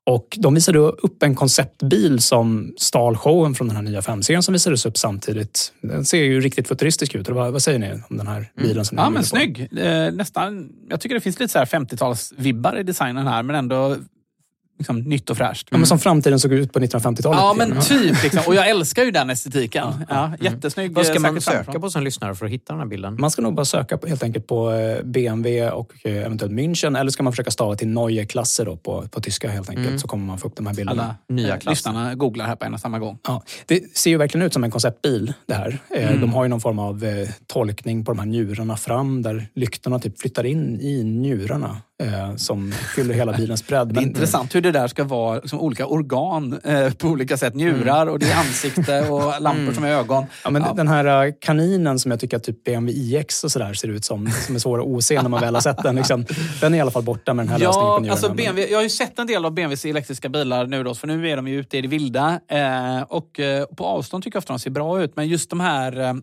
Och 0.06 0.38
de 0.40 0.54
visade 0.54 0.78
upp 0.78 1.22
en 1.22 1.34
konceptbil 1.34 2.20
som 2.22 2.74
stal 2.76 3.16
showen 3.16 3.54
från 3.54 3.66
den 3.68 3.76
här 3.76 3.82
nya 3.82 4.00
5-serien 4.00 4.42
som 4.42 4.52
visades 4.52 4.86
upp 4.86 4.98
samtidigt. 4.98 5.72
Den 5.80 6.04
ser 6.04 6.22
ju 6.24 6.40
riktigt 6.40 6.68
futuristisk 6.68 7.14
ut. 7.14 7.28
Vad, 7.28 7.52
vad 7.52 7.62
säger 7.62 7.78
ni 7.78 7.92
om 8.10 8.16
den 8.16 8.26
här 8.26 8.50
bilen? 8.56 8.84
Som 8.84 8.96
ni 8.96 9.02
Ja, 9.02 9.06
är 9.06 9.10
men 9.10 9.22
på? 9.22 9.26
snygg. 9.26 9.68
Eh, 9.78 10.12
nästan, 10.12 10.68
jag 10.88 11.00
tycker 11.00 11.14
det 11.14 11.20
finns 11.20 11.40
lite 11.40 11.52
så 11.52 11.58
här 11.58 11.66
50-talsvibbar 11.66 12.78
i 12.78 12.82
designen 12.82 13.26
här, 13.26 13.42
men 13.42 13.56
ändå 13.56 13.96
liksom, 14.82 15.00
nytt 15.00 15.30
och 15.30 15.36
fräscht. 15.36 15.68
Ja, 15.70 15.76
men 15.76 15.86
som 15.86 15.98
framtiden 15.98 16.40
såg 16.40 16.52
ut 16.52 16.72
på 16.72 16.78
1950-talet. 16.78 17.40
Ja, 17.40 17.54
men 17.58 17.80
typ. 17.80 18.22
Liksom. 18.22 18.42
Och 18.46 18.54
jag 18.54 18.68
älskar 18.68 19.04
ju 19.04 19.10
den 19.10 19.30
estetiken. 19.30 20.04
Ja, 20.08 20.32
jättesnygg. 20.40 20.94
Vad 20.94 21.06
ska 21.06 21.14
eh, 21.14 21.20
man 21.20 21.40
söka 21.40 21.56
framifrån. 21.56 21.80
på 21.80 21.90
som 21.90 22.02
lyssnare 22.02 22.34
för 22.34 22.46
att 22.46 22.52
hitta 22.52 22.72
den 22.72 22.80
här 22.80 22.86
bilden? 22.86 23.16
Man 23.20 23.30
ska 23.30 23.42
nog 23.42 23.54
bara 23.54 23.64
söka 23.64 23.98
på, 23.98 24.06
helt 24.06 24.22
enkelt 24.22 24.46
på 24.46 24.72
eh, 24.72 25.04
BMW 25.04 25.70
och 25.70 25.92
eh, 26.04 26.16
eventuellt 26.16 26.52
München. 26.52 26.98
Eller 27.00 27.10
ska 27.10 27.22
man 27.22 27.32
försöka 27.32 27.50
stava 27.50 27.76
till 27.76 27.88
Neue 27.88 28.26
Klasse 28.26 28.64
då 28.64 28.76
på, 28.76 29.08
på 29.08 29.20
tyska 29.20 29.50
helt 29.50 29.68
enkelt. 29.68 29.88
Mm. 29.88 29.98
Så 29.98 30.08
kommer 30.08 30.26
man 30.26 30.38
få 30.38 30.48
upp 30.48 30.56
de 30.56 30.66
här 30.66 30.74
bilderna. 30.74 31.02
Alla 31.02 31.16
Nya 31.28 31.48
klasser. 31.48 31.70
lyssnarna 31.70 32.14
googlar 32.14 32.46
här 32.46 32.56
på 32.56 32.64
en 32.64 32.74
och 32.74 32.80
samma 32.80 32.98
gång. 32.98 33.18
Ja, 33.26 33.42
det 33.66 33.96
ser 33.96 34.10
ju 34.10 34.16
verkligen 34.16 34.46
ut 34.46 34.52
som 34.52 34.64
en 34.64 34.70
konceptbil 34.70 35.32
det 35.46 35.54
här. 35.54 35.78
Mm. 35.90 36.20
De 36.20 36.34
har 36.34 36.44
ju 36.44 36.48
någon 36.48 36.60
form 36.60 36.78
av 36.78 37.04
tolkning 37.46 38.04
på 38.04 38.12
de 38.12 38.18
här 38.18 38.26
njurarna 38.26 38.76
fram 38.76 39.22
där 39.22 39.46
lyktorna 39.54 39.98
typ 39.98 40.20
flyttar 40.20 40.46
in 40.46 40.80
i 40.80 41.04
njurarna 41.04 41.76
eh, 42.08 42.36
som 42.36 42.72
fyller 42.72 43.14
hela 43.14 43.32
bilens 43.32 43.66
bredd. 43.66 43.88
Det 43.94 44.00
är 44.00 44.02
intressant 44.02 44.54
hur 44.54 44.60
det 44.60 44.72
där 44.72 44.88
ska 44.88 45.04
vara 45.04 45.48
som 45.48 45.60
olika 45.60 45.86
organ 45.86 46.60
eh, 46.64 46.92
på 46.92 47.08
olika 47.08 47.36
sätt. 47.36 47.54
Njurar 47.54 48.06
och 48.06 48.18
det 48.18 48.30
är 48.30 48.36
ansikte 48.38 49.08
och 49.08 49.40
lampor 49.40 49.72
som 49.72 49.84
är 49.84 49.88
ögon. 49.88 50.24
Ja, 50.44 50.50
men 50.50 50.62
Ja. 50.62 50.72
Den 50.76 50.88
här 50.88 51.26
eh, 51.26 51.32
kaninen 51.40 51.98
som 51.98 52.10
jag 52.10 52.20
tycker 52.20 52.36
att 52.36 52.44
typ 52.44 52.64
BMW 52.64 52.92
iX 53.18 53.44
och 53.44 53.52
sådär 53.52 53.74
ser 53.74 53.88
ut 53.88 54.04
som, 54.04 54.30
som 54.46 54.54
är 54.54 54.58
svår 54.58 54.78
att 54.80 54.86
ose 54.86 55.22
när 55.22 55.28
man 55.28 55.40
väl 55.40 55.54
har 55.54 55.60
sett 55.62 55.82
den. 55.82 55.96
Liksom, 55.96 56.26
den 56.60 56.74
är 56.74 56.78
i 56.78 56.80
alla 56.80 56.90
fall 56.90 57.02
borta 57.02 57.34
med 57.34 57.44
den 57.46 57.52
här 57.52 57.58
lösningen 57.58 57.86
på 57.86 57.92
Ja, 57.94 57.98
njurarna. 57.98 58.12
alltså 58.12 58.28
BMW, 58.34 58.70
jag 58.72 58.78
har 58.78 58.82
ju 58.82 58.88
sett 58.88 59.18
en 59.18 59.26
del 59.26 59.44
av 59.44 59.52
BMWs 59.54 59.84
elektriska 59.84 60.28
bilar 60.28 60.66
nu 60.66 60.82
då, 60.84 60.94
för 60.94 61.06
nu 61.06 61.28
är 61.30 61.36
de 61.36 61.48
ju 61.48 61.60
ute 61.60 61.78
i 61.78 61.80
det 61.80 61.88
vilda. 61.88 62.40
Eh, 62.48 63.02
och 63.02 63.40
eh, 63.40 63.64
på 63.64 63.84
avstånd 63.86 64.24
tycker 64.24 64.36
jag 64.36 64.40
ofta 64.40 64.52
de 64.52 64.58
ser 64.58 64.70
bra 64.70 65.02
ut, 65.02 65.16
men 65.16 65.28
just 65.28 65.50
de 65.50 65.60
här 65.60 66.00
eh, 66.00 66.14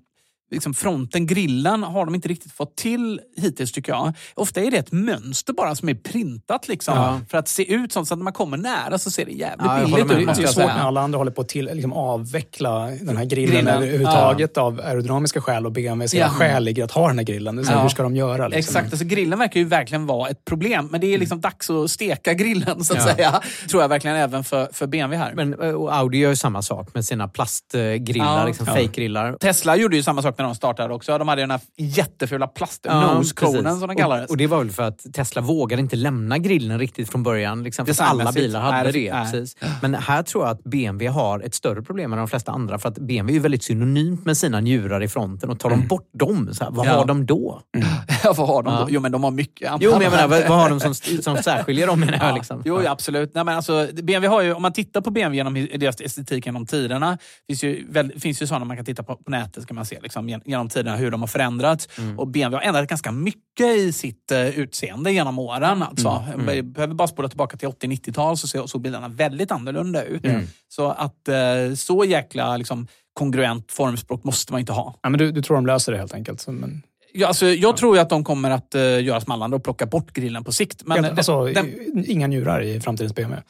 liksom 0.52 0.74
fronten, 0.74 1.26
grillen, 1.28 1.84
har 1.84 2.06
de 2.06 2.16
inte 2.16 2.28
riktigt 2.28 2.52
fått 2.52 2.76
till 2.76 3.22
hittills 3.38 3.72
tycker 3.72 3.92
jag. 3.92 4.14
Ofta 4.36 4.62
är 4.62 4.72
det 4.72 4.78
ett 4.78 4.92
mönster 4.92 5.54
bara 5.54 5.76
som 5.76 5.90
är 5.90 5.94
printat 5.94 6.68
liksom, 6.68 6.94
Ja. 6.98 7.20
för 7.30 7.38
att 7.38 7.48
se 7.48 7.74
ut 7.74 7.92
sånt 7.92 8.08
så 8.08 8.14
att 8.14 8.18
när 8.18 8.24
man 8.24 8.34
kommer 8.34 8.58
nära 8.58 8.98
så 8.98 9.12
ser 9.12 9.26
det 9.26 9.32
jävligt 9.32 9.66
Ja, 9.68 9.80
billigt 9.86 10.00
ut 10.12 10.18
det 10.20 10.26
måste 10.26 10.44
är 10.44 10.48
svårt 10.48 10.66
när 10.66 10.80
alla 10.80 11.02
andra 11.02 11.18
håller 11.18 11.32
på 11.32 11.42
att 11.42 11.50
till, 11.50 11.66
liksom 11.74 11.94
avveckla 11.94 12.86
den 13.02 13.18
här 13.18 13.26
grillen, 13.26 13.56
Grillen, 13.56 13.76
överhuvudtaget 13.78 14.58
av 14.58 14.80
aerodynamiska 14.80 15.42
skäl 15.42 15.66
och 15.66 15.72
BMW 15.72 16.08
ser 16.08 16.18
Ja. 16.20 16.30
skäl 16.30 16.64
ligger 16.64 16.84
att 16.84 16.92
ha 16.92 17.08
den 17.08 17.18
här 17.18 17.26
grillen. 17.26 17.56
Det 17.56 17.64
Ja. 17.72 17.82
Hur 17.82 17.90
ska 17.90 18.04
de 18.04 18.16
göra? 18.16 18.48
Liksom? 18.48 18.60
Exakt, 18.60 18.94
alltså 18.94 19.06
grillen 19.06 19.40
verkar 19.40 19.60
ju 19.60 19.66
verkligen 19.66 20.06
vara 20.06 20.30
ett 20.30 20.46
problem. 20.46 20.88
Men 20.92 21.02
det 21.02 21.14
är 21.14 21.18
liksom 21.18 21.42
dags 21.42 21.70
att 21.70 21.90
steka 21.92 22.34
grillen 22.34 22.84
så 22.84 22.94
att 22.94 23.00
Ja. 23.08 23.16
säga. 23.16 23.42
Tror 23.70 23.82
jag 23.82 23.90
verkligen 23.90 24.16
även 24.18 24.44
för, 24.44 24.70
för 24.74 24.88
BMW 24.88 25.18
här. 25.26 25.34
Men 25.36 25.54
eh, 25.62 25.70
och 25.70 25.96
Audi 25.96 26.18
gör 26.18 26.30
ju 26.30 26.36
samma 26.36 26.62
sak 26.62 26.94
med 26.94 27.06
sina 27.06 27.28
plastgrillar, 27.28 28.40
Ja. 28.40 28.46
liksom 28.48 28.66
Ja. 28.70 28.74
fake-grillar. 28.74 29.38
Tesla 29.40 29.76
gjorde 29.76 29.96
ju 29.96 30.04
samma 30.04 30.22
sak 30.22 30.38
när 30.44 30.46
de 30.50 30.56
startade 30.56 30.94
också. 30.94 31.18
De 31.18 31.28
hade 31.28 31.42
den 31.42 31.52
här 31.52 31.60
jättefula 31.78 32.48
plast 32.48 32.86
Ja, 32.90 33.14
nose-conen 33.14 33.64
precis. 33.64 33.80
som 33.80 33.88
de 33.88 33.96
kallades. 33.96 34.26
Och, 34.26 34.32
och 34.32 34.38
det 34.38 34.48
var 34.48 34.58
väl 34.58 34.72
för 34.72 34.84
att 34.84 35.06
Tesla 35.14 35.42
vågade 35.42 35.82
inte 35.82 35.96
lämna 35.96 36.38
grillen 36.38 36.80
riktigt 36.80 37.10
från 37.12 37.24
början. 37.24 37.64
Liksom, 37.64 37.86
för 37.86 38.04
alla 38.04 38.32
bilar 38.32 38.62
hade 38.62 38.84
Nej, 38.84 38.92
det. 38.92 39.14
nej. 39.14 39.32
Precis. 39.32 39.58
Men 39.82 39.94
här 39.96 40.24
tror 40.24 40.44
jag 40.44 40.52
att 40.52 40.64
BMW 40.64 41.08
har 41.08 41.40
ett 41.40 41.56
större 41.56 41.82
problem 41.82 42.14
än 42.14 42.20
de 42.20 42.28
flesta 42.28 42.52
andra. 42.52 42.78
För 42.80 42.90
att 42.90 42.96
BMW 43.00 43.32
är 43.32 43.34
ju 43.34 43.40
väldigt 43.40 43.64
synonymt 43.64 44.26
med 44.26 44.38
sina 44.38 44.60
njurar 44.60 45.04
i 45.04 45.08
fronten. 45.08 45.50
Och 45.50 45.60
tar 45.60 45.70
de 45.70 45.88
bort 45.88 46.10
dem, 46.14 46.50
så 46.54 46.64
här, 46.64 46.72
vad 46.72 46.88
Ja. 46.88 46.92
har 46.98 47.06
de 47.06 47.26
då? 47.26 47.62
Ja, 48.24 48.34
vad 48.38 48.48
har 48.48 48.64
de 48.64 48.76
då? 48.76 48.88
Jo, 48.90 49.02
men 49.02 49.12
de 49.12 49.24
har 49.24 49.32
mycket. 49.32 49.72
Jo, 49.80 49.92
men 49.92 50.02
jag 50.02 50.12
menar, 50.12 50.28
vad, 50.28 50.48
vad 50.48 50.58
har 50.60 50.70
de 50.70 50.80
som, 50.80 50.94
som 51.24 51.38
särskiljer 51.38 51.88
dem? 51.88 52.00
Menar 52.00 52.14
jag, 52.14 52.30
Ja. 52.30 52.36
liksom. 52.36 52.62
Jo, 52.66 52.82
absolut. 52.88 53.32
Nej, 53.36 53.44
men 53.44 53.56
alltså, 53.56 53.88
BMW 53.94 54.28
har 54.28 54.42
ju, 54.42 54.54
om 54.54 54.62
man 54.62 54.74
tittar 54.74 55.02
på 55.02 55.12
BMW 55.12 55.38
genom 55.38 55.54
deras 55.80 56.02
estetik 56.02 56.46
genom 56.46 56.66
tiderna, 56.66 57.18
finns 57.48 57.64
ju, 57.64 57.86
väl, 57.92 58.20
finns 58.20 58.42
ju 58.42 58.48
sådana 58.48 58.66
man 58.66 58.76
kan 58.78 58.86
titta 58.86 59.04
på 59.04 59.16
på 59.16 59.32
nätet 59.32 59.68
kan 59.68 59.76
man 59.76 59.86
se 59.86 60.00
liksom, 60.02 60.29
gen- 60.30 60.42
genom 60.46 60.70
tiderna 60.70 60.98
hur 60.98 61.12
de 61.12 61.22
har 61.22 61.28
förändrats. 61.28 61.90
Mm. 61.98 62.20
Och 62.20 62.28
BMW 62.28 62.56
har 62.58 62.62
ändrat 62.70 62.90
ganska 62.90 63.12
mycket 63.12 63.68
i 63.78 63.92
sitt 63.94 64.32
uh, 64.32 64.60
utseende 64.60 65.12
genom 65.12 65.40
åren. 65.40 65.84
Alltså. 65.84 66.24
Mm. 66.34 66.46
Vi 66.46 66.64
behöver 66.64 66.94
bara 66.94 67.08
spola 67.08 67.30
tillbaka 67.30 67.58
till 67.58 67.68
80-90-tal 67.68 68.38
så 68.38 68.48
såg 68.48 68.70
såg 68.70 68.82
bilarna 68.82 69.08
väldigt 69.08 69.52
annorlunda 69.52 70.04
ut. 70.04 70.26
Mm. 70.26 70.46
Så 70.68 70.90
att 70.90 71.28
eh, 71.28 71.74
så 71.76 72.06
jäkla 72.06 72.58
liksom, 72.58 72.88
kongruent 73.14 73.72
formspråk 73.72 74.24
måste 74.24 74.54
man 74.54 74.60
inte 74.60 74.74
ha. 74.74 75.00
Ja, 75.02 75.10
men 75.10 75.20
du, 75.20 75.32
du 75.32 75.42
tror 75.42 75.58
de 75.58 75.66
löser 75.66 75.92
det 75.92 75.98
helt 75.98 76.14
enkelt? 76.14 76.42
Så, 76.42 76.52
men, 76.52 76.84
Ja, 77.14 77.28
alltså, 77.28 77.46
jag 77.46 77.78
tror 77.78 77.96
ju 77.96 78.02
att 78.02 78.10
de 78.10 78.24
kommer 78.24 78.52
att 78.52 78.76
uh, 78.76 79.04
göra 79.04 79.22
smallande 79.22 79.56
och 79.56 79.64
plocka 79.64 79.86
bort 79.86 80.14
grillen 80.14 80.44
på 80.44 80.52
sikt. 80.52 80.82
Men 80.86 81.02
men, 81.02 81.18
alltså, 81.18 81.46
den, 81.46 82.06
Inga 82.08 82.28
njurar 82.28 82.62
i 82.62 82.82
framtidens 82.82 83.16
BMW? 83.16 83.44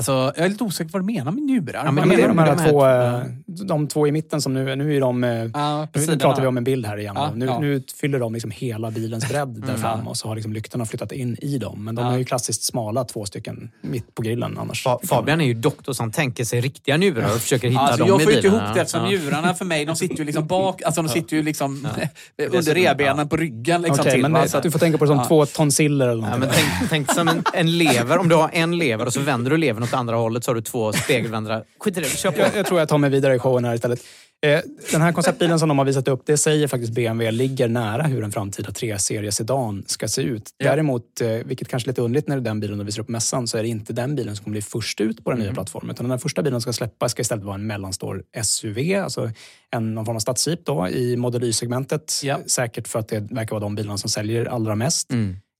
Alltså, 0.00 0.32
jag 0.36 0.44
är 0.44 0.48
lite 0.48 0.64
osäker 0.64 0.92
vad 0.92 1.02
du 1.02 1.06
menar 1.06 1.32
med 1.32 1.42
njurar. 1.42 1.82
Ja, 1.84 1.90
men 1.90 2.08
det 2.08 2.14
är 2.22 2.28
de 2.28 2.38
här 2.38 2.68
två, 2.70 2.86
eh, 2.86 3.20
de 3.66 3.86
två 3.88 4.06
i 4.06 4.12
mitten 4.12 4.40
som 4.42 4.54
nu, 4.54 4.76
nu 4.76 4.96
är 4.96 5.00
de... 5.00 5.24
eh, 5.24 5.30
Ja, 5.30 5.88
på 5.92 5.98
Nu 6.00 6.18
pratar 6.18 6.40
vi 6.42 6.48
om 6.48 6.56
en 6.56 6.64
bild 6.64 6.86
här 6.86 6.96
igen. 6.98 7.12
Ja, 7.16 7.30
nu, 7.34 7.46
ja. 7.46 7.58
nu 7.60 7.82
fyller 8.00 8.18
de 8.18 8.32
liksom 8.34 8.50
hela 8.50 8.90
bilens 8.90 9.28
bredd 9.28 9.48
där 9.48 9.68
Mm. 9.68 9.80
fram 9.80 10.08
och 10.08 10.16
så 10.16 10.28
har 10.28 10.34
liksom 10.34 10.52
lyktorna 10.52 10.86
flyttat 10.86 11.12
in 11.12 11.36
i 11.42 11.58
dem. 11.58 11.84
Men 11.84 11.94
de 11.94 12.06
Ja. 12.06 12.12
är 12.12 12.18
ju 12.18 12.24
klassiskt 12.24 12.62
smala, 12.64 13.04
två 13.04 13.24
stycken 13.24 13.70
mitt 13.82 14.14
på 14.14 14.22
grillen 14.22 14.58
annars. 14.58 14.86
Fa- 14.86 15.06
Fabian 15.06 15.40
är 15.40 15.44
ju 15.44 15.54
doktor 15.54 15.92
som 15.92 16.12
tänker 16.12 16.44
sig 16.44 16.60
riktiga 16.60 16.96
njurar 16.96 17.34
och 17.34 17.40
försöker 17.40 17.68
hitta 17.68 17.80
Alltså, 17.80 17.98
dem 17.98 18.08
jag 18.08 18.20
i 18.20 18.24
får 18.24 18.32
inte 18.32 18.46
ihop 18.46 18.60
det 18.74 18.80
eftersom 18.80 19.04
njurarna 19.08 19.54
för 19.54 19.64
mig, 19.64 19.84
de 19.84 19.96
sitter 19.96 20.16
ju 20.16 20.24
liksom 20.24 20.46
bak, 20.46 20.82
alltså 20.82 21.02
de 21.02 21.08
sitter 21.08 21.36
ju 21.36 21.42
liksom 21.42 21.88
under 22.50 22.74
revbenen 22.74 23.28
på 23.28 23.36
ryggen. 23.36 23.82
Liksom, 23.82 24.00
Okej, 24.00 24.12
till, 24.12 24.22
men 24.22 24.32
det, 24.32 24.60
du 24.62 24.70
får 24.70 24.78
tänka 24.78 24.98
på 24.98 25.04
det 25.04 25.08
som 25.08 25.18
ja. 25.18 25.24
två 25.24 25.46
tonsiller 25.46 26.08
eller 26.08 26.22
men 26.38 26.48
tänk, 26.52 26.90
tänk 26.90 27.12
som 27.12 27.28
en, 27.28 27.44
en 27.54 27.78
lever. 27.78 28.18
Om 28.18 28.28
du 28.28 28.34
har 28.34 28.50
en 28.52 28.78
lever 28.78 29.06
och 29.06 29.12
så 29.12 29.20
vänder 29.20 29.50
du 29.50 29.56
levern 29.56 29.82
åt 29.90 29.94
andra 29.98 30.16
hållet 30.16 30.44
så 30.44 30.50
har 30.50 30.54
du 30.54 30.60
två 30.60 30.92
spegelvända. 30.92 31.64
Skit 31.80 31.96
i 31.96 32.00
det, 32.00 32.06
kör 32.06 32.30
på. 32.30 32.40
jag, 32.40 32.56
jag 32.56 32.66
tror 32.66 32.80
jag 32.80 32.88
tar 32.88 32.98
mig 32.98 33.10
vidare 33.10 33.34
i 33.34 33.38
showen 33.38 33.64
här 33.64 33.74
istället. 33.74 34.00
Eh, 34.46 34.60
den 34.92 35.02
här 35.02 35.12
konceptbilen 35.12 35.58
som 35.58 35.68
de 35.68 35.78
har 35.78 35.84
visat 35.84 36.08
upp, 36.08 36.22
det 36.26 36.36
säger 36.36 36.68
faktiskt 36.68 36.92
BMW 36.92 37.30
ligger 37.30 37.68
nära 37.68 38.02
hur 38.02 38.24
en 38.24 38.32
framtida 38.32 38.70
3-serie 38.70 39.32
sedan 39.32 39.84
ska 39.86 40.08
se 40.08 40.22
ut. 40.22 40.50
Däremot, 40.58 41.20
eh, 41.20 41.28
vilket 41.28 41.68
kanske 41.68 41.86
är 41.86 41.90
lite 41.90 42.02
underligt 42.02 42.28
när 42.28 42.36
det 42.36 42.40
är 42.40 42.44
den 42.44 42.60
bilen 42.60 42.78
de 42.78 42.84
visar 42.84 43.00
upp 43.00 43.06
på 43.06 43.12
mässan, 43.12 43.46
så 43.46 43.58
är 43.58 43.62
det 43.62 43.68
inte 43.68 43.92
den 43.92 44.16
bilen 44.16 44.36
som 44.36 44.44
kommer 44.44 44.52
bli 44.52 44.62
först 44.62 45.00
ut 45.00 45.24
på 45.24 45.30
den 45.30 45.40
nya 45.40 45.52
plattformen. 45.52 45.90
Utan 45.90 46.08
den 46.08 46.18
första 46.18 46.42
bilen 46.42 46.60
som 46.60 46.72
ska 46.72 46.78
släppas 46.78 47.12
ska 47.12 47.20
istället 47.20 47.44
vara 47.44 47.54
en 47.54 47.66
mellanstor 47.66 48.22
SUV, 48.42 49.02
alltså 49.04 49.30
en, 49.70 49.94
någon 49.94 50.06
form 50.06 50.16
av 50.16 50.20
stadsjeep 50.20 50.64
då, 50.64 50.88
i 50.88 51.16
Model 51.16 51.44
Y-segmentet. 51.44 52.22
Säkert 52.46 52.88
för 52.88 52.98
att 52.98 53.08
det 53.08 53.20
verkar 53.20 53.50
vara 53.50 53.60
de 53.60 53.74
bilarna 53.74 53.98
som 53.98 54.10
säljer 54.10 54.44
allra 54.44 54.74
mest. 54.74 55.12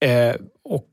Eh, 0.05 0.35
och 0.63 0.87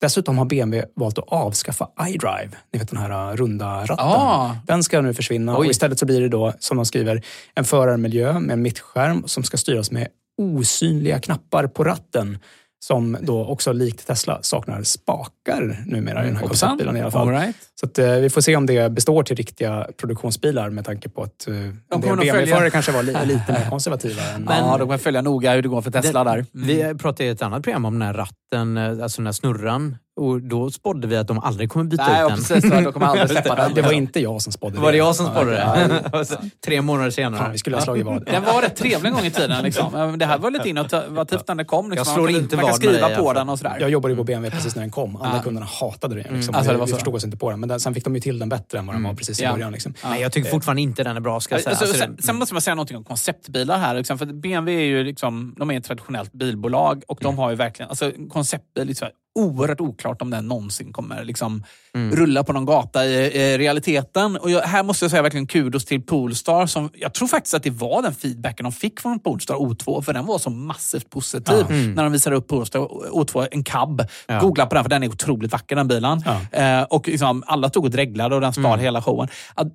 Dessutom 0.00 0.38
har 0.38 0.44
BMW 0.44 0.86
valt 0.96 1.18
att 1.18 1.28
avskaffa 1.28 1.88
iDrive. 2.08 2.50
Ni 2.72 2.78
vet 2.78 2.88
den 2.88 2.98
här 2.98 3.30
uh, 3.30 3.36
runda 3.36 3.80
ratten. 3.80 3.96
Ah. 3.98 4.56
Den 4.66 4.82
ska 4.82 5.00
nu 5.00 5.14
försvinna 5.14 5.52
Oj. 5.52 5.58
och 5.58 5.66
istället 5.66 5.98
så 5.98 6.06
blir 6.06 6.20
det 6.20 6.28
då, 6.28 6.52
som 6.58 6.76
de 6.76 6.86
skriver, 6.86 7.22
en 7.54 7.64
förarmiljö 7.64 8.40
med 8.40 8.52
en 8.52 8.62
mittskärm 8.62 9.22
som 9.26 9.42
ska 9.42 9.56
styras 9.56 9.90
med 9.90 10.08
osynliga 10.38 11.20
knappar 11.20 11.66
på 11.66 11.84
ratten. 11.84 12.38
Som 12.86 13.16
då 13.20 13.44
också 13.44 13.72
likt 13.72 14.06
Tesla 14.06 14.38
saknar 14.42 14.82
spakar 14.82 15.84
numera 15.86 16.24
i 16.24 16.26
den 16.26 16.36
här 16.36 16.46
konceptbilen 16.46 16.96
i 16.96 17.00
alla 17.00 17.10
fall. 17.10 17.28
All 17.28 17.34
right. 17.34 17.56
Så 17.80 17.86
att, 17.86 17.98
eh, 17.98 18.10
vi 18.14 18.30
får 18.30 18.40
se 18.40 18.56
om 18.56 18.66
det 18.66 18.92
består 18.92 19.22
till 19.22 19.36
riktiga 19.36 19.86
produktionsbilar 19.96 20.70
med 20.70 20.84
tanke 20.84 21.08
på 21.08 21.22
att 21.22 21.48
eh, 21.48 21.54
BMW-förare 22.00 22.46
följa- 22.46 22.70
kanske 22.70 22.92
var 22.92 23.02
li, 23.02 23.12
lite 23.24 23.52
mer 23.52 23.70
konservativa. 23.70 24.22
än, 24.22 24.46
ja, 24.48 24.76
de 24.78 24.80
kommer 24.80 24.98
följa 24.98 25.22
noga 25.22 25.54
hur 25.54 25.62
det 25.62 25.68
går 25.68 25.82
för 25.82 25.90
Tesla 25.90 26.24
Den- 26.24 26.36
där. 26.36 26.46
Vi 26.52 26.94
pratade 26.98 27.24
i 27.24 27.28
ett 27.28 27.42
annat 27.42 27.62
program 27.62 27.84
om 27.84 27.92
den 27.98 28.02
här 28.02 28.14
ratten, 28.14 28.76
eh, 28.76 29.02
alltså 29.02 29.20
den 29.20 29.26
här 29.26 29.32
snurran. 29.32 29.96
Och 30.16 30.42
då 30.42 30.70
spådde 30.70 31.06
vi 31.06 31.16
att 31.16 31.28
de 31.28 31.38
aldrig 31.38 31.70
kommer 31.70 31.84
byta 31.84 32.06
Nej, 32.06 32.12
ut 32.14 32.18
ja, 32.20 32.28
den. 32.28 32.36
precis. 32.36 32.70
De 32.70 32.92
kommer 32.92 33.06
aldrig 33.06 33.30
släppa 33.30 33.54
den. 33.54 33.74
det 33.74 33.82
var 33.82 33.92
inte 33.92 34.20
jag 34.20 34.42
som 34.42 34.52
spådde 34.52 34.80
Var 34.80 34.92
det 34.92 34.98
jag 34.98 35.16
som 35.16 35.26
Ja, 35.26 35.32
spådde 35.32 35.58
ja. 36.12 36.18
det? 36.18 36.50
Tre 36.66 36.82
månader 36.82 37.10
senare. 37.10 37.40
Fan, 37.42 37.52
vi 37.52 37.58
skulle 37.58 37.76
ha 37.76 37.82
slagit 37.82 38.06
vad. 38.06 38.26
Den 38.26 38.42
var 38.44 38.62
rätt 38.62 38.76
trevlig 38.76 39.08
en 39.10 39.14
gång 39.16 39.24
i 39.24 39.30
tiden. 39.30 39.62
Liksom. 39.64 39.86
Ja, 39.94 40.06
Det 40.06 40.26
här 40.26 40.38
var 40.38 40.50
lite 40.50 40.68
innovativt 40.68 41.48
när 41.48 41.54
det 41.54 41.64
kom. 41.64 41.90
Liksom. 41.90 42.04
Jag 42.06 42.14
slår 42.14 42.24
man, 42.32 42.34
inte 42.42 42.56
man 42.56 42.64
kan 42.64 42.74
skriva 42.74 43.12
i 43.12 43.16
på 43.16 43.24
fall. 43.24 43.34
den 43.34 43.48
och 43.48 43.58
sådär. 43.58 43.76
Jag 43.80 43.90
jobbade 43.90 44.12
ju 44.12 44.16
på 44.18 44.24
BMW 44.24 44.56
precis 44.56 44.74
när 44.74 44.82
den 44.82 44.90
kom. 44.90 45.16
Alla 45.16 45.36
Ja. 45.36 45.42
kunderna 45.42 45.66
hatade 45.80 46.22
den. 46.22 46.34
Liksom. 46.34 46.54
Alltså, 46.54 46.72
det 46.72 46.78
var 46.78 46.86
vi 46.86 46.90
så. 46.90 46.96
förstod 46.96 47.14
oss 47.14 47.24
inte 47.24 47.36
på 47.36 47.50
den. 47.50 47.60
Men 47.60 47.68
den, 47.68 47.80
sen 47.80 47.94
fick 47.94 48.04
de 48.04 48.14
ju 48.14 48.20
till 48.20 48.38
den 48.38 48.48
bättre 48.48 48.78
än 48.78 48.86
vad 48.86 48.96
den 48.96 49.02
var 49.02 49.14
precis 49.14 49.40
i 49.40 49.44
Ja. 49.44 49.52
början. 49.52 49.72
Liksom. 49.72 49.94
Nej, 50.04 50.20
jag 50.22 50.32
tycker 50.32 50.50
fortfarande 50.50 50.82
inte 50.82 51.04
den 51.04 51.16
är 51.16 51.20
bra, 51.20 51.40
ska 51.40 51.54
jag 51.54 51.62
säga. 51.62 51.70
Alltså, 51.70 51.84
Alltså, 51.84 51.98
sen, 51.98 52.16
sen 52.22 52.36
måste 52.36 52.54
man 52.54 52.60
säga 52.60 52.74
någonting 52.74 52.96
om 52.96 53.04
konceptbilar 53.04 53.78
här. 53.78 53.94
Liksom, 53.94 54.18
för 54.18 54.26
BMW 54.26 54.74
är 54.82 54.86
ju 54.86 55.04
liksom, 55.04 55.54
de 55.58 55.70
är 55.70 55.78
ett 55.78 55.84
traditionellt 55.84 56.32
bilbolag 56.32 57.02
och 57.08 57.18
de 57.22 57.38
har 57.38 57.50
ju 57.50 57.56
verkligen... 57.56 57.88
Alltså, 57.90 58.12
konceptbil 58.30 58.94
här 59.00 59.10
oerhört 59.34 59.80
oklart 59.80 60.22
om 60.22 60.30
den 60.30 60.48
någonsin 60.48 60.92
kommer 60.92 61.24
liksom, 61.24 61.64
rulla 61.94 62.44
på 62.44 62.52
någon 62.52 62.64
gata 62.64 63.06
i, 63.06 63.14
i 63.14 63.58
realiteten. 63.58 64.36
Och 64.36 64.50
jag, 64.50 64.60
här 64.60 64.82
måste 64.82 65.04
jag 65.04 65.10
säga 65.10 65.22
verkligen 65.22 65.46
kudos 65.46 65.84
till 65.84 66.02
Polestar. 66.02 66.66
Som, 66.66 66.90
jag 66.94 67.14
tror 67.14 67.28
faktiskt 67.28 67.54
att 67.54 67.62
det 67.62 67.70
var 67.70 68.02
den 68.02 68.14
feedbacken 68.14 68.64
de 68.64 68.72
fick 68.72 69.00
från 69.00 69.20
Polestar 69.20 69.54
O2, 69.54 70.02
för 70.02 70.12
den 70.12 70.26
var 70.26 70.38
så 70.38 70.50
massivt 70.50 71.10
positiv 71.10 71.66
när 71.70 72.02
de 72.02 72.12
visade 72.12 72.36
upp 72.36 72.48
Polestar 72.48 72.80
O2, 72.80 73.48
en 73.50 73.64
cab. 73.64 74.02
Ja. 74.26 74.40
Googla 74.40 74.66
på 74.66 74.74
den, 74.74 74.84
för 74.84 74.90
den 74.90 75.02
är 75.02 75.08
otroligt 75.08 75.52
vacker 75.52 75.76
den 75.76 75.88
bilen. 75.88 76.22
Eh, 76.52 76.82
och 76.82 77.08
liksom, 77.08 77.42
alla 77.46 77.68
tog 77.68 77.84
och 77.84 77.90
dreglade 77.90 78.34
och 78.34 78.40
den 78.40 78.52
stal 78.52 78.78
hela 78.78 79.02
showen. 79.02 79.28
Att, 79.54 79.68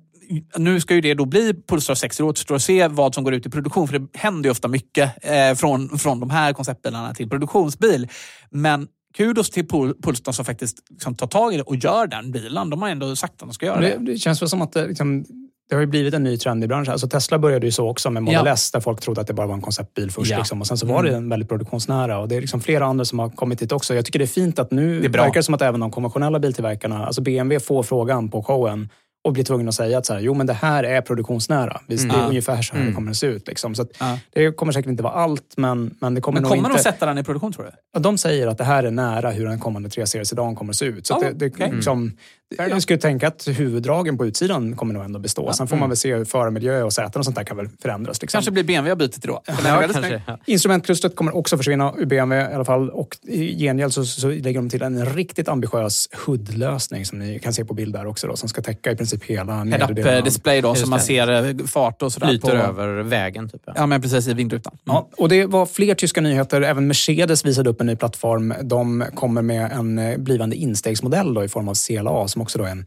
nu 0.56 0.80
ska 0.80 0.94
ju 0.94 1.00
det 1.00 1.14
då 1.14 1.24
bli 1.24 1.54
Polestar 1.54 1.94
6. 1.94 2.16
Det 2.16 2.22
återstår 2.22 2.54
att 2.54 2.62
se 2.62 2.88
vad 2.88 3.14
som 3.14 3.24
går 3.24 3.34
ut 3.34 3.46
i 3.46 3.50
produktion. 3.50 3.88
För 3.88 3.98
det 3.98 4.18
händer 4.18 4.48
ju 4.48 4.50
ofta 4.50 4.68
mycket 4.68 5.24
eh, 5.24 5.54
från, 5.54 5.98
från 5.98 6.20
de 6.20 6.30
här 6.30 6.52
konceptbilarna 6.52 7.14
till 7.14 7.28
produktionsbil. 7.28 8.08
Men 8.50 8.88
kudos 9.14 9.50
till 9.50 9.66
Polestar 10.02 10.32
som 10.32 10.44
faktiskt 10.44 10.78
liksom, 10.90 11.14
tar 11.14 11.26
tag 11.26 11.54
i 11.54 11.56
det 11.56 11.62
och 11.62 11.76
gör 11.76 12.06
den 12.06 12.30
bilen. 12.30 12.70
De 12.70 12.82
har 12.82 12.88
ändå 12.88 13.16
sagt 13.16 13.32
att 13.32 13.38
de 13.38 13.52
ska 13.52 13.66
göra 13.66 13.80
Det, 13.80 13.96
det. 13.98 14.12
det 14.12 14.18
känns 14.18 14.42
väl 14.42 14.48
som 14.48 14.62
att 14.62 14.72
det, 14.72 14.86
liksom, 14.86 15.24
det 15.70 15.76
har 15.76 15.86
blivit 15.86 16.14
en 16.14 16.22
ny 16.22 16.36
trend 16.36 16.64
i 16.64 16.66
branschen. 16.66 16.92
Alltså 16.92 17.08
Tesla 17.08 17.38
började 17.38 17.66
ju 17.66 17.72
så 17.72 17.88
också 17.88 18.10
med 18.10 18.22
Model 18.22 18.46
Ja. 18.46 18.52
S 18.52 18.70
där 18.70 18.80
folk 18.80 19.00
trodde 19.00 19.20
att 19.20 19.26
det 19.26 19.32
bara 19.34 19.46
var 19.46 19.54
en 19.54 19.60
konceptbil 19.60 20.10
först. 20.10 20.30
Ja. 20.30 20.38
Liksom. 20.38 20.60
Och 20.60 20.66
sen 20.66 20.78
så 20.78 20.86
var 20.86 21.02
det 21.02 21.16
en 21.16 21.28
väldigt 21.28 21.48
produktionsnära. 21.48 22.18
Och 22.18 22.28
det 22.28 22.36
är 22.36 22.40
liksom 22.40 22.60
flera 22.60 22.84
andra 22.86 23.04
som 23.04 23.18
har 23.18 23.28
kommit 23.28 23.58
dit 23.58 23.72
också. 23.72 23.94
Jag 23.94 24.04
tycker 24.04 24.18
det 24.18 24.24
är 24.24 24.26
fint 24.26 24.58
att 24.58 24.70
nu 24.70 25.00
Det 25.00 25.08
verkar 25.08 25.34
det 25.34 25.42
som 25.42 25.54
att 25.54 25.62
även 25.62 25.80
de 25.80 25.90
konventionella 25.90 26.38
biltillverkarna, 26.38 27.06
alltså 27.06 27.22
BMW 27.22 27.60
får 27.66 27.82
frågan 27.82 28.28
på 28.28 28.42
showen 28.42 28.88
och 29.24 29.32
blir 29.32 29.44
tvungna 29.44 29.68
att 29.68 29.74
säga 29.74 29.98
att 29.98 30.06
så 30.06 30.12
här, 30.14 30.20
jo 30.20 30.34
men 30.34 30.46
det 30.46 30.52
här 30.52 30.84
är 30.84 31.00
produktionsnära. 31.00 31.80
Visst, 31.86 32.08
Det 32.08 32.14
är 32.16 32.26
ungefär 32.28 32.62
så 32.62 32.72
här 32.72 32.80
Mm. 32.80 32.90
det 32.92 32.94
kommer 32.94 33.10
att 33.10 33.16
se 33.16 33.26
ut. 33.26 33.48
Liksom. 33.48 33.74
Så 33.74 33.82
att 33.82 33.88
Ja. 33.98 34.18
Det 34.32 34.52
kommer 34.52 34.72
säkert 34.72 34.88
inte 34.90 35.02
vara 35.02 35.12
allt, 35.12 35.54
men, 35.56 35.94
men 36.00 36.14
det 36.14 36.20
kommer 36.20 36.36
Men 36.40 36.42
nog 36.42 36.50
kommer 36.50 36.68
inte... 36.68 36.78
de 36.78 36.82
sätta 36.82 37.06
den 37.06 37.18
i 37.18 37.24
produktion 37.24 37.52
tror 37.52 37.64
du? 37.64 37.70
Ja, 37.94 38.00
de 38.00 38.18
säger 38.18 38.46
att 38.46 38.58
det 38.58 38.64
här 38.64 38.84
är 38.84 38.90
nära 38.90 39.30
hur 39.30 39.46
en 39.48 39.58
kommande 39.60 39.88
3-seriesedan 39.88 40.54
kommer 40.56 40.72
att 40.72 40.76
se 40.76 40.84
ut. 40.84 41.06
Så 41.06 41.14
Ja, 41.22 41.28
det, 41.28 41.32
det, 41.48 41.54
okej. 41.54 41.72
liksom, 41.74 42.12
jag 42.58 42.82
skulle 42.82 42.98
tänka 42.98 43.28
att 43.28 43.48
huvuddragen 43.48 44.18
på 44.18 44.26
utsidan 44.26 44.76
kommer 44.76 44.94
nog 44.94 45.04
ändå 45.04 45.18
bestå. 45.18 45.52
Sen 45.52 45.68
får 45.68 45.76
man 45.76 45.88
väl 45.88 45.96
se 45.96 46.14
hur 46.14 46.24
förarmiljö 46.24 46.82
och 46.82 46.92
säten 46.92 47.18
och 47.18 47.24
sånt 47.24 47.36
där 47.36 47.44
kan 47.44 47.56
väl 47.56 47.68
förändras. 47.82 48.22
Liksom. 48.22 48.38
Kanske 48.38 48.50
blir 48.50 48.64
BMW 48.64 49.06
bytet 49.06 49.22
då? 49.22 49.42
Ja. 49.46 49.84
Ja. 50.26 50.38
Instrumentklustret 50.46 51.16
kommer 51.16 51.36
också 51.36 51.56
försvinna 51.56 51.94
ur 51.98 52.06
BMW 52.06 52.52
i 52.52 52.54
alla 52.54 52.64
fall. 52.64 52.90
Och 52.90 53.16
i 53.22 53.58
gengäld 53.58 53.92
så, 53.92 54.04
så 54.04 54.28
lägger 54.28 54.54
de 54.60 54.70
till 54.70 54.82
en 54.82 55.06
riktigt 55.06 55.48
ambitiös 55.48 56.08
HUD-lösning 56.26 57.06
som 57.06 57.18
ni 57.18 57.38
kan 57.38 57.52
se 57.52 57.64
på 57.64 57.74
bild 57.74 57.94
där 57.94 58.06
också. 58.06 58.26
Då, 58.26 58.36
som 58.36 58.48
ska 58.48 58.62
täcka 58.62 58.92
i 58.92 58.96
princip 58.96 59.24
hela 59.24 59.64
nedre 59.64 59.94
delen 59.94 60.24
display 60.24 60.60
då, 60.60 60.74
så 60.74 60.88
man 60.88 61.00
ser 61.00 61.48
eh, 61.48 61.66
fart 61.66 62.02
och 62.02 62.12
sådär. 62.12 62.26
Flyter 62.26 62.48
på, 62.48 62.56
över 62.56 63.02
vägen. 63.02 63.48
Typ. 63.48 63.62
Ja. 63.66 63.72
Ja, 63.76 63.86
men 63.86 64.02
precis 64.02 64.28
i 64.28 64.34
vindrutan. 64.34 64.72
Mm. 64.72 64.94
Ja, 64.94 65.08
och 65.16 65.28
det 65.28 65.46
var 65.46 65.66
fler 65.66 65.94
tyska 65.94 66.20
nyheter. 66.20 66.62
Även 66.62 66.86
Mercedes 66.86 67.44
visade 67.44 67.70
upp 67.70 67.80
en 67.80 67.86
ny 67.86 67.96
plattform. 67.96 68.54
De 68.62 69.04
kommer 69.14 69.42
med 69.42 69.72
en 69.72 69.98
eh, 69.98 70.18
blivande 70.18 70.56
instegsmodell 70.56 71.34
då, 71.34 71.44
i 71.44 71.48
form 71.48 71.68
av 71.68 71.74
CLA 71.74 72.28
som 72.40 72.42
också 72.42 72.58
då 72.58 72.64
är 72.64 72.70
en 72.70 72.86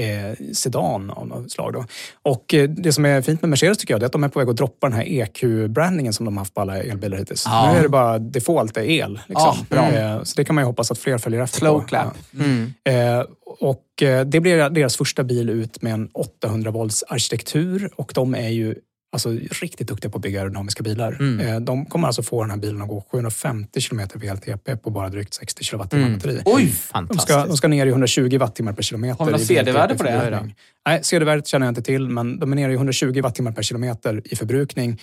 eh, 0.00 0.52
sedan 0.52 1.10
av 1.10 1.26
något 1.26 1.52
slag. 1.52 1.72
Då. 1.72 1.84
Och 2.22 2.54
eh, 2.54 2.68
det 2.68 2.92
som 2.92 3.04
är 3.04 3.22
fint 3.22 3.42
med 3.42 3.48
Mercedes 3.48 3.78
tycker 3.78 3.94
jag 3.94 4.00
det 4.00 4.04
är 4.04 4.06
att 4.06 4.12
de 4.12 4.24
är 4.24 4.28
på 4.28 4.38
väg 4.38 4.48
att 4.48 4.56
droppa 4.56 4.88
den 4.88 4.96
här 4.96 5.04
EQ-brandingen 5.04 6.12
som 6.12 6.24
de 6.24 6.36
haft 6.36 6.54
på 6.54 6.60
alla 6.60 6.82
elbilar 6.82 7.18
hittills. 7.18 7.44
Ja. 7.46 7.72
Nu 7.72 7.78
är 7.78 7.82
det 7.82 7.88
bara 7.88 8.18
default 8.18 8.76
är 8.76 8.82
el. 8.82 9.20
Liksom. 9.26 9.66
Ja. 9.68 9.92
Eh, 9.92 10.22
så 10.22 10.34
det 10.36 10.44
kan 10.44 10.54
man 10.54 10.62
ju 10.62 10.66
hoppas 10.66 10.90
att 10.90 10.98
fler 10.98 11.18
följer 11.18 11.42
efter 11.42 11.58
Slow 11.58 11.86
clap. 11.86 12.16
Mm. 12.34 12.74
Eh, 12.84 13.24
och 13.60 14.02
eh, 14.02 14.26
det 14.26 14.40
blir 14.40 14.70
deras 14.70 14.96
första 14.96 15.24
bil 15.24 15.50
ut 15.50 15.82
med 15.82 15.92
en 15.92 16.08
800 16.12 16.70
volts 16.70 17.04
arkitektur 17.08 17.90
och 17.96 18.12
de 18.14 18.34
är 18.34 18.48
ju 18.48 18.74
alltså, 19.12 19.30
riktigt 19.60 19.88
duktiga 19.88 20.10
på 20.10 20.16
att 20.18 20.22
bygga 20.22 20.38
aerodynamiska 20.40 20.82
bilar. 20.82 21.12
Mm. 21.20 21.40
Eh, 21.40 21.60
de 21.60 21.86
kommer 21.86 22.06
alltså 22.06 22.22
få 22.22 22.42
den 22.42 22.50
här 22.50 22.56
bilen 22.58 22.82
att 22.82 22.88
gå 22.88 23.06
750 23.12 23.80
km 23.80 24.00
VLTP 24.14 24.76
på 24.76 24.90
bara 24.90 25.08
drygt 25.08 25.34
60 25.34 25.64
kilowattimmar 25.64 26.06
Mm. 26.06 26.18
batteri. 26.18 26.42
Oj! 26.44 26.64
De 26.64 26.68
Fantastiskt. 26.72 27.28
ska, 27.32 27.46
de 27.46 27.56
ska 27.56 27.68
ner 27.68 27.86
i 27.86 27.88
120 27.88 28.38
wattimmar 28.38 28.72
per 28.72 28.82
kilometer. 28.82 29.18
Har 29.18 29.26
vi 29.26 29.32
något 29.32 29.46
CD-värde 29.46 29.94
på 29.96 30.02
det? 30.04 30.50
Nej, 30.86 31.00
CD-värdet 31.04 31.46
känner 31.46 31.66
jag 31.66 31.70
inte 31.70 31.82
till, 31.82 32.08
men 32.08 32.38
de 32.38 32.52
är 32.52 32.56
nere 32.56 32.72
i 32.72 32.74
120 32.74 33.20
wattimmar 33.22 33.52
per 33.52 33.62
kilometer 33.62 34.22
i 34.24 34.36
förbrukning. 34.36 35.00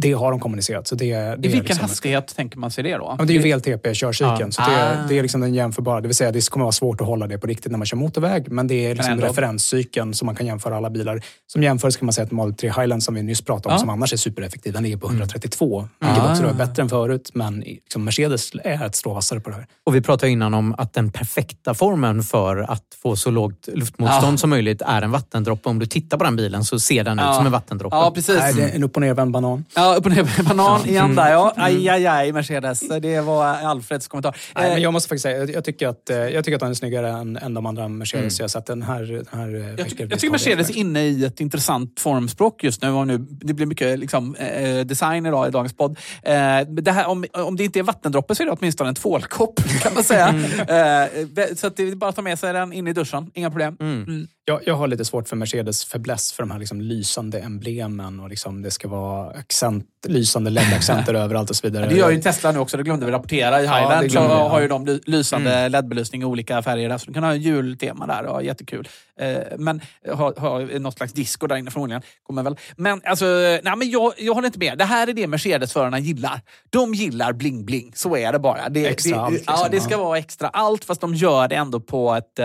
Det 0.00 0.12
har 0.12 0.30
de 0.30 0.40
kommunicerat. 0.40 0.86
Så 0.88 0.94
det, 0.94 1.04
det 1.04 1.12
I 1.12 1.16
är 1.20 1.36
vilken 1.36 1.60
liksom- 1.60 1.80
hastighet 1.80 2.36
tänker 2.36 2.58
man 2.58 2.70
sig 2.70 2.84
det 2.84 2.96
då? 2.96 3.16
Ja, 3.18 3.24
det 3.24 3.32
är 3.32 3.34
ju 3.34 3.42
VLTP-körcykeln, 3.42 4.38
Ja. 4.40 4.50
så 4.50 4.62
det, 4.70 4.76
är- 4.76 5.04
Ah. 5.04 5.06
det 5.08 5.18
är 5.18 5.22
liksom 5.22 5.40
den 5.40 5.54
jämförbara. 5.54 6.00
Det 6.00 6.08
vill 6.08 6.14
säga, 6.16 6.32
det 6.32 6.48
kommer 6.50 6.64
vara 6.64 6.72
svårt 6.72 7.00
att 7.00 7.06
hålla 7.06 7.26
det 7.26 7.38
på 7.38 7.46
riktigt 7.46 7.70
när 7.72 7.78
man 7.78 7.86
kör 7.86 7.96
motorväg, 7.96 8.50
men 8.52 8.66
det 8.66 8.74
är 8.86 8.94
liksom 8.94 9.20
referenscykeln 9.20 10.14
som 10.14 10.26
man 10.26 10.34
kan 10.34 10.46
jämföra 10.46 10.76
alla 10.76 10.90
bilar. 10.90 11.20
Som 11.46 11.62
jämförelse 11.62 11.98
kan 11.98 12.06
man 12.06 12.12
säga 12.12 12.24
att 12.24 12.30
Model 12.30 12.54
3 12.54 12.68
Highland 12.70 13.02
som 13.02 13.14
vi 13.14 13.22
nyss 13.22 13.42
pratade 13.42 13.68
om, 13.68 13.72
Ja. 13.74 13.78
som 13.78 13.90
annars 13.90 14.12
är 14.12 14.16
supereffektiv, 14.16 14.72
den 14.72 14.82
ligger 14.82 14.96
på 14.96 15.06
132. 15.08 15.88
Vilket 16.00 16.18
Ah. 16.24 16.30
också 16.30 16.44
är 16.46 16.52
bättre 16.54 16.82
än 16.82 16.88
förut, 16.88 17.30
men 17.34 17.60
liksom 17.60 18.04
Mercedes 18.04 18.50
är 18.64 18.86
ett 18.86 18.94
strå 18.94 19.14
vassare 19.14 19.40
på 19.40 19.50
det 19.50 19.56
här. 19.56 19.66
Och 19.84 19.94
vi 19.94 20.00
pratade 20.00 20.32
innan 20.32 20.54
om 20.54 20.74
att 20.78 20.92
den 20.92 21.10
perfekta 21.10 21.74
formen 21.74 22.22
för 22.22 22.56
att 22.56 22.82
få 23.02 23.16
så 23.16 23.30
lågt 23.30 23.68
luftmotstånd 23.74 24.40
som 24.40 24.50
möjligt 24.50 24.82
är 24.86 25.02
en 25.02 25.10
vattendroppe. 25.10 25.68
Om 25.68 25.78
du 25.78 25.86
tittar 25.86 26.18
på 26.18 26.24
den 26.24 26.36
bilen 26.36 26.64
så 26.64 26.80
ser 26.80 27.04
den 27.04 27.18
ut 27.18 27.34
som 27.34 27.46
en 27.46 27.52
vattendroppe. 27.52 27.96
Ja, 27.96 28.10
precis. 28.14 28.38
Nej, 28.38 28.54
det 28.54 28.62
är 28.62 28.74
en 28.76 28.82
upp 28.84 28.96
och 28.96 29.00
nervänd 29.02 29.30
banan. 29.32 29.64
Ja, 29.74 29.85
upp 29.94 30.06
och 30.06 30.12
ner 30.12 30.42
banan 30.48 30.88
igen 30.88 31.14
där 31.14 31.30
ja. 31.32 31.52
Aj, 31.56 31.88
aj, 31.88 32.06
aj, 32.06 32.32
Mercedes. 32.32 32.80
Det 32.80 33.20
var 33.20 33.44
Alfreds 33.46 34.08
kommentar. 34.08 34.36
Nej, 34.54 34.66
Eh, 34.66 34.72
men 34.72 34.82
jag 34.82 34.92
måste 34.92 35.08
faktiskt 35.08 35.22
säga, 35.22 35.44
jag, 35.44 35.64
tycker 35.64 35.88
att, 35.88 36.10
eh, 36.10 36.16
jag 36.16 36.44
tycker 36.44 36.54
att 36.56 36.60
den 36.60 36.70
är 36.70 36.74
snyggare 36.74 37.08
än, 37.10 37.36
än 37.36 37.54
de 37.54 37.66
andra 37.66 37.88
Mercedes 37.88 38.38
Mm. 38.40 38.44
jag 38.44 38.50
sett. 38.50 38.66
Den 38.66 38.82
här, 38.82 39.02
den 39.02 39.40
här 39.40 39.54
eh, 39.54 39.68
Jag, 39.70 40.10
jag 40.10 40.18
tycker 40.20 40.30
Mercedes 40.30 40.70
är 40.70 40.76
inne 40.76 41.02
i 41.02 41.24
ett 41.24 41.40
intressant 41.40 42.00
formspråk 42.00 42.64
just 42.64 42.82
nu. 42.82 42.90
Och 42.90 43.06
nu 43.06 43.18
det 43.18 43.54
blir 43.54 43.66
mycket 43.66 43.98
liksom, 43.98 44.34
eh, 44.34 44.80
design 44.86 45.26
idag 45.26 45.48
i 45.48 45.50
dagens 45.50 45.76
podd. 45.76 45.98
Eh, 46.22 46.60
det 46.68 46.90
här, 46.92 47.06
om, 47.06 47.24
om 47.32 47.56
det 47.56 47.64
inte 47.64 47.78
är 47.78 47.82
vattendroppe 47.82 48.34
så 48.34 48.42
är 48.42 48.46
det 48.46 48.52
åtminstone 48.52 48.88
en 48.88 48.94
tvålkopp 48.94 49.60
kan 49.82 49.94
man 49.94 50.04
säga. 50.04 50.28
Eh, 50.28 51.54
så 51.56 51.68
det 51.68 51.82
är 51.82 51.94
bara 51.94 52.10
att 52.10 52.16
ta 52.16 52.22
med 52.22 52.38
sig 52.38 52.52
den 52.52 52.72
in 52.72 52.88
i 52.88 52.92
duschen, 52.92 53.30
inga 53.34 53.50
problem. 53.50 53.76
Mm. 53.80 54.26
Jag, 54.44 54.60
jag 54.66 54.74
har 54.74 54.88
lite 54.88 55.04
svårt 55.04 55.28
för 55.28 55.36
Mercedes 55.36 55.84
fäbless 55.84 56.32
för 56.32 56.42
de 56.42 56.50
här 56.50 56.58
liksom 56.58 56.80
lysande 56.80 57.38
emblemen 57.38 58.20
och 58.20 58.28
liksom 58.28 58.62
det 58.62 58.70
ska 58.70 58.88
vara 58.88 59.30
accent, 59.30 59.75
lysande 60.08 60.50
LED-accenter 60.50 61.14
överallt 61.24 61.50
och 61.50 61.56
så 61.56 61.66
vidare. 61.66 61.86
Det 61.86 61.94
gör 61.94 62.10
ju 62.10 62.20
Tesla 62.22 62.52
nu 62.52 62.58
också, 62.58 62.76
det 62.76 62.82
glömde 62.82 63.06
vi 63.06 63.12
rapportera. 63.12 63.62
I 63.62 63.64
Ja, 63.64 63.76
Highland 63.76 64.06
det 64.06 64.10
så 64.10 64.16
ja. 64.18 64.48
har 64.48 64.60
ju 64.60 64.68
de 64.68 64.86
ly- 64.86 65.00
lysande 65.06 65.68
LED-belysning 65.68 66.22
i 66.22 66.24
olika 66.24 66.62
färger. 66.62 66.88
Där, 66.88 66.98
så 66.98 67.06
du 67.06 67.12
kan 67.12 67.22
ha 67.24 67.30
en 67.30 67.40
jultema 67.40 68.06
där, 68.06 68.24
ja, 68.24 68.42
jättekul. 68.42 68.88
Eh, 69.20 69.38
men 69.58 69.80
ha, 70.12 70.40
ha 70.40 70.58
något 70.58 70.96
slags 70.96 71.12
disco 71.12 71.46
där 71.46 71.56
inne 71.56 71.70
förmodligen. 71.70 72.02
Kommer 72.22 72.42
väl. 72.42 72.56
Men, 72.76 73.00
alltså, 73.04 73.24
nej, 73.62 73.76
men 73.76 73.90
jag, 73.90 74.12
jag 74.18 74.34
håller 74.34 74.46
inte 74.46 74.58
med. 74.58 74.78
Det 74.78 74.84
här 74.84 75.06
är 75.06 75.12
det 75.12 75.26
Mercedes-förarna 75.26 75.98
gillar. 75.98 76.40
De 76.70 76.94
gillar 76.94 77.32
bling-bling, 77.32 77.92
så 77.94 78.16
är 78.16 78.32
det 78.32 78.38
bara. 78.38 78.68
Det, 78.68 78.86
Extra 78.86 79.16
det, 79.16 79.22
allt, 79.22 79.32
liksom, 79.34 79.54
ja, 79.62 79.68
det 79.70 79.80
ska 79.80 79.90
ja. 79.92 79.98
vara 79.98 80.18
extra 80.18 80.48
allt, 80.48 80.84
fast 80.84 81.00
de 81.00 81.14
gör 81.14 81.48
det 81.48 81.54
ändå 81.56 81.80
på 81.80 82.14
ett... 82.14 82.38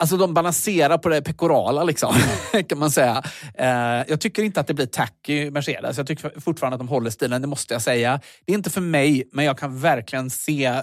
Alltså 0.00 0.16
de 0.16 0.34
balanserar 0.34 0.98
på 0.98 1.08
det 1.08 1.22
pekorala 1.22 1.84
liksom, 1.84 2.14
kan 2.68 2.78
man 2.78 2.90
säga. 2.90 3.22
Eh, 3.54 3.68
jag 4.08 4.20
tycker 4.20 4.42
inte 4.42 4.60
att 4.60 4.66
det 4.66 4.74
blir 4.74 4.86
tacky 4.86 5.50
Mercedes. 5.50 5.96
Jag 5.98 6.06
tycker 6.06 6.40
fortfarande 6.40 6.74
att 6.74 6.80
de 6.80 6.88
håller 6.88 7.10
stilen, 7.10 7.42
det 7.42 7.48
måste 7.48 7.74
jag 7.74 7.82
säga. 7.82 8.20
Det 8.46 8.52
är 8.52 8.56
inte 8.56 8.70
för 8.70 8.80
mig, 8.80 9.28
men 9.32 9.44
jag 9.44 9.58
kan 9.58 9.80
verkligen 9.80 10.30
se 10.30 10.82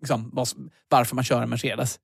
liksom, 0.00 0.44
varför 0.88 1.14
man 1.14 1.24
kör 1.24 1.42
en 1.42 1.50
Mercedes. 1.50 1.98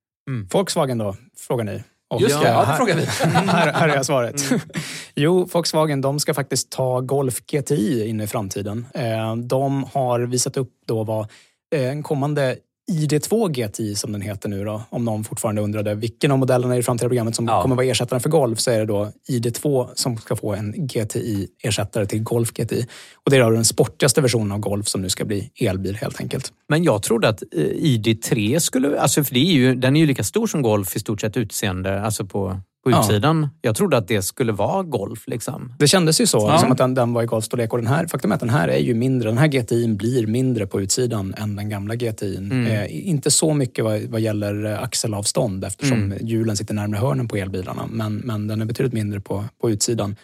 Volkswagen 0.52 0.98
då, 0.98 1.16
frågar 1.36 1.64
ni. 1.64 1.82
Och 2.10 2.20
Just 2.20 2.40
det, 2.40 2.48
ja, 2.48 2.64
det 2.64 2.76
frågar 2.76 2.94
vi. 2.94 3.04
här, 3.50 3.72
här 3.72 3.88
är 3.88 4.02
svaret. 4.02 4.50
Mm. 4.50 4.60
Jo, 5.14 5.48
Volkswagen 5.52 6.00
de 6.00 6.20
ska 6.20 6.34
faktiskt 6.34 6.70
ta 6.70 7.00
Golf 7.00 7.40
GTI 7.46 8.08
in 8.08 8.20
i 8.20 8.26
framtiden. 8.26 8.86
Eh, 8.94 9.36
De 9.36 9.84
har 9.92 10.20
visat 10.20 10.56
upp 10.56 10.70
då 10.86 11.04
vad 11.04 11.30
eh, 11.74 11.88
en 11.88 12.02
kommande 12.02 12.56
ID2 12.88 13.48
GTI 13.48 13.94
som 13.94 14.12
den 14.12 14.20
heter 14.20 14.48
nu 14.48 14.64
då, 14.64 14.82
om 14.90 15.04
någon 15.04 15.24
fortfarande 15.24 15.62
undrade 15.62 15.94
vilken 15.94 16.30
av 16.30 16.38
modellerna 16.38 16.74
i 16.74 16.76
det 16.76 16.82
framtida 16.82 17.08
programmet 17.08 17.36
som 17.36 17.46
Ja. 17.46 17.62
kommer 17.62 17.76
vara 17.76 17.86
ersättaren 17.86 18.20
för 18.20 18.30
Golf 18.30 18.60
så 18.60 18.70
är 18.70 18.78
det 18.78 18.84
då 18.86 19.12
ID2 19.28 19.88
som 19.94 20.16
ska 20.16 20.36
få 20.36 20.54
en 20.54 20.74
GTI-ersättare 20.88 22.06
till 22.06 22.22
Golf 22.22 22.52
GTI. 22.52 22.86
Och 23.24 23.30
det 23.30 23.36
är 23.36 23.40
då 23.40 23.50
den 23.50 23.64
sportigaste 23.64 24.20
versionen 24.20 24.52
av 24.52 24.58
Golf 24.58 24.88
som 24.88 25.02
nu 25.02 25.08
ska 25.10 25.24
bli 25.24 25.50
elbil 25.60 25.96
helt 25.96 26.20
enkelt. 26.20 26.52
Men 26.68 26.84
jag 26.84 27.02
trodde 27.02 27.28
att 27.28 27.42
eh, 27.42 27.58
ID3 27.62 28.58
skulle... 28.58 29.00
Alltså 29.00 29.24
för 29.24 29.34
det 29.34 29.40
är 29.40 29.52
ju, 29.52 29.74
den 29.74 29.96
är 29.96 30.00
ju 30.00 30.06
lika 30.06 30.24
stor 30.24 30.46
som 30.46 30.62
Golf 30.62 30.96
i 30.96 31.00
stort 31.00 31.20
sett 31.20 31.36
utseende, 31.36 32.02
alltså 32.02 32.24
på, 32.24 32.60
på 32.92 32.96
Ja. 32.98 33.00
utsidan. 33.00 33.48
Jag 33.62 33.76
trodde 33.76 33.96
att 33.96 34.08
det 34.08 34.22
skulle 34.22 34.52
vara 34.52 34.82
Golf. 34.82 35.24
Liksom. 35.28 35.72
Det 35.78 35.88
kändes 35.88 36.20
ju 36.20 36.26
så, 36.26 36.38
Ja. 36.38 36.58
som 36.58 36.72
att 36.72 36.78
den, 36.78 36.94
den 36.94 37.12
var 37.12 37.22
i 37.22 37.26
golfstorlek. 37.26 37.72
Och 37.72 37.78
den 37.78 37.86
här, 37.86 38.06
faktum 38.06 38.30
är 38.30 38.34
att 38.34 38.40
den 38.40 38.50
här 38.50 38.68
är 38.68 38.78
ju 38.78 38.94
mindre. 38.94 39.28
Den 39.28 39.38
här 39.38 39.46
GTI 39.48 39.88
blir 39.88 40.26
mindre 40.26 40.66
på 40.66 40.80
utsidan 40.80 41.34
än 41.36 41.56
den 41.56 41.68
gamla 41.68 41.94
GTI. 41.96 42.36
Mm. 42.36 42.66
Eh, 42.66 43.08
inte 43.08 43.30
så 43.30 43.54
mycket 43.54 43.84
vad, 43.84 44.00
vad 44.02 44.20
gäller 44.20 44.64
eh, 44.64 44.82
axelavstånd 44.82 45.64
eftersom 45.64 45.98
Mm. 46.02 46.26
hjulen 46.26 46.56
sitter 46.56 46.74
närmare 46.74 47.00
hörnen 47.00 47.28
på 47.28 47.36
elbilarna. 47.36 47.86
Men, 47.90 48.16
men 48.16 48.46
den 48.48 48.60
är 48.60 48.64
betydligt 48.66 48.92
mindre 48.94 49.20
på, 49.20 49.44
på 49.60 49.70
utsidan. 49.70 50.16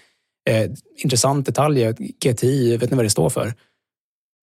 Eh, 0.51 0.71
intressant 1.03 1.47
detalj, 1.47 1.83
är 1.83 1.91
att 1.91 1.99
GTI, 1.99 2.77
vet 2.77 2.91
ni 2.91 2.97
vad 2.97 3.05
det 3.05 3.11
står 3.11 3.31
för? 3.31 3.55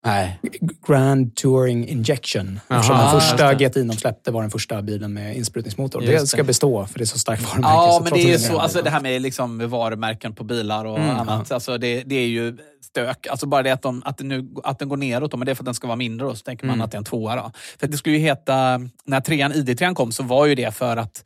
Nej. 0.05 0.39
Grand 0.87 1.35
Touring 1.35 1.87
Injection. 1.87 2.59
Eftersom 2.69 2.95
Aha, 2.95 3.11
den 3.11 3.21
första. 3.21 3.53
GTI 3.53 3.83
de 3.83 3.93
släppte 3.97 4.31
var 4.31 4.41
den 4.41 4.51
första 4.51 4.81
bilen 4.81 5.13
med 5.13 5.37
insprutningsmotor. 5.37 6.03
Just 6.03 6.21
Det 6.23 6.27
ska 6.27 6.43
bestå 6.43 6.85
för 6.85 6.99
det 6.99 7.03
är 7.03 7.05
så 7.05 7.19
starkt 7.19 7.41
varumärke. 7.43 7.73
Ja, 7.73 7.95
så 7.97 8.03
men 8.03 8.13
det 8.13 8.33
är 8.33 8.37
så. 8.37 8.59
Alltså 8.59 8.81
det 8.81 8.89
här 8.89 9.01
med 9.01 9.21
liksom 9.21 9.69
varumärken 9.69 10.35
på 10.35 10.43
bilar 10.43 10.85
och 10.85 10.97
Mm, 10.99 11.09
annat. 11.09 11.51
Alltså 11.51 11.77
det, 11.77 12.03
det 12.05 12.15
är 12.15 12.27
ju 12.27 12.57
stök. 12.81 13.27
Alltså 13.27 13.45
bara 13.45 13.63
det 13.63 13.71
att, 13.71 13.81
de, 13.81 14.01
att, 14.05 14.17
det 14.17 14.23
nu, 14.23 14.47
att 14.63 14.79
den 14.79 14.89
går 14.89 14.97
neråt, 14.97 15.31
då, 15.31 15.37
men 15.37 15.45
det 15.45 15.51
är 15.51 15.55
för 15.55 15.63
att 15.63 15.65
den 15.65 15.73
ska 15.75 15.87
vara 15.87 15.95
mindre. 15.97 16.27
Då, 16.27 16.35
så 16.35 16.43
tänker 16.43 16.65
man 16.65 16.73
Mm. 16.73 16.85
att 16.85 16.91
det 16.91 16.95
är 16.95 16.99
en 16.99 17.03
tvåa. 17.03 17.35
Då. 17.35 17.51
För 17.79 17.87
det 17.87 17.97
skulle 17.97 18.15
ju 18.17 18.21
heta, 18.21 18.79
när 19.05 19.21
trean, 19.21 19.53
ID3 19.53 19.93
kom 19.93 20.11
så 20.11 20.23
var 20.23 20.45
ju 20.45 20.55
det 20.55 20.75
för 20.75 20.97
att 20.97 21.23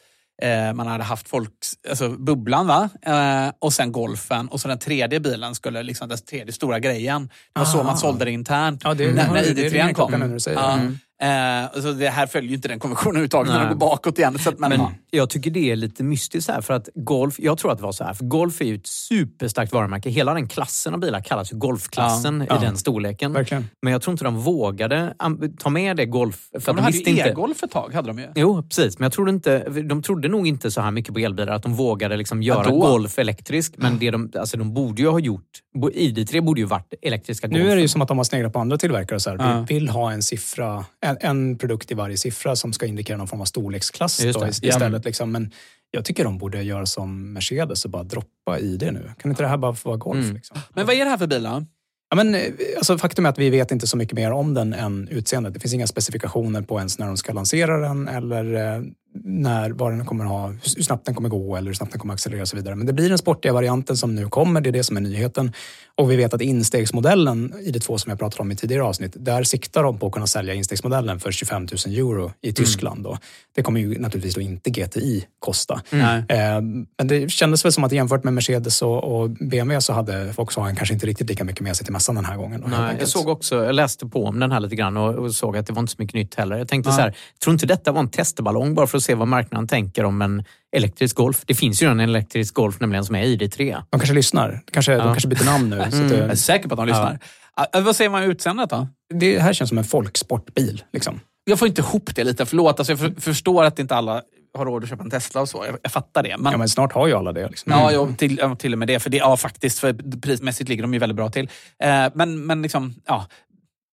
man 0.75 0.87
hade 0.87 1.03
haft 1.03 1.27
folks, 1.29 1.73
alltså 1.89 2.09
bubblan 2.09 2.67
va? 2.67 2.89
Eh, 3.01 3.53
och 3.59 3.73
sen 3.73 3.91
golfen 3.91 4.47
och 4.47 4.61
så 4.61 4.67
den 4.67 4.79
tredje 4.79 5.19
bilen 5.19 5.55
skulle, 5.55 5.83
liksom 5.83 6.09
den 6.09 6.17
tredje 6.17 6.53
stora 6.53 6.79
grejen. 6.79 7.29
Det 7.53 7.59
var 7.59 7.65
så 7.65 7.79
Ah. 7.79 7.83
man 7.83 7.97
sålde 7.97 8.25
det 8.25 8.31
internt. 8.31 8.81
Ja, 8.83 8.93
det- 8.93 9.11
när, 9.13 9.27
när 9.31 9.33
det- 9.43 9.53
det 9.53 9.69
ringer 9.69 9.69
ID3 9.69 9.85
kom. 9.87 9.93
klockan 9.95 10.19
nu 10.19 10.25
när 10.27 10.33
du 10.33 10.39
säger 10.39 10.57
det. 10.57 10.63
Ja. 10.63 10.73
Mm. 10.73 10.99
Eh, 11.21 11.81
så 11.81 11.91
det 11.91 12.09
här 12.09 12.27
följer 12.27 12.49
ju 12.49 12.55
inte 12.55 12.67
den 12.67 12.79
konventionen 12.79 13.11
överhuvudtaget, 13.15 13.53
när 13.53 13.59
den 13.59 13.69
går 13.69 13.75
bakåt 13.75 14.19
igen. 14.19 14.39
Så 14.39 14.49
att, 14.49 14.59
men, 14.59 14.69
Men 14.69 14.79
ja. 14.79 14.91
jag 15.11 15.29
tycker 15.29 15.51
det 15.51 15.71
är 15.71 15.75
lite 15.75 16.03
mystiskt 16.03 16.51
här 16.51 16.61
för 16.61 16.73
att 16.73 16.89
Golf, 16.95 17.35
jag 17.39 17.57
tror 17.57 17.71
att 17.71 17.77
det 17.77 17.83
var 17.83 17.91
så 17.91 18.03
här, 18.03 18.13
för 18.13 18.25
Golf 18.25 18.61
är 18.61 18.65
ju 18.65 18.75
ett 18.75 18.87
superstarkt 18.87 19.73
varumärke. 19.73 20.09
Hela 20.09 20.33
den 20.33 20.47
klassen 20.47 20.93
av 20.93 20.99
bilar 20.99 21.21
kallas 21.21 21.53
ju 21.53 21.57
Golfklassen 21.57 22.37
Ja, 22.37 22.43
i 22.43 22.47
ja. 22.49 22.67
den 22.67 22.77
storleken. 22.77 23.33
Verkligen. 23.33 23.67
Men 23.81 23.93
jag 23.93 24.01
tror 24.01 24.11
inte 24.11 24.23
de 24.23 24.37
vågade 24.37 25.13
ta 25.59 25.69
med 25.69 25.97
det 25.97 26.05
Golf. 26.05 26.47
För 26.51 26.57
att 26.57 26.65
de 26.65 26.75
de 26.75 26.81
hade 26.81 26.97
ju 26.97 27.03
inte. 27.03 27.21
e-golf 27.29 27.63
ett 27.63 27.71
tag. 27.71 27.93
Hade 27.93 28.07
de 28.07 28.19
ju. 28.19 28.27
Jo, 28.35 28.63
precis. 28.63 28.99
Men 28.99 29.03
jag 29.05 29.13
trodde 29.13 29.31
inte, 29.31 29.59
de 29.69 30.01
trodde 30.01 30.27
nog 30.27 30.47
inte 30.47 30.71
så 30.71 30.81
här 30.81 30.91
mycket 30.91 31.13
på 31.13 31.19
elbilar 31.19 31.53
att 31.53 31.63
de 31.63 31.73
vågade 31.73 32.17
liksom 32.17 32.43
göra? 32.43 32.69
Golf 32.71 33.19
elektrisk. 33.19 33.73
Men 33.77 33.99
det 33.99 34.11
de, 34.11 34.31
alltså 34.39 34.57
de 34.57 34.73
borde 34.73 35.01
ju 35.01 35.07
ha 35.07 35.19
gjort, 35.19 35.43
ID3 35.75 36.41
borde 36.41 36.61
ju 36.61 36.65
varit 36.67 36.93
elektriska 37.01 37.47
Golf. 37.47 37.63
Nu 37.63 37.71
är 37.71 37.75
det 37.75 37.81
ju 37.81 37.87
som 37.87 38.01
att 38.01 38.07
de 38.07 38.17
har 38.17 38.23
sneglat 38.23 38.53
på 38.53 38.59
andra 38.59 38.77
tillverkare. 38.77 39.15
och 39.15 39.21
Så 39.21 39.29
här. 39.29 39.37
Ja. 39.37 39.65
Vi 39.69 39.75
vill 39.75 39.89
ha 39.89 40.11
en 40.11 40.21
siffra, 40.23 40.85
en, 41.09 41.17
en 41.21 41.57
produkt 41.57 41.91
i 41.91 41.93
varje 41.93 42.17
siffra 42.17 42.55
som 42.55 42.73
ska 42.73 42.85
indikera 42.85 43.17
någon 43.17 43.27
form 43.27 43.41
av 43.41 43.45
storleksklass 43.45 44.17
då, 44.17 44.23
det. 44.25 44.31
ist- 44.31 44.59
Ja. 44.61 44.69
istället. 44.69 45.05
Liksom. 45.05 45.31
Men 45.31 45.51
jag 45.91 46.05
tycker 46.05 46.23
de 46.23 46.37
borde 46.37 46.61
göra 46.63 46.85
som 46.85 47.33
Mercedes 47.33 47.85
och 47.85 47.91
bara 47.91 48.03
droppa 48.03 48.59
i 48.59 48.77
det 48.77 48.91
nu. 48.91 49.11
Kan 49.19 49.31
inte 49.31 49.43
det 49.43 49.47
här 49.47 49.57
bara 49.57 49.75
få 49.75 49.89
vara 49.89 49.97
golf? 49.97 50.23
Mm. 50.23 50.35
Liksom? 50.35 50.57
Men 50.73 50.85
vad 50.85 50.95
är 50.95 51.03
det 51.05 51.09
här 51.11 51.17
för 51.17 51.27
bil 51.27 51.43
då? 51.43 51.65
Ja, 52.09 52.15
men, 52.15 52.35
eh, 52.35 52.41
alltså, 52.77 52.97
faktum 52.97 53.25
är 53.25 53.29
att 53.29 53.39
vi 53.39 53.49
vet 53.49 53.71
inte 53.71 53.87
så 53.87 53.97
mycket 53.97 54.15
mer 54.15 54.31
om 54.31 54.53
den 54.53 54.73
än 54.73 55.07
utseendet. 55.07 55.53
Det 55.53 55.59
finns 55.59 55.73
inga 55.73 55.87
specifikationer 55.87 56.61
på 56.61 56.77
ens 56.77 56.99
när 56.99 57.07
de 57.07 57.17
ska 57.17 57.33
lansera 57.33 57.77
den 57.89 58.07
eller 58.07 58.53
eh, 58.75 58.81
när, 59.23 59.69
vad 59.69 59.91
den 59.91 60.05
kommer 60.05 60.25
ha, 60.25 60.47
hur 60.47 60.83
snabbt 60.83 61.05
den 61.05 61.15
kommer 61.15 61.29
gå 61.29 61.55
eller 61.55 61.67
hur 61.67 61.73
snabbt 61.73 61.91
den 61.91 61.99
kommer 61.99 62.13
accelerera 62.13 62.41
och 62.41 62.47
så 62.47 62.55
vidare. 62.55 62.75
Men 62.75 62.87
det 62.87 62.93
blir 62.93 63.09
den 63.09 63.17
sportiga 63.17 63.53
varianten 63.53 63.97
som 63.97 64.15
nu 64.15 64.29
kommer, 64.29 64.61
det 64.61 64.69
är 64.69 64.71
det 64.71 64.83
som 64.83 64.97
är 64.97 65.01
nyheten. 65.01 65.51
Och 65.97 66.11
vi 66.11 66.15
vet 66.15 66.33
att 66.33 66.41
instegsmodellen 66.41 67.53
i 67.63 67.71
det 67.71 67.79
två 67.79 67.97
som 67.97 68.09
jag 68.09 68.19
pratade 68.19 68.41
om 68.41 68.51
i 68.51 68.55
tidigare 68.55 68.83
avsnitt, 68.83 69.11
där 69.15 69.43
siktar 69.43 69.83
de 69.83 69.99
på 69.99 70.07
att 70.07 70.11
kunna 70.13 70.27
sälja 70.27 70.53
instegsmodellen 70.53 71.19
för 71.19 71.31
25 71.31 71.67
000 71.87 71.95
euro 71.97 72.31
i 72.41 72.53
Tyskland. 72.53 73.03
Då. 73.03 73.17
Det 73.55 73.63
kommer 73.63 73.79
ju 73.79 73.99
naturligtvis 73.99 74.37
inte 74.37 74.69
GTI 74.69 75.25
kosta. 75.39 75.81
Nej. 75.89 76.17
Eh, 76.29 76.61
Men 76.97 77.07
det 77.07 77.31
kändes 77.31 77.65
väl 77.65 77.71
som 77.71 77.83
att 77.83 77.91
jämfört 77.91 78.23
med 78.23 78.33
Mercedes 78.33 78.81
och, 78.81 79.03
och 79.21 79.29
BMW 79.29 79.81
så 79.81 79.93
hade 79.93 80.33
Volkswagen 80.37 80.75
kanske 80.75 80.93
inte 80.93 81.05
riktigt 81.05 81.29
lika 81.29 81.43
mycket 81.43 81.61
med 81.61 81.75
sig 81.77 81.83
till 81.85 81.93
mässan 81.93 82.15
den 82.15 82.25
här 82.25 82.37
gången. 82.37 82.61
Då, 82.61 82.67
Nej, 82.67 82.95
jag 82.99 83.07
såg 83.07 83.27
också, 83.29 83.65
jag 83.65 83.75
läste 83.75 84.07
på 84.07 84.25
om 84.25 84.39
den 84.39 84.51
här 84.51 84.59
lite 84.59 84.75
grann 84.75 84.97
och, 84.97 85.15
och 85.15 85.35
såg 85.35 85.57
att 85.57 85.67
det 85.67 85.73
var 85.73 85.79
inte 85.81 85.91
så 85.93 86.01
mycket 86.01 86.13
nytt 86.15 86.35
heller. 86.35 86.57
Jag 86.57 86.67
tänkte 86.67 86.89
Ja. 86.89 86.95
så 86.95 87.01
här, 87.01 87.15
tror 87.43 87.53
inte 87.53 87.65
detta 87.65 87.91
var 87.91 87.99
en 87.99 88.09
testballong 88.09 88.75
bara 88.75 88.87
för 88.87 88.97
att 88.97 89.03
se 89.05 89.15
vad 89.15 89.27
marknaden 89.27 89.67
tänker 89.67 90.03
om 90.05 90.21
en 90.21 90.43
elektrisk 90.75 91.15
Golf. 91.15 91.43
Det 91.45 91.55
finns 91.55 91.83
ju 91.83 91.87
en 91.87 91.99
elektrisk 91.99 92.53
Golf 92.53 92.79
nämligen 92.79 93.05
som 93.05 93.15
är 93.15 93.23
ID3. 93.23 93.81
De 93.89 93.99
kanske 93.99 94.13
lyssnar. 94.15 94.61
Kanske, 94.71 94.95
De 94.95 95.01
kanske 95.03 95.27
byter 95.27 95.45
namn 95.45 95.69
nu. 95.69 95.75
Mm. 95.93 96.07
det, 96.09 96.17
Jag 96.17 96.29
är 96.31 96.35
säker 96.35 96.67
på 96.69 96.73
att 96.73 96.77
de 96.79 96.87
lyssnar. 96.87 97.19
Ah, 97.53 97.81
Vad 97.81 97.95
säger 97.95 98.09
man 98.09 98.23
om 98.23 98.29
utseendet 98.31 98.69
då? 98.69 98.87
det 99.13 99.39
här 99.39 99.53
känns 99.53 99.69
som 99.69 99.77
en 99.77 99.83
folksportbil. 99.83 100.83
Liksom. 100.93 101.19
Jag 101.43 101.59
får 101.59 101.67
inte 101.67 101.81
ihop 101.81 102.15
det 102.15 102.23
lite, 102.23 102.45
förlåt. 102.45 102.79
Alltså 102.79 102.91
jag 102.91 102.99
för, 102.99 103.21
förstår 103.21 103.63
att 103.63 103.79
inte 103.79 103.95
alla 103.95 104.21
har 104.57 104.65
råd 104.65 104.83
att 104.83 104.89
köpa 104.89 105.03
en 105.03 105.09
Tesla 105.09 105.41
och 105.41 105.49
så. 105.49 105.65
Jag, 105.65 105.77
jag 105.81 105.91
fattar 105.91 106.23
det. 106.23 106.35
Men, 106.39 106.51
Ja, 106.51 106.57
men 106.57 106.69
snart 106.69 106.93
har 106.93 107.07
ju 107.07 107.13
alla 107.13 107.31
det. 107.31 107.47
Liksom. 107.47 107.71
Ja, 107.71 107.91
ja 107.91 108.07
till, 108.17 108.37
ja, 108.37 108.55
till 108.55 108.73
och 108.73 108.79
med 108.79 108.87
det. 108.87 108.99
För 108.99 109.09
det, 109.09 109.17
ja, 109.17 109.37
faktiskt, 109.37 109.79
för 109.79 110.19
prismässigt 110.21 110.69
ligger 110.69 110.83
de 110.83 110.93
ju 110.93 110.99
väldigt 110.99 111.15
bra 111.15 111.29
till. 111.29 111.49
Eh, 111.83 112.05
men, 112.13 112.45
men 112.45 112.61
liksom, 112.61 112.95
ja. 113.05 113.25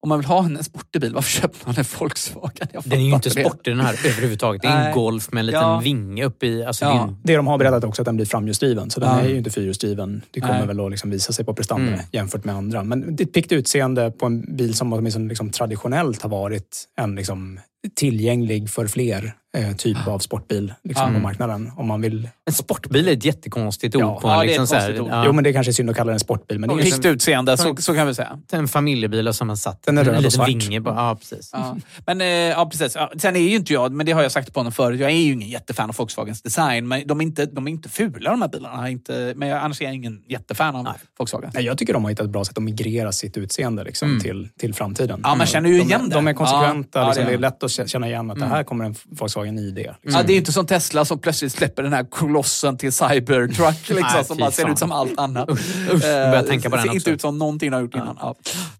Om 0.03 0.09
man 0.09 0.19
vill 0.19 0.27
ha 0.27 0.45
en 0.45 0.65
sportig 0.65 1.01
bil, 1.01 1.15
varför 1.15 1.31
köper 1.31 1.59
man 1.67 1.75
en 1.79 1.85
Volkswagen? 1.99 2.69
Jag 2.73 2.83
Den 2.87 2.99
är 3.01 3.05
ju 3.05 3.15
inte 3.15 3.31
sportig 3.31 3.73
den 3.77 3.81
här 3.81 3.93
överhuvudtaget. 4.07 4.63
Det 4.63 4.69
är 4.69 4.89
en. 4.89 4.95
Golf 4.95 5.33
med 5.33 5.41
en 5.41 5.47
liten 5.47 5.61
Ja. 5.63 5.81
vinge 5.81 6.25
uppe 6.25 6.47
i... 6.47 6.65
Alltså, 6.65 6.85
Ja. 6.85 6.91
det 6.93 6.97
är 6.99 7.03
en, 7.09 7.17
Det 7.25 7.37
de 7.37 7.47
har 7.47 7.59
berättat 7.59 7.85
också 7.85 8.03
att 8.03 8.07
den 8.07 8.17
blir 8.17 8.27
framhjulsdriven, 8.27 8.91
så 8.91 9.01
den 9.01 9.09
Ja. 9.09 9.21
är 9.21 9.29
ju 9.29 9.37
inte 9.39 9.51
fyrhjulsdriven. 9.51 10.23
Det 10.31 10.41
kommer 10.41 10.59
Nej. 10.59 10.67
väl 10.67 10.81
att 10.81 10.91
liksom 10.91 11.11
visa 11.11 11.33
sig 11.33 11.45
på 11.45 11.55
prestanda 11.55 11.89
Mm. 11.93 12.01
jämfört 12.13 12.45
med 12.45 12.55
andra. 12.55 12.85
Men 12.85 13.17
det 13.17 13.23
är 13.23 13.27
ett 13.27 13.33
piggt 13.33 13.53
utseende 13.53 14.11
på 14.11 14.27
en 14.27 14.57
bil 14.57 14.75
som 14.75 14.93
åtminstone 14.93 15.29
liksom 15.29 15.51
traditionellt 15.51 16.23
har 16.23 16.31
varit 16.31 16.85
en 17.01 17.15
liksom 17.15 17.61
tillgänglig 17.97 18.71
för 18.71 18.87
fler 18.87 19.35
eh, 19.57 19.73
typ 19.77 20.07
av 20.09 20.19
sportbil 20.19 20.75
liksom, 20.85 21.09
Ja. 21.09 21.15
på 21.15 21.23
marknaden. 21.23 21.73
Om 21.77 21.87
man 21.87 22.01
vill... 22.01 22.29
en 22.47 22.53
sportbil 22.53 23.09
är 23.09 23.13
ett 23.13 23.25
jättekonstigt 23.25 23.97
ord 23.97 24.03
Ja. 24.03 24.21
på 24.21 24.29
en, 24.29 24.35
Ja, 24.35 24.39
det 24.41 24.45
är 24.45 24.47
liksom, 24.47 24.63
ett 24.63 24.69
så 24.69 24.75
här, 24.75 24.83
konstigt 24.83 25.03
ord. 25.03 25.09
ja, 25.11 25.23
Jo, 25.27 25.33
men 25.33 25.45
det 25.45 25.53
kanske 25.53 25.71
är 25.71 25.73
synd 25.73 25.91
att 25.91 25.97
kalla 25.97 26.07
den 26.09 26.15
en 26.15 26.21
sportbil. 26.21 26.59
Men 26.59 26.69
det 26.69 26.75
är 26.75 26.77
ju 26.77 26.91
Piggt 26.93 27.05
utseende, 27.05 27.57
så, 27.57 27.77
så 27.79 27.95
kan 27.95 28.07
vi 28.07 28.15
säga. 28.15 28.39
en 28.53 28.69
familjebil 28.69 29.33
som 29.33 29.47
man 29.47 29.57
satt 29.57 29.83
Den 29.83 29.99
är 29.99 30.03
en 30.03 30.07
röd 30.07 30.17
och 30.17 30.23
liten 30.23 30.31
svart. 30.33 30.49
vinge 30.49 30.81
på. 30.81 30.91
Ja, 30.91 31.17
precis. 31.21 31.51
Ja. 31.53 31.77
Men 32.07 32.21
eh, 32.21 32.27
ja, 32.27 32.69
precis. 32.71 32.95
Ja, 32.95 33.13
sen 33.19 33.37
är 33.37 33.41
ju 33.41 33.57
inte 33.57 33.73
jag, 33.73 33.93
men 33.93 34.07
det 34.07 34.13
har 34.13 34.23
jag 34.23 34.33
sagt 34.33 34.53
på 34.55 34.61
honom 34.61 34.73
förut, 34.73 35.01
jag 35.01 35.11
är 35.11 35.15
ju 35.17 35.33
ingen 35.33 35.49
jättefan 35.49 35.89
av 35.89 35.97
Volkswagens 35.97 36.43
design. 36.43 36.89
Men 36.89 37.07
de 37.07 37.21
är 37.21 37.25
inte, 37.25 37.47
de 37.47 37.67
är 37.67 37.71
inte 37.71 37.89
fula 37.89 38.31
de 38.31 38.43
här 38.43 38.49
bilarna. 38.49 38.91
Inte, 38.91 39.33
men 39.37 39.49
jag, 39.49 39.59
annars 39.63 39.81
är 39.81 39.85
jag 39.85 39.95
ingen 39.95 40.23
jättefan 40.29 40.77
av 40.77 40.87
Volkswagen. 41.19 41.51
Nej, 41.55 41.65
jag 41.65 41.79
tycker 41.79 41.93
de 41.93 42.03
har 42.05 42.11
hittat 42.11 42.25
ett 42.25 42.31
bra 42.33 42.45
sätt 42.45 42.59
att 42.59 42.65
migrera 42.65 43.13
sitt 43.13 43.37
utseende 43.37 43.85
liksom, 43.85 44.21
till, 44.23 44.49
till 44.59 44.75
framtiden. 44.75 45.21
Ja, 45.25 45.35
man 45.35 45.47
känner 45.47 45.69
ju 45.71 45.79
de, 45.79 45.85
igen 45.85 46.09
det. 46.09 46.15
De 46.15 46.29
är 46.29 46.33
konsekventa. 46.35 47.07
Liksom, 47.07 47.25
det 47.25 47.31
det, 47.31 47.35
är 47.35 47.37
är 47.37 47.41
lätt 47.41 47.63
att 47.63 47.89
känna 47.91 48.09
igen 48.09 48.31
att 48.31 48.39
det 48.39 48.47
här 48.47 48.65
kommer 48.65 48.85
en 48.85 48.95
Volkswagen 49.05 49.42
ID. 49.47 49.77
Liksom. 49.77 49.97
Ja, 50.03 50.23
det 50.23 50.33
är 50.33 50.37
inte 50.37 50.53
som 50.53 50.67
Tesla 50.67 51.05
som 51.05 51.19
plötsligt 51.19 51.53
släpper 51.53 51.83
den 51.83 51.93
här 51.93 52.05
kolossen 52.05 52.79
till 52.79 52.93
Cybertruck 52.93 53.89
liksom, 53.89 54.07
Nej, 54.15 54.25
som 54.25 54.37
bara 54.37 54.51
ser 54.51 54.63
fan. 54.63 54.73
ut 54.73 54.79
som 54.79 54.93
allt 54.93 55.19
annat. 55.19 55.51
usch, 55.51 56.03
börjar 56.03 56.43
tänka 56.43 56.71
på 56.71 56.77
den 56.77 56.83
ser 56.83 56.89
också. 56.91 56.97
inte 56.97 57.11
ut 57.11 57.21
som 57.21 57.39
någonting 57.39 57.73
har 57.73 57.81
gjort 57.81 57.95
innan. 57.95 58.17
Ja. 58.21 58.35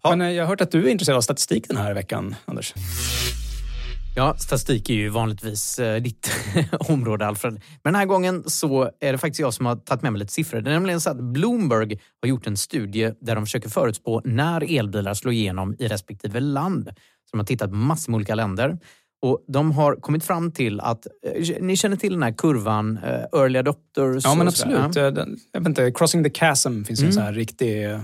Men 0.09 0.21
eh, 0.21 0.29
jag 0.31 0.43
har 0.43 0.47
hört 0.47 0.61
att 0.61 0.71
du 0.71 0.85
är 0.87 0.89
intresserad 0.91 1.17
av 1.17 1.21
statistik 1.21 1.67
den 1.67 1.77
här 1.77 1.93
veckan, 1.93 2.35
Anders. 2.45 2.73
Ja, 4.15 4.35
statistik 4.37 4.89
är 4.89 4.93
ju 4.93 5.09
vanligtvis 5.09 5.79
eh, 5.79 6.01
ditt 6.01 6.31
område, 6.79 7.27
Alfred. 7.27 7.53
Men 7.53 7.93
den 7.93 7.95
här 7.95 8.05
gången 8.05 8.43
så 8.47 8.89
är 8.99 9.11
det 9.11 9.17
faktiskt 9.17 9.39
jag 9.39 9.53
som 9.53 9.65
har 9.65 9.75
tagit 9.75 10.01
med 10.01 10.11
mig 10.13 10.19
lite 10.19 10.33
siffror. 10.33 10.61
Det 10.61 10.69
är 10.69 10.73
nämligen 10.73 11.01
så 11.01 11.09
att 11.09 11.17
Bloomberg 11.23 11.99
har 12.21 12.29
gjort 12.29 12.47
en 12.47 12.57
studie 12.57 13.11
där 13.21 13.35
de 13.35 13.45
försöker 13.45 13.69
förutspå 13.69 14.21
när 14.25 14.77
elbilar 14.79 15.13
slår 15.13 15.33
igenom 15.33 15.75
i 15.79 15.87
respektive 15.87 16.39
land. 16.39 16.85
Så 16.85 17.29
de 17.31 17.37
har 17.39 17.45
tittat 17.45 17.69
på 17.69 17.75
massor 17.75 18.11
med 18.11 18.15
olika 18.17 18.35
länder. 18.35 18.77
Och 19.23 19.43
de 19.47 19.71
har 19.71 19.95
kommit 19.95 20.23
fram 20.23 20.51
till 20.51 20.79
att, 20.79 21.07
eh, 21.35 21.61
ni 21.61 21.77
känner 21.77 21.95
till 21.97 22.13
den 22.13 22.23
här 22.23 22.31
kurvan, 22.31 22.99
eh, 23.03 23.39
early 23.41 23.59
adopters? 23.59 24.23
Ja, 24.23 24.35
men 24.35 24.47
absolut. 24.47 24.97
Eh, 24.97 25.07
Den, 25.07 25.37
jag 25.51 25.59
vet 25.61 25.67
inte, 25.67 25.91
Crossing 25.91 26.23
the 26.23 26.29
Chasm 26.29 26.83
finns 26.83 26.99
ju 26.99 27.03
en 27.03 27.05
Mm. 27.05 27.13
sån 27.13 27.23
här 27.23 27.33
riktig 27.33 27.85
eh, 27.85 27.99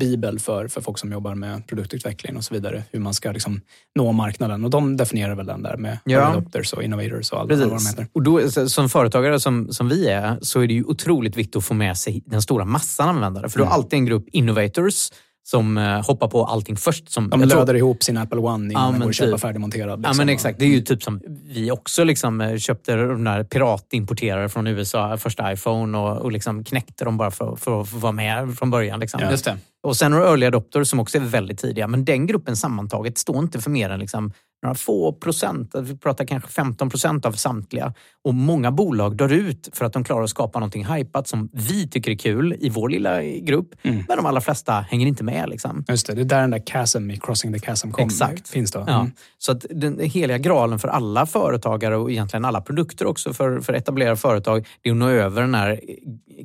bibel 0.00 0.38
för, 0.38 0.68
för 0.68 0.80
folk 0.80 0.98
som 0.98 1.12
jobbar 1.12 1.34
med 1.34 1.66
produktutveckling 1.66 2.36
och 2.36 2.44
så 2.44 2.54
vidare. 2.54 2.84
Hur 2.92 3.00
man 3.00 3.14
ska 3.14 3.32
liksom 3.32 3.60
nå 3.96 4.12
marknaden. 4.12 4.64
Och 4.64 4.70
de 4.70 4.96
definierar 4.96 5.34
väl 5.34 5.46
den 5.46 5.62
där 5.62 5.76
med 5.76 5.98
Ja. 6.04 6.18
early 6.20 6.38
adopters 6.38 6.72
och 6.72 6.82
innovators 6.82 7.32
och 7.32 7.40
allt 7.40 7.50
vad 7.50 7.58
de 7.60 7.86
heter. 7.86 8.06
Och 8.12 8.22
då, 8.22 8.50
som 8.50 8.88
företagare 8.88 9.40
som, 9.40 9.72
som 9.72 9.88
vi 9.88 10.08
är 10.08 10.38
så 10.42 10.60
är 10.60 10.66
det 10.66 10.74
ju 10.74 10.84
otroligt 10.84 11.36
viktigt 11.36 11.56
att 11.56 11.64
få 11.64 11.74
med 11.74 11.96
sig 11.96 12.22
den 12.26 12.42
stora 12.42 12.64
massan 12.64 13.08
användare. 13.08 13.48
För 13.48 13.58
du 13.58 13.64
har 13.64 13.70
Mm. 13.70 13.74
alltid 13.80 13.98
en 13.98 14.04
grupp 14.06 14.28
innovators 14.32 15.10
som 15.50 15.78
eh, 15.78 16.06
hoppar 16.06 16.28
på 16.28 16.44
allting 16.44 16.76
först. 16.76 17.10
Som, 17.12 17.30
De 17.30 17.40
jag 17.40 17.50
tror- 17.50 17.60
löder 17.60 17.74
ihop 17.74 18.02
sin 18.02 18.16
Apple 18.16 18.38
One 18.38 18.64
innan 18.72 18.84
Ja, 18.86 18.90
den 18.92 19.00
går 19.00 19.08
att 19.08 19.14
köpa 19.14 19.32
typ. 19.32 19.40
färdigmonterad. 19.40 19.90
Ja 19.90 19.96
liksom. 19.96 20.16
men 20.16 20.28
exakt, 20.28 20.58
det 20.58 20.64
är 20.64 20.68
ju 20.68 20.80
typ 20.80 21.02
som 21.02 21.20
vi 21.44 21.70
också 21.70 22.04
liksom 22.04 22.40
eh, 22.40 22.56
köpte 22.56 22.96
de 22.96 23.24
där 23.24 23.44
piratimporterare 23.44 24.48
från 24.48 24.66
USA, 24.66 25.16
första 25.16 25.52
iPhone 25.52 25.98
och, 25.98 26.16
och 26.18 26.32
liksom 26.32 26.64
knäckte 26.64 27.04
dem 27.04 27.16
bara 27.16 27.30
för, 27.30 27.56
för 27.56 27.80
att 27.80 27.92
vara 27.92 28.12
med 28.12 28.58
från 28.58 28.70
början. 28.70 29.00
Liksom. 29.00 29.20
Just 29.30 29.44
det. 29.44 29.56
Och 29.82 29.96
sen 29.96 30.12
har 30.12 30.20
du 30.20 30.26
early 30.26 30.46
adopters 30.46 30.88
som 30.88 31.00
också 31.00 31.18
är 31.18 31.22
väldigt 31.22 31.58
tidiga. 31.58 31.86
Men 31.86 32.04
den 32.04 32.26
gruppen 32.26 32.56
sammantaget 32.56 33.18
står 33.18 33.38
inte 33.38 33.60
för 33.60 33.70
mer 33.70 33.90
än 33.90 34.00
liksom 34.00 34.32
några 34.62 34.74
få 34.74 35.12
procent. 35.12 35.74
Vi 35.74 35.96
pratar 35.96 36.24
kanske 36.24 36.48
15 36.50 36.90
procent 36.90 37.26
av 37.26 37.32
samtliga. 37.32 37.94
Och 38.24 38.34
många 38.34 38.70
bolag 38.70 39.16
dör 39.16 39.32
ut 39.32 39.68
för 39.72 39.84
att 39.84 39.92
de 39.92 40.04
klarar 40.04 40.24
att 40.24 40.30
skapa 40.30 40.58
någonting 40.58 40.86
hypat 40.86 41.28
som 41.28 41.48
vi 41.52 41.88
tycker 41.88 42.10
är 42.10 42.16
kul 42.16 42.56
i 42.60 42.70
vår 42.70 42.88
lilla 42.88 43.22
grupp. 43.22 43.74
Mm. 43.82 44.04
Men 44.08 44.16
de 44.16 44.26
allra 44.26 44.40
flesta 44.40 44.72
hänger 44.72 45.06
inte 45.06 45.24
med. 45.24 45.48
Liksom. 45.48 45.84
Just 45.88 46.06
det, 46.06 46.14
det 46.14 46.20
är 46.20 46.24
där 46.24 46.40
den 46.40 46.50
där 46.50 46.62
chasm 46.66 47.10
i 47.10 47.16
Crossing 47.16 47.52
the 47.52 47.58
Chasm 47.58 47.90
kom, 47.90 48.06
Exakt. 48.06 48.48
finns 48.48 48.72
då. 48.72 48.84
Ja. 48.86 49.00
Mm. 49.00 49.12
Så 49.38 49.52
att 49.52 49.66
den 49.70 50.00
heliga 50.00 50.38
graalen 50.38 50.78
för 50.78 50.88
alla 50.88 51.26
företagare 51.26 51.96
och 51.96 52.10
egentligen 52.10 52.44
alla 52.44 52.60
produkter 52.60 53.06
också 53.06 53.32
för, 53.32 53.60
för 53.60 53.72
etablerade 53.72 54.16
företag, 54.16 54.66
det 54.82 54.88
är 54.88 54.92
att 54.92 54.98
nå 54.98 55.08
över 55.08 55.40
den 55.40 55.54
här 55.54 55.80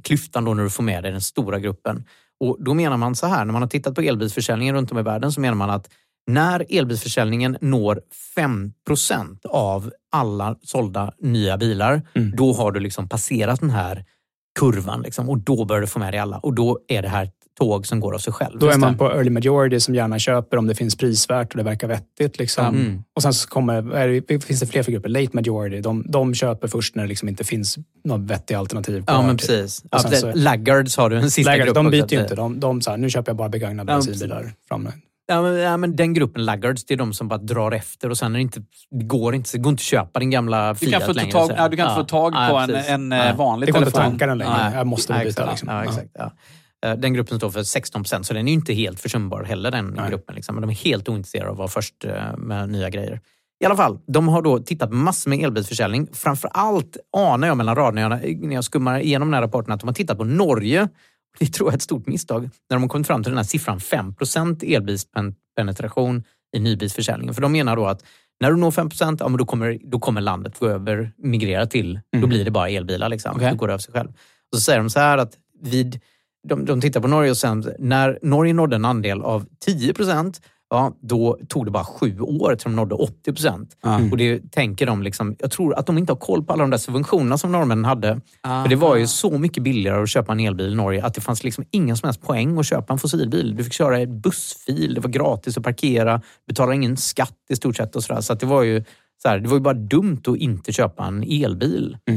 klyftan 0.04 0.46
då 0.46 0.54
när 0.54 0.64
du 0.64 0.70
får 0.70 0.84
med 0.84 1.04
dig 1.04 1.12
den 1.12 1.22
stora 1.22 1.60
gruppen. 1.60 2.04
Och 2.40 2.58
då 2.60 2.74
menar 2.74 2.98
man 2.98 3.16
så 3.16 3.28
här, 3.28 3.46
när 3.46 3.54
man 3.54 3.62
har 3.62 3.70
tittat 3.70 3.96
på 3.96 4.02
elbilsförsäljningen 4.02 4.76
runt 4.76 4.92
om 4.92 5.00
i 5.00 5.02
världen 5.02 5.32
så 5.32 5.42
menar 5.42 5.56
man 5.56 5.70
att 5.70 5.90
när 6.28 6.66
elbilsförsäljningen 6.70 7.58
når 7.62 8.02
5% 8.38 9.46
av 9.46 9.92
alla 10.12 10.56
sålda 10.64 11.12
nya 11.20 11.58
bilar, 11.58 12.02
Mm. 12.16 12.32
då 12.36 12.54
har 12.54 12.72
du 12.72 12.80
liksom 12.80 13.10
passerat 13.10 13.60
den 13.60 13.70
här 13.70 14.06
kurvan 14.60 15.02
liksom, 15.02 15.30
och 15.30 15.38
då 15.38 15.66
börjar 15.66 15.82
du 15.82 15.88
få 15.88 16.00
med 16.00 16.14
dig 16.14 16.20
alla. 16.20 16.38
Och 16.38 16.54
då 16.54 16.80
är 16.88 17.02
det 17.02 17.08
här 17.08 17.30
tåg 17.60 17.88
som 17.88 18.00
går 18.00 18.14
av 18.14 18.18
sig 18.20 18.34
själv. 18.34 18.60
Då 18.60 18.68
är 18.70 18.78
man 18.78 18.98
på 18.98 19.06
early 19.12 19.30
majority 19.30 19.80
som 19.80 19.96
gärna 19.96 20.20
köper 20.20 20.58
om 20.58 20.68
det 20.68 20.76
finns 20.76 20.96
prisvärt 20.98 21.52
och 21.52 21.58
det 21.58 21.64
verkar 21.64 21.88
vettigt. 21.88 22.40
Liksom. 22.40 22.66
Mm. 22.76 23.04
Och 23.16 23.22
sen 23.22 23.34
så 23.34 23.48
kommer, 23.50 24.40
finns 24.40 24.60
det 24.60 24.66
fler 24.68 24.84
för 24.84 24.92
grupper. 24.92 25.10
Late 25.10 25.30
majority, 25.34 25.82
de, 25.82 26.04
de 26.08 26.34
köper 26.34 26.68
först 26.68 26.96
när 26.96 27.04
det 27.04 27.10
liksom 27.10 27.30
inte 27.30 27.44
finns 27.44 27.78
något 28.04 28.22
vettiga 28.22 28.60
alternativ 28.60 29.04
Ja, 29.08 29.22
men 29.22 29.38
typ. 29.38 29.48
precis. 29.50 29.84
Ja, 29.92 30.00
så- 30.00 30.32
Laggards 30.36 30.98
har 30.98 31.10
du 31.10 31.18
en 31.18 31.32
sista 31.32 31.52
Lägare, 31.52 31.66
grupp 31.66 31.76
de 31.76 31.90
byter 31.90 32.14
ju 32.14 32.22
inte. 32.22 32.36
De, 32.36 32.60
de 32.60 32.82
så 32.82 32.90
här, 32.90 32.98
nu 32.98 33.10
köper 33.10 33.30
jag 33.30 33.38
bara 33.38 33.50
begagnade 33.50 33.92
Ja, 33.92 33.96
bensinbilar. 33.98 34.54
Framme. 34.68 34.92
Ja 35.34 35.42
men, 35.42 35.56
ja, 35.56 35.78
men 35.78 35.96
den 35.96 36.14
gruppen 36.14 36.46
laggards, 36.46 36.86
det 36.86 36.94
är 36.94 36.98
de 36.98 37.14
som 37.14 37.28
bara 37.28 37.38
drar 37.40 37.72
efter 37.72 38.10
och 38.10 38.18
sen 38.18 38.32
är 38.32 38.38
det 38.38 38.42
inte, 38.42 38.62
det 38.92 39.06
går 39.06 39.36
inte, 39.36 39.50
det 39.54 39.58
går 39.58 39.70
inte 39.72 39.82
att 39.82 39.86
köpa 39.86 40.20
din 40.20 40.30
gamla 40.30 40.74
Du 40.74 40.80
Fiat 40.80 40.92
kan, 40.92 41.02
få 41.02 41.14
längre. 41.14 41.32
tag, 41.32 41.52
ja, 41.58 41.70
du 41.70 41.78
kan 41.78 41.86
inte 41.90 42.02
få 42.02 42.08
tag 42.08 42.32
på 42.34 42.38
Ja, 42.40 42.64
en, 42.64 43.12
en 43.12 43.28
eh, 43.28 43.36
vanlig 43.36 43.68
Det 43.68 43.72
går 43.72 43.80
inte 43.82 43.92
telefon. 43.92 44.02
att 44.06 44.12
tanka 44.20 44.28
den 44.28 44.38
längre. 44.38 44.72
Jag 44.76 44.88
måste 44.88 45.14
byta. 45.14 45.28
exakt. 45.28 45.50
Liksom. 45.52 45.70
Ja, 45.70 45.84
Ja. 45.84 45.90
exakt, 45.90 46.10
ja. 46.14 46.32
Eh, 46.86 46.96
Den 46.98 47.14
gruppen 47.14 47.38
står 47.38 47.50
för 47.50 47.64
16 47.64 48.04
procent, 48.04 48.26
så 48.26 48.34
den 48.34 48.48
är 48.48 48.52
ju 48.52 48.58
inte 48.58 48.74
helt 48.74 49.00
försumbar 49.00 49.44
heller 49.44 49.72
den 49.72 49.86
Nej. 49.98 50.10
gruppen. 50.10 50.36
Liksom. 50.36 50.62
De 50.62 50.70
är 50.70 50.74
helt 50.74 51.10
ointresserade 51.10 51.48
av 51.50 51.54
att 51.54 51.58
vara 51.58 51.68
först 51.68 52.06
eh, 52.06 52.38
med 52.38 52.70
nya 52.70 52.90
grejer. 52.90 53.20
I 53.64 53.66
alla 53.66 53.76
fall, 53.76 54.00
de 54.08 54.28
har 54.28 54.42
då 54.42 54.60
tittat 54.60 54.90
på 54.90 54.96
massor 54.96 55.30
med 55.30 55.40
elbilsförsäljning. 55.40 56.08
Framför 56.14 56.50
allt 56.54 56.98
anar 57.18 57.48
jag 57.48 57.58
mellan 57.58 57.76
raderna 57.76 58.10
när 58.10 58.54
jag 58.56 58.64
skummar 58.64 59.00
igenom 59.00 59.28
den 59.28 59.34
här 59.34 59.42
rapporten 59.42 59.74
att 59.74 59.80
de 59.80 59.88
har 59.88 59.94
tittat 59.94 60.18
på 60.18 60.24
Norge. 60.24 60.88
Det 61.40 61.46
tror 61.46 61.68
jag 61.68 61.74
är 61.74 61.78
ett 61.78 61.82
stort 61.82 62.08
misstag. 62.08 62.42
När 62.42 62.76
de 62.76 62.82
har 62.82 62.90
kommit 62.90 63.08
fram 63.08 63.24
till 63.24 63.32
den 63.32 63.38
här 63.38 63.44
siffran 63.44 63.80
5% 63.80 64.76
elbilspenetration 64.76 66.24
i 66.56 66.60
nybilsförsäljningen. 66.60 67.34
För 67.34 67.42
de 67.42 67.52
menar 67.52 67.76
då 67.76 67.86
att 67.86 68.04
när 68.40 68.52
du 68.52 68.58
når 68.58 68.72
5 68.72 68.90
ja, 69.00 69.28
men 69.28 69.38
då, 69.38 69.46
kommer, 69.46 69.80
då 69.84 70.00
kommer 70.00 70.22
landet 70.22 70.60
gå 70.60 70.68
över, 70.68 71.12
migrera 71.18 71.66
till, 71.66 72.00
då 72.22 72.28
blir 72.28 72.46
det 72.46 72.52
bara 72.52 72.70
elbilar. 72.70 73.10
Liksom. 73.10 73.36
Okej. 73.36 73.50
Då 73.50 73.56
går 73.56 73.68
det 73.68 73.74
av 73.74 73.78
sig 73.78 73.94
själv. 73.94 74.10
Och 74.52 74.58
så 74.58 74.62
säger 74.62 74.80
de 74.80 74.90
så 74.90 75.00
här 75.00 75.18
att 75.18 75.38
vid, 75.62 76.00
de, 76.48 76.66
de 76.66 76.82
tittar 76.82 77.02
på 77.02 77.08
Norge 77.08 77.32
och 77.32 77.38
sen 77.38 77.74
när 77.80 78.20
Norge 78.22 78.54
nådde 78.54 78.76
en 78.76 78.86
andel 78.86 79.22
av 79.22 79.46
10 79.66 79.94
Ja, 80.74 80.94
då 81.02 81.38
tog 81.50 81.66
det 81.66 81.72
bara 81.72 81.84
sju 81.86 82.20
år 82.20 82.56
till 82.56 82.64
de 82.64 82.76
nådde 82.76 82.96
80 82.96 83.34
procent. 83.34 83.78
Och 84.12 84.18
det 84.18 84.52
tänker 84.52 84.86
de, 84.86 85.04
liksom, 85.04 85.36
jag 85.40 85.52
tror 85.52 85.76
att 85.76 85.86
de 85.86 85.98
inte 85.98 86.14
har 86.14 86.18
koll 86.18 86.44
på 86.44 86.54
alla 86.54 86.64
de 86.64 86.70
där 86.70 86.78
subventionerna 86.78 87.38
som 87.38 87.52
norrmännen 87.52 87.86
hade. 87.86 88.22
För 88.64 88.70
det 88.70 88.76
var 88.76 88.96
ju 88.96 89.08
så 89.08 89.38
mycket 89.38 89.64
billigare 89.64 90.04
att 90.04 90.10
köpa 90.10 90.32
en 90.32 90.40
elbil 90.40 90.72
i 90.72 90.76
Norge 90.76 91.04
att 91.04 91.14
det 91.14 91.22
fanns 91.22 91.44
liksom 91.44 91.66
ingen 91.72 91.98
som 91.98 92.08
helst 92.08 92.22
poäng 92.22 92.58
att 92.60 92.66
köpa 92.66 92.94
en 92.94 93.00
fossilbil. 93.00 93.56
Du 93.56 93.64
fick 93.64 93.74
köra 93.74 94.02
i 94.02 94.08
bussfil, 94.08 94.94
det 94.94 95.02
var 95.02 95.10
gratis 95.10 95.58
att 95.58 95.64
parkera, 95.64 96.22
betala 96.48 96.74
ingen 96.74 96.98
skatt 96.98 97.38
i 97.50 97.56
stort 97.56 97.76
sett 97.76 97.96
och 97.96 98.04
sådär. 98.04 98.22
Så 98.22 98.34
att 98.34 98.40
det 98.40 98.46
var 98.46 98.64
ju 98.64 98.84
så 99.22 99.30
här, 99.30 99.40
det 99.40 99.50
var 99.50 99.56
ju 99.58 99.62
bara 99.62 99.74
dumt 99.74 100.22
att 100.28 100.38
inte 100.38 100.72
köpa 100.72 101.06
en 101.06 101.24
elbil. 101.24 101.98
Eh, 102.10 102.16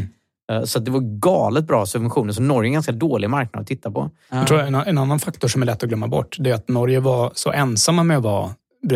Så 0.65 0.79
att 0.79 0.85
det 0.85 0.91
var 0.91 1.01
galet 1.01 1.67
bra 1.67 1.87
subventioner. 1.87 2.33
Så 2.33 2.43
Norge 2.43 2.67
är 2.67 2.71
en 2.71 2.73
ganska 2.73 2.93
dålig 2.93 3.31
marknad 3.31 3.61
att 3.61 3.67
titta 3.67 3.91
på. 3.91 4.11
Jag 4.31 4.47
tror 4.47 4.61
en, 4.61 4.75
en 4.75 4.99
annan 4.99 5.19
faktor 5.19 5.49
som 5.49 5.63
är 5.63 5.67
lätt 5.67 5.83
att 5.83 5.89
glömma 5.89 6.09
bort 6.09 6.37
det 6.41 6.51
är 6.51 6.55
att 6.55 6.69
Norge 6.69 7.01
var 7.01 7.31
så 7.35 7.53
ensamma 7.53 8.03
med 8.03 8.17
att, 8.17 8.23
vara, 8.25 8.51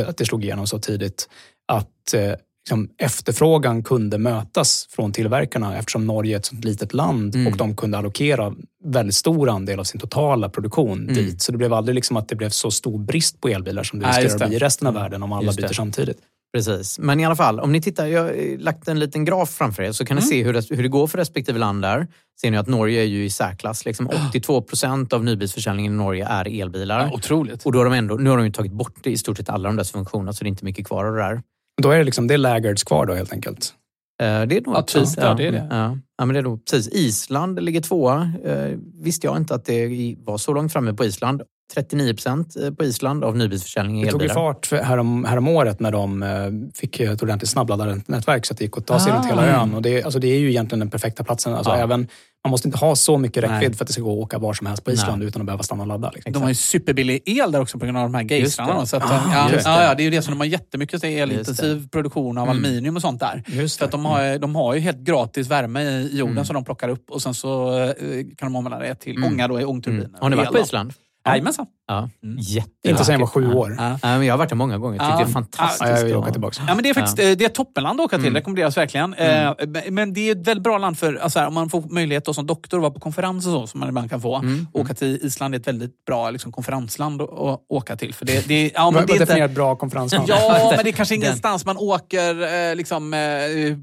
att 0.07 0.17
det 0.17 0.25
slog 0.25 0.45
igenom 0.45 0.67
så 0.67 0.79
tidigt 0.79 1.29
att 1.69 2.15
eh, 2.15 2.33
liksom, 2.65 2.89
efterfrågan 2.99 3.83
kunde 3.83 4.19
mötas 4.19 4.87
från 4.91 5.13
tillverkarna 5.13 5.79
eftersom 5.79 6.07
Norge 6.07 6.35
är 6.35 6.39
ett 6.39 6.47
sånt 6.47 6.65
litet 6.65 6.95
land 6.95 7.35
Mm. 7.35 7.47
och 7.53 7.57
de 7.59 7.77
kunde 7.77 7.99
allokera 7.99 8.55
väldigt 8.85 9.15
stor 9.15 9.49
andel 9.49 9.81
av 9.81 9.85
sin 9.85 10.01
totala 10.01 10.49
produktion 10.49 11.03
Mm. 11.03 11.15
dit. 11.15 11.43
Så 11.43 11.53
det 11.53 11.59
blev 11.59 11.73
aldrig 11.73 11.95
liksom 11.95 12.17
att 12.17 12.29
det 12.29 12.37
blev 12.37 12.49
så 12.49 12.71
stor 12.71 12.99
brist 12.99 13.41
på 13.41 13.49
elbilar 13.49 13.83
som 13.83 13.99
det 13.99 14.09
riskerar 14.09 14.43
att 14.43 14.49
bli 14.49 14.57
i 14.57 14.59
resten 14.59 14.87
av 14.89 14.95
världen 14.95 15.23
om 15.23 15.33
alla 15.33 15.53
byter 15.53 15.73
samtidigt. 15.75 16.19
Precis. 16.53 16.99
Men 16.99 17.21
i 17.21 17.25
alla 17.25 17.37
fall, 17.37 17.61
om 17.61 17.73
ni 17.73 17.83
tittar, 17.83 18.07
jag 18.07 18.23
har 18.23 18.59
lagt 18.59 18.89
en 18.89 18.99
liten 18.99 19.25
graf 19.25 19.51
framför 19.51 19.83
er 19.83 19.93
så 19.93 20.05
kan 20.05 20.17
ni 20.17 20.23
se 20.23 20.43
hur 20.45 20.53
det, 20.53 20.71
hur 20.71 20.83
det 20.83 20.89
går 20.89 21.07
för 21.07 21.19
respektive 21.19 21.59
land 21.59 21.83
där. 21.83 22.07
Ser 22.41 22.51
ni 22.51 22.57
att 22.57 22.67
Norge 22.67 23.01
är 23.01 23.05
ju 23.05 23.25
i 23.25 23.31
särklass. 23.31 23.85
Liksom 23.85 24.11
82 24.29 24.63
procent 24.63 25.13
av 25.13 25.25
nybilsförsäljningen 25.25 25.93
i 25.93 25.97
Norge 25.97 26.27
är 26.27 26.61
elbilar. 26.63 27.01
Ja, 27.01 27.15
otroligt. 27.15 27.67
Och 27.67 27.73
då 27.73 27.79
har 27.79 27.85
de 27.85 27.95
ändå, 27.95 28.15
nu 28.15 28.31
har 28.31 28.37
de 28.37 28.47
ju 28.47 28.53
tagit 28.53 28.73
bort 28.73 29.07
i 29.07 29.19
stort 29.19 29.37
sett 29.37 29.49
alla 29.49 29.69
de 29.69 29.77
där 29.77 29.85
subventionerna 29.85 30.33
så 30.33 30.45
det 30.45 30.49
är 30.49 30.51
inte 30.51 30.65
mycket 30.65 30.87
kvar 30.87 31.05
av 31.05 31.15
det 31.15 31.21
där. 31.21 31.43
Då 31.83 31.91
är 31.91 31.99
det 31.99 32.05
liksom, 32.05 32.27
det 32.27 32.35
är 32.35 32.39
laggards 32.39 32.85
kvar 32.85 33.07
då 33.07 33.15
helt 33.15 33.33
enkelt. 33.33 33.75
Eh, 34.23 34.27
Det 34.27 34.57
är 34.57 34.61
nog 34.61 34.75
Ja, 34.77 34.83
typ. 34.83 35.09
Ja, 35.17 35.35
det 35.35 35.47
är 35.47 35.53
det. 35.53 35.67
Ja. 35.71 35.99
Ja, 36.19 36.25
men 36.25 36.35
det 36.35 36.39
är 36.39 36.43
nog, 36.43 36.65
precis. 36.65 36.89
Island 36.93 37.63
ligger 37.63 37.81
tvåa. 37.81 38.33
Eh, 38.45 38.79
visste 39.03 39.27
jag 39.27 39.37
inte 39.37 39.55
att 39.55 39.65
det 39.65 40.17
var 40.25 40.39
så 40.39 40.55
långt 40.55 40.73
framme 40.73 40.95
på 40.95 41.05
Island. 41.05 41.43
39 41.75 42.13
procent 42.15 42.57
på 42.79 42.85
Island 42.85 43.25
av 43.25 43.37
nybilsförsäljning 43.37 44.01
i 44.03 44.05
Det 44.05 44.11
tog 44.11 44.21
ju 44.23 44.25
elbilar. 44.29 44.53
fart 44.55 44.73
härom, 44.83 45.25
härom 45.25 45.49
året 45.49 45.81
när 45.81 45.93
de 45.93 46.23
eh, 46.23 46.29
fick 46.75 47.01
ett 47.01 47.23
ordentligt 47.23 47.51
snabbladdarnätverk 47.51 48.47
så 48.47 48.53
att 48.53 48.59
det 48.59 48.65
gick 48.65 48.79
att 48.79 48.87
ta 48.87 49.01
sig 49.01 49.13
Ah. 49.13 49.17
runt 49.17 49.27
hela 49.27 49.47
ön. 49.47 49.75
Och 49.75 49.83
det, 49.83 50.03
alltså 50.03 50.19
det 50.19 50.29
är 50.29 50.39
ju 50.39 50.51
egentligen 50.51 50.81
den 50.81 50.91
perfekta 50.91 51.25
platsen. 51.25 51.55
Alltså 51.55 51.71
Ja. 51.71 51.77
även, 51.77 52.09
man 52.45 52.51
måste 52.51 52.69
inte 52.69 52.79
ha 52.79 52.97
så 52.97 53.19
mycket 53.19 53.43
räckvidd 53.43 53.61
Nej. 53.71 53.75
för 53.75 53.85
att 53.85 53.87
det 53.87 53.93
ska 53.93 54.03
gå 54.03 54.13
att 54.13 54.19
åka 54.19 54.39
var 54.39 54.55
som 54.55 54.67
helst 54.67 54.85
på 54.85 54.91
Island 54.91 55.23
utan 55.23 55.43
att 55.43 55.47
behöva 55.47 55.63
stanna 55.63 55.83
och 55.83 55.87
ladda. 55.89 56.11
Liksom. 56.15 56.33
De 56.33 56.43
har 56.43 56.49
ju 56.49 56.55
superbillig 56.55 57.23
el 57.27 57.53
där 57.53 57.61
också 57.61 57.79
på 57.79 57.85
grund 57.85 57.99
av 57.99 58.03
de 58.05 58.15
här 58.15 58.25
att, 58.97 59.11
Ah, 59.11 59.23
ja, 59.35 59.49
det. 59.57 59.63
ja, 59.65 59.83
ja, 59.85 59.95
det 59.95 60.03
är 60.03 60.05
ju 60.05 60.11
det 60.11 60.23
som 60.23 60.33
de 60.35 60.41
har 60.41 60.47
jättemycket 60.47 61.05
elintensiv 61.05 61.89
produktion 61.89 62.39
av 62.39 62.49
Mm. 62.49 62.59
aluminium 62.65 62.97
och 62.97 63.03
sånt 63.03 63.21
där. 63.21 63.43
Just 63.47 63.79
För 63.79 63.85
de 63.93 64.05
har, 64.05 64.39
de 64.39 64.55
har 64.55 64.75
ju 64.75 64.81
helt 64.81 64.99
gratis 64.99 65.49
värme 65.51 65.83
i 65.83 66.19
jorden 66.19 66.33
Mm. 66.33 66.45
som 66.45 66.55
de 66.55 66.65
plockar 66.65 66.89
upp 66.89 67.11
och 67.11 67.23
sen 67.23 67.35
så 67.35 67.79
eh, 67.83 67.93
kan 68.37 68.53
de 68.53 68.57
omvandla 68.57 68.79
det 68.79 68.95
till 68.95 69.17
Mm. 69.17 69.33
ånga 69.33 69.49
då 69.49 69.61
i 69.61 69.65
ångturbiner. 69.65 70.05
Mm. 70.05 70.17
Har 70.21 70.31
ni 70.31 70.37
varit 70.37 70.49
på 70.49 70.59
då. 70.59 70.91
Island? 71.25 71.35
Jajamensan. 71.35 71.67
Ja. 71.67 71.73
Mm. 71.73 71.80
Jättevackert. 72.39 72.71
Inte 72.89 73.05
sen 73.05 73.13
jag 73.13 73.21
var 73.21 73.27
sju 73.27 73.49
Ja. 73.53 73.57
år. 73.59 73.75
Ja. 73.79 73.99
Ja, 74.03 74.09
men 74.19 74.23
jag 74.27 74.33
har 74.33 74.39
varit 74.39 74.49
där 74.49 74.57
många 74.57 74.79
gånger. 74.79 74.97
Jag 74.97 75.07
tyckte 75.07 75.21
Ja. 75.23 75.25
det 75.27 75.31
är 75.31 75.33
fantastiskt. 75.33 75.81
Ja, 75.91 75.97
jag 75.97 76.05
vill 76.05 76.13
att- 76.13 76.19
åka 76.19 76.33
tillbaka. 76.33 76.63
Ja, 76.69 76.75
men 76.75 76.83
det 76.83 76.91
är 76.91 76.95
faktiskt 76.95 77.19
eh, 77.19 77.31
det 77.31 77.45
är 77.45 77.49
toppenland 77.49 78.01
att 78.01 78.05
åka 78.05 78.17
till, 78.17 78.27
Mm. 78.27 78.35
rekommenderas 78.35 78.77
verkligen. 78.77 79.15
Eh, 79.15 79.53
Men 79.91 80.13
det 80.13 80.21
är 80.29 80.33
ett 80.41 80.47
väldigt 80.47 80.63
bra 80.65 80.79
land 80.79 80.99
för 80.99 81.15
alltså 81.15 81.39
här, 81.39 81.47
om 81.47 81.55
man 81.55 81.71
får 81.71 81.83
möjlighet 81.95 82.25
då, 82.25 82.35
som 82.35 82.47
doktor 82.47 82.77
att 82.79 82.83
vara 82.83 82.93
på 82.93 83.01
konferens 83.01 83.47
och 83.47 83.53
så, 83.53 83.67
som 83.67 83.81
man 83.81 83.89
ibland 83.89 84.11
kan 84.11 84.21
få. 84.21 84.37
Mm. 84.37 84.67
Åka 84.73 84.95
till 84.95 85.19
Island 85.23 85.55
är 85.55 85.59
ett 85.59 85.67
väldigt 85.67 86.05
bra 86.05 86.31
liksom, 86.31 86.53
konferensland 86.53 87.23
att, 87.23 87.29
åka 87.69 87.97
till. 87.97 88.15
För 88.15 88.25
det, 88.27 88.49
det, 88.49 88.71
ja, 88.75 88.91
men 88.91 89.07
det 89.07 89.13
är 89.13 89.19
vad 89.27 89.39
inte, 89.39 89.49
bra 89.55 89.77
konferensland? 89.77 90.25
Ja, 90.29 90.73
men 90.77 90.85
det 90.85 90.91
är 90.91 90.93
kanske 90.93 91.15
ingenstans 91.15 91.65
man 91.65 91.77
åker 91.77 92.71
eh, 92.71 92.77
liksom, 92.77 93.15
eh, 93.15 93.21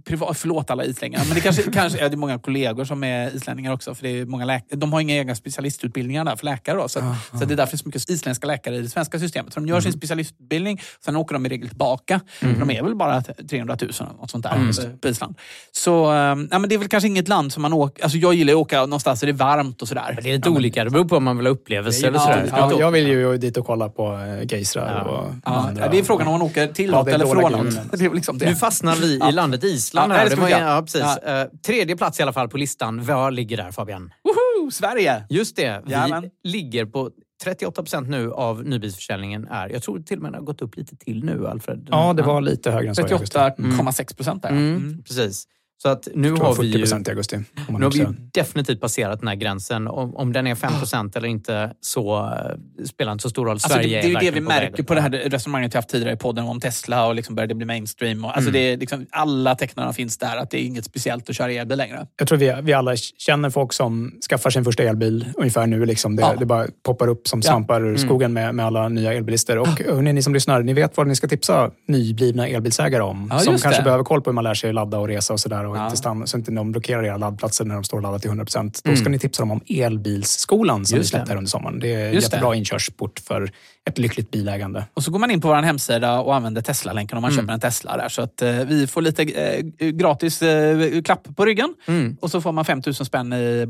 privat. 0.05 0.37
Förlåt 0.37 0.71
alla 0.71 0.83
islänningar. 0.85 1.25
Men 1.25 1.35
det 1.35 1.41
kanske, 1.41 1.71
kanske 1.71 1.99
ja, 1.99 2.09
det 2.09 2.15
är 2.15 2.17
många 2.17 2.39
kollegor 2.39 2.85
som 2.85 3.03
är 3.03 3.35
islänningar 3.35 3.73
också. 3.73 3.95
För 3.95 4.03
det 4.03 4.09
är 4.19 4.25
många 4.25 4.45
läk- 4.45 4.65
de 4.75 4.93
har 4.93 5.01
inga 5.01 5.15
egna 5.15 5.35
specialistutbildningar 5.35 6.25
där 6.25 6.35
för 6.35 6.45
läkare. 6.45 6.77
Då, 6.77 6.87
så, 6.87 6.99
så 7.39 7.45
det 7.45 7.53
är 7.53 7.57
därför 7.57 7.71
det 7.71 7.75
är 7.75 7.77
så 7.77 7.85
mycket 7.87 7.96
isländska 8.09 8.47
läkare 8.47 8.75
i 8.75 8.81
det 8.81 8.89
svenska 8.89 9.19
systemet. 9.19 9.53
Så 9.53 9.59
de 9.59 9.67
gör 9.67 9.81
sin 9.81 9.93
specialistutbildning, 9.93 10.81
sen 11.05 11.15
åker 11.15 11.33
de 11.33 11.45
i 11.45 11.49
regel 11.49 11.67
tillbaka. 11.67 12.21
För 12.39 12.47
De 12.47 12.69
är 12.71 12.83
väl 12.83 12.95
bara 12.95 13.21
300 13.21 13.77
000 13.81 13.91
eller 13.99 14.13
något 14.19 14.31
sånt 14.31 14.43
där 14.43 14.91
på- 14.91 14.97
på 14.97 15.07
Island. 15.07 15.35
Så 15.71 16.05
eh, 16.11 16.17
ja, 16.17 16.35
men 16.59 16.69
det 16.69 16.75
är 16.75 16.79
väl 16.79 16.87
kanske 16.87 17.07
inget 17.07 17.27
land 17.27 17.53
som 17.53 17.61
man 17.61 17.73
åker... 17.73 18.03
Alltså 18.03 18.17
jag 18.17 18.33
gillar 18.33 18.53
att 18.53 18.57
åka 18.59 18.79
någonstans 18.81 19.19
där 19.19 19.27
det 19.27 19.31
är 19.31 19.33
varmt 19.33 19.81
och 19.81 19.87
sådär. 19.87 20.11
Men 20.15 20.23
Det 20.23 20.29
är 20.31 20.35
lite 20.35 20.49
olika. 20.49 20.83
Det 20.83 20.89
beror 20.89 21.05
på 21.05 21.17
om 21.17 21.23
man 21.23 21.37
vill 21.37 21.45
ha 21.45 21.53
upplevelser 21.53 22.07
eller 22.07 22.17
Ja, 22.19 22.23
sådär. 22.25 22.49
Ja, 22.51 22.79
jag 22.79 22.91
vill 22.91 23.07
ju 23.07 23.37
dit 23.37 23.57
och 23.57 23.65
kolla 23.65 23.89
på 23.89 24.13
eh, 24.13 24.51
gejsrar 24.53 25.03
Ja. 25.05 25.11
och 25.11 25.33
Ja, 25.45 25.51
andra. 25.51 25.87
det 25.89 25.99
är 25.99 26.03
frågan 26.03 26.27
om 26.27 26.33
man 26.33 26.41
åker 26.41 26.67
till 26.67 26.89
Ja, 26.91 26.97
något 26.99 27.07
eller 27.07 27.25
från 27.25 27.51
något. 27.51 27.73
men- 27.73 27.89
Det 27.91 28.05
är 28.05 28.13
liksom 28.13 28.37
det. 28.37 28.49
Nu 28.49 28.55
fastnar 28.55 28.95
vi 28.95 29.07
i 29.07 29.17
Ja. 29.19 29.31
landet 29.31 29.63
Island. 29.63 30.13
Ja, 30.13 30.17
här. 30.17 30.29
det 30.29 30.35
var, 30.35 30.49
ja, 30.49 30.81
precis. 30.81 31.01
Eh, 31.01 31.47
tredje 31.65 31.97
plats 31.97 32.19
i 32.19 32.23
alla 32.23 32.33
fall 32.33 32.49
på 32.49 32.57
listan. 32.57 33.03
Vad 33.05 33.33
ligger 33.33 33.57
där 33.57 33.71
Fabian? 33.71 34.11
Woho! 34.23 34.71
Sverige! 34.71 35.23
Just 35.29 35.55
det. 35.55 35.81
Vi 35.85 35.91
Jajamän. 35.91 36.29
ligger 36.43 36.85
på 36.85 37.09
38 37.43 37.81
procent 37.81 38.09
nu 38.09 38.31
av 38.31 38.63
nybilsförsäljningen. 38.65 39.47
är. 39.47 39.69
Jag 39.69 39.83
tror 39.83 39.99
till 39.99 40.17
och 40.17 40.23
med 40.23 40.31
det 40.31 40.37
har 40.37 40.45
gått 40.45 40.61
upp 40.61 40.77
lite 40.77 40.95
till 40.95 41.23
nu, 41.23 41.47
Alfred. 41.47 41.87
Ja, 41.91 42.13
det 42.13 42.23
var 42.23 42.41
lite 42.41 42.71
högre 42.71 42.89
än 42.89 42.95
så 42.95 43.01
i 43.07 43.13
augusti. 43.13 43.37
38,6 43.37 44.15
procent 44.15 44.41
där. 44.43 44.49
Mm, 44.49 44.75
Mm. 44.75 45.03
Precis. 45.03 45.47
Så 45.81 45.89
att 45.89 46.07
nu 46.15 46.31
har 46.31 46.49
vi 46.61 46.71
40 46.71 46.95
ju... 46.95 47.01
i 47.05 47.09
augusti. 47.09 47.37
Nu 47.69 47.83
har 47.83 47.91
vi 47.91 47.99
ju 47.99 48.05
definitivt 48.33 48.81
passerat 48.81 49.19
den 49.19 49.27
här 49.27 49.35
gränsen. 49.35 49.87
Om, 49.87 50.15
om 50.15 50.33
den 50.33 50.47
är 50.47 50.55
5 50.55 50.71
procent 50.79 51.15
eller 51.15 51.27
inte 51.27 51.71
så 51.81 52.17
eh, 52.25 52.85
spelar 52.85 53.11
inte 53.11 53.21
så 53.21 53.29
stor 53.29 53.45
roll. 53.45 53.51
Alltså 53.51 53.69
Sverige 53.69 53.87
det, 54.01 54.07
det 54.07 54.13
är 54.15 54.21
ju 54.21 54.29
det 54.29 54.31
vi 54.31 54.41
på 54.41 54.47
märker 54.47 54.83
på 54.83 54.93
det 54.95 55.01
här 55.01 55.09
resonemanget 55.09 55.73
vi 55.73 55.77
haft 55.77 55.89
tidigare 55.89 56.13
i 56.13 56.17
podden 56.17 56.45
om 56.45 56.59
Tesla 56.59 57.07
och 57.07 57.15
liksom 57.15 57.35
började 57.35 57.55
bli 57.55 57.65
mainstream. 57.65 58.25
Och, 58.25 58.35
alltså 58.37 58.49
Mm. 58.49 58.53
det 58.61 58.73
är 58.73 58.77
liksom, 58.77 59.05
alla 59.11 59.55
tecknarna 59.55 59.93
finns 59.93 60.17
där 60.17 60.37
att 60.37 60.51
det 60.51 60.57
är 60.61 60.65
inget 60.65 60.85
speciellt 60.85 61.29
att 61.29 61.35
köra 61.35 61.51
elbil 61.51 61.77
längre. 61.77 62.07
Jag 62.17 62.27
tror 62.27 62.37
vi, 62.37 62.55
vi 62.61 62.73
alla 62.73 62.95
känner 63.17 63.49
folk 63.49 63.73
som 63.73 64.11
skaffar 64.29 64.49
sin 64.49 64.63
första 64.65 64.83
elbil 64.83 65.25
ungefär 65.37 65.67
nu. 65.67 65.85
Liksom. 65.85 66.15
Det, 66.15 66.21
Ja. 66.21 66.35
det 66.39 66.45
bara 66.45 66.67
poppar 66.85 67.07
upp 67.07 67.27
som 67.27 67.39
Ja. 67.43 67.49
svampar 67.51 67.85
ur 67.85 67.97
skogen 67.97 68.33
med, 68.33 68.55
med 68.55 68.65
alla 68.65 68.89
nya 68.89 69.13
elbilister. 69.13 69.57
Och 69.57 69.67
hörni, 69.67 70.13
ni 70.13 70.21
som 70.21 70.33
lyssnar, 70.33 70.63
ni 70.63 70.73
vet 70.73 70.97
vad 70.97 71.07
ni 71.07 71.15
ska 71.15 71.27
tipsa 71.27 71.71
nyblivna 71.87 72.47
elbilsägare 72.47 73.03
om. 73.03 73.27
Ja, 73.33 73.39
som 73.39 73.57
kanske 73.57 73.81
det. 73.81 73.83
behöver 73.83 74.03
koll 74.03 74.21
på 74.21 74.29
hur 74.29 74.35
man 74.35 74.43
lär 74.43 74.53
sig 74.53 74.73
ladda 74.73 74.99
och 74.99 75.07
resa 75.07 75.33
och 75.33 75.39
sådär. 75.39 75.66
Och 75.67 75.77
Ja. 75.77 75.85
inte 75.85 75.97
stanna, 75.97 76.27
så 76.27 76.37
inte 76.37 76.51
de 76.51 76.71
blockerar 76.71 77.03
era 77.03 77.17
laddplatser 77.17 77.65
när 77.65 77.75
de 77.75 77.83
står 77.83 78.01
laddade 78.01 78.19
till 78.21 78.29
100%. 78.31 78.81
Då 78.83 78.89
Mm. 78.89 79.01
ska 79.01 79.09
ni 79.09 79.19
tipsa 79.19 79.41
dem 79.41 79.51
om 79.51 79.61
Elbilsskolan 79.67 80.85
som 80.85 80.97
Just 80.97 81.07
vi 81.07 81.09
släppte 81.09 81.25
det. 81.25 81.31
här 81.31 81.37
under 81.37 81.49
sommaren. 81.49 81.79
Det 81.79 81.93
är 81.93 82.09
det. 82.09 82.15
jättebra 82.15 82.55
inkörsport 82.55 83.19
för 83.19 83.51
ett 83.87 83.97
lyckligt 83.97 84.31
bilägande. 84.31 84.85
Och 84.93 85.03
så 85.03 85.11
går 85.11 85.19
man 85.19 85.31
in 85.31 85.41
på 85.41 85.47
vår 85.47 85.55
hemsida 85.55 86.19
och 86.19 86.35
använder 86.35 86.61
Tesla-länken 86.61 87.17
om 87.17 87.21
man 87.21 87.31
Mm. 87.31 87.41
köper 87.43 87.53
en 87.53 87.59
Tesla 87.59 87.97
där. 87.97 88.09
Så 88.09 88.21
att 88.21 88.41
eh, 88.41 88.51
vi 88.51 88.87
får 88.87 89.01
lite 89.01 89.23
eh, 89.23 89.87
gratis 89.89 90.41
eh, 90.41 91.01
klapp 91.01 91.27
på 91.35 91.45
ryggen. 91.45 91.73
Mm. 91.85 92.17
Och 92.21 92.31
så 92.31 92.41
får 92.41 92.51
man 92.51 92.65
5 92.65 92.81
000 92.85 92.93
spänn 92.95 93.33
i 93.33 93.67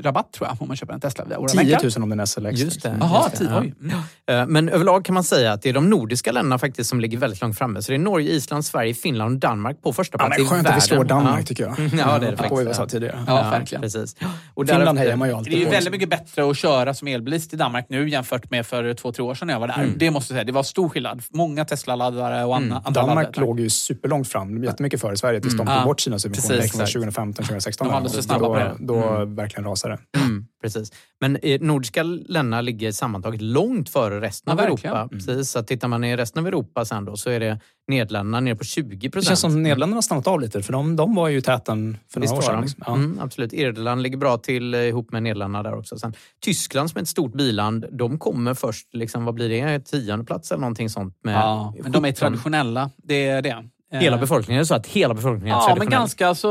rabatt 0.00 0.32
tror 0.32 0.48
jag 0.48 0.62
om 0.62 0.68
man 0.68 0.76
köper 0.76 0.94
en 0.94 1.00
Tesla 1.00 1.24
via 1.24 1.38
våra 1.38 1.48
10 1.48 1.56
länkar. 1.62 1.82
000 1.98 2.02
om 2.02 2.08
den 2.10 2.20
är 2.20 2.26
SLX. 2.26 2.60
Just 2.60 2.82
det. 2.82 2.96
Jaha, 3.00 3.24
Just 3.30 3.38
det, 3.42 3.44
ja. 3.50 3.58
Mm. 3.58 4.42
Eh, 4.42 4.46
Men 4.46 4.68
överlag 4.68 5.04
kan 5.04 5.14
man 5.14 5.24
säga 5.24 5.52
att 5.52 5.62
det 5.62 5.68
är 5.68 5.72
de 5.72 5.90
nordiska 5.90 6.32
länderna 6.32 6.58
faktiskt 6.58 6.90
som 6.90 7.00
ligger 7.00 7.18
väldigt 7.18 7.40
långt 7.40 7.58
framme. 7.58 7.82
Så 7.82 7.92
det 7.92 7.96
är 7.96 7.98
Norge, 7.98 8.30
Island, 8.30 8.64
Sverige, 8.64 8.94
Finland 8.94 9.34
och 9.34 9.40
Danmark 9.40 9.82
på 9.82 9.92
första 9.92 10.18
Ja, 10.20 10.26
plats 10.26 10.38
men 10.38 10.46
i 10.46 10.48
skönt 10.48 10.68
att 10.68 10.76
vi 10.76 10.80
slår 10.80 11.04
Danmark 11.04 11.40
ja. 11.40 11.44
tycker 11.44 11.64
jag. 11.64 11.78
Mm, 11.78 11.98
Ja, 11.98 12.18
det 12.18 12.26
är 12.26 12.30
det 12.30 12.36
På 12.36 12.42
faktiskt. 12.42 12.50
vad 12.56 12.66
vi 12.68 12.74
sa 12.74 12.82
ja. 12.82 12.86
tidigare. 12.88 13.24
Ja, 13.26 13.34
verkligen. 13.50 13.82
Precis. 13.82 14.16
Och 14.54 14.68
Finland 14.68 14.98
hejar 14.98 15.16
man 15.16 15.28
ju 15.28 15.32
Det 15.32 15.36
är 15.36 15.38
alltid 15.38 15.52
ju 15.58 15.64
på. 15.64 15.70
väldigt 15.70 15.92
mycket 15.92 16.10
bättre 16.10 16.50
att 16.50 16.56
köra 16.56 16.94
som 16.94 17.08
elbilist 17.08 17.54
i 17.54 17.56
Danmark 17.56 17.86
nu 17.88 18.08
jämfört 18.10 18.50
med 18.50 18.66
för 18.66 18.94
två, 18.94 19.12
tre 19.12 19.24
år 19.24 19.34
sedan 19.34 19.50
jag 19.60 19.68
var 19.76 19.84
där. 19.86 19.94
Det 19.96 20.10
måste 20.10 20.32
jag 20.32 20.36
säga. 20.36 20.44
Det 20.44 20.52
var 20.52 20.62
stor 20.62 20.88
skillnad. 20.88 21.22
Många 21.30 21.64
Tesla-laddare 21.64 22.44
och 22.44 22.56
andra, 22.56 22.76
andra 22.84 23.02
Danmark 23.02 23.26
laddare. 23.26 23.44
låg 23.46 23.60
ju 23.60 23.70
superlångt 23.70 24.28
fram, 24.28 24.64
jättemycket 24.64 25.00
före 25.00 25.16
Sverige, 25.16 25.40
tills 25.40 25.56
de 25.56 25.66
tog 25.66 25.76
Ja. 25.76 25.84
bort 25.84 26.00
sina 26.00 26.18
subventioner 26.18 26.56
Precis, 26.56 26.72
från 26.72 26.80
exakt. 26.80 26.92
2015, 26.92 27.44
2016. 27.44 27.84
De 27.86 27.90
var 27.90 27.96
alldeles 27.96 28.14
för 28.16 28.22
snabba 28.22 28.46
då, 28.46 28.54
på 28.54 28.58
det. 28.58 28.76
Då 28.78 29.24
verkligen 29.24 29.64
rasade 29.64 29.98
det. 30.12 30.18
Mm, 30.18 30.46
precis. 30.62 30.92
Men 31.20 31.38
nordiska 31.60 32.02
länderna 32.02 32.60
ligger 32.60 32.92
sammantaget 32.92 33.40
långt 33.42 33.88
före 33.88 34.20
resten 34.20 34.50
Ja, 34.56 34.64
av 34.64 34.68
verkligen. 34.70 34.96
Europa. 34.96 35.14
Precis, 35.14 35.50
så 35.50 35.62
tittar 35.62 35.88
man 35.88 36.04
i 36.04 36.16
resten 36.16 36.40
av 36.40 36.46
Europa 36.46 36.84
sen 36.84 37.04
då 37.04 37.16
så 37.16 37.30
är 37.30 37.40
det 37.40 37.60
Nederländerna 37.88 38.40
nere 38.40 38.56
på 38.56 38.64
20 38.64 38.96
Det 38.96 39.10
procent. 39.10 39.28
känns 39.28 39.40
som 39.40 39.62
Nederländerna 39.62 39.96
har 39.96 40.02
stannat 40.02 40.26
av 40.26 40.40
lite, 40.40 40.62
för 40.62 40.72
de, 40.72 40.96
de 40.96 41.14
var 41.14 41.28
ju 41.28 41.40
täten 41.40 41.98
för 42.12 42.20
några 42.20 42.34
år 42.34 42.40
sedan. 42.42 42.60
Liksom. 42.62 42.82
Ja. 42.86 42.94
Mm, 42.94 43.20
absolut. 43.20 43.52
Irland 43.52 44.02
ligger 44.02 44.16
bra 44.18 44.38
till 44.38 44.74
eh, 44.74 44.80
ihop 44.80 45.12
med 45.12 45.22
Nederländerna 45.22 45.62
där 45.62 45.78
också. 45.78 45.98
Sen, 45.98 46.14
Tyskland 46.40 46.90
som 46.90 46.98
är 46.98 47.02
ett 47.02 47.08
stort 47.08 47.32
biland, 47.34 47.84
de 47.92 48.18
kommer 48.18 48.54
först, 48.54 48.94
liksom, 48.94 49.24
vad 49.24 49.34
blir 49.34 49.48
det, 49.48 49.80
tionde 49.80 50.24
plats 50.24 50.50
eller 50.52 50.60
någonting 50.60 50.90
sånt. 50.90 51.18
Med 51.22 51.34
Ja, 51.34 51.74
men 51.82 51.92
de 51.92 52.04
är 52.04 52.08
17. 52.08 52.14
traditionella. 52.14 52.90
Det 52.96 53.26
är 53.28 53.42
det. 53.42 53.68
Hela 53.92 54.16
Eh, 54.16 54.20
befolkningen, 54.20 54.58
är 54.58 54.62
det 54.62 54.66
så 54.66 54.74
att 54.74 54.86
hela 54.86 55.14
befolkningen 55.14 55.48
Ja, 55.68 55.74
men 55.78 55.88
ganska 55.90 56.34
så... 56.34 56.48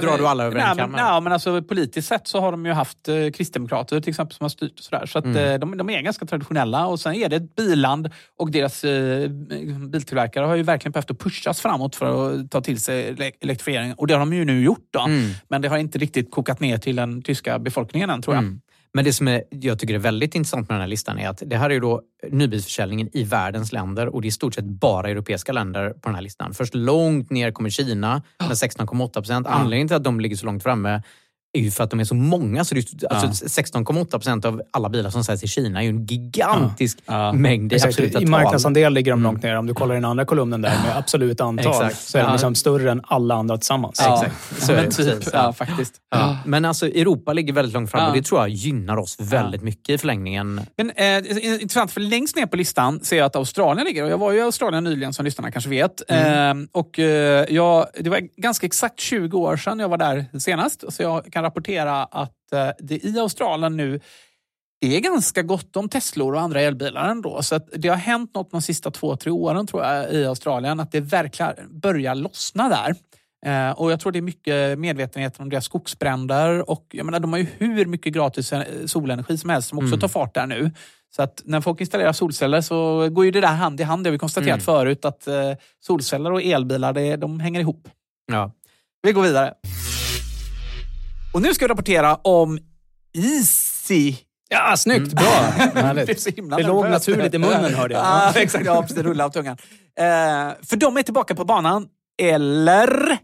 Drar 0.00 0.18
du 0.18 0.26
alla 0.26 0.44
över 0.44 0.56
en 0.56 0.66
nej, 0.66 0.76
kam 0.76 0.90
men, 0.90 1.00
här? 1.00 1.06
ja, 1.14 1.20
men 1.20 1.32
alltså 1.32 1.62
politiskt 1.62 2.08
sett 2.08 2.26
så 2.28 2.40
har 2.40 2.50
de 2.50 2.66
ju 2.66 2.72
haft 2.72 3.08
eh, 3.08 3.14
kristdemokrater 3.34 4.00
till 4.00 4.10
exempel 4.10 4.36
som 4.36 4.44
har 4.44 4.48
styrt 4.48 4.72
och 4.78 4.84
sådär. 4.84 5.06
Så 5.06 5.18
att, 5.18 5.24
Mm. 5.24 5.36
eh, 5.52 5.58
de, 5.58 5.76
de 5.76 5.90
är 5.90 6.00
ganska 6.02 6.26
traditionella 6.26 6.86
och 6.86 7.00
sen 7.00 7.14
är 7.14 7.28
det 7.28 7.36
ett 7.36 7.56
biland 7.56 8.10
och 8.38 8.50
deras 8.50 8.84
eh, 8.84 9.28
biltillverkare 9.90 10.46
har 10.46 10.54
ju 10.56 10.62
verkligen 10.62 10.92
behövt 10.92 11.10
att 11.10 11.18
pushas 11.18 11.60
framåt 11.60 11.96
för 11.96 12.30
att 12.40 12.50
ta 12.50 12.60
till 12.60 12.80
sig 12.80 13.12
ele- 13.14 13.32
elektrifiering. 13.40 13.94
Och 13.94 14.06
det 14.06 14.14
har 14.14 14.18
de 14.20 14.32
ju 14.32 14.44
nu 14.44 14.62
gjort 14.62 14.86
då. 14.90 15.00
Mm. 15.00 15.30
Men 15.48 15.62
det 15.62 15.68
har 15.68 15.78
inte 15.78 15.98
riktigt 15.98 16.30
kokat 16.30 16.60
ner 16.60 16.78
till 16.78 16.96
den 16.96 17.22
tyska 17.22 17.58
befolkningen 17.58 18.10
än 18.10 18.22
tror 18.22 18.36
jag. 18.36 18.42
Mm. 18.44 18.60
Men 18.92 19.04
det 19.04 19.12
som 19.12 19.28
är, 19.28 19.42
jag 19.50 19.78
tycker 19.78 19.94
är 19.94 19.98
väldigt 19.98 20.34
intressant 20.34 20.68
med 20.68 20.74
den 20.74 20.80
här 20.80 20.88
listan 20.88 21.18
är 21.18 21.28
att 21.28 21.42
det 21.46 21.56
här 21.56 21.70
är 21.70 21.74
ju 21.74 21.80
då 21.80 22.02
nybilsförsäljningen 22.30 23.08
i 23.12 23.24
världens 23.24 23.72
länder 23.72 24.06
och 24.06 24.22
det 24.22 24.26
är 24.26 24.28
i 24.28 24.32
stort 24.32 24.54
sett 24.54 24.64
bara 24.64 25.08
europeiska 25.08 25.52
länder 25.52 25.90
på 25.90 26.08
den 26.08 26.14
här 26.14 26.22
listan. 26.22 26.54
Först 26.54 26.74
långt 26.74 27.30
ner 27.30 27.50
kommer 27.50 27.70
Kina 27.70 28.22
med 28.38 28.50
16,8 28.50 29.12
procent. 29.12 29.46
Anledningen 29.46 29.88
till 29.88 29.96
att 29.96 30.04
de 30.04 30.20
ligger 30.20 30.36
så 30.36 30.46
långt 30.46 30.62
framme 30.62 31.02
är 31.52 31.60
ju 31.60 31.70
för 31.70 31.84
att 31.84 31.90
de 31.90 32.00
är 32.00 32.04
så 32.04 32.14
många. 32.14 32.64
Så 32.64 32.74
det 32.74 32.80
är, 33.02 33.12
alltså 33.12 33.44
16,8 33.46 34.10
procent 34.10 34.44
av 34.44 34.62
alla 34.70 34.88
bilar 34.88 35.10
som 35.10 35.24
säljs 35.24 35.42
i 35.44 35.48
Kina 35.48 35.78
är 35.78 35.82
ju 35.82 35.88
en 35.88 36.06
gigantisk 36.06 36.98
mängd 37.34 37.72
i 37.72 37.76
Exakt, 37.76 37.92
absoluta 37.92 38.18
I 38.18 38.22
tal. 38.22 38.30
marknadsandel 38.30 38.92
ligger 38.92 39.12
de 39.12 39.22
långt 39.22 39.42
ner. 39.42 39.56
Om 39.56 39.66
du 39.66 39.74
kollar 39.74 39.94
den 39.94 40.04
andra 40.04 40.24
kolumnen 40.24 40.62
där 40.62 40.70
med 40.86 40.96
absoluta 40.96 41.44
antal 41.44 41.66
Exakt. 41.72 41.96
så 42.08 42.18
är 42.18 42.22
de 42.22 42.26
Ja. 42.26 42.32
liksom 42.32 42.54
större 42.54 42.90
än 42.90 43.00
alla 43.04 43.34
andra 43.34 43.56
tillsammans. 43.56 44.02
Ja, 44.04 44.14
Exakt. 44.24 44.62
Så 44.66 44.72
men 44.72 44.84
typ, 44.84 44.96
precis, 44.96 45.30
ja, 45.32 45.38
ja. 45.44 45.52
faktiskt. 45.52 45.94
Ja. 46.10 46.36
Men 46.46 46.64
alltså 46.64 46.86
Europa 46.86 47.32
ligger 47.32 47.52
väldigt 47.52 47.74
långt 47.74 47.90
fram 47.90 48.02
Ja. 48.02 48.08
och 48.08 48.14
det 48.16 48.22
tror 48.22 48.40
jag 48.40 48.48
gynnar 48.48 48.96
oss 48.96 49.16
väldigt 49.20 49.62
mycket 49.62 49.88
i 49.94 49.98
förlängningen. 49.98 50.60
Men 50.76 50.90
eh, 50.90 51.16
intressant, 51.62 51.92
för 51.92 52.00
längst 52.00 52.36
ner 52.36 52.46
på 52.46 52.56
listan 52.56 53.00
ser 53.04 53.16
jag 53.16 53.26
att 53.26 53.36
Australien 53.36 53.86
ligger. 53.86 54.04
Och 54.04 54.10
jag 54.10 54.18
var 54.18 54.32
ju 54.32 54.38
i 54.38 54.42
Australien 54.42 54.84
nyligen 54.84 55.12
som 55.12 55.24
lyssnarna 55.24 55.50
kanske 55.50 55.70
vet. 55.70 56.10
Eh, 56.10 56.18
och 56.72 56.98
eh, 56.98 57.46
jag, 57.54 57.86
det 58.00 58.10
var 58.10 58.20
ganska 58.42 58.66
exakt 58.66 59.00
20 59.00 59.38
år 59.38 59.56
sedan 59.56 59.78
jag 59.78 59.88
var 59.88 59.98
där 59.98 60.38
senast. 60.38 60.84
Så 60.92 61.02
jag 61.02 61.32
kan 61.38 61.42
rapportera 61.44 62.04
att 62.04 62.52
eh, 62.52 62.68
det 62.78 63.04
i 63.04 63.18
Australien 63.18 63.76
nu 63.76 64.00
det 64.80 64.96
är 64.96 65.00
ganska 65.00 65.42
gott 65.42 65.76
om 65.76 65.88
Teslor 65.88 66.34
och 66.34 66.40
andra 66.40 66.60
elbilar 66.60 67.08
ändå. 67.08 67.42
Så 67.42 67.54
att 67.54 67.68
det 67.76 67.88
har 67.88 67.96
hänt 67.96 68.34
något 68.34 68.50
de 68.50 68.62
sista 68.62 68.90
två, 68.90 69.16
tre 69.16 69.30
åren 69.32 69.66
tror 69.66 69.84
jag 69.84 70.12
i 70.12 70.24
Australien. 70.26 70.80
Att 70.80 70.92
det 70.92 71.00
verkligen 71.00 71.54
börjar 71.80 72.14
lossna 72.14 72.68
där. 72.68 72.94
Eh, 73.46 73.70
och 73.80 73.92
jag 73.92 74.00
tror 74.00 74.12
det 74.12 74.18
är 74.18 74.22
mycket 74.22 74.78
medvetenhet 74.78 75.40
om 75.40 75.48
deras 75.50 75.64
skogsbränder. 75.64 76.70
Och 76.70 76.86
jag 76.90 77.06
menar, 77.06 77.20
de 77.20 77.32
har 77.32 77.38
ju 77.38 77.46
hur 77.58 77.86
mycket 77.86 78.12
gratis 78.12 78.52
eh, 78.52 78.62
solenergi 78.86 79.38
som 79.38 79.50
helst 79.50 79.68
som 79.68 79.78
också 79.78 79.88
Mm. 79.88 80.00
tar 80.00 80.08
fart 80.08 80.34
där 80.34 80.46
nu. 80.46 80.70
Så 81.16 81.22
att 81.22 81.42
när 81.44 81.60
folk 81.60 81.80
installerar 81.80 82.12
solceller 82.12 82.60
så 82.60 83.08
går 83.08 83.24
ju 83.24 83.30
det 83.30 83.40
där 83.40 83.48
hand 83.48 83.80
i 83.80 83.82
hand. 83.82 84.04
Det 84.04 84.08
har 84.10 84.12
vi 84.12 84.18
konstaterat 84.18 84.48
Mm. 84.54 84.60
förut 84.64 85.04
att 85.04 85.28
solceller 85.80 86.32
och 86.32 86.42
elbilar 86.42 86.92
det, 86.92 87.16
de 87.16 87.40
hänger 87.40 87.60
ihop. 87.60 87.88
Ja. 88.32 88.52
Vi 89.02 89.12
går 89.12 89.22
vidare. 89.22 89.54
Och 91.32 91.42
nu 91.42 91.54
ska 91.54 91.64
vi 91.64 91.68
rapportera 91.68 92.14
om 92.14 92.58
Easy. 93.18 94.14
Ja, 94.48 94.76
snyggt! 94.76 95.12
Bra! 95.12 95.24
Härligt. 95.74 96.24
Det 96.56 96.62
låg 96.62 96.88
naturligt 96.90 97.34
i 97.34 97.38
munnen 97.38 97.74
hörde 97.74 97.94
jag. 97.94 98.04
Ja, 98.04 98.32
exakt. 98.36 98.66
Ja, 98.66 98.82
precis. 98.82 98.98
Rulla 98.98 99.24
av 99.24 99.30
tungan. 99.30 99.56
Eh, 99.98 100.04
för 100.62 100.76
de 100.76 100.96
är 100.96 101.02
tillbaka 101.02 101.34
på 101.34 101.44
banan. 101.44 101.88
Eller? 102.22 103.18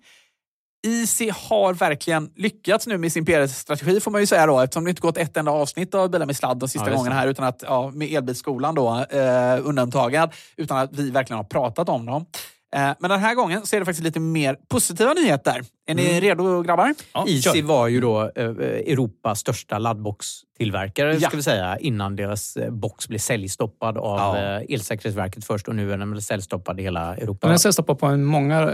Easy 0.86 1.30
har 1.34 1.74
verkligen 1.74 2.30
lyckats 2.36 2.86
nu 2.86 2.98
med 2.98 3.12
sin 3.12 3.24
PR-strategi 3.24 4.00
får 4.00 4.10
man 4.10 4.20
ju 4.20 4.26
säga 4.26 4.46
då 4.46 4.60
eftersom 4.60 4.84
det 4.84 4.90
inte 4.90 5.02
gått 5.02 5.16
ett 5.16 5.36
enda 5.36 5.50
avsnitt 5.50 5.94
av 5.94 6.10
Bilar 6.10 6.26
med 6.26 6.36
sladd 6.36 6.58
de 6.58 6.68
sista 6.68 6.90
Ja, 6.90 6.96
gångerna 6.96 7.16
här 7.16 7.26
utan 7.26 7.44
att, 7.44 7.62
ja, 7.66 7.90
med 7.94 8.12
elbilskolan 8.12 8.74
då, 8.74 9.06
eh, 9.10 9.58
undantagen, 9.66 10.28
utan 10.56 10.78
att 10.78 10.90
vi 10.92 11.10
verkligen 11.10 11.36
har 11.36 11.44
pratat 11.44 11.88
om 11.88 12.06
dem. 12.06 12.26
Eh, 12.76 12.90
men 12.98 13.10
den 13.10 13.20
här 13.20 13.34
gången 13.34 13.66
så 13.66 13.76
är 13.76 13.80
det 13.80 13.86
faktiskt 13.86 14.04
lite 14.04 14.20
mer 14.20 14.56
positiva 14.68 15.12
nyheter. 15.12 15.64
Är 15.86 15.94
ni 15.94 16.06
Mm. 16.08 16.20
redo 16.20 16.62
grabbar? 16.62 16.94
Easy 17.28 17.62
var 17.62 17.88
ju 17.88 18.00
då 18.00 18.30
eh, 18.34 18.44
Europas 18.44 19.40
största 19.40 19.78
laddboxtillverkare 19.78 21.14
Ja. 21.20 21.28
ska 21.28 21.36
vi 21.36 21.42
säga, 21.42 21.78
innan 21.78 22.16
deras 22.16 22.56
eh, 22.56 22.70
box 22.70 23.08
blev 23.08 23.18
säljstoppad 23.18 23.98
av 23.98 24.18
Ja. 24.36 24.56
eh, 24.60 24.74
Elsäkerhetsverket 24.74 25.44
först 25.44 25.68
och 25.68 25.74
nu 25.74 25.92
är 25.92 25.98
den 25.98 26.10
väl 26.12 26.22
säljstoppad 26.22 26.80
i 26.80 26.82
hela 26.82 27.16
Europa. 27.16 27.46
Den 27.46 27.54
är 27.54 27.58
säljstoppad 27.58 27.98
på 27.98 28.06
en 28.06 28.24
många, 28.24 28.72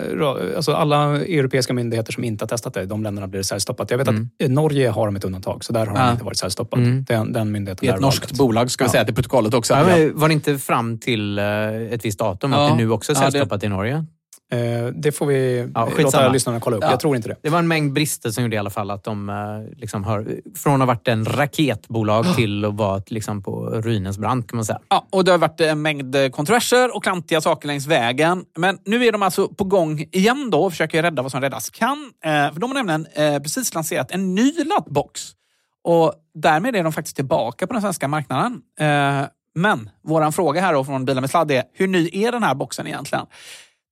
alltså 0.56 0.72
alla 0.72 1.16
europeiska 1.16 1.72
myndigheter 1.72 2.12
som 2.12 2.24
inte 2.24 2.42
har 2.44 2.48
testat 2.48 2.74
det, 2.74 2.86
de 2.86 3.02
länderna 3.02 3.28
blir 3.28 3.42
säljstoppat. 3.42 3.90
Jag 3.90 3.98
vet 3.98 4.08
Mm. 4.08 4.28
att 4.44 4.50
Norge 4.50 4.88
har 4.88 5.06
de 5.06 5.16
ett 5.16 5.24
undantag, 5.24 5.64
så 5.64 5.72
där 5.72 5.86
har 5.86 5.96
Ja. 5.98 6.04
de 6.06 6.12
inte 6.12 6.24
varit 6.24 6.36
säljstoppad. 6.38 6.78
Mm. 6.80 7.04
Den, 7.04 7.32
den 7.32 7.52
myndigheten 7.52 7.78
Det 7.80 7.88
är 7.88 7.92
där 7.92 7.96
ett 7.98 8.02
norskt 8.02 8.32
bolag 8.38 8.70
ska 8.70 8.84
vi 8.84 8.88
Ja. 8.88 8.92
säga 8.92 9.04
till 9.04 9.14
protokollet 9.14 9.54
också. 9.54 9.74
Ja, 9.74 9.84
men 9.86 10.18
var 10.18 10.28
det 10.28 10.34
inte 10.34 10.58
fram 10.58 10.98
till 10.98 11.38
ett 11.38 12.04
visst 12.04 12.18
datum 12.18 12.52
Ja. 12.52 12.64
att 12.64 12.70
det 12.78 12.84
nu 12.84 12.90
också 12.90 13.12
är 13.12 13.16
Ja, 13.16 13.20
det- 13.26 13.32
säljstoppat 13.32 13.64
i 13.64 13.68
Norge? 13.68 14.04
Eh, 14.52 14.86
det 14.86 15.12
får 15.12 15.26
vi 15.26 15.70
Ja, 15.74 15.88
låta 15.98 16.28
lyssnarna 16.28 16.60
kolla 16.60 16.76
upp. 16.76 16.82
Ja. 16.82 16.90
Jag 16.90 17.00
tror 17.00 17.16
inte 17.16 17.28
det. 17.28 17.36
Det 17.42 17.50
var 17.50 17.58
en 17.58 17.68
mängd 17.68 17.92
brister 17.92 18.30
som 18.30 18.42
gjorde 18.42 18.56
i 18.56 18.58
alla 18.58 18.70
fall 18.70 18.90
att 18.90 19.04
de 19.04 19.28
eh, 19.28 19.78
liksom 19.78 20.04
har, 20.04 20.26
från 20.56 20.74
att 20.74 20.80
ha 20.80 20.86
varit 20.86 21.08
en 21.08 21.24
raketbolag 21.24 22.36
till 22.36 22.64
att 22.64 22.74
vara 22.74 23.02
liksom 23.06 23.42
på 23.42 23.66
ruinens 23.66 24.18
brant 24.18 24.48
kan 24.48 24.56
man 24.56 24.64
säga. 24.64 24.80
Ja, 24.88 25.06
och 25.10 25.24
det 25.24 25.30
har 25.30 25.38
varit 25.38 25.60
en 25.60 25.82
mängd 25.82 26.16
eh, 26.16 26.28
kontroverser 26.28 26.96
och 26.96 27.02
klantiga 27.02 27.40
saker 27.40 27.66
längs 27.66 27.86
vägen. 27.86 28.44
Men 28.56 28.78
nu 28.84 29.04
är 29.04 29.12
de 29.12 29.22
alltså 29.22 29.48
på 29.48 29.64
gång 29.64 30.04
igen 30.12 30.50
då 30.50 30.60
och 30.60 30.72
försöker 30.72 31.02
rädda 31.02 31.22
vad 31.22 31.30
som 31.30 31.40
räddas 31.40 31.70
kan. 31.70 32.12
För 32.22 32.60
de 32.60 32.70
har 32.70 32.82
nämligen 32.82 33.06
precis 33.42 33.74
lanserat 33.74 34.10
en 34.10 34.34
ny 34.34 34.52
laddbox. 34.64 35.30
Och 35.84 36.14
därmed 36.34 36.76
är 36.76 36.82
de 36.82 36.92
faktiskt 36.92 37.16
tillbaka 37.16 37.66
på 37.66 37.72
den 37.72 37.82
svenska 37.82 38.08
marknaden. 38.08 38.60
Men 39.54 39.90
våran 40.02 40.32
fråga 40.32 40.60
här 40.60 40.72
då 40.72 40.84
från 40.84 41.04
Bilar 41.04 41.20
med 41.20 41.30
sladd 41.30 41.50
är, 41.50 41.62
hur 41.74 41.86
ny 41.86 42.10
är 42.12 42.32
den 42.32 42.42
här 42.42 42.54
boxen 42.54 42.86
egentligen? 42.86 43.26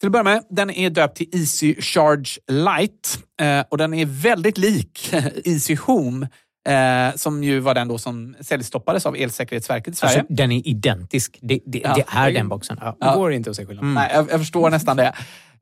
Till 0.01 0.07
att 0.07 0.13
börja 0.13 0.25
med, 0.25 0.43
den 0.51 0.71
är 0.71 0.91
döpt 0.91 1.17
till 1.17 1.29
Easy 1.33 1.75
Charge 1.81 2.39
Lite 2.49 3.09
eh, 3.41 3.65
och 3.69 3.79
den 3.79 3.95
är 3.95 4.07
väldigt 4.07 4.59
lik 4.59 5.11
Easy 5.45 5.77
Home 5.77 6.29
eh, 6.69 7.15
som 7.17 7.45
ju 7.45 7.61
var 7.61 7.75
den 7.75 7.89
då 7.89 7.99
som 7.99 8.37
säljstoppades 8.41 9.07
av 9.07 9.17
Elsäkerhetsverket 9.17 9.95
i 9.95 9.97
Sverige. 9.97 10.19
Alltså, 10.19 10.35
den 10.35 10.53
är 10.53 10.69
identisk. 10.69 11.39
Det, 11.43 11.61
det, 11.67 11.79
Ja. 11.79 11.95
det 11.95 12.05
är 12.11 12.33
den 12.33 12.49
boxen. 12.49 12.79
Ja. 12.81 12.97
Det 13.01 13.19
går 13.19 13.33
inte 13.33 13.51
att 13.51 13.57
se 13.57 13.67
skillnad. 13.67 13.85
Nej, 13.85 14.11
jag, 14.15 14.31
jag 14.31 14.41
förstår 14.41 14.71
nästan 14.71 14.97
det. 14.97 15.13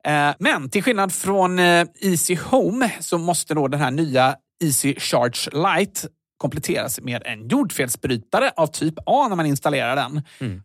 Eh, 0.03 0.35
men 0.39 0.69
till 0.69 0.83
skillnad 0.83 1.13
från 1.13 1.59
eh, 1.59 1.85
Easy 2.01 2.35
Home 2.35 2.91
så 2.99 3.17
måste 3.17 3.53
då 3.53 3.67
den 3.67 3.79
här 3.79 3.91
nya 3.91 4.35
Easy 4.63 4.95
Charge 4.99 5.49
Lite 5.79 6.07
kompletteras 6.37 6.99
med 7.01 7.21
en 7.25 7.47
jordfelsbrytare 7.47 8.51
av 8.55 8.67
typ 8.67 8.93
A 9.05 9.27
när 9.29 9.35
man 9.35 9.45
installerar 9.45 9.95
den. 9.95 10.21
Mm. 10.39 10.61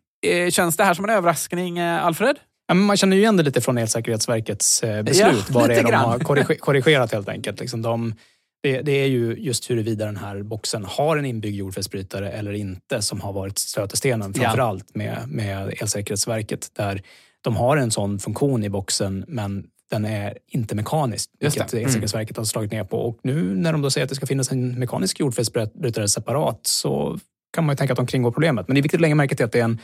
Känns 0.51 0.77
det 0.77 0.85
här 0.85 0.95
som 0.95 1.05
en 1.05 1.11
överraskning, 1.11 1.81
Alfred? 1.81 2.37
Ja, 2.67 2.75
men 2.75 2.85
man 2.85 2.97
känner 2.97 3.17
ju 3.17 3.23
igen 3.23 3.37
det 3.37 3.43
lite 3.43 3.61
från 3.61 3.79
Elsäkerhetsverkets 3.79 4.83
eh, 4.83 5.03
beslut, 5.03 5.27
Ja, 5.49 5.55
vad 5.55 5.69
det 5.69 5.75
är 5.77 5.83
de 5.85 5.93
har 5.95 6.19
korrige- 6.19 6.55
korrigerat 6.61 7.13
helt 7.13 7.29
enkelt. 7.29 7.61
Liksom 7.61 7.83
de, 7.83 8.15
det, 8.63 8.83
det 8.83 8.93
är 8.93 9.07
ju 9.07 9.35
just 9.39 9.71
huruvida 9.71 10.07
den 10.07 10.17
här 10.17 10.43
boxen 10.43 10.85
har 10.85 11.17
en 11.17 11.25
inbyggd 11.25 11.57
jordfelsbrytare 11.57 12.31
eller 12.31 12.53
inte 12.53 13.03
som 13.03 13.21
har 13.21 13.33
varit 13.33 13.59
stötestenen 13.59 14.33
Ja. 14.37 14.43
framför 14.43 14.59
allt 14.63 14.95
med, 14.95 15.19
med 15.29 15.75
Elsäkerhetsverket. 15.81 16.71
Där 16.73 17.03
de 17.41 17.57
har 17.57 17.77
en 17.77 17.91
sån 17.91 18.19
funktion 18.19 18.65
i 18.65 18.69
boxen 18.69 19.25
men 19.29 19.67
den 19.91 20.05
är 20.05 20.39
inte 20.49 20.75
mekanisk, 20.75 21.31
vilket. 21.41 21.73
Mm. 21.73 21.85
Elsäkerhetsverket 21.85 22.37
har 22.37 22.45
slagit 22.45 22.73
ner 22.73 22.85
på. 22.85 22.97
Och 22.99 23.19
nu 23.23 23.55
när 23.55 23.73
de 23.73 23.83
då 23.83 23.91
säger 23.91 24.05
att 24.05 24.09
det 24.09 24.15
ska 24.15 24.27
finnas 24.27 24.53
en 24.53 24.79
mekanisk 24.79 25.21
jordfelsbrytare 25.21 26.09
separat 26.09 26.61
så 26.63 27.19
kan 27.53 27.65
man 27.67 27.73
ju 27.73 27.77
tänka 27.77 27.93
att 27.93 27.97
de 27.97 28.07
kringgår 28.07 28.31
problemet. 28.31 28.69
Men 28.69 28.75
det 28.75 28.81
är 28.81 28.83
viktigt 28.83 28.99
att 28.99 29.03
lägga 29.03 29.15
märke 29.15 29.37
till 29.37 29.45
att 29.47 29.53
det 29.53 29.61
är 29.61 29.65
en 29.65 29.79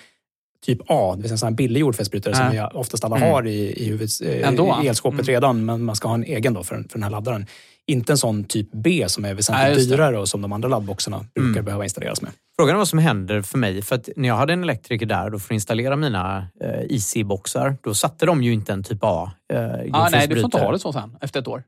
typ 0.66 0.78
A, 0.86 1.12
det 1.16 1.22
vill 1.22 1.28
säga 1.28 1.34
en 1.34 1.38
sån 1.38 1.46
här 1.46 1.54
billig 1.54 1.80
jordfelsbrytare 1.80 2.34
som 2.34 2.54
Ja. 2.56 2.70
vi 2.72 2.78
oftast 2.78 3.04
alla 3.04 3.16
Mm. 3.16 3.30
har 3.30 3.46
i, 3.46 3.72
i, 3.82 3.88
huvuds, 3.88 4.20
eh, 4.20 4.54
i 4.82 4.86
elskåpet 4.88 5.20
Mm. 5.20 5.26
redan, 5.26 5.64
men 5.64 5.82
man 5.84 5.96
ska 5.96 6.08
ha 6.08 6.14
en 6.14 6.24
egen 6.24 6.54
då 6.54 6.64
för, 6.64 6.74
för 6.76 6.88
den 6.92 7.02
här 7.02 7.10
laddaren. 7.10 7.46
Inte 7.86 8.12
en 8.12 8.18
sån 8.18 8.44
typ 8.44 8.68
B 8.72 9.04
som 9.08 9.24
är 9.24 9.34
väsentligt 9.34 9.88
det. 9.88 9.96
dyrare 9.96 10.18
och 10.18 10.28
som 10.28 10.42
de 10.42 10.52
andra 10.52 10.68
laddboxarna 10.68 11.18
brukar 11.34 11.50
Mm. 11.50 11.64
behöva 11.64 11.84
installeras 11.84 12.22
med. 12.22 12.30
Frågan 12.60 12.74
är 12.74 12.78
vad 12.78 12.88
som 12.88 12.98
händer 12.98 13.42
för 13.42 13.58
mig. 13.58 13.82
För 13.82 13.94
att 13.96 14.08
när 14.16 14.28
jag 14.28 14.36
hade 14.36 14.52
en 14.52 14.62
elektriker 14.62 15.06
där 15.06 15.34
och 15.34 15.40
för 15.42 15.46
att 15.48 15.54
installera 15.54 15.96
mina 15.96 16.46
eh, 16.64 16.68
Easy-boxar, 16.90 17.76
då 17.82 17.94
satte 17.94 18.26
de 18.26 18.42
ju 18.42 18.52
inte 18.52 18.72
en 18.72 18.82
typ 18.84 18.98
A 19.02 19.32
eh, 19.52 19.60
Ah, 19.60 19.64
nej, 19.64 19.80
du 19.80 19.90
får 19.90 19.94
inte 19.94 20.00
jordfelsbrytare. 20.12 20.64
ha 20.64 20.72
det 20.72 20.78
så 20.78 20.92
sen, 20.92 21.16
efter 21.20 21.40
ett 21.40 21.48
år. 21.48 21.62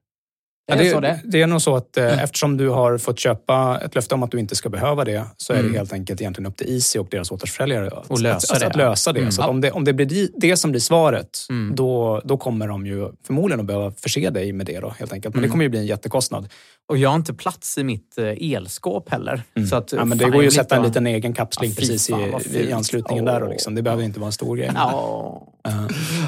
Ja, 0.70 0.82
det, 0.82 0.90
så 0.90 1.00
det? 1.00 1.20
det 1.24 1.42
är 1.42 1.46
nog 1.46 1.62
så 1.62 1.76
att 1.76 1.96
eh, 1.96 2.04
Mm. 2.04 2.18
eftersom 2.18 2.56
du 2.56 2.68
har 2.68 2.98
fått 2.98 3.18
köpa 3.18 3.80
ett 3.84 3.94
löfte 3.94 4.14
om 4.14 4.22
att 4.22 4.30
du 4.30 4.38
inte 4.38 4.56
ska 4.56 4.68
behöva 4.68 5.04
det 5.04 5.24
så 5.36 5.52
är 5.52 5.58
Mm. 5.58 5.72
det 5.72 5.78
helt 5.78 5.92
enkelt 5.92 6.20
egentligen 6.20 6.50
upp 6.50 6.56
till 6.56 6.74
Easy 6.74 6.98
och 6.98 7.08
deras 7.10 7.30
återförsäljare 7.30 7.86
att, 7.86 8.10
Och 8.10 8.20
lösa 8.20 8.36
att, 8.36 8.56
att, 8.56 8.60
det. 8.60 8.66
att 8.66 8.76
lösa 8.76 9.12
det. 9.12 9.20
Mm. 9.20 9.32
Så 9.32 9.42
om 9.44 9.60
det, 9.60 9.70
om 9.70 9.84
det 9.84 9.92
blir 9.92 10.28
det 10.36 10.56
som 10.56 10.70
blir 10.70 10.80
svaret, 10.80 11.46
Mm. 11.50 11.74
då, 11.76 12.20
då 12.24 12.36
kommer 12.36 12.68
de 12.68 12.86
ju 12.86 13.08
förmodligen 13.26 13.60
att 13.60 13.66
behöva 13.66 13.92
förse 13.92 14.30
dig 14.30 14.52
med 14.52 14.66
det. 14.66 14.80
Då, 14.80 14.94
helt 14.98 15.12
enkelt. 15.12 15.34
Men 15.34 15.38
Mm. 15.40 15.48
det 15.48 15.52
kommer 15.52 15.64
ju 15.64 15.68
bli 15.68 15.78
en 15.78 15.86
jättekostnad. 15.86 16.48
Och 16.88 16.96
jag 16.98 17.08
har 17.10 17.16
inte 17.16 17.34
plats 17.34 17.78
i 17.78 17.84
mitt 17.84 18.18
eh, 18.18 18.52
elskåp 18.54 19.10
heller. 19.10 19.42
Så 19.70 19.76
att, 19.76 19.92
Ja, 19.92 20.04
men 20.04 20.18
det 20.18 20.24
fan, 20.24 20.32
går 20.32 20.42
ju 20.42 20.48
att 20.48 20.54
sätta 20.54 20.76
en 20.76 20.82
liten 20.82 21.06
egen 21.06 21.32
kapsling 21.32 21.70
Ja, 21.70 21.76
precis 21.78 22.08
i, 22.08 22.12
fan, 22.12 22.30
vad 22.30 22.40
i 22.42 22.44
fult. 22.48 22.72
anslutning 22.72 23.24
där. 23.24 23.42
Och 23.42 23.48
liksom. 23.50 23.74
Det 23.74 23.82
behöver 23.82 24.02
inte 24.04 24.20
vara 24.20 24.26
en 24.26 24.32
stor 24.32 24.56
grej. 24.56 24.70
Ja. 24.74 25.46
Ja, 25.62 25.70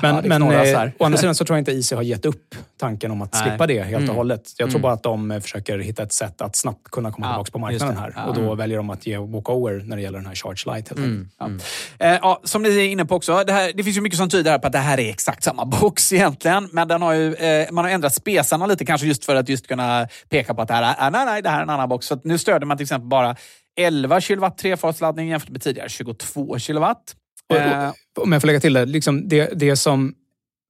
men 0.02 0.22
det 0.22 0.28
men 0.28 0.40
knorras 0.40 0.68
eh, 0.68 0.90
å 0.98 1.04
andra 1.04 1.18
sidan 1.18 1.34
så 1.34 1.44
tror 1.44 1.56
jag 1.56 1.60
inte 1.60 1.72
Easy 1.72 1.94
har 1.96 2.02
gett 2.02 2.24
upp 2.24 2.54
tanken 2.80 3.10
om 3.10 3.22
att 3.22 3.32
Nej. 3.32 3.42
slippa 3.42 3.66
det 3.66 3.82
helt 3.82 3.96
och 3.96 4.02
Mm. 4.02 4.16
hållet. 4.16 4.42
Jag 4.56 4.66
tror 4.70 4.78
Mm. 4.78 4.82
bara 4.82 4.92
att 4.92 5.02
de 5.02 5.30
eh, 5.30 5.40
försöker 5.40 5.78
hitta 5.78 6.02
ett 6.02 6.12
sätt 6.12 6.40
att 6.42 6.56
snabbt 6.56 6.90
kunna 6.90 7.12
komma 7.12 7.26
Ja, 7.26 7.32
tillbaka 7.32 7.50
på 7.52 7.58
marknaden 7.58 7.96
här. 7.96 8.12
Ja. 8.16 8.24
Och 8.24 8.34
då 8.34 8.40
Mm. 8.40 8.56
väljer 8.56 8.76
de 8.76 8.90
att 8.90 9.06
ge 9.06 9.18
walkover 9.18 9.82
när 9.86 9.96
det 9.96 10.02
gäller 10.02 10.18
den 10.18 10.26
här 10.26 10.34
Charge 10.34 10.76
Lite. 10.76 10.88
Helt 10.94 10.98
Mm. 10.98 11.28
Mm. 11.40 11.60
Eh, 11.98 12.18
ja, 12.22 12.40
som 12.44 12.62
ni 12.62 12.68
är 12.68 12.84
inne 12.88 13.04
på 13.04 13.14
också, 13.16 13.44
det, 13.46 13.52
här, 13.52 13.72
det 13.74 13.84
finns 13.84 13.96
ju 13.96 14.00
mycket 14.00 14.18
som 14.18 14.28
tyder 14.28 14.58
på 14.58 14.66
att 14.66 14.72
det 14.72 14.78
här 14.78 15.00
är 15.00 15.10
exakt 15.10 15.42
samma 15.44 15.64
box 15.80 16.12
egentligen. 16.12 16.68
Men 16.72 16.88
den 16.88 17.02
har 17.02 17.12
ju, 17.12 17.34
eh, 17.34 17.68
man 17.72 17.84
har 17.84 17.90
ändrat 17.92 18.14
spesarna 18.14 18.66
lite 18.66 18.84
kanske 18.84 19.06
just 19.06 19.24
för 19.24 19.36
att 19.36 19.48
just 19.48 19.66
kunna 19.68 20.08
peka 20.28 20.54
på 20.54 20.62
att 20.62 20.68
det 20.68 20.74
här 20.74 20.94
är, 20.98 21.10
nej, 21.10 21.24
nej, 21.26 21.42
det 21.42 21.48
här 21.48 21.58
är 21.58 21.62
en 21.62 21.70
annan 21.70 21.88
box. 21.88 22.06
Så 22.06 22.20
nu 22.24 22.38
stöder 22.38 22.66
man 22.66 22.76
till 22.76 22.84
exempel 22.84 23.08
bara 23.08 23.36
11 23.80 24.20
kilowatt 24.20 24.58
trefatsladdning 24.58 25.28
jämfört 25.28 25.50
med 25.50 25.62
tidigare 25.62 25.88
22 25.88 26.58
kilowatt. 26.58 27.14
Eh, 27.56 27.92
Om 28.20 28.32
jag 28.32 28.42
får 28.42 28.46
lägga 28.46 28.60
till 28.60 28.72
det, 28.72 28.86
liksom 28.86 29.28
det, 29.28 29.50
det 29.54 29.76
som 29.76 30.14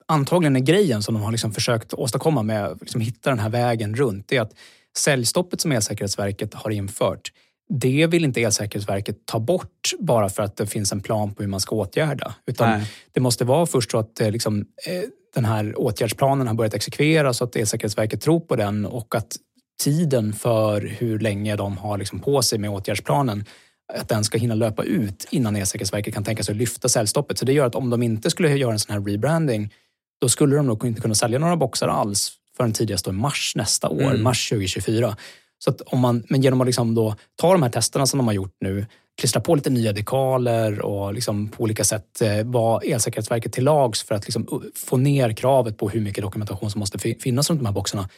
antagligen 0.09 0.57
är 0.57 0.61
grejen 0.61 1.03
som 1.03 1.15
de 1.15 1.23
har 1.23 1.33
liksom 1.33 1.53
försökt 1.53 1.95
åstadkomma 1.95 2.43
med 2.43 2.65
att 2.65 2.81
liksom 2.81 3.01
hitta 3.01 3.31
den 3.31 3.39
här 3.39 3.49
vägen 3.49 3.97
runt, 3.97 4.29
det 4.29 4.37
är 4.37 4.41
att 4.41 4.53
säljstoppet 4.97 5.61
som 5.61 5.73
Elsäkerhetsverket 5.73 6.55
har 6.55 6.71
infört, 6.71 7.33
det 7.69 8.07
vill 8.07 8.25
inte 8.25 8.43
Elsäkerhetsverket 8.43 9.27
ta 9.27 9.39
bort 9.39 9.93
bara 9.99 10.29
för 10.29 10.43
att 10.43 10.57
det 10.57 10.67
finns 10.67 10.93
en 10.93 11.01
plan 11.01 11.35
på 11.35 11.43
hur 11.43 11.51
man 11.51 11.61
ska 11.61 11.77
åtgärda. 11.77 12.35
Utan 12.47 12.71
Nej. 12.71 12.91
det 13.13 13.21
måste 13.21 13.45
vara 13.45 13.67
först 13.67 13.91
så 13.91 13.99
att 13.99 14.21
eh, 14.21 14.31
liksom, 14.31 14.61
eh, 14.61 15.03
den 15.35 15.45
här 15.45 15.79
åtgärdsplanen 15.79 16.47
har 16.47 16.55
börjat 16.55 16.75
exekveras 16.75 17.37
så 17.37 17.45
att 17.45 17.57
Elsäkerhetsverket 17.57 18.21
tror 18.21 18.41
på 18.41 18.57
den 18.57 18.87
och 18.87 19.15
att 19.15 19.37
tiden 19.83 20.33
för 20.33 20.81
hur 20.81 21.19
länge 21.19 21.57
de 21.57 21.79
har 21.79 21.99
liksom 21.99 22.21
på 22.21 22.43
sig 22.43 22.59
med 22.59 22.71
åtgärdsplanen 22.71 23.45
att 23.93 24.09
den 24.09 24.25
ska 24.25 24.39
hinna 24.39 24.55
löpa 24.55 24.85
ut 24.85 25.27
innan 25.31 25.57
Elsäkerhetsverket 25.57 26.15
kan 26.15 26.25
tänka 26.25 26.43
sig 26.43 26.53
att 26.53 26.57
lyfta 26.59 26.89
säljstoppet. 26.89 27.39
Så 27.39 27.45
det 27.45 27.53
gör 27.53 27.67
att 27.67 27.75
om 27.75 27.91
de 27.91 28.03
inte 28.03 28.31
skulle 28.31 28.57
göra 28.57 28.73
en 28.73 28.79
sån 28.79 28.93
här 28.95 29.01
rebranding, 29.01 29.73
då 30.21 30.29
skulle 30.29 30.57
de 30.57 30.67
nog 30.67 30.85
inte 30.87 31.01
kunna 31.01 31.15
sälja 31.15 31.39
några 31.39 31.57
boxar 31.57 31.89
alls 31.89 32.33
förrän 32.57 32.73
tidigast 32.73 33.09
i 33.09 33.13
mars 33.13 33.53
nästa 33.57 33.89
år, 33.89 34.03
Mm. 34.03 34.23
mars 34.23 34.49
2024. 34.49 35.17
Så 35.65 35.75
om 35.87 36.01
man, 36.01 36.25
men 36.29 36.43
genom 36.43 36.61
att 36.61 36.67
liksom 36.67 36.95
då 36.95 37.15
ta 37.37 37.53
de 37.53 37.63
här 37.63 37.71
testerna 37.71 38.07
som 38.07 38.19
de 38.19 38.27
har 38.27 38.35
gjort 38.35 38.57
nu, 38.61 38.87
klistra 39.21 39.41
på 39.41 39.55
lite 39.55 39.71
nya 39.71 39.93
dekaler 39.93 40.81
och 40.81 41.15
liksom 41.15 41.49
på 41.49 41.63
olika 41.63 41.85
sätt 41.85 42.21
eh, 42.23 42.45
vara 42.45 42.81
Elsäkerhetsverket 42.83 43.53
till 43.53 43.65
lags 43.65 44.03
för 44.03 44.15
att 44.15 44.25
liksom 44.27 44.63
få 44.75 44.97
ner 44.97 45.33
kravet 45.33 45.77
på 45.79 45.89
hur 45.89 46.01
mycket 46.01 46.23
dokumentation 46.25 46.71
som 46.71 46.79
måste 46.79 46.99
fi- 46.99 47.19
finnas 47.21 47.51
runt 47.51 47.61
de 47.61 47.67
här 47.67 47.73
boxarna. 47.73 48.09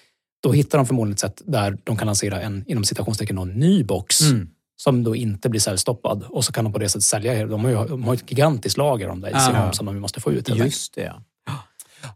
Då 0.42 0.52
hittar 0.52 0.78
de 0.78 0.86
förmodligen 0.86 1.12
ett 1.14 1.18
sätt 1.20 1.42
där 1.44 1.78
de 1.84 1.96
kan 1.96 2.06
lansera 2.06 2.40
en, 2.40 2.64
inom 2.66 2.84
citationstecken, 2.84 3.36
ny 3.36 3.84
box 3.84 4.20
Mm. 4.20 4.48
Som 4.76 5.04
då 5.04 5.16
inte 5.16 5.48
blir 5.48 5.60
säljstoppad. 5.60 6.24
Och 6.28 6.44
så 6.44 6.52
kan 6.52 6.64
de 6.64 6.72
på 6.72 6.78
det 6.78 6.88
sättet 6.88 7.04
sälja. 7.04 7.46
De 7.46 7.64
har 7.64 7.70
ju, 7.70 7.76
de 7.88 8.04
har 8.04 8.14
ett 8.14 8.30
gigantiskt 8.30 8.78
lager 8.78 9.08
om 9.08 9.20
det 9.20 9.28
i 9.28 9.32
Ja. 9.32 9.40
sin 9.40 9.72
som 9.72 9.86
de 9.86 9.98
måste 9.98 10.20
få 10.20 10.32
ut. 10.32 10.48
Just 10.48 10.94
det. 10.94 11.12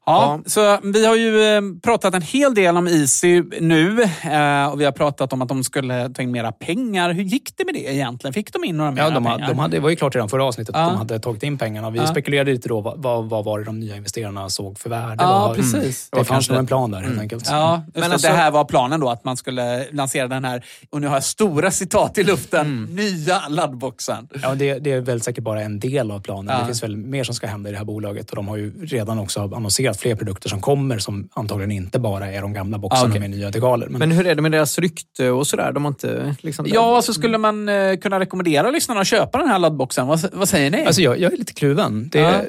Ja, 0.07 0.41
så 0.47 0.79
vi 0.83 1.07
har 1.07 1.17
ju 1.17 1.43
eh, 1.57 1.61
pratat 1.83 2.15
en 2.15 2.23
hel 2.23 2.55
del 2.55 2.77
om 2.77 2.89
Easy 2.89 3.43
nu 3.61 4.03
eh, 4.03 4.67
och 4.73 4.81
vi 4.81 4.85
har 4.85 4.93
pratat 4.93 5.33
om 5.33 5.43
att 5.43 5.49
de 5.49 5.65
skulle 5.65 6.09
ta 6.11 6.23
in 6.23 6.31
mera 6.31 6.53
pengar. 6.53 7.13
Hur 7.13 7.23
gick 7.23 7.57
det 7.57 7.65
med 7.65 7.75
det 7.75 7.95
egentligen? 7.95 8.35
Fick 8.35 8.53
de 8.53 8.65
in 8.65 8.77
några 8.77 8.95
Ja, 8.97 9.11
de, 9.11 9.25
pengar? 9.25 9.49
de 9.49 9.59
hade, 9.59 9.77
det 9.77 9.81
var 9.81 9.91
ju 9.91 9.97
klart 9.97 10.15
redan 10.15 10.29
förra 10.29 10.45
avsnittet 10.45 10.75
Ja. 10.79 10.83
att 10.85 10.91
de 10.93 10.99
hade 10.99 11.19
tagit 11.21 11.43
in 11.43 11.59
pengarna. 11.59 11.91
Vi 11.91 11.99
Ja. 11.99 12.07
spekulerade 12.07 12.53
lite 12.53 12.69
då, 12.69 12.81
vad, 12.81 13.29
vad, 13.29 13.45
var 13.45 13.59
det 13.59 13.65
de 13.65 13.81
nya 13.81 13.97
investerarna 13.97 14.51
såg 14.51 14.79
för 14.79 14.91
värde? 14.91 15.17
Ja, 15.19 15.47
Vad- 15.47 15.57
precis. 15.57 16.09
Det 16.11 16.25
fanns 16.25 16.49
nog 16.51 16.59
en 16.59 16.67
plan 16.67 16.91
där 16.91 17.01
helt 17.01 17.21
enkelt. 17.21 17.47
Ja, 17.51 17.83
just 17.87 17.95
Men 17.97 18.09
det, 18.09 18.13
alltså- 18.13 18.29
det 18.29 18.35
här 18.35 18.51
var 18.51 18.65
planen 18.65 19.01
då, 19.01 19.09
att 19.11 19.25
man 19.25 19.37
skulle 19.37 19.85
lansera 19.93 20.29
den 20.29 20.45
här, 20.45 20.65
och 20.91 21.01
nu 21.01 21.07
har 21.07 21.15
jag 21.17 21.25
stora 21.25 21.71
citat 21.71 22.19
i 22.19 22.25
luften, 22.25 22.67
Mm. 22.67 22.85
nya 22.97 23.49
laddboxen. 23.49 24.29
Ja, 24.43 24.55
det, 24.55 24.79
det 24.79 24.93
är 24.93 25.01
väl 25.01 25.21
säkert 25.21 25.45
bara 25.45 25.63
en 25.63 25.81
del 25.81 26.11
av 26.11 26.21
planen. 26.21 26.55
Ja. 26.55 26.61
Det 26.61 26.67
finns 26.67 26.83
väl 26.83 26.97
mer 26.97 27.25
som 27.25 27.35
ska 27.35 27.47
hända 27.47 27.69
i 27.69 27.73
det 27.73 27.79
här 27.79 27.85
bolaget 27.85 28.31
och 28.31 28.37
de 28.37 28.49
har 28.49 28.57
ju 28.57 28.87
redan 28.87 29.19
också 29.19 29.41
annonserat 29.41 29.78
fler 29.99 30.15
produkter 30.17 30.49
som 30.49 30.61
kommer 30.61 30.99
som 30.99 31.29
antagligen 31.33 31.71
inte 31.71 31.99
bara 31.99 32.33
är 32.33 32.43
de 32.43 32.53
gamla 32.53 32.79
boxarna 32.79 33.05
Ah, 33.05 33.09
okej. 33.09 33.21
med 33.21 33.31
nya 33.31 33.51
degaler. 33.51 33.89
Men, 33.89 33.99
Men 33.99 34.11
hur 34.11 34.27
är 34.27 34.35
det 34.35 34.43
med 34.43 34.53
deras 34.53 34.79
rykte 34.79 35.31
och 35.31 35.47
sådär? 35.47 35.73
De 35.73 35.85
har 35.85 35.91
inte 35.91 36.35
liksom... 36.41 36.67
Ja, 36.69 37.03
så 37.03 37.15
skulle 37.15 37.39
man 37.39 37.69
eh, 37.69 37.97
kunna 37.97 38.21
rekommendera 38.21 38.71
lyssnarna 38.71 39.01
att 39.01 39.07
köpa 39.07 39.39
den 39.39 39.49
här 39.49 39.59
laddboxen. 39.59 40.07
Vad, 40.07 40.25
vad 40.33 40.49
säger 40.49 40.71
ni? 40.71 40.85
alltså 40.87 41.03
jag, 41.03 41.19
jag 41.21 41.33
är 41.33 41.37
lite 41.37 41.53
kluven. 41.55 42.09
Det, 42.13 42.19
Ja. 42.19 42.41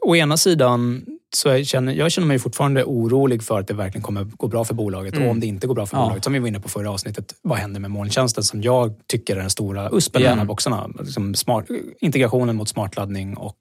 Å 0.00 0.16
ena 0.16 0.36
sidan 0.36 1.04
så 1.36 1.48
jag 1.48 1.66
känner 1.66 1.92
jag 1.94 2.12
känner 2.12 2.28
mig 2.28 2.38
fortfarande 2.38 2.84
orolig 2.84 3.42
för 3.42 3.60
att 3.60 3.68
det 3.68 3.74
verkligen 3.74 4.02
kommer 4.02 4.24
gå 4.24 4.48
bra 4.48 4.64
för 4.64 4.74
bolaget. 4.74 5.14
Mm. 5.14 5.24
Och 5.26 5.30
om 5.30 5.40
det 5.40 5.46
inte 5.46 5.66
går 5.66 5.74
bra 5.74 5.86
för 5.86 5.96
Ja. 5.96 6.02
bolaget, 6.02 6.24
som 6.24 6.32
vi 6.32 6.38
var 6.38 6.48
inne 6.48 6.60
på 6.60 6.68
förra 6.68 6.90
avsnittet, 6.90 7.34
vad 7.42 7.58
händer 7.58 7.80
med 7.80 7.90
molntjänsten 7.90 8.44
som 8.44 8.62
jag 8.62 8.94
tycker 9.06 9.36
är 9.36 9.40
den 9.40 9.50
stora 9.50 9.90
USPen 9.92 10.22
Ja. 10.22 10.28
med 10.28 10.36
de 10.36 10.40
här 10.40 10.46
boxarna? 10.46 10.90
Liksom 11.00 11.34
smart, 11.34 11.64
integrationen 12.00 12.56
mot 12.56 12.68
smartladdning 12.68 13.36
och 13.36 13.56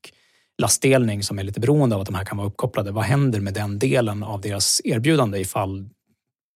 lastdelning 0.62 1.24
som 1.24 1.40
är 1.40 1.44
lite 1.44 1.60
beroende 1.60 1.96
av 1.96 2.02
att 2.02 2.08
de 2.08 2.16
här 2.16 2.26
kan 2.26 2.38
vara 2.38 2.48
uppkopplade. 2.48 2.92
Vad 2.92 3.04
händer 3.04 3.40
med 3.40 3.54
den 3.54 3.80
delen 3.80 4.24
av 4.24 4.42
deras 4.42 4.82
erbjudande 4.84 5.40
ifall 5.40 5.90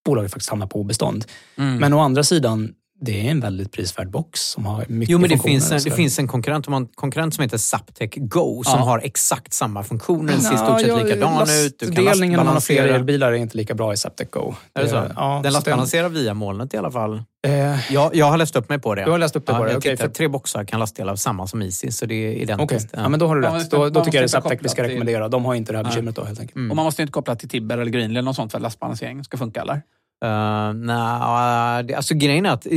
bolaget 0.06 0.32
faktiskt 0.32 0.50
hamnar 0.50 0.68
på 0.68 0.80
obestånd? 0.80 1.26
Mm. 1.58 1.78
Men 1.78 1.94
å 1.94 2.00
andra 2.00 2.24
sidan, 2.24 2.74
det 3.02 3.28
är 3.28 3.32
en 3.32 3.40
väldigt 3.40 3.72
prisvärd 3.72 4.10
box 4.10 4.42
som 4.42 4.66
har 4.66 4.86
mycket 4.88 5.10
Jo, 5.12 5.18
men 5.18 5.30
det 5.30 5.40
finns, 5.40 5.72
en, 5.72 5.80
det 5.84 5.92
finns 5.92 6.20
en 6.20 6.28
konkurrent, 6.28 6.68
en 6.68 6.88
konkurrent 6.88 7.34
som 7.36 7.42
heter 7.42 7.58
Zaptec 7.58 8.12
Go 8.16 8.64
som 8.64 8.80
Ja. 8.80 8.86
har 8.86 9.00
exakt 9.00 9.54
samma 9.54 9.84
funktioner. 9.84 10.34
Den 10.34 10.42
ser 10.42 10.54
i 10.54 10.58
stort 10.58 10.80
sett 10.80 10.90
ja, 10.90 11.04
likadan 11.04 11.42
ut. 11.66 11.80
Du 11.80 11.86
kan 11.86 11.96
ser 11.96 12.04
lastbalansera. 12.04 12.96
elbilar 12.96 13.32
är 13.32 13.36
inte 13.36 13.58
lika 13.58 13.74
bra 13.74 13.94
i 13.94 13.98
Zaptec 13.98 14.28
Go. 14.32 14.54
Är 14.74 14.84
det 14.84 14.90
så? 14.90 15.06
Ja, 15.16 15.40
den 15.44 15.54
lastbalanserar 15.54 16.10
via 16.10 16.34
molnet 16.34 16.74
i 16.74 16.78
alla 16.78 16.92
fall. 16.92 17.24
Eh, 17.48 17.94
Jag, 17.94 18.16
jag 18.16 18.26
har 18.26 18.38
läst 18.38 18.56
upp 18.56 18.70
mig 18.70 18.80
på 18.80 18.96
det. 18.96 19.06
Du 19.06 19.12
har 19.12 19.18
läst 19.18 19.36
upp 19.36 19.46
dig 19.46 19.56
ja, 19.56 19.60
på 19.60 19.66
det, 19.66 19.82
tittar, 19.82 19.96
för- 19.96 20.08
Tre 20.14 20.28
boxar 20.28 20.64
kan 20.64 20.80
lastdela 20.80 21.18
samma 21.18 21.48
som 21.48 21.62
Easy, 21.62 21.92
så 21.92 22.06
det 22.06 22.16
är 22.16 22.32
identiskt. 22.32 22.90
ja, 22.94 23.10
men 23.10 23.20
då 23.20 23.28
har 23.28 23.36
du 23.36 23.42
rätt. 23.42 23.72
Då, 23.72 23.90
då 23.90 24.04
tycker 24.06 24.18
jag 24.18 24.24
det 24.24 24.26
är 24.26 24.28
Zaptec 24.28 24.60
vi 24.62 24.70
ska 24.70 24.84
rekommendera. 24.84 25.28
De 25.28 25.46
har 25.46 25.56
inte 25.56 25.72
det 25.72 25.78
här 25.78 25.84
bekymret 25.86 26.16
då 26.16 26.24
helt 26.24 26.40
enkelt. 26.40 26.56
Mm. 26.56 26.70
Och 26.72 26.76
man 26.76 26.86
måste 26.86 27.02
inte 27.02 27.12
koppla 27.12 27.36
till 27.36 27.50
Tibber 27.50 27.78
eller 27.78 27.92
Greenly 27.92 28.14
eller 28.14 28.22
något 28.22 28.36
sånt 28.36 28.52
för 28.52 28.58
att 28.58 28.62
lastbalanseringen 28.64 29.24
ska 29.24 29.38
funka, 29.38 29.62
eller? 29.62 29.82
Uh, 30.26 30.74
nah, 30.74 31.80
det, 31.84 31.94
alltså 31.96 32.16
grejen 32.16 32.46
är 32.46 32.50
att 32.52 32.66
eh, 32.66 32.72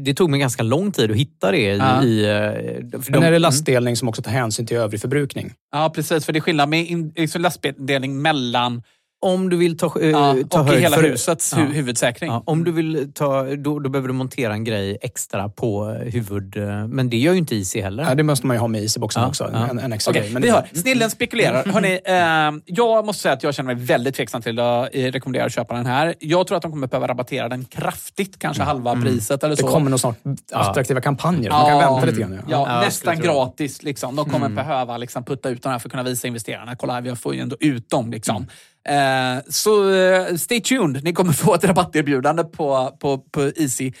det 0.00 0.14
tog 0.14 0.30
mig 0.30 0.40
ganska 0.40 0.62
lång 0.62 0.92
tid 0.92 1.10
att 1.10 1.16
hitta 1.16 1.50
det 1.50 1.58
i... 1.58 1.76
Ja. 1.78 2.02
i 2.02 2.24
eh, 2.24 2.30
för 3.00 3.12
Men 3.12 3.20
de- 3.20 3.26
är 3.26 3.30
det 3.30 3.38
lastdelning 3.38 3.96
som 3.96 4.08
också 4.08 4.22
tar 4.22 4.30
hänsyn 4.30 4.66
till 4.66 4.76
övrig 4.76 5.00
förbrukning? 5.00 5.52
Ja, 5.72 5.92
precis. 5.94 6.24
För 6.26 6.32
det 6.32 6.38
är 6.38 6.40
skillnad 6.40 6.68
med 6.68 6.86
in, 6.86 7.12
liksom 7.16 7.42
lastdelning 7.42 8.22
mellan 8.22 8.82
Om 9.26 9.48
du 9.48 9.56
vill 9.56 9.78
ta, 9.78 10.00
eh, 10.00 10.08
ja, 10.10 10.36
ta 10.50 10.60
och 10.60 10.66
höjd 10.66 10.80
hela 10.80 10.96
för- 10.96 11.02
husets 11.10 11.52
Ja. 11.52 11.58
hu- 11.62 11.72
huvudsäkring. 11.72 12.30
Ja, 12.30 12.42
om 12.46 12.64
du 12.64 12.72
vill 12.72 13.12
ta, 13.14 13.42
då, 13.44 13.78
då 13.78 13.90
behöver 13.90 14.08
du 14.08 14.14
montera 14.14 14.52
en 14.52 14.64
grej 14.64 14.98
extra 15.02 15.48
på 15.48 15.90
eh, 15.90 16.12
huvud... 16.12 16.56
eh, 16.56 16.86
Men 16.88 17.10
det 17.10 17.16
gör 17.16 17.32
ju 17.32 17.38
inte 17.38 17.56
Easy 17.56 17.80
heller. 17.80 18.02
Ja, 18.08 18.14
det 18.14 18.22
måste 18.22 18.46
man 18.46 18.56
ju 18.56 18.60
ha 18.60 18.68
med 18.68 18.82
Easy-boxen 18.82 19.22
Ja, 19.22 19.28
också. 19.28 19.50
ja. 19.52 19.66
En, 19.70 19.78
en 19.78 19.92
extra 19.92 20.10
Okej, 20.10 20.22
grej. 20.22 20.32
Men 20.32 20.42
vi 20.42 20.48
det- 20.48 20.54
hör. 20.54 20.66
Snillen 20.72 21.10
spekulerar. 21.10 21.64
Hörrni, 21.64 22.00
eh, 22.04 22.62
jag 22.66 23.06
måste 23.06 23.22
säga 23.22 23.34
att 23.34 23.42
jag 23.42 23.54
känner 23.54 23.74
mig 23.74 23.84
väldigt 23.84 24.14
tveksam 24.14 24.42
till 24.42 24.58
att 24.58 24.88
eh, 24.92 25.02
rekommendera 25.12 25.44
att 25.44 25.52
köpa 25.52 25.74
den 25.74 25.86
här. 25.86 26.14
Jag 26.18 26.46
tror 26.46 26.56
att 26.56 26.62
de 26.62 26.70
kommer 26.70 26.86
behöva 26.86 27.06
rabattera 27.08 27.48
den 27.48 27.64
kraftigt, 27.64 28.38
kanske 28.38 28.62
halva 28.62 29.00
priset 29.02 29.44
eller 29.44 29.56
det 29.56 29.62
så. 29.62 29.68
kommer 29.68 29.90
nog 29.90 30.00
snart 30.00 30.16
attraktiva 30.52 31.00
kampanjer. 31.00 31.50
Man 31.50 31.66
kan 31.66 31.78
vänta 31.78 32.06
lite 32.06 32.20
grann. 32.20 32.32
Ja, 32.34 32.40
Ja. 32.50 32.66
Ja, 32.68 32.80
nästan 32.80 33.20
gratis. 33.20 33.82
Liksom. 33.82 34.16
De 34.16 34.30
kommer 34.30 34.48
behöva 34.48 34.96
liksom, 34.96 35.24
putta 35.24 35.48
ut 35.48 35.62
den 35.62 35.72
här 35.72 35.78
för 35.78 35.88
att 35.88 35.90
kunna 35.90 36.02
visa 36.02 36.26
investerarna. 36.28 36.76
Kolla 36.76 36.92
här, 36.92 37.00
vi 37.00 37.16
får 37.16 37.34
ju 37.34 37.40
ändå 37.40 37.56
ut 37.60 37.90
dem. 37.90 38.10
Liksom. 38.10 38.46
Eh, 38.88 39.38
så 39.48 39.92
eh, 39.94 40.36
stay 40.36 40.60
tuned. 40.60 41.04
Ni 41.04 41.12
kommer 41.12 41.32
få 41.32 41.54
ett 41.54 41.64
rabatterbjudande 41.64 42.44
på, 42.44 42.96
på, 43.00 43.18
på 43.18 43.42
Easy 43.56 43.92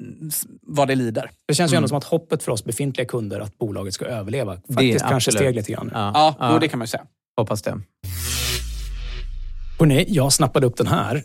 mm, 0.00 0.30
vad 0.62 0.88
det 0.88 0.94
lider. 0.94 1.30
Det 1.48 1.54
känns 1.54 1.72
ju 1.72 1.76
ändå 1.76 1.88
som 1.88 1.98
att 1.98 2.04
hoppet 2.04 2.42
för 2.42 2.52
oss 2.52 2.64
befintliga 2.64 3.06
kunder 3.06 3.40
att 3.40 3.58
bolaget 3.58 3.94
ska 3.94 4.04
överleva 4.04 4.54
faktiskt 4.54 4.76
Det 4.78 4.98
kanske 4.98 5.14
absolut. 5.14 5.36
steg 5.38 5.54
lite 5.54 5.72
grann. 5.72 5.90
Ja, 5.94 6.10
Ja, 6.14 6.34
ja, 6.38 6.52
Jo, 6.52 6.58
det 6.58 6.68
kan 6.68 6.78
man 6.78 6.84
ju 6.84 6.88
säga. 6.88 7.04
hoppas 7.36 7.62
det. 7.62 7.80
Hörrni, 9.78 10.04
jag 10.08 10.32
snappade 10.32 10.66
upp 10.66 10.76
den 10.76 10.86
här. 10.86 11.24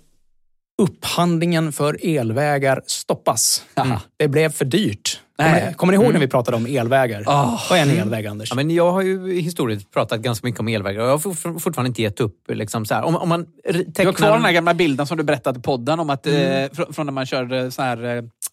Upphandlingen 0.82 1.72
för 1.74 1.98
elvägar 2.18 2.82
stoppas. 2.88 3.64
Jaha. 3.76 4.02
Det 4.18 4.28
blev 4.28 4.50
för 4.52 4.66
dyrt. 4.66 5.22
Kommer 5.38 5.52
Nej. 5.52 5.68
ni, 5.68 5.74
kommer 5.74 5.94
ni 5.98 6.04
ihåg 6.04 6.14
när 6.14 6.20
vi 6.20 6.28
pratade 6.28 6.58
om 6.58 6.66
elvägar? 6.66 7.24
Ah. 7.28 7.60
Vad 7.70 7.80
är 7.80 7.84
en 7.84 7.90
elväg, 7.90 8.28
Anders? 8.28 8.50
Ja, 8.52 8.56
men 8.56 8.72
jag 8.72 8.92
har 8.92 9.02
ju 9.02 9.40
historiskt 9.42 9.92
pratat 9.92 10.20
ganska 10.20 10.48
mycket 10.48 10.60
om 10.60 10.68
elvägar 10.68 11.02
och 11.02 11.08
jag 11.08 11.12
har 11.12 11.18
for- 11.20 11.60
fortfarande 11.60 11.88
inte 11.88 12.02
gett 12.02 12.20
upp. 12.20 12.36
Liksom, 12.48 12.86
så 12.86 12.94
här. 12.94 13.04
Om, 13.04 13.16
om 13.16 13.30
man 13.30 13.46
ri- 13.46 13.48
Du 13.74 13.84
tecknar... 13.84 14.06
har 14.06 14.14
kvar 14.14 14.32
den 14.32 14.46
här 14.46 14.52
gamla 14.52 14.74
bilden 14.74 15.08
som 15.08 15.18
du 15.18 15.24
berättade 15.24 15.60
i 15.60 15.62
podden 15.62 16.00
om 16.00 16.10
att, 16.10 16.28
eh, 16.28 16.32
fr- 16.34 16.94
från 16.94 17.06
när 17.06 17.14
man 17.14 17.26
körde 17.26 17.72
så 17.72 17.82
här... 17.82 18.04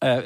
Eh, 0.02 0.10
eh, 0.10 0.22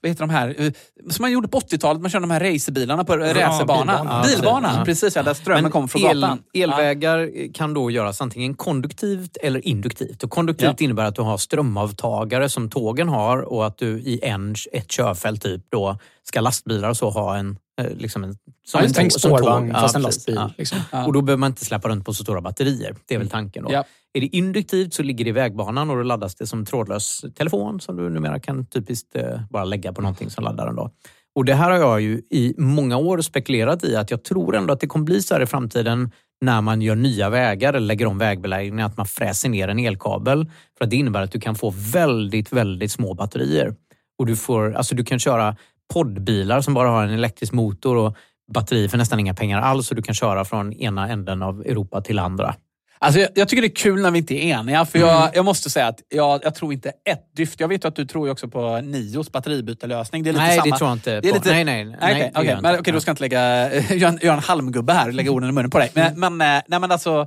vad 0.00 0.08
heter 0.08 0.20
de 0.20 0.30
här? 0.30 0.54
Eh, 0.58 0.72
som 1.10 1.22
man 1.22 1.32
gjorde 1.32 1.48
på 1.48 1.60
80-talet, 1.60 2.02
man 2.02 2.10
körde 2.10 2.22
de 2.22 2.30
här 2.30 2.40
racerbilarna 2.40 3.04
på 3.04 3.16
racerbanan. 3.16 3.96
bilbana. 4.06 4.22
Bilbanan, 4.26 4.78
Ja, 4.78 4.84
precis. 4.84 5.16
Ja, 5.16 5.22
där 5.22 5.34
strömmen 5.34 5.62
Men 5.62 5.72
kommer 5.72 5.88
från 5.88 6.02
el, 6.02 6.20
gatan. 6.20 6.38
Elvägar 6.54 7.30
kan 7.54 7.74
då 7.74 7.90
göras 7.90 8.20
antingen 8.20 8.54
konduktivt 8.54 9.36
eller 9.36 9.68
induktivt. 9.68 10.24
Och 10.24 10.30
konduktivt 10.30 10.80
innebär 10.80 11.04
att 11.04 11.14
du 11.14 11.22
har 11.22 11.38
strömavtagare 11.38 12.48
som 12.48 12.70
tågen 12.70 13.08
har 13.08 13.38
och 13.38 13.66
att 13.66 13.78
du 13.78 13.98
i 13.98 14.20
en, 14.22 14.54
ett 14.72 14.88
körfält 14.90 15.42
typ 15.42 15.62
då 15.68 15.98
ska 16.28 16.40
lastbilar 16.40 16.88
och 16.88 16.96
så 16.96 17.10
ha 17.10 17.36
en 17.36 17.58
eh, 17.80 17.90
Liksom 17.96 18.24
en, 18.24 18.32
som 18.32 18.80
Ja, 18.80 18.86
en 18.86 18.92
tänk 18.92 19.12
spårvagn, 19.12 19.74
fast 19.74 19.96
en 19.96 20.02
lastbil. 20.02 20.40
Liksom. 20.58 20.78
Och 21.06 21.12
då 21.12 21.22
behöver 21.22 21.40
man 21.40 21.50
inte 21.50 21.64
släppa 21.64 21.88
runt 21.88 22.04
på 22.04 22.14
så 22.14 22.22
stora 22.22 22.40
batterier. 22.40 22.96
Det 23.06 23.14
är 23.14 23.18
väl 23.18 23.30
tanken. 23.30 23.64
Då. 23.64 23.72
Ja. 23.72 23.84
Är 24.14 24.20
det 24.20 24.36
induktivt 24.36 24.94
så 24.94 25.02
ligger 25.02 25.24
det 25.24 25.28
i 25.28 25.32
vägbanan 25.32 25.90
och 25.90 25.96
då 25.96 26.02
laddas 26.02 26.34
det 26.34 26.46
som 26.46 26.64
trådlös 26.64 27.24
telefon 27.34 27.80
som 27.80 27.96
du 27.96 28.10
numera 28.10 28.40
kan 28.40 28.66
typiskt 28.66 29.16
eh, 29.16 29.40
bara 29.50 29.64
lägga 29.64 29.92
på 29.92 30.02
någonting 30.02 30.30
som 30.30 30.44
laddar 30.44 30.66
den. 30.66 30.76
Då. 30.76 30.90
Och 31.34 31.44
det 31.44 31.54
här 31.54 31.70
har 31.70 31.78
jag 31.78 32.00
ju 32.00 32.22
i 32.30 32.54
många 32.58 32.96
år 32.96 33.20
spekulerat 33.20 33.84
i 33.84 33.96
att 33.96 34.10
jag 34.10 34.24
tror 34.24 34.56
ändå 34.56 34.72
att 34.72 34.80
det 34.80 34.86
kommer 34.86 35.04
bli 35.04 35.22
så 35.22 35.34
här 35.34 35.42
i 35.42 35.46
framtiden 35.46 36.10
när 36.40 36.60
man 36.60 36.82
gör 36.82 36.94
nya 36.94 37.30
vägar 37.30 37.74
eller 37.74 37.86
lägger 37.86 38.06
om 38.06 38.18
vägbeläggning 38.18 38.80
att 38.80 38.96
man 38.96 39.06
fräser 39.06 39.48
ner 39.48 39.68
en 39.68 39.78
elkabel. 39.78 40.50
För 40.78 40.84
att 40.84 40.90
det 40.90 40.96
innebär 40.96 41.22
att 41.22 41.32
du 41.32 41.40
kan 41.40 41.54
få 41.54 41.72
väldigt, 41.76 42.52
väldigt 42.52 42.92
små 42.92 43.14
batterier. 43.14 43.74
Och 44.18 44.26
du, 44.26 44.36
får, 44.36 44.72
alltså 44.72 44.94
du 44.94 45.04
kan 45.04 45.18
köra 45.18 45.56
poddbilar 45.94 46.60
som 46.60 46.74
bara 46.74 46.88
har 46.88 47.04
en 47.04 47.10
elektrisk 47.10 47.52
motor 47.52 47.96
och 47.96 48.16
batteri 48.52 48.88
för 48.88 48.98
nästan 48.98 49.20
inga 49.20 49.34
pengar 49.34 49.60
alls 49.60 49.90
och 49.90 49.96
du 49.96 50.02
kan 50.02 50.14
köra 50.14 50.44
från 50.44 50.72
ena 50.72 51.08
änden 51.08 51.42
av 51.42 51.60
Europa 51.60 52.00
till 52.00 52.18
andra. 52.18 52.54
Alltså, 52.98 53.20
jag, 53.20 53.30
jag 53.34 53.48
tycker 53.48 53.62
det 53.62 53.68
är 53.68 53.76
kul 53.76 54.02
när 54.02 54.10
vi 54.10 54.18
inte 54.18 54.34
är 54.34 54.58
eniga. 54.58 54.84
För 54.84 54.98
jag, 54.98 55.30
jag 55.34 55.44
måste 55.44 55.70
säga 55.70 55.86
att 55.86 56.00
jag, 56.08 56.40
jag 56.44 56.54
tror 56.54 56.72
inte 56.72 56.88
ett 56.88 57.36
dyft. 57.36 57.60
Jag 57.60 57.68
vet 57.68 57.84
att 57.84 57.96
du 57.96 58.06
tror 58.06 58.30
också 58.30 58.48
på 58.48 58.80
Nios 58.80 59.32
batteribytelösning. 59.32 60.22
Det 60.22 60.30
är 60.30 60.32
lite 60.32 60.44
Nej, 60.44 60.58
samma. 60.58 60.70
det 60.74 60.78
tror 60.78 60.90
jag 60.90 60.96
inte 60.96 61.20
Det 61.20 61.28
är 61.28 61.32
lite, 61.34 61.50
Nej, 61.50 61.64
nej, 61.64 61.84
nej, 61.84 61.96
okej, 62.00 62.20
gör 62.20 62.30
okej. 62.30 62.50
jag 62.50 62.62
Men, 62.62 62.70
inte. 62.70 62.80
okej, 62.80 62.92
då 62.92 63.00
ska 63.00 63.08
jag 63.08 63.12
inte 63.12 63.22
lägga, 63.22 63.74
göra 63.94 64.12
en, 64.22 64.28
en 64.28 64.38
halmgubbe 64.38 64.92
här 64.92 65.08
och 65.08 65.14
lägga 65.14 65.30
orden 65.30 65.48
i 65.48 65.52
munnen 65.52 65.70
på 65.70 65.78
dig. 65.78 65.90
Men, 65.94 66.20
men, 66.20 66.56
eh, 66.56 66.62
nej, 66.68 66.80
men 66.80 66.92
alltså, 66.92 67.20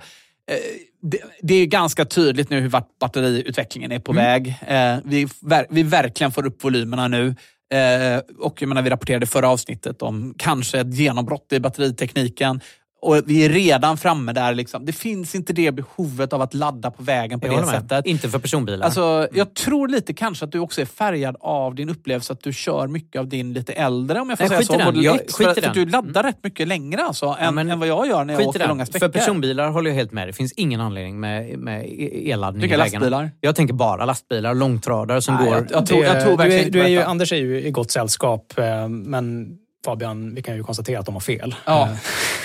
eh, 0.52 0.58
det, 1.02 1.18
det 1.42 1.54
är 1.56 1.66
ganska 1.66 2.06
tydligt 2.06 2.50
nu 2.50 2.60
hur 2.60 2.70
vart 2.70 3.00
batteriutvecklingen 3.00 3.92
är 3.92 4.00
på 4.00 4.14
väg. 4.14 4.56
Eh, 4.68 4.98
vi, 5.04 5.28
vi 5.70 5.84
verkligen 5.84 6.32
får 6.32 6.46
upp 6.46 6.64
volymerna 6.64 7.08
nu. 7.08 7.36
Eh, 7.74 8.22
och 8.38 8.62
jag 8.62 8.68
menar, 8.68 8.82
vi 8.82 8.90
rapporterade 8.90 9.24
i 9.24 9.28
förra 9.28 9.50
avsnittet 9.50 10.02
om 10.02 10.34
kanske 10.38 10.80
ett 10.80 10.94
genombrott 10.94 11.54
i 11.54 11.60
batteritekniken. 11.60 12.62
Och 13.02 13.22
vi 13.26 13.46
är 13.46 13.50
redan 13.50 13.98
framme 13.98 14.34
där. 14.34 14.54
Liksom. 14.54 14.86
Det 14.86 14.92
finns 14.94 15.36
inte 15.36 15.54
det 15.54 15.72
behovet 15.72 16.34
av 16.34 16.42
att 16.42 16.54
ladda 16.54 16.92
på 16.92 17.04
vägen 17.04 17.40
på 17.40 17.48
Jag 17.48 17.56
det 17.56 17.62
med. 17.66 17.70
sättet. 17.70 18.06
Inte 18.06 18.30
för 18.30 18.40
personbilar. 18.40 18.86
Alltså, 18.86 19.28
jag 19.34 19.54
tror 19.54 19.88
lite 19.88 20.14
kanske 20.14 20.46
att 20.46 20.52
du 20.52 20.60
också 20.60 20.82
är 20.82 20.86
färgad 20.86 21.36
av 21.40 21.76
din 21.76 21.90
upplevelse 21.90 22.34
att 22.34 22.42
du 22.44 22.54
kör 22.54 22.88
mycket 22.88 23.20
av 23.20 23.28
din 23.28 23.54
lite 23.54 23.74
äldre, 23.74 24.20
om 24.22 24.30
jag 24.30 24.38
får 24.38 24.44
Nej, 24.44 24.50
säga 24.50 24.60
skit 24.78 24.82
så. 24.82 24.86
Model 24.92 25.04
Jag- 25.04 25.16
X. 25.16 25.34
skit 25.34 25.48
För, 25.48 25.62
för 25.62 25.74
du 25.74 25.86
laddar 25.86 26.24
rätt 26.24 26.44
mycket 26.44 26.68
längre 26.68 27.02
alltså, 27.04 27.36
än, 27.40 27.56
men 27.56 27.70
än 27.72 27.80
vad 27.80 27.88
jag 27.88 28.08
gör 28.08 28.26
när 28.26 28.34
jag 28.34 28.48
åker 28.48 28.68
långa 28.68 28.86
sträckor. 28.86 29.08
För 29.08 29.14
personbilar 29.20 29.70
håller 29.70 29.90
jag 29.90 29.96
helt 29.96 30.12
med. 30.12 30.28
Det 30.28 30.34
finns 30.34 30.54
ingen 30.54 30.82
anledning 30.82 31.20
med, 31.20 31.58
med 31.60 31.86
e- 31.86 32.32
elladdning 32.32 32.62
Vilka 32.62 32.76
i 32.76 32.78
vägarna. 32.78 33.00
lastbilar? 33.06 33.32
Jag 33.42 33.56
tänker 33.56 33.74
bara 33.74 34.06
lastbilar, 34.06 34.54
långtradare 34.56 35.22
som 35.22 35.36
Nej, 35.36 35.46
går... 35.46 35.56
jag- 35.56 35.66
jag 35.72 35.86
tror- 35.86 36.04
jag 36.04 36.22
tror 36.22 36.32
du 36.32 36.38
verkligen 36.38 36.66
är, 36.68 36.72
du 36.72 36.82
är 36.82 36.88
ju. 36.88 37.02
Anders 37.02 37.32
är 37.34 37.38
ju 37.38 37.62
i 37.64 37.72
gott 37.72 37.92
sällskap, 37.92 38.54
eh, 38.60 38.88
men 38.88 39.50
Fabian, 39.86 40.36
vi 40.36 40.42
kan 40.42 40.56
ju 40.56 40.64
konstatera 40.64 41.00
att 41.00 41.06
de 41.06 41.16
har 41.16 41.20
fel. 41.22 41.56
Ja. 41.66 41.88
Eh, 41.90 41.96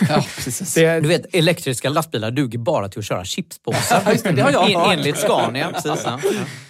ja, 0.09 0.25
precis. 0.45 0.75
Det, 0.75 1.01
Du 1.01 1.09
vet, 1.09 1.35
elektriska 1.35 1.89
lastbilar 1.89 2.31
duger 2.31 2.59
bara 2.59 2.89
till 2.89 2.99
att 2.99 3.05
köra 3.05 3.25
chipspåsar. 3.25 4.03
Ja, 4.07 4.13
det, 4.25 4.31
det 4.31 4.43
har 4.43 4.51
jag 4.53 4.71
En, 4.93 4.99
enligt 4.99 5.17
Scania. 5.19 5.71
Precis, 5.73 6.03
ja. 6.07 6.21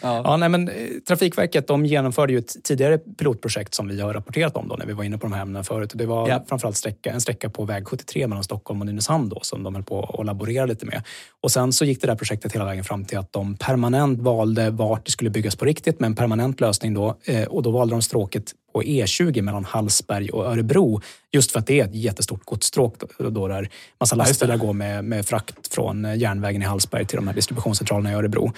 Ja, 0.01 0.37
nej, 0.37 0.49
men 0.49 0.69
eh, 0.69 0.75
Trafikverket 1.09 1.67
de 1.67 1.87
genomförde 1.87 2.33
ju 2.33 2.39
ett 2.39 2.65
tidigare 2.65 2.99
pilotprojekt 2.99 3.75
som 3.75 3.89
vi 3.89 4.01
har 4.01 4.15
rapporterat 4.15 4.57
om 4.57 4.69
då, 4.69 4.77
när 4.77 4.87
vi 4.87 4.93
var 4.93 5.05
inne 5.05 5.19
på 5.19 5.27
de 5.27 5.33
här 5.33 5.43
ämnena 5.43 5.65
förut. 5.65 5.91
Det 5.95 6.07
var 6.07 6.29
Ja. 6.29 6.45
framförallt 6.49 6.77
sträcka, 6.77 7.11
en 7.13 7.21
sträcka 7.21 7.51
på 7.51 7.65
väg 7.65 7.89
73 7.89 8.27
mellan 8.27 8.45
Stockholm 8.45 8.81
och 8.81 8.87
Nynäshamn 8.87 9.29
då, 9.29 9.39
som 9.43 9.63
de 9.63 9.75
höll 9.75 9.85
på 9.85 10.17
att 10.19 10.27
laborera 10.27 10.67
lite 10.67 10.87
med. 10.87 11.03
Och 11.43 11.51
sen 11.51 11.73
så 11.73 11.85
gick 11.85 12.01
det 12.01 12.07
där 12.07 12.15
projektet 12.17 12.53
hela 12.55 12.65
vägen 12.65 12.85
fram 12.85 13.05
till 13.05 13.19
att 13.19 13.33
de 13.33 13.57
permanent 13.57 14.21
valde 14.21 14.71
vart 14.71 15.05
det 15.05 15.11
skulle 15.11 15.31
byggas 15.31 15.57
på 15.57 15.65
riktigt 15.65 16.01
med 16.01 16.07
en 16.07 16.15
permanent 16.15 16.61
lösning 16.61 16.95
då. 16.95 17.17
Eh, 17.25 17.43
Och 17.45 17.63
då 17.63 17.71
valde 17.71 17.95
de 17.95 18.03
stråket 18.03 18.53
på 18.75 18.83
E20 18.83 19.43
mellan 19.43 19.65
Hallsberg 19.65 20.31
och 20.31 20.47
Örebro. 20.47 21.01
Just 21.33 21.53
för 21.53 21.59
att 21.59 21.67
det 21.67 21.81
är 21.81 21.85
ett 21.85 21.95
jättestort 21.95 22.45
godsstråk 22.45 22.95
då, 23.19 23.49
där 23.49 23.69
massa 24.01 24.17
lastbilar 24.17 24.57
går 24.57 24.73
med, 24.73 25.05
med 25.05 25.27
frakt 25.27 25.75
från 25.75 26.05
eh, 26.05 26.17
järnvägen 26.17 26.63
i 26.63 26.65
Hallsberg 26.65 27.07
till 27.07 27.17
de 27.17 27.27
här 27.27 27.35
distributionscentralerna 27.35 28.13
i 28.13 28.15
Örebro. 28.15 28.53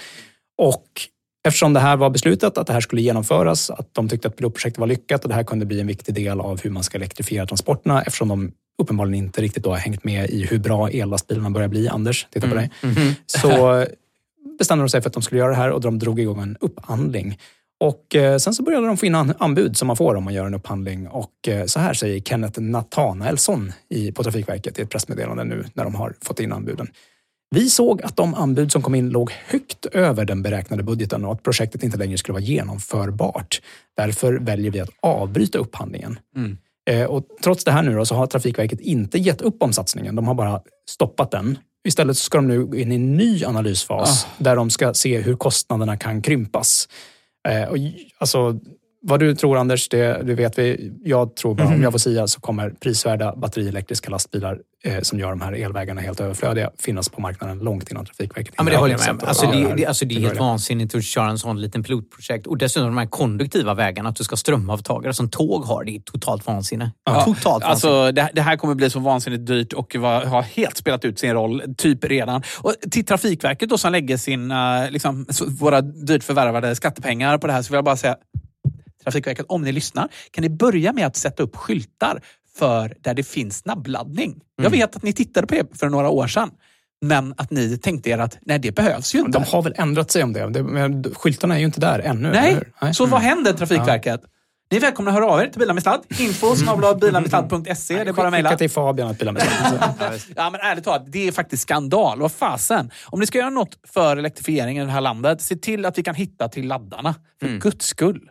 Och 0.57 0.87
eftersom 1.47 1.73
det 1.73 1.79
här 1.79 1.97
var 1.97 2.09
beslutat 2.09 2.57
att 2.57 2.67
det 2.67 2.73
här 2.73 2.81
skulle 2.81 3.01
genomföras, 3.01 3.69
att 3.69 3.93
de 3.93 4.09
tyckte 4.09 4.27
att 4.27 4.35
pilotprojektet 4.35 4.79
var 4.79 4.87
lyckat 4.87 5.23
och 5.23 5.29
det 5.29 5.35
här 5.35 5.43
kunde 5.43 5.65
bli 5.65 5.79
en 5.79 5.87
viktig 5.87 6.15
del 6.15 6.39
av 6.39 6.61
hur 6.61 6.69
man 6.69 6.83
ska 6.83 6.97
elektrifiera 6.97 7.45
transporterna 7.45 8.01
eftersom 8.01 8.27
de 8.27 8.51
uppenbarligen 8.81 9.25
inte 9.25 9.41
riktigt 9.41 9.63
då 9.63 9.69
har 9.69 9.77
hängt 9.77 10.03
med 10.03 10.29
i 10.29 10.45
hur 10.45 10.59
bra 10.59 10.89
ellastbilarna 10.89 11.49
börjar 11.49 11.67
bli. 11.67 11.87
Anders, 11.87 12.27
titta 12.31 12.47
på 12.49 12.55
dig. 12.55 12.71
Så 13.25 13.85
bestämde 14.57 14.83
de 14.83 14.89
sig 14.89 15.01
för 15.01 15.09
att 15.09 15.13
de 15.13 15.23
skulle 15.23 15.39
göra 15.39 15.51
det 15.51 15.57
här 15.57 15.71
och 15.71 15.81
de 15.81 15.99
drog 15.99 16.19
igång 16.19 16.41
en 16.41 16.57
upphandling. 16.59 17.37
Och 17.79 18.15
eh, 18.15 18.37
sen 18.37 18.53
så 18.53 18.63
började 18.63 18.87
de 18.87 18.97
få 18.97 19.05
in 19.05 19.15
an- 19.15 19.33
anbud 19.39 19.77
som 19.77 19.87
man 19.87 19.95
får 19.97 20.15
om 20.15 20.23
man 20.23 20.33
gör 20.33 20.45
en 20.45 20.53
upphandling. 20.53 21.07
Och 21.07 21.47
eh, 21.47 21.65
så 21.65 21.79
här 21.79 21.93
säger 21.93 22.19
Kenneth 22.21 22.59
Nathanaelsson 22.61 23.71
i, 23.89 24.11
på 24.11 24.23
Trafikverket 24.23 24.79
i 24.79 24.81
ett 24.81 24.89
pressmeddelande 24.89 25.43
nu 25.43 25.65
när 25.73 25.83
de 25.83 25.95
har 25.95 26.13
fått 26.21 26.39
in 26.39 26.51
anbuden. 26.53 26.87
Vi 27.55 27.69
såg 27.69 28.01
att 28.01 28.15
de 28.15 28.33
anbud 28.33 28.71
som 28.71 28.81
kom 28.81 28.95
in 28.95 29.09
låg 29.09 29.31
högt 29.45 29.85
över 29.85 30.25
den 30.25 30.43
beräknade 30.43 30.83
budgeten 30.83 31.25
och 31.25 31.31
att 31.31 31.43
projektet 31.43 31.83
inte 31.83 31.97
längre 31.97 32.17
skulle 32.17 32.33
vara 32.33 32.43
genomförbart. 32.43 33.61
Därför 33.97 34.33
väljer 34.33 34.71
vi 34.71 34.79
att 34.79 34.89
avbryta 35.01 35.57
upphandlingen. 35.57 36.19
Mm. 36.35 36.57
Eh, 36.89 37.03
Och 37.05 37.23
trots 37.43 37.63
det 37.63 37.71
här 37.71 37.83
nu 37.83 37.95
då, 37.95 38.05
så 38.05 38.15
har 38.15 38.27
Trafikverket 38.27 38.79
inte 38.79 39.17
gett 39.19 39.41
upp 39.41 39.63
om 39.63 39.73
satsningen. 39.73 40.15
De 40.15 40.27
har 40.27 40.33
bara 40.35 40.61
stoppat 40.89 41.31
den. 41.31 41.57
Istället 41.87 42.17
ska 42.17 42.37
de 42.37 42.47
nu 42.47 42.65
gå 42.65 42.75
in 42.75 42.91
i 42.91 42.95
en 42.95 43.17
ny 43.17 43.43
analysfas 43.45 44.27
där 44.37 44.55
de 44.55 44.69
ska 44.69 44.93
se 44.93 45.21
hur 45.21 45.35
kostnaderna 45.35 45.97
kan 45.97 46.21
krympas. 46.21 46.87
Eh, 47.47 47.69
och, 47.69 47.77
alltså, 48.17 48.59
vad 49.01 49.19
du 49.19 49.35
tror 49.35 49.57
Anders, 49.57 49.89
det, 49.89 50.23
det 50.23 50.33
vet 50.33 50.57
vi. 50.59 50.91
Jag 51.03 51.35
tror 51.35 51.55
bara, 51.55 51.67
om 51.67 51.81
jag 51.81 51.91
får 51.91 51.99
säga 51.99 52.27
så 52.27 52.41
kommer 52.41 52.69
prisvärda 52.69 53.35
batterielektriska 53.35 54.09
lastbilar 54.09 54.59
eh, 54.83 55.01
som 55.01 55.19
gör 55.19 55.29
de 55.29 55.41
här 55.41 55.53
elvägarna 55.53 56.01
helt 56.01 56.19
överflödiga 56.19 56.71
finnas 56.79 57.09
på 57.09 57.21
marknaden 57.21 57.59
långt 57.59 57.91
innan 57.91 58.05
Trafikverket 58.05 58.53
Ja, 58.57 58.63
men 58.63 58.73
det 58.73 58.79
håller 58.79 58.93
jag 58.93 58.99
med 58.99 59.09
om. 59.09 59.27
Alltså, 59.27 59.51
det 59.51 59.73
det, 59.77 59.85
alltså, 59.85 60.05
det 60.05 60.13
är 60.13 60.15
till 60.15 60.25
helt 60.27 60.39
vansinnigt 60.39 60.95
att 60.95 61.03
köra 61.03 61.29
en 61.29 61.37
sån 61.37 61.61
liten 61.61 61.83
pilotprojekt. 61.83 62.47
Och 62.47 62.57
dessutom 62.57 62.87
de 62.87 62.97
här 62.97 63.05
konduktiva 63.05 63.73
vägarna, 63.73 64.09
att 64.09 64.15
du 64.15 64.23
ska 64.23 64.33
ha 64.33 64.37
strömavtagare 64.37 65.13
som 65.13 65.29
tåg 65.29 65.63
har. 65.63 65.83
Det 65.83 65.91
är 65.91 65.99
totalt 65.99 66.47
vansinne. 66.47 66.91
Totalt 67.05 67.45
vansinne. 67.45 67.65
Alltså, 67.65 68.11
det, 68.11 68.29
det 68.33 68.41
här 68.41 68.55
kommer 68.57 68.75
bli 68.75 68.89
så 68.89 68.99
vansinnigt 68.99 69.47
dyrt 69.47 69.73
och 69.73 69.95
va- 69.95 70.25
har 70.25 70.41
helt 70.41 70.77
spelat 70.77 71.05
ut 71.05 71.19
sin 71.19 71.33
roll, 71.33 71.61
typ 71.77 72.03
redan. 72.03 72.43
Och 72.59 72.73
till 72.91 73.05
Trafikverket 73.05 73.69
då 73.69 73.77
som 73.77 73.91
lägger 73.91 74.17
sina, 74.17 74.87
liksom, 74.89 75.25
våra 75.47 75.81
dyrt 75.81 76.23
förvärvade 76.23 76.75
skattepengar 76.75 77.37
på 77.37 77.47
det 77.47 77.53
här 77.53 77.61
så 77.61 77.69
vill 77.71 77.77
jag 77.77 77.85
bara 77.85 77.97
säga 77.97 78.15
Trafikverket, 79.11 79.45
om 79.49 79.61
ni 79.61 79.71
lyssnar, 79.71 80.07
kan 80.31 80.41
ni 80.41 80.49
börja 80.49 80.93
med 80.93 81.07
att 81.07 81.15
sätta 81.15 81.43
upp 81.43 81.55
skyltar 81.55 82.21
för 82.57 82.95
där 83.01 83.13
det 83.13 83.23
finns 83.23 83.57
snabbladdning. 83.57 84.41
Jag 84.61 84.69
vet 84.69 84.95
att 84.95 85.03
ni 85.03 85.13
tittade 85.13 85.47
på 85.47 85.55
det 85.55 85.79
för 85.79 85.89
några 85.89 86.09
år 86.09 86.27
sedan. 86.27 86.51
Men 87.01 87.33
att 87.37 87.51
ni 87.51 87.77
tänkte 87.77 88.09
er 88.09 88.17
att 88.17 88.37
nej, 88.41 88.59
det 88.59 88.71
behövs 88.71 89.15
ju 89.15 89.19
inte. 89.19 89.31
De 89.31 89.43
har 89.43 89.61
väl 89.61 89.73
ändrat 89.77 90.11
sig 90.11 90.23
om 90.23 90.33
det. 90.33 90.63
men 90.63 91.03
skyltarna 91.03 91.55
är 91.55 91.59
ju 91.59 91.65
inte 91.65 91.79
där 91.79 91.99
ännu. 91.99 92.31
Nej, 92.31 92.57
hur? 92.81 92.93
så 92.93 93.05
vad 93.05 93.21
händer 93.21 93.53
Trafikverket? 93.53 94.21
Ni 94.71 94.77
är 94.77 94.81
välkomna 94.81 95.11
att 95.11 95.15
höra 95.15 95.31
av 95.31 95.41
er 95.41 95.47
till 95.47 95.59
Bilamistad. 95.59 96.01
Info 96.19 96.55
bilamistad.se. 97.01 98.03
Det 98.03 98.09
är 98.09 98.13
bara 98.13 98.27
att 98.27 98.31
mejla. 98.31 98.49
Skicka 98.49 98.57
till 98.57 98.69
Fabian 98.69 99.07
att 99.09 99.19
bilarna 99.19 99.39
Ja, 100.35 100.49
men 100.49 100.61
ärligt 100.61 100.83
talat, 100.83 101.11
det 101.11 101.27
är 101.27 101.31
faktiskt 101.31 101.63
skandal. 101.63 102.19
Vad 102.19 102.31
fasen? 102.31 102.91
Om 103.05 103.19
ni 103.19 103.25
ska 103.25 103.37
göra 103.37 103.49
något 103.49 103.77
för 103.87 104.17
elektrifieringen 104.17 104.83
i 104.83 104.85
det 104.85 104.91
här 104.91 105.01
landet, 105.01 105.41
se 105.41 105.55
till 105.55 105.85
att 105.85 105.97
vi 105.97 106.03
kan 106.03 106.15
hitta 106.15 106.49
till 106.49 106.67
laddarna. 106.67 107.15
För 107.39 107.47
guds 107.47 107.85
skull. 107.85 108.29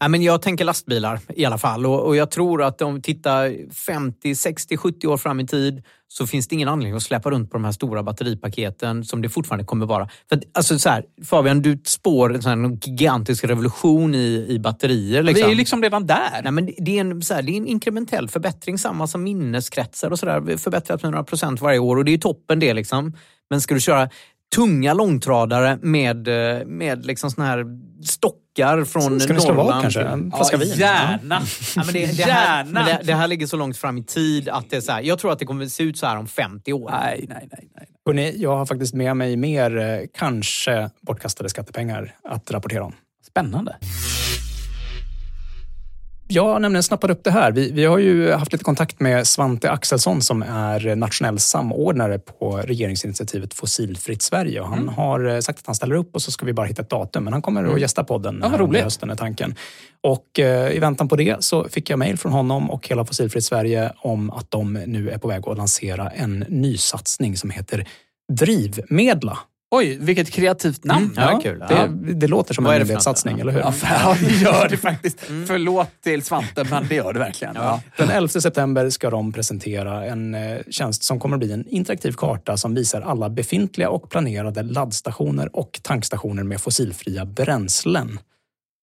Ja. 0.00 0.08
Men 0.08 0.22
jag 0.22 0.42
tänker 0.42 0.64
lastbilar 0.64 1.20
i 1.28 1.44
alla 1.44 1.58
fall 1.58 1.86
och, 1.86 2.06
och 2.06 2.16
jag 2.16 2.30
tror 2.30 2.62
att 2.62 2.82
om 2.82 2.94
vi 2.94 3.02
tittar 3.02 3.72
50, 3.72 4.34
60, 4.34 4.76
70 4.76 5.06
år 5.06 5.16
fram 5.16 5.40
i 5.40 5.46
tid 5.46 5.82
så 6.08 6.26
finns 6.26 6.48
det 6.48 6.54
ingen 6.54 6.68
anledning 6.68 6.96
att 6.96 7.02
släppa 7.02 7.30
runt 7.30 7.50
på 7.50 7.56
de 7.56 7.64
här 7.64 7.72
stora 7.72 8.02
batteripaketen 8.02 9.04
som 9.04 9.22
det 9.22 9.28
fortfarande 9.28 9.64
kommer 9.64 9.86
vara. 9.86 10.08
För 10.28 10.36
att, 10.36 10.42
alltså 10.52 10.78
så 10.78 10.88
här, 10.88 11.04
Fabian, 11.24 11.62
du 11.62 11.80
spår 11.84 12.34
en 12.34 12.42
sån 12.42 12.76
gigantisk 12.76 13.44
revolution 13.44 14.14
i, 14.14 14.46
i 14.48 14.58
batterier. 14.58 15.22
Liksom. 15.22 15.40
Vi 15.40 15.46
är 15.46 15.50
ju 15.50 15.54
liksom 15.54 15.82
redan 15.82 16.06
där. 16.06 16.40
Nej, 16.42 16.52
men 16.52 16.70
det, 16.78 16.96
är 16.96 17.00
en, 17.00 17.22
så 17.22 17.34
här, 17.34 17.42
det 17.42 17.52
är 17.52 17.56
en 17.56 17.66
inkrementell 17.66 18.28
förbättring, 18.28 18.78
samma 18.78 19.06
som 19.06 19.22
minneskretsar 19.22 20.10
och 20.10 20.18
sådär. 20.18 20.56
Förbättrat 20.56 21.02
med 21.02 21.12
några 21.12 21.24
procent 21.24 21.60
varje 21.60 21.78
år 21.78 21.96
och 21.96 22.04
det 22.04 22.14
är 22.14 22.18
toppen 22.18 22.60
det. 22.60 22.74
Liksom. 22.74 23.16
Men 23.50 23.60
ska 23.60 23.74
du 23.74 23.80
köra 23.80 24.08
tunga 24.54 24.94
långtradare 24.94 25.78
med, 25.82 26.28
eh, 26.28 26.66
med 26.66 27.06
liksom 27.06 27.30
såna 27.30 27.46
här 27.46 27.64
stockar 28.06 28.84
från 28.84 29.20
Ska 29.20 29.32
ni 29.32 29.40
slå 29.40 29.52
vad 29.52 29.56
Norrland. 29.56 29.82
kanske? 29.82 30.02
En 30.02 30.30
flaska 30.30 30.56
vin? 30.56 30.72
Gärna! 30.76 31.42
Ja, 31.76 31.84
men 31.84 31.94
det, 31.94 32.06
det, 32.16 32.22
här, 32.22 32.56
Gärna! 32.56 32.70
men 32.70 32.84
det, 32.84 33.00
det 33.04 33.14
här 33.14 33.28
ligger 33.28 33.46
så 33.46 33.56
långt 33.56 33.76
fram 33.76 33.98
i 33.98 34.04
tid 34.04 34.48
att 34.48 34.70
det 34.70 34.76
är 34.76 34.80
så 34.80 34.92
här, 34.92 35.00
jag 35.02 35.18
tror 35.18 35.32
att 35.32 35.38
det 35.38 35.44
kommer 35.44 35.66
se 35.66 35.82
ut 35.82 35.98
så 35.98 36.06
här 36.06 36.16
om 36.16 36.26
50 36.26 36.72
år. 36.72 36.90
Nej, 36.90 37.24
nej, 37.28 37.48
nej. 37.52 37.68
nej. 37.76 37.86
Hörrni, 38.06 38.34
jag 38.36 38.56
har 38.56 38.66
faktiskt 38.66 38.94
med 38.94 39.16
mig 39.16 39.36
mer 39.36 39.78
eh, 39.78 39.98
kanske 40.18 40.90
bortkastade 41.00 41.48
skattepengar 41.48 42.14
att 42.28 42.50
rapportera 42.50 42.84
om. 42.84 42.92
Spännande. 43.26 43.76
Jag 46.34 46.44
har 46.44 46.58
nämligen 46.60 46.82
snappat 46.82 47.10
upp 47.10 47.24
det 47.24 47.30
här. 47.30 47.52
Vi, 47.52 47.70
vi 47.72 47.84
har 47.84 47.98
ju 47.98 48.32
haft 48.32 48.52
lite 48.52 48.64
kontakt 48.64 49.00
med 49.00 49.26
Svante 49.26 49.70
Axelsson 49.70 50.22
som 50.22 50.42
är 50.42 50.96
nationell 50.96 51.38
samordnare 51.38 52.18
på 52.18 52.56
regeringsinitiativet 52.56 53.54
Fossilfritt 53.54 54.22
Sverige. 54.22 54.62
Han 54.62 54.78
Mm. 54.78 54.94
har 54.94 55.24
eh, 55.34 55.38
sagt 55.40 55.58
att 55.58 55.66
han 55.66 55.74
ställer 55.74 55.94
upp 55.94 56.14
och 56.14 56.22
så 56.22 56.30
ska 56.30 56.46
vi 56.46 56.52
bara 56.52 56.66
hitta 56.66 56.82
ett 56.82 56.90
datum. 56.90 57.24
Men 57.24 57.32
han 57.32 57.42
kommer 57.42 57.64
att 57.74 57.80
gästa 57.80 58.04
podden 58.04 58.38
Ja, 58.42 58.48
här 58.48 58.54
under 58.54 58.66
roligt. 58.66 58.82
hösten 58.84 59.10
är 59.10 59.14
tanken. 59.16 59.54
Och 60.00 60.38
eh, 60.40 60.72
i 60.72 60.78
väntan 60.78 61.08
på 61.08 61.16
det 61.16 61.44
så 61.44 61.68
fick 61.68 61.90
jag 61.90 61.98
mejl 61.98 62.18
från 62.18 62.32
honom 62.32 62.70
och 62.70 62.88
hela 62.88 63.04
Fossilfritt 63.04 63.44
Sverige 63.44 63.92
om 63.98 64.30
att 64.30 64.50
de 64.50 64.72
nu 64.72 65.10
är 65.10 65.18
på 65.18 65.28
väg 65.28 65.48
att 65.48 65.56
lansera 65.58 66.10
en 66.10 66.38
ny 66.48 66.76
satsning 66.76 67.36
som 67.36 67.50
heter 67.50 67.88
Drivmedla. 68.32 69.38
Oj, 69.74 69.98
vilket 70.00 70.30
kreativt 70.30 70.84
namn. 70.84 71.10
Mm, 71.16 71.28
ja, 71.32 71.40
kul. 71.42 71.64
Ja. 71.68 71.86
Det, 71.86 72.14
det 72.14 72.26
låter 72.26 72.54
som 72.54 72.64
Vad 72.64 72.74
är 72.74 72.76
en 72.76 72.80
myndighetssatsning, 72.80 73.40
eller 73.40 73.52
hur? 73.52 73.60
Ja, 73.60 73.72
fan, 73.72 74.16
det 74.20 74.34
gör 74.34 74.68
det 74.68 74.76
faktiskt. 74.76 75.20
Förlåt 75.20 75.88
till 76.04 76.22
Svante, 76.22 76.64
men 76.70 76.88
det 76.88 76.94
gör 76.94 77.12
det 77.12 77.18
verkligen. 77.18 77.54
Ja. 77.54 77.80
Den 77.96 78.10
11 78.10 78.28
september 78.28 78.90
ska 78.90 79.10
de 79.10 79.32
presentera 79.32 80.04
en 80.04 80.34
eh, 80.34 80.58
tjänst 80.70 81.02
som 81.02 81.20
kommer 81.20 81.36
att 81.36 81.40
bli 81.40 81.52
en 81.52 81.68
interaktiv 81.68 82.12
karta 82.12 82.56
som 82.56 82.74
visar 82.74 83.00
alla 83.00 83.30
befintliga 83.30 83.90
och 83.90 84.10
planerade 84.10 84.62
laddstationer 84.62 85.56
och 85.56 85.80
tankstationer 85.82 86.42
med 86.42 86.60
fossilfria 86.60 87.24
bränslen. 87.24 88.18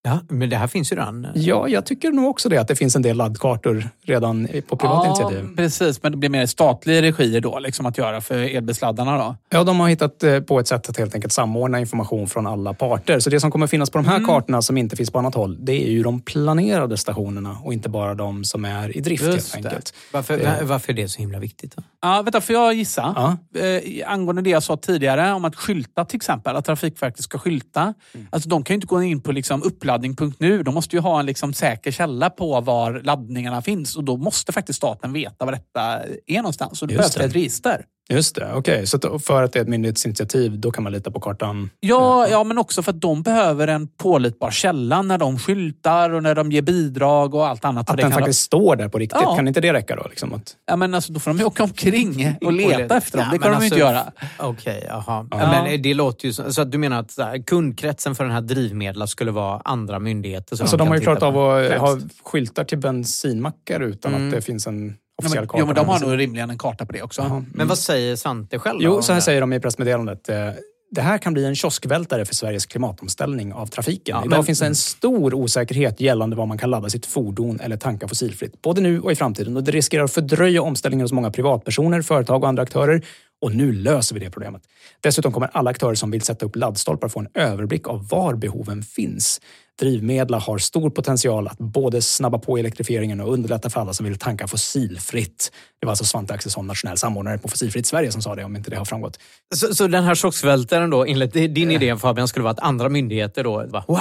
Ja, 0.04 0.20
men 0.30 0.50
det 0.50 0.56
här 0.56 0.68
finns 0.68 0.92
ju 0.92 0.96
redan. 0.96 1.28
Ja, 1.36 1.68
jag 1.68 1.86
tycker 1.86 2.12
nog 2.12 2.30
också 2.30 2.50
det, 2.50 2.58
att 2.58 2.68
det 2.68 2.76
finns 2.76 2.96
en 2.96 3.02
del 3.02 3.18
laddkartor 3.18 3.90
redan 4.04 4.48
på 4.68 4.78
privat 4.78 5.06
initiativ. 5.08 5.56
precis. 5.56 6.04
Men 6.04 6.12
det 6.12 6.18
blir 6.18 6.30
mer 6.30 6.46
statlig 6.46 7.02
regi 7.02 7.40
då, 7.40 7.60
liksom 7.60 7.86
att 7.86 7.98
göra 7.98 8.22
för 8.22 8.36
elbilsladdarna 8.38 9.18
då? 9.18 9.36
Ja, 9.50 9.64
de 9.64 9.80
har 9.80 9.90
hittat 9.90 10.24
eh, 10.24 10.40
på 10.40 10.60
ett 10.60 10.68
sätt 10.68 10.90
att 10.90 10.98
helt 10.98 11.16
enkelt 11.16 11.34
samordna 11.34 11.80
information 11.80 12.28
från 12.28 12.48
alla 12.48 12.74
parter. 12.74 13.20
Så 13.20 13.30
det 13.30 13.40
som 13.40 13.52
kommer 13.52 13.68
finnas 13.68 13.90
på 13.90 13.98
de 13.98 14.06
här 14.08 14.16
Mm. 14.16 14.28
kartorna 14.28 14.62
som 14.62 14.78
inte 14.78 14.96
finns 14.96 15.12
på 15.12 15.20
annat 15.20 15.36
håll, 15.36 15.58
det 15.66 15.88
är 15.88 15.92
ju 15.92 16.04
de 16.04 16.22
planerade 16.22 16.98
stationerna 16.98 17.58
och 17.64 17.74
inte 17.74 17.90
bara 17.90 18.16
de 18.16 18.44
som 18.44 18.66
är 18.66 18.98
i 18.98 19.02
drift 19.02 19.24
Just 19.24 19.54
helt 19.56 19.64
det. 19.64 19.70
enkelt. 19.70 19.94
Varför, 20.14 20.38
Det- 20.38 20.44
va- 20.44 20.56
varför 20.64 20.94
är 20.94 20.96
det 20.96 21.08
så 21.10 21.20
himla 21.20 21.40
viktigt? 21.40 21.76
Då? 21.76 21.84
Ja, 22.02 22.22
vänta, 22.22 22.42
får 22.42 22.56
jag 22.56 22.74
gissa? 22.74 23.14
Ja. 23.54 23.60
Eh, 23.62 24.12
angående 24.12 24.42
det 24.42 24.50
jag 24.50 24.64
sa 24.64 24.78
tidigare 24.78 25.32
om 25.34 25.46
att 25.46 25.56
skylta 25.56 26.06
till 26.06 26.18
exempel, 26.18 26.56
att 26.56 26.66
Trafikverket 26.66 27.24
ska 27.24 27.38
skylta. 27.38 27.94
Alltså, 28.30 28.50
de 28.50 28.64
kan 28.64 28.74
ju 28.74 28.76
inte 28.76 28.88
gå 28.88 29.04
in 29.04 29.22
på 29.22 29.32
liksom 29.32 29.62
uppladdning.nu. 29.90 30.64
De 30.64 30.74
måste 30.74 30.96
ju 30.96 31.02
ha 31.02 31.20
en 31.20 31.26
liksom 31.26 31.54
säker 31.54 31.92
källa 31.92 32.30
på 32.30 32.62
var 32.62 33.02
laddningarna 33.04 33.62
finns 33.62 33.96
och 33.96 34.04
då 34.04 34.18
måste 34.18 34.52
faktiskt 34.52 34.78
staten 34.78 35.14
veta 35.14 35.46
var 35.46 35.52
detta 35.52 36.04
är 36.26 36.38
någonstans. 36.38 36.82
Och 36.82 36.88
då 36.88 36.96
behövs 36.96 37.16
det. 37.16 37.24
ett 37.24 37.36
register. 37.36 37.86
Just 38.14 38.36
det, 38.36 38.54
okej. 38.54 38.88
Så 38.88 38.98
att 38.98 39.26
för 39.26 39.44
att 39.44 39.54
det 39.54 39.60
är 39.60 39.64
ett 39.64 39.70
myndighetsinitiativ, 39.70 40.60
då 40.60 40.72
kan 40.72 40.84
man 40.84 40.94
lita 40.94 41.12
på 41.12 41.20
kartan? 41.20 41.70
Ja, 41.80 42.28
ja, 42.28 42.44
men 42.44 42.58
också 42.58 42.84
för 42.84 42.92
att 42.92 43.02
de 43.02 43.22
behöver 43.24 43.68
en 43.68 43.88
pålitbar 43.88 44.52
källa 44.52 45.02
när 45.02 45.18
de 45.18 45.40
skyltar 45.40 46.10
och 46.10 46.24
när 46.24 46.36
de 46.36 46.52
ger 46.52 46.62
bidrag 46.62 47.36
och 47.36 47.48
allt 47.48 47.66
annat. 47.66 47.90
Att 47.90 47.98
det 47.98 48.04
den 48.04 48.12
kan 48.12 48.20
faktiskt 48.20 48.42
står 48.42 48.76
där 48.76 48.88
på 48.90 48.98
riktigt, 48.98 49.20
Ja. 49.22 49.36
kan 49.36 49.48
inte 49.48 49.62
det 49.62 49.74
räcka 49.74 49.96
då? 49.96 50.08
Liksom 50.10 50.34
att... 50.34 50.56
Ja, 50.66 50.76
men 50.76 50.94
alltså, 50.94 51.14
då 51.14 51.20
får 51.20 51.32
de 51.32 51.38
ju 51.38 51.44
åka 51.46 51.64
omkring 51.64 52.36
och 52.42 52.54
leta 52.54 52.98
efter 52.98 53.18
dem. 53.18 53.28
Ja, 53.32 53.38
Det 53.38 53.40
kan 53.44 53.52
de 53.52 53.60
ju 53.60 53.66
inte 53.66 53.88
alltså, 53.88 54.12
göra. 54.40 54.50
Okej, 54.50 54.86
jaha. 54.88 55.28
Ja. 55.32 55.38
Men 55.64 55.82
det 55.82 55.94
låter 55.94 56.26
ju 56.26 56.34
så, 56.34 56.54
så 56.54 56.62
att 56.62 56.72
du 56.72 56.78
menar 56.78 57.00
att 57.00 57.12
så 57.12 57.24
här, 57.24 57.38
kundkretsen 57.48 58.16
för 58.16 58.24
den 58.24 58.34
här 58.34 58.42
drivmedlen 58.42 59.08
skulle 59.08 59.32
vara 59.32 59.62
andra 59.66 60.00
myndigheter? 60.00 60.56
som 60.56 60.64
Alltså, 60.64 60.78
de 60.78 60.84
kan 60.84 60.88
har 60.88 60.96
ju 60.96 61.02
klarat 61.02 61.24
av 61.24 61.38
att 61.38 61.68
främst? 61.68 61.82
ha 61.82 62.00
skyltar 62.24 62.64
till 62.64 62.78
bensinmackar 62.78 63.80
utan 63.80 64.14
Mm. 64.14 64.28
att 64.28 64.34
det 64.36 64.42
finns 64.42 64.68
en 64.68 64.96
officiell 65.20 65.42
men, 65.42 65.48
karta. 65.48 65.60
jo, 65.60 65.66
men 65.66 65.76
de 65.76 65.88
har 65.88 66.00
nog 66.00 66.20
rimligen 66.20 66.50
en 66.50 66.58
karta 66.58 66.86
på 66.86 66.92
det 66.92 67.02
också. 67.02 67.44
Men 67.54 67.68
vad 67.68 67.78
säger 67.78 68.16
Svante 68.16 68.60
själv? 68.60 68.80
Jo, 68.82 69.02
så 69.02 69.14
här 69.14 69.20
säger 69.20 69.42
de 69.42 69.54
i 69.54 69.60
pressmeddelandet. 69.60 70.30
Eh, 70.30 70.50
Det 70.92 71.02
här 71.02 71.18
kan 71.18 71.34
bli 71.34 71.46
en 71.46 71.56
kioskvältare 71.56 72.26
för 72.26 72.36
Sveriges 72.36 72.66
klimatomställning 72.66 73.54
av 73.54 73.66
trafiken. 73.68 74.16
Ja, 74.18 74.26
Idag 74.26 74.38
men- 74.38 74.46
finns 74.46 74.60
det 74.60 74.66
en 74.66 74.76
stor 74.76 75.34
osäkerhet 75.34 76.02
gällande 76.02 76.36
vad 76.36 76.48
man 76.48 76.58
kan 76.58 76.70
ladda 76.70 76.90
sitt 76.90 77.06
fordon 77.06 77.60
eller 77.60 77.78
tanka 77.78 78.08
fossilfritt. 78.08 78.62
Både 78.62 78.82
nu 78.82 79.00
och 79.02 79.12
i 79.12 79.16
framtiden. 79.16 79.58
Och 79.58 79.64
det 79.64 79.72
riskerar 79.72 80.04
att 80.04 80.12
fördröja 80.14 80.62
omställningen 80.62 81.04
hos 81.04 81.12
många 81.12 81.32
privatpersoner, 81.32 82.02
företag 82.02 82.44
och 82.44 82.50
andra 82.50 82.64
aktörer. 82.64 83.02
Och 83.42 83.56
nu 83.56 83.72
löser 83.74 84.14
vi 84.16 84.20
det 84.26 84.30
problemet. 84.32 84.62
Dessutom 85.02 85.32
kommer 85.32 85.50
alla 85.54 85.70
aktörer 85.70 85.96
som 85.96 86.12
vill 86.12 86.22
sätta 86.22 86.46
upp 86.46 86.56
laddstolpar 86.56 87.08
få 87.08 87.20
en 87.20 87.28
överblick 87.34 87.88
av 87.88 88.08
var 88.08 88.34
behoven 88.36 88.84
finns. 88.84 89.42
Drivmedel 89.80 90.34
har 90.34 90.58
stor 90.58 90.90
potential 90.90 91.48
att 91.48 91.58
både 91.58 92.02
snabba 92.02 92.40
på 92.40 92.58
elektrifieringen 92.58 93.20
och 93.22 93.34
underlätta 93.34 93.70
för 93.70 93.82
alla 93.82 93.94
som 93.94 94.06
vill 94.06 94.18
tanka 94.20 94.48
fossilfritt. 94.48 95.52
Det 95.80 95.86
var 95.86 95.92
alltså 95.92 96.06
Svante 96.06 96.34
Axelsson, 96.34 96.68
nationell 96.68 96.98
samordnare 96.98 97.38
på 97.38 97.48
Fossilfritt 97.48 97.86
Sverige, 97.88 98.12
som 98.12 98.22
sa 98.22 98.36
det, 98.36 98.44
om 98.44 98.56
inte 98.56 98.70
det 98.70 98.76
har 98.78 98.86
framgått. 98.86 99.20
Så, 99.56 99.76
så 99.76 99.88
den 99.88 100.04
här 100.04 100.16
kioskvältaren 100.16 100.90
då, 100.90 101.06
enligt 101.06 101.34
din 101.34 101.72
idé 101.72 101.96
Fabian, 101.98 102.28
skulle 102.28 102.44
vara 102.44 102.52
att 102.52 102.60
andra 102.60 102.90
myndigheter 102.90 103.44
då, 103.44 103.68
bara, 103.68 103.84
wow! 103.88 103.98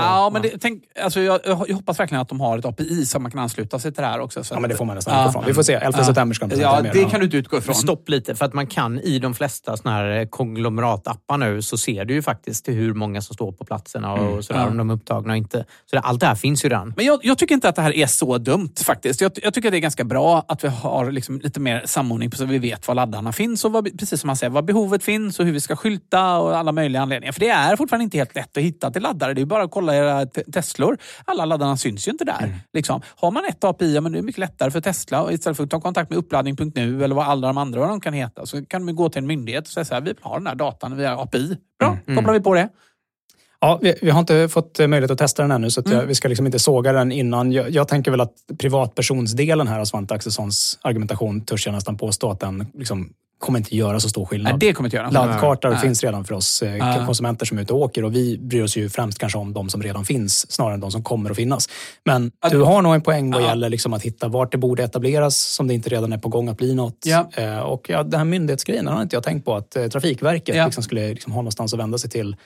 Ja, 0.00 0.30
men 0.32 0.42
det, 0.42 0.52
tänk, 0.60 0.82
alltså 1.02 1.20
jag, 1.20 1.40
jag 1.44 1.54
hoppas 1.56 2.00
verkligen 2.00 2.22
att 2.22 2.28
de 2.28 2.40
har 2.40 2.58
ett 2.58 2.64
API 2.64 3.06
så 3.06 3.18
man 3.18 3.30
kan 3.30 3.40
ansluta 3.40 3.78
sig 3.78 3.92
till 3.92 4.02
det 4.02 4.08
här 4.08 4.20
också. 4.20 4.44
Så 4.44 4.54
Ja, 4.54 4.60
men 4.60 4.70
det 4.70 4.76
får 4.76 4.84
man 4.84 4.96
nästan 4.96 5.14
Ja. 5.14 5.20
utgå 5.20 5.30
ifrån. 5.30 5.44
Vi 5.46 5.54
får 5.54 5.62
se. 5.62 5.72
11 5.74 6.04
september 6.04 6.34
ska 6.34 6.46
de 6.46 6.60
Ja, 6.60 6.80
mer. 6.82 6.92
det 6.92 7.04
kan 7.04 7.20
du 7.20 7.24
inte 7.26 7.36
utgå 7.36 7.58
ifrån. 7.58 7.74
Stopp 7.74 8.08
lite, 8.08 8.34
för 8.34 8.44
att 8.44 8.54
man 8.54 8.66
kan 8.66 9.00
i 9.00 9.18
de 9.18 9.34
flesta 9.34 9.76
såna 9.76 9.94
här 9.94 10.26
konglomeratappar 10.30 11.38
nu 11.38 11.62
så 11.62 11.76
ser 11.78 12.04
du 12.04 12.14
ju 12.14 12.22
faktiskt 12.22 12.68
hur 12.68 12.94
många 12.94 13.20
som 13.22 13.34
står 13.34 13.52
på 13.52 13.64
platserna 13.64 14.12
och 14.12 14.18
Mm. 14.18 14.42
sådär, 14.42 14.60
Ja. 14.60 14.66
om 14.68 14.76
de 14.76 14.90
är 14.90 14.94
upptagna 14.94 15.13
och 15.18 15.36
inte. 15.36 15.64
Så 15.90 15.96
det, 15.96 16.00
allt 16.00 16.20
det 16.20 16.26
här 16.26 16.34
finns 16.34 16.64
ju 16.64 16.68
redan. 16.68 16.94
Men 16.96 17.06
jag, 17.06 17.20
jag 17.22 17.38
tycker 17.38 17.54
inte 17.54 17.68
att 17.68 17.76
det 17.76 17.82
här 17.82 17.96
är 17.96 18.06
så 18.06 18.38
dumt 18.38 18.74
faktiskt. 18.84 19.20
Jag, 19.20 19.32
jag 19.42 19.54
tycker 19.54 19.68
att 19.68 19.72
det 19.72 19.78
är 19.78 19.80
ganska 19.80 20.04
bra 20.04 20.44
att 20.48 20.64
vi 20.64 20.68
har 20.68 21.10
liksom 21.10 21.40
lite 21.40 21.60
mer 21.60 21.82
samordning 21.84 22.30
på 22.30 22.36
så 22.36 22.44
vi 22.44 22.58
vet 22.58 22.88
var 22.88 22.94
laddarna 22.94 23.32
finns 23.32 23.64
och 23.64 23.72
vad, 23.72 23.98
precis 23.98 24.20
som 24.20 24.26
man 24.26 24.36
säger, 24.36 24.50
vad 24.50 24.64
behovet 24.64 25.02
finns 25.04 25.40
och 25.40 25.46
hur 25.46 25.52
vi 25.52 25.60
ska 25.60 25.76
skylta 25.76 26.38
och 26.38 26.56
alla 26.56 26.72
möjliga 26.72 27.02
anledningar. 27.02 27.32
För 27.32 27.40
det 27.40 27.48
är 27.48 27.76
fortfarande 27.76 28.04
inte 28.04 28.18
helt 28.18 28.34
lätt 28.34 28.56
att 28.56 28.62
hitta 28.62 28.90
till 28.90 29.02
laddare. 29.02 29.34
Det 29.34 29.40
är 29.40 29.46
bara 29.46 29.62
att 29.64 29.70
kolla 29.70 29.96
era 29.96 30.26
te- 30.26 30.44
Teslor. 30.52 30.98
Alla 31.24 31.44
laddarna 31.44 31.76
syns 31.76 32.08
ju 32.08 32.12
inte 32.12 32.24
där. 32.24 32.54
Liksom. 32.72 33.02
Har 33.16 33.30
man 33.30 33.44
ett 33.48 33.64
API, 33.64 33.94
ja, 33.94 34.00
men 34.00 34.12
det 34.12 34.18
är 34.18 34.22
mycket 34.22 34.38
lättare 34.38 34.70
för 34.70 34.80
Tesla. 34.80 35.32
Istället 35.32 35.56
för 35.56 35.64
att 35.64 35.70
ta 35.70 35.80
kontakt 35.80 36.10
med 36.10 36.18
uppladdning.nu 36.18 37.04
eller 37.04 37.14
vad 37.14 37.26
alla 37.26 37.46
de 37.46 37.58
andra 37.58 37.80
vad 37.80 37.88
de 37.88 38.00
kan 38.00 38.12
heta 38.14 38.46
så 38.46 38.64
kan 38.64 38.86
de 38.86 38.96
gå 38.96 39.08
till 39.08 39.18
en 39.18 39.26
myndighet 39.26 39.64
och 39.64 39.70
säga 39.72 39.84
så 39.84 39.94
här, 39.94 40.00
vi 40.00 40.06
vill 40.12 40.16
ha 40.22 40.38
den 40.38 40.46
här 40.46 40.54
datan 40.54 40.96
via 40.96 41.16
API. 41.18 41.56
Bra, 41.78 41.98
kopplar 42.16 42.32
vi 42.32 42.40
på 42.40 42.54
det. 42.54 42.68
Ja, 43.64 43.78
vi, 43.82 43.94
vi 44.02 44.10
har 44.10 44.20
inte 44.20 44.48
fått 44.48 44.80
eh, 44.80 44.86
möjlighet 44.86 45.10
att 45.10 45.18
testa 45.18 45.42
den 45.42 45.50
ännu, 45.50 45.70
så 45.70 45.80
att 45.80 45.86
Mm. 45.86 45.98
jag, 45.98 46.06
vi 46.06 46.14
ska 46.14 46.28
liksom 46.28 46.46
inte 46.46 46.58
såga 46.58 46.92
den 46.92 47.12
innan. 47.12 47.52
Jag, 47.52 47.70
jag 47.70 47.88
tänker 47.88 48.10
väl 48.10 48.20
att 48.20 48.32
privatpersonsdelen 48.58 49.68
här 49.68 49.80
av 49.80 49.84
Svante 49.84 50.14
Axelssons 50.14 50.78
argumentation 50.82 51.40
törs 51.40 51.66
jag 51.66 51.72
nästan 51.72 51.96
påstå 51.96 52.30
att 52.30 52.40
den 52.40 52.66
liksom 52.74 53.12
kommer 53.38 53.58
inte 53.58 53.76
göra 53.76 54.00
så 54.00 54.08
stor 54.08 54.24
skillnad. 54.26 54.52
Nej, 54.52 54.58
det 54.68 54.72
kommer 54.72 54.86
inte 54.86 54.96
göra. 54.96 55.10
Laddkartor 55.10 55.68
Nej. 55.70 55.78
finns 55.78 56.02
redan 56.04 56.24
för 56.24 56.34
oss 56.34 56.62
eh, 56.62 56.76
Ja. 56.76 57.02
konsumenter 57.06 57.46
som 57.46 57.58
är 57.58 57.62
ute 57.62 57.72
och 57.72 57.78
åker 57.80 58.04
och 58.04 58.14
vi 58.14 58.38
bryr 58.38 58.62
oss 58.62 58.76
ju 58.76 58.88
främst 58.88 59.18
kanske 59.18 59.38
om 59.38 59.52
de 59.52 59.68
som 59.68 59.82
redan 59.82 60.04
finns 60.04 60.52
snarare 60.52 60.74
än 60.74 60.80
de 60.80 60.90
som 60.90 61.02
kommer 61.02 61.30
att 61.30 61.36
finnas. 61.36 61.68
Men 62.04 62.30
du 62.50 62.60
har 62.60 62.82
nog 62.82 62.94
en 62.94 63.00
poäng 63.02 63.30
vad 63.30 63.42
Ja. 63.42 63.46
gäller 63.48 63.68
liksom 63.68 63.92
att 63.92 64.02
hitta 64.02 64.28
vart 64.28 64.52
det 64.52 64.58
borde 64.58 64.82
etableras 64.84 65.36
som 65.36 65.68
det 65.68 65.74
inte 65.74 65.88
redan 65.88 66.12
är 66.12 66.18
på 66.18 66.28
gång 66.28 66.48
att 66.48 66.56
bli 66.56 66.74
något. 66.74 66.98
Ja. 67.04 67.28
Eh, 67.36 67.58
och 67.58 67.86
ja, 67.90 68.02
den 68.02 68.18
här 68.20 68.24
myndighetsgrejen 68.24 68.86
har 68.86 69.02
inte 69.02 69.16
jag 69.16 69.22
tänkt 69.22 69.44
på 69.44 69.54
att 69.54 69.70
Trafikverket 69.92 70.56
Ja. 70.56 70.64
liksom 70.64 70.82
skulle 70.82 71.08
liksom 71.08 71.32
ha 71.32 71.40
någonstans 71.40 71.72
att 71.74 71.80
vända 71.80 71.98
sig 71.98 72.10
till 72.10 72.36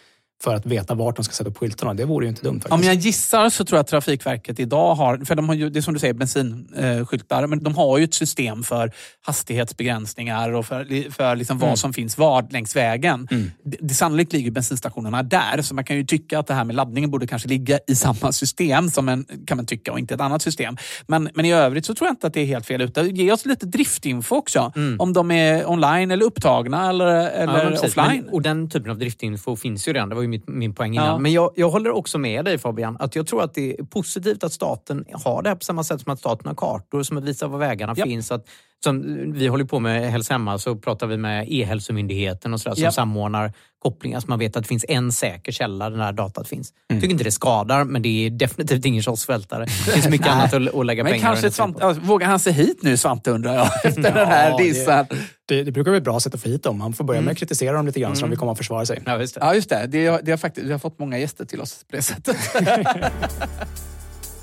för 0.45 0.55
att 0.55 0.67
veta 0.67 0.95
vart 0.95 1.17
de 1.17 1.25
ska 1.25 1.33
sätta 1.35 1.51
upp 1.51 1.59
skyltarna. 1.59 1.95
Det 1.95 2.05
vore 2.05 2.25
ju 2.27 2.29
inte 2.29 2.43
dumt 2.43 2.61
faktiskt. 2.61 2.73
Om 2.75 2.83
jag 2.83 2.95
gissar 2.95 3.51
så 3.51 3.65
tror 3.65 3.77
jag 3.77 3.81
att 3.81 3.87
Trafikverket 3.89 4.61
idag 4.61 4.95
har, 4.95 5.19
för 5.19 5.35
de 5.35 5.49
har 5.49 5.55
ju, 5.55 5.71
det 5.71 5.79
är 5.79 5.81
som 5.81 5.95
du 5.95 6.01
säger, 6.01 6.15
bensinskyltar, 6.15 7.47
men 7.47 7.63
de 7.63 7.75
har 7.75 7.99
ju 7.99 8.05
ett 8.05 8.15
system 8.15 8.63
för 8.63 8.93
hastighetsbegränsningar 9.23 10.53
och 10.53 10.67
för, 10.67 11.11
för 11.11 11.37
liksom 11.37 11.59
vad 11.59 11.69
Mm. 11.69 11.77
som 11.77 11.93
finns 11.93 12.19
var 12.19 12.47
längs 12.51 12.77
vägen. 12.77 13.29
Det, 13.65 13.77
det 13.81 13.95
sannolikt 13.95 14.33
ligger 14.33 14.51
bensinstationerna 14.51 15.23
där, 15.23 15.63
så 15.63 15.75
man 15.75 15.85
kan 15.85 15.97
ju 15.97 16.05
tycka 16.05 16.39
att 16.39 16.47
det 16.47 16.55
här 16.55 16.65
med 16.65 16.77
laddningen 16.77 17.11
borde 17.11 17.27
kanske 17.27 17.49
ligga 17.49 17.79
i 17.87 17.95
samma 17.95 18.33
system, 18.33 18.91
som 18.91 19.09
en, 19.09 19.27
kan 19.47 19.57
man 19.57 19.67
tycka, 19.67 19.93
och 19.93 19.99
inte 19.99 20.15
ett 20.15 20.21
annat 20.21 20.43
system. 20.43 20.77
Men, 21.07 21.29
men 21.35 21.45
i 21.45 21.53
övrigt 21.53 21.87
så 21.87 21.95
tror 21.95 22.07
jag 22.09 22.13
inte 22.13 22.27
att 22.27 22.35
det 22.35 22.41
är 22.41 22.47
helt 22.47 22.67
fel 22.67 22.81
ute. 22.81 23.01
Ge 23.01 23.33
oss 23.33 23.47
lite 23.47 23.67
driftinfo 23.67 24.37
också, 24.37 24.73
om 24.99 25.13
de 25.13 25.31
är 25.31 25.71
online 25.71 26.11
eller 26.11 26.25
upptagna 26.25 26.89
eller, 26.89 27.07
eller 27.31 27.71
Ja, 27.73 27.81
offline. 27.87 28.07
Men, 28.25 28.29
och 28.29 28.43
den 28.43 28.71
typen 28.71 28.91
av 28.91 28.99
driftinfo 28.99 29.57
finns 29.57 29.89
ju 29.89 29.93
redan. 29.93 30.09
Det 30.09 30.15
var 30.15 30.28
ju 30.29 30.39
mitt, 30.39 30.49
min 30.49 30.75
poäng 30.75 30.95
innan. 30.95 31.07
Ja. 31.07 31.19
Men 31.19 31.33
jag, 31.33 31.53
jag 31.57 31.71
håller 31.71 31.91
också 31.91 32.19
med 32.19 32.45
dig 32.45 32.59
Fabian. 32.59 32.97
Att 33.01 33.17
jag 33.17 33.27
tror 33.27 33.43
att 33.43 33.55
det 33.55 33.79
är 33.79 33.85
positivt 33.85 34.45
att 34.45 34.53
staten 34.53 35.05
har 35.13 35.43
det 35.43 35.49
här 35.49 35.57
på 35.57 35.65
samma 35.65 35.85
sätt 35.85 36.01
som 36.01 36.13
att 36.13 36.19
staten 36.19 36.47
har 36.47 36.55
kartor 36.55 37.03
som 37.03 37.25
visar 37.25 37.49
var 37.49 37.59
vägarna 37.59 37.95
Japp. 37.97 38.09
finns. 38.09 38.33
Att, 38.33 38.49
som, 38.85 39.03
vi 39.33 39.47
håller 39.47 39.65
på 39.65 39.81
med 39.81 40.11
Hälsa 40.13 40.35
Hemma 40.35 40.59
så 40.59 40.77
pratar 40.77 41.07
vi 41.07 41.17
med 41.17 41.47
E-hälsomyndigheten 41.49 42.55
och 42.55 42.61
sådär, 42.61 42.75
som 42.75 42.83
Japp. 42.85 42.95
samordnar 42.95 43.53
kopplingar 43.83 44.21
så 44.21 44.27
man 44.27 44.39
vet 44.39 44.57
att 44.57 44.63
det 44.63 44.69
finns 44.69 44.85
en 44.89 45.13
säker 45.13 45.53
källa 45.53 45.91
där 45.91 45.97
det 45.99 46.05
här 46.05 46.13
datat 46.13 46.49
finns. 46.49 46.71
Mm. 46.73 46.79
Jag 46.97 47.01
tycker 47.03 47.13
inte 47.13 47.25
det 47.25 47.31
skadar, 47.31 47.85
men 47.85 48.03
det 48.03 48.27
är 48.27 48.31
definitivt 48.31 48.85
ingen 48.85 49.03
kioskvältare. 49.03 49.65
Det 49.65 49.71
finns 49.93 50.09
mycket 50.09 50.27
annat 50.31 50.55
att, 50.55 50.75
att 50.75 50.87
lägga 50.87 51.05
Men 51.05 51.13
pengar 51.13 51.27
kanske 51.27 51.51
Svante, 51.51 51.81
ja, 51.83 51.95
vågar 52.03 52.27
han 52.29 52.39
sig 52.41 52.53
hit 52.53 52.79
nu 52.83 52.97
Svante 52.97 53.31
undrar 53.31 53.55
jag, 53.55 53.67
efter 53.85 54.03
den 54.03 54.27
här 54.29 54.51
Ja, 54.51 54.57
dissen? 54.57 55.07
det, 55.11 55.17
det, 55.57 55.63
det 55.65 55.73
brukar 55.73 55.91
vara 55.91 55.99
ett 55.99 56.05
bra 56.05 56.21
sätt 56.21 56.35
att 56.35 56.43
få 56.43 56.49
hit 56.49 56.63
dem. 56.63 56.79
Man 56.79 56.93
får 56.93 57.05
börja 57.05 57.21
med 57.21 57.33
att 57.33 57.39
kritisera 57.39 57.73
dem 57.77 57.87
lite 57.87 58.01
grann 58.01 58.17
så 58.17 58.21
de 58.21 58.31
vill 58.31 58.39
komma 58.39 58.51
och 58.53 58.59
försvara 58.59 58.87
sig. 58.87 59.03
Ja, 59.07 59.17
visst. 59.17 59.39
Ja, 59.41 59.55
just 59.55 59.69
det. 59.69 59.87
Det, 59.87 60.07
har- 60.07 60.21
det 60.23 60.31
har 60.31 60.39
faktiskt, 60.39 60.67
vi 60.67 60.73
har 60.73 60.79
fått 60.79 60.99
många 60.99 61.19
gäster 61.19 61.45
till 61.45 61.61
oss 61.61 61.85
på 61.91 61.97
det 61.97 62.03
sättet. 62.03 62.37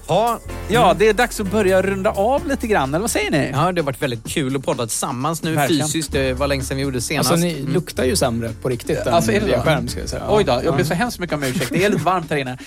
Ja, 0.07 0.40
ja, 0.69 0.95
det 0.99 1.07
är 1.10 1.14
dags 1.14 1.40
att 1.40 1.52
börja 1.52 1.82
runda 1.82 2.11
av 2.11 2.48
lite 2.48 2.68
grann, 2.68 2.90
eller 2.94 3.02
vad 3.02 3.11
säger 3.11 3.32
ni? 3.32 3.49
Ja, 3.53 3.72
det 3.72 3.82
har 3.82 3.86
varit 3.86 4.02
väldigt 4.02 4.27
kul 4.27 4.56
att 4.56 4.65
podda 4.65 4.88
tillsammans 4.88 5.44
nu 5.44 5.53
Verkligen. 5.56 5.88
fysiskt. 5.88 6.11
Det 6.11 6.34
var 6.34 6.48
länge 6.48 6.64
sedan 6.64 6.77
vi 6.77 6.84
gjorde 6.84 7.02
senast. 7.02 7.32
Alltså, 7.32 7.45
ni 7.48 7.60
Mm. 7.60 7.73
luktar 7.73 8.03
ju 8.03 8.15
sämre 8.15 8.52
på 8.61 8.69
riktigt 8.69 8.98
än 8.99 9.14
Alltså, 9.14 9.32
är 9.32 9.40
det 9.40 9.45
via 9.45 9.61
skärm. 9.61 9.88
Ska 9.88 9.99
jag 9.99 10.10
säga. 10.10 10.23
Oj 10.30 10.44
då, 10.44 10.52
jag 10.52 10.65
Ja. 10.65 10.72
ber 10.72 10.84
så 10.84 10.94
hemskt 10.94 11.19
mycket 11.19 11.36
om 11.36 11.44
ursäkt. 11.44 11.69
Det 11.72 11.86
är 11.86 11.90
lite 11.90 12.03
varmt 12.03 12.30
här 12.30 12.38
inne. 12.38 12.57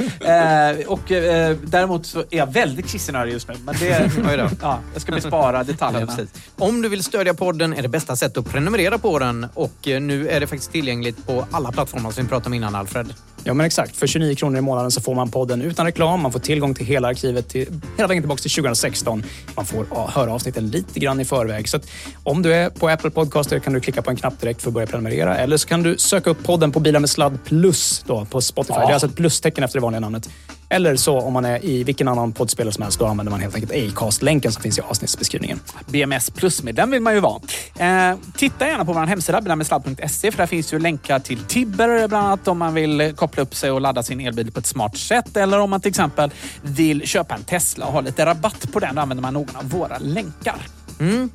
Eh, 0.80 0.86
och, 0.86 1.12
eh, 1.12 1.56
däremot 1.64 2.06
så 2.06 2.18
är 2.18 2.38
jag 2.38 2.52
väldigt 2.52 2.86
kissnödig 2.88 3.32
just 3.32 3.48
nu. 3.48 3.54
Men 3.64 3.74
det, 3.80 4.10
Oj 4.30 4.36
då. 4.36 4.48
ja, 4.62 4.78
jag 4.92 5.02
ska 5.02 5.12
bespara 5.12 5.56
Ja, 5.58 5.64
detaljerna. 5.64 6.06
precis. 6.06 6.30
Om 6.56 6.82
du 6.82 6.88
vill 6.88 7.04
stödja 7.04 7.34
podden 7.34 7.72
är 7.74 7.82
det 7.82 7.88
bästa 7.88 8.16
sättet 8.16 8.38
att 8.38 8.50
prenumerera 8.52 8.98
på 8.98 9.18
den 9.18 9.46
och 9.54 9.88
eh, 9.88 10.00
nu 10.00 10.28
är 10.28 10.40
det 10.40 10.46
faktiskt 10.46 10.72
tillgängligt 10.72 11.26
på 11.26 11.46
alla 11.50 11.72
plattformar 11.72 12.10
som 12.10 12.22
vi 12.22 12.28
pratade 12.28 12.46
om 12.46 12.54
innan, 12.54 12.74
Alfred. 12.74 13.14
Ja, 13.48 13.54
men 13.54 13.66
exakt. 13.66 13.96
För 13.96 14.06
29 14.06 14.34
kronor 14.34 14.58
i 14.58 14.60
månaden 14.60 14.90
så 14.90 15.00
får 15.00 15.14
man 15.14 15.30
podden 15.30 15.62
utan 15.62 15.86
reklam. 15.86 16.20
Man 16.20 16.32
får 16.32 16.40
tillgång 16.40 16.74
till 16.74 16.86
hela 16.86 17.08
arkivet 17.08 17.48
till, 17.48 17.68
hela 17.96 18.08
vägen 18.08 18.22
tillbaka 18.22 18.40
till 18.40 18.50
2016. 18.50 19.22
Man 19.56 19.66
får 19.66 19.86
ja, 19.90 20.10
höra 20.14 20.32
avsnitten 20.32 20.70
lite 20.70 21.00
grann 21.00 21.20
i 21.20 21.24
förväg. 21.24 21.68
Så 21.68 21.78
om 22.22 22.42
du 22.42 22.54
är 22.54 22.70
på 22.70 22.88
Apple 22.88 23.10
Podcaster 23.10 23.58
kan 23.58 23.72
du 23.72 23.80
klicka 23.80 24.02
på 24.02 24.10
en 24.10 24.16
knapp 24.16 24.40
direkt 24.40 24.62
för 24.62 24.70
att 24.70 24.74
börja 24.74 24.86
prenumerera. 24.86 25.36
Eller 25.36 25.56
så 25.56 25.68
kan 25.68 25.82
du 25.82 25.98
söka 25.98 26.30
upp 26.30 26.44
podden 26.44 26.72
på 26.72 26.80
Bilar 26.80 27.00
med 27.00 27.10
sladd 27.10 27.38
plus 27.44 28.04
då, 28.06 28.24
på 28.24 28.40
Spotify. 28.40 28.74
Det 28.74 28.80
är 28.80 28.92
alltså 28.92 29.06
ett 29.06 29.16
plustecken 29.16 29.64
efter 29.64 29.78
det 29.78 29.82
vanliga 29.82 30.00
namnet. 30.00 30.28
Eller 30.68 30.96
så 30.96 31.20
om 31.20 31.32
man 31.32 31.44
är 31.44 31.64
i 31.64 31.84
vilken 31.84 32.08
annan 32.08 32.32
poddspelare 32.32 32.72
som 32.72 32.82
helst, 32.82 32.98
då 32.98 33.06
använder 33.06 33.30
man 33.30 33.40
helt 33.40 33.54
enkelt 33.54 33.72
Acast-länken 33.72 34.52
som 34.52 34.62
finns 34.62 34.78
i 34.78 34.80
avsnittsbeskrivningen. 34.80 35.60
BMS 35.86 36.30
plus 36.30 36.62
med 36.62 36.74
den 36.74 36.90
vill 36.90 37.02
man 37.02 37.14
ju 37.14 37.20
vara. 37.20 37.40
Eh, 37.78 38.16
titta 38.36 38.66
gärna 38.66 38.84
på 38.84 38.92
vår 38.92 39.06
hemsida, 39.06 39.40
bilarmedsladd.se, 39.40 40.30
för 40.30 40.38
där 40.38 40.46
finns 40.46 40.72
ju 40.72 40.78
länkar 40.78 41.18
till 41.18 41.38
Tibber 41.38 42.08
bland 42.08 42.26
annat 42.26 42.48
om 42.48 42.58
man 42.58 42.74
vill 42.74 43.12
koppla 43.16 43.42
upp 43.42 43.54
sig 43.54 43.70
och 43.70 43.80
ladda 43.80 44.02
sin 44.02 44.20
elbil 44.20 44.52
på 44.52 44.60
ett 44.60 44.66
smart 44.66 44.96
sätt. 44.96 45.36
Eller 45.36 45.58
om 45.58 45.70
man 45.70 45.80
till 45.80 45.88
exempel 45.88 46.30
vill 46.62 47.06
köpa 47.06 47.34
en 47.34 47.44
Tesla 47.44 47.86
och 47.86 47.92
ha 47.92 48.00
lite 48.00 48.26
rabatt 48.26 48.72
på 48.72 48.78
den, 48.78 48.94
då 48.94 49.00
använder 49.00 49.22
man 49.22 49.34
någon 49.34 49.56
av 49.56 49.70
våra 49.70 49.98
länkar. 49.98 50.77
Mm. 51.00 51.30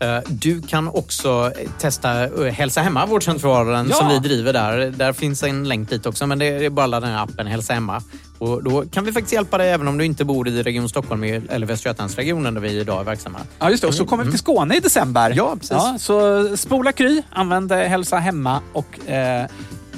Eh, 0.00 0.18
Du 0.28 0.62
kan 0.62 0.88
också 0.88 1.52
testa 1.78 2.24
eh, 2.24 2.52
Hälsa 2.54 2.80
Hemma, 2.80 3.06
vårdcentralen 3.06 3.86
Ja. 3.90 3.96
som 3.96 4.08
vi 4.08 4.18
driver 4.18 4.52
där. 4.52 4.90
Där 4.90 5.12
finns 5.12 5.42
en 5.42 5.68
länk 5.68 5.90
dit 5.90 6.06
också, 6.06 6.26
men 6.26 6.38
det 6.38 6.46
är 6.46 6.70
bara 6.70 6.84
att 6.84 6.90
ladda 6.90 7.06
ner 7.08 7.16
appen 7.18 7.46
Hälsa 7.46 7.72
Hemma. 7.74 8.02
Och 8.38 8.62
då 8.62 8.84
kan 8.92 9.04
vi 9.04 9.12
faktiskt 9.12 9.32
hjälpa 9.32 9.58
dig 9.58 9.70
även 9.70 9.88
om 9.88 9.98
du 9.98 10.04
inte 10.04 10.24
bor 10.24 10.48
i 10.48 10.62
Region 10.62 10.88
Stockholm 10.88 11.22
eller 11.22 11.66
Västra 11.66 11.90
Götalandsregionen 11.90 12.54
där 12.54 12.60
vi 12.60 12.70
idag 12.80 13.00
är 13.00 13.04
verksamma. 13.04 13.38
Ja, 13.58 13.70
just 13.70 13.80
det. 13.82 13.88
Och 13.88 13.94
så 13.94 14.06
kommer 14.06 14.24
vi 14.24 14.30
till 14.30 14.38
Skåne 14.38 14.76
i 14.76 14.80
december. 14.80 15.32
Ja, 15.36 15.56
precis. 15.56 16.02
så 16.04 16.56
spola 16.56 16.92
Kry, 16.92 17.22
använd 17.30 17.72
Hälsa 17.72 18.16
Hemma 18.16 18.60
och 18.72 19.08
eh, 19.08 19.46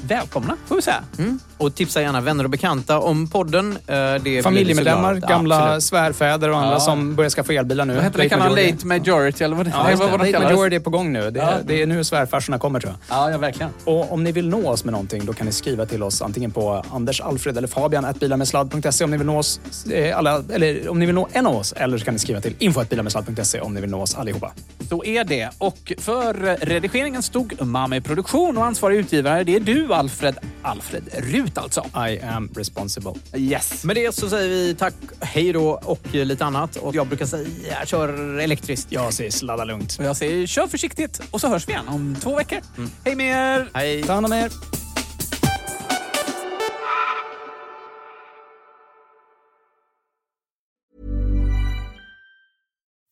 välkomna 0.07 0.57
får 0.67 0.77
vi 0.77 0.83
säga. 0.83 1.03
Mm. 1.19 1.39
Och 1.61 1.75
tipsa 1.75 2.03
gärna 2.03 2.21
vänner 2.21 2.45
och 2.45 2.51
bekanta 2.51 2.99
om 3.01 3.29
podden. 3.29 3.79
Eh, 3.87 3.95
Det 4.23 4.43
Familjemedlemmar, 4.45 5.15
gamla 5.15 5.57
Absolut. 5.63 5.83
svärfäder 5.83 6.51
och 6.51 6.57
andra 6.59 6.73
Ja. 6.73 6.81
som 6.81 7.15
börjar 7.15 7.31
skaffa 7.31 7.53
elbilar 7.53 7.85
nu. 7.85 7.95
Vad 7.95 8.05
heter 8.05 8.19
det? 8.19 8.29
Kan 8.29 8.39
man 8.39 8.49
late 8.55 8.87
majority 8.87 9.45
eller 9.45 9.57
vad 9.57 9.67
det, 9.67 9.73
Ja, 9.77 9.87
det. 9.91 9.97
vad 9.97 10.11
Late 10.27 10.39
majority 10.39 10.71
det? 10.71 10.77
är 10.77 10.81
på 10.81 10.91
gång 10.91 11.13
nu. 11.13 11.31
Det, 11.31 11.39
Ja. 11.41 11.53
det 11.65 11.83
är 11.83 11.87
nu 11.87 12.05
svärfarsorna 12.05 12.59
kommer 12.59 12.81
tror 12.81 12.93
jag. 13.09 13.17
Ja, 13.19 13.31
ja, 13.31 13.39
verkligen. 13.39 13.71
Och 13.85 14.13
om 14.13 14.25
ni 14.25 14.33
vill 14.33 14.49
nå 14.49 14.71
oss 14.71 14.85
med 14.85 14.93
någonting 14.93 15.25
då 15.27 15.33
kan 15.33 15.47
ni 15.47 15.53
skriva 15.53 15.87
till 15.87 16.03
oss 16.03 16.23
antingen 16.23 16.51
på 16.51 16.85
Anders, 16.93 17.21
Alfred 17.21 17.57
eller 17.59 17.69
Fabian 17.69 18.07
bilarmedsladd.se 18.21 19.05
om 19.05 19.11
ni 19.11 19.17
vill 19.17 19.27
nå 19.27 19.39
oss 19.39 19.61
eh, 19.93 20.19
alla, 20.19 20.43
eller 20.53 20.89
om 20.89 20.99
ni 20.99 21.07
vill 21.07 21.15
nå 21.15 21.29
en 21.33 21.47
av 21.47 21.57
oss. 21.57 21.73
Eller 21.73 21.99
så 21.99 22.05
kan 22.05 22.15
ni 22.15 22.19
skriva 22.21 22.41
till 22.41 22.55
info.bilarmedsladd.se 22.59 23.61
om 23.61 23.75
ni 23.75 23.81
vill 23.81 23.91
nå 23.91 24.03
oss 24.03 24.15
allihopa. 24.15 24.53
Så 24.89 25.05
är 25.05 25.25
det. 25.25 25.49
Och 25.59 25.93
för 25.99 26.35
redigeringen 26.67 27.23
stod 27.23 27.63
Mami 27.67 28.01
Produktion 28.01 28.57
och 28.59 28.65
ansvarig 28.67 28.97
utgivare, 28.99 29.45
det 29.45 29.57
är 29.57 29.61
du 29.61 29.95
Alfred. 29.95 30.35
Alfred 30.63 31.03
Rut 31.19 31.50
alltså. 31.59 31.85
I 32.11 32.21
am 32.21 32.51
responsible. 32.55 33.13
Yes. 33.35 33.85
Med 33.85 33.97
det 33.97 34.15
så 34.15 34.29
säger 34.29 34.49
vi 34.49 34.75
tack, 34.75 34.95
hej 35.21 35.53
då 35.53 35.81
och 35.85 36.15
lite 36.15 36.45
annat. 36.45 36.77
Och 36.77 36.95
jag 36.95 37.07
brukar 37.07 37.27
säga 37.27 37.87
kör 37.87 38.39
elektriskt. 38.39 38.93
Jag 38.93 39.15
säger 39.15 39.31
sladda 39.31 39.65
lugnt. 39.65 39.97
Och 39.99 40.05
jag 40.05 40.17
säger 40.17 40.47
kör 40.47 40.67
försiktigt 40.67 41.21
och 41.31 41.41
så 41.41 41.49
hörs 41.49 41.69
vi 41.69 41.73
igen 41.73 41.89
om 41.89 42.17
två 42.23 42.37
veckor. 42.37 42.61
Hej 43.05 43.15
med 43.15 43.59
er! 43.59 43.71
Hej. 43.75 44.03
Ta 44.03 44.13
hand 44.13 44.27
om 44.27 44.33
er. 44.33 44.51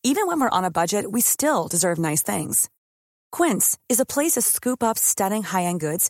Even 0.03 0.27
when 0.27 0.39
we're 0.39 0.57
on 0.57 0.65
a 0.65 0.71
budget, 0.71 1.05
we 1.11 1.21
still 1.21 1.67
deserve 1.67 1.99
nice 1.99 2.23
things. 2.23 2.69
Quince 3.31 3.77
is 3.89 3.99
a 3.99 4.05
place 4.05 4.31
to 4.31 4.41
scoop 4.41 4.81
up 4.81 4.97
stunning 4.97 5.43
high-end 5.43 5.81
goods 5.81 6.09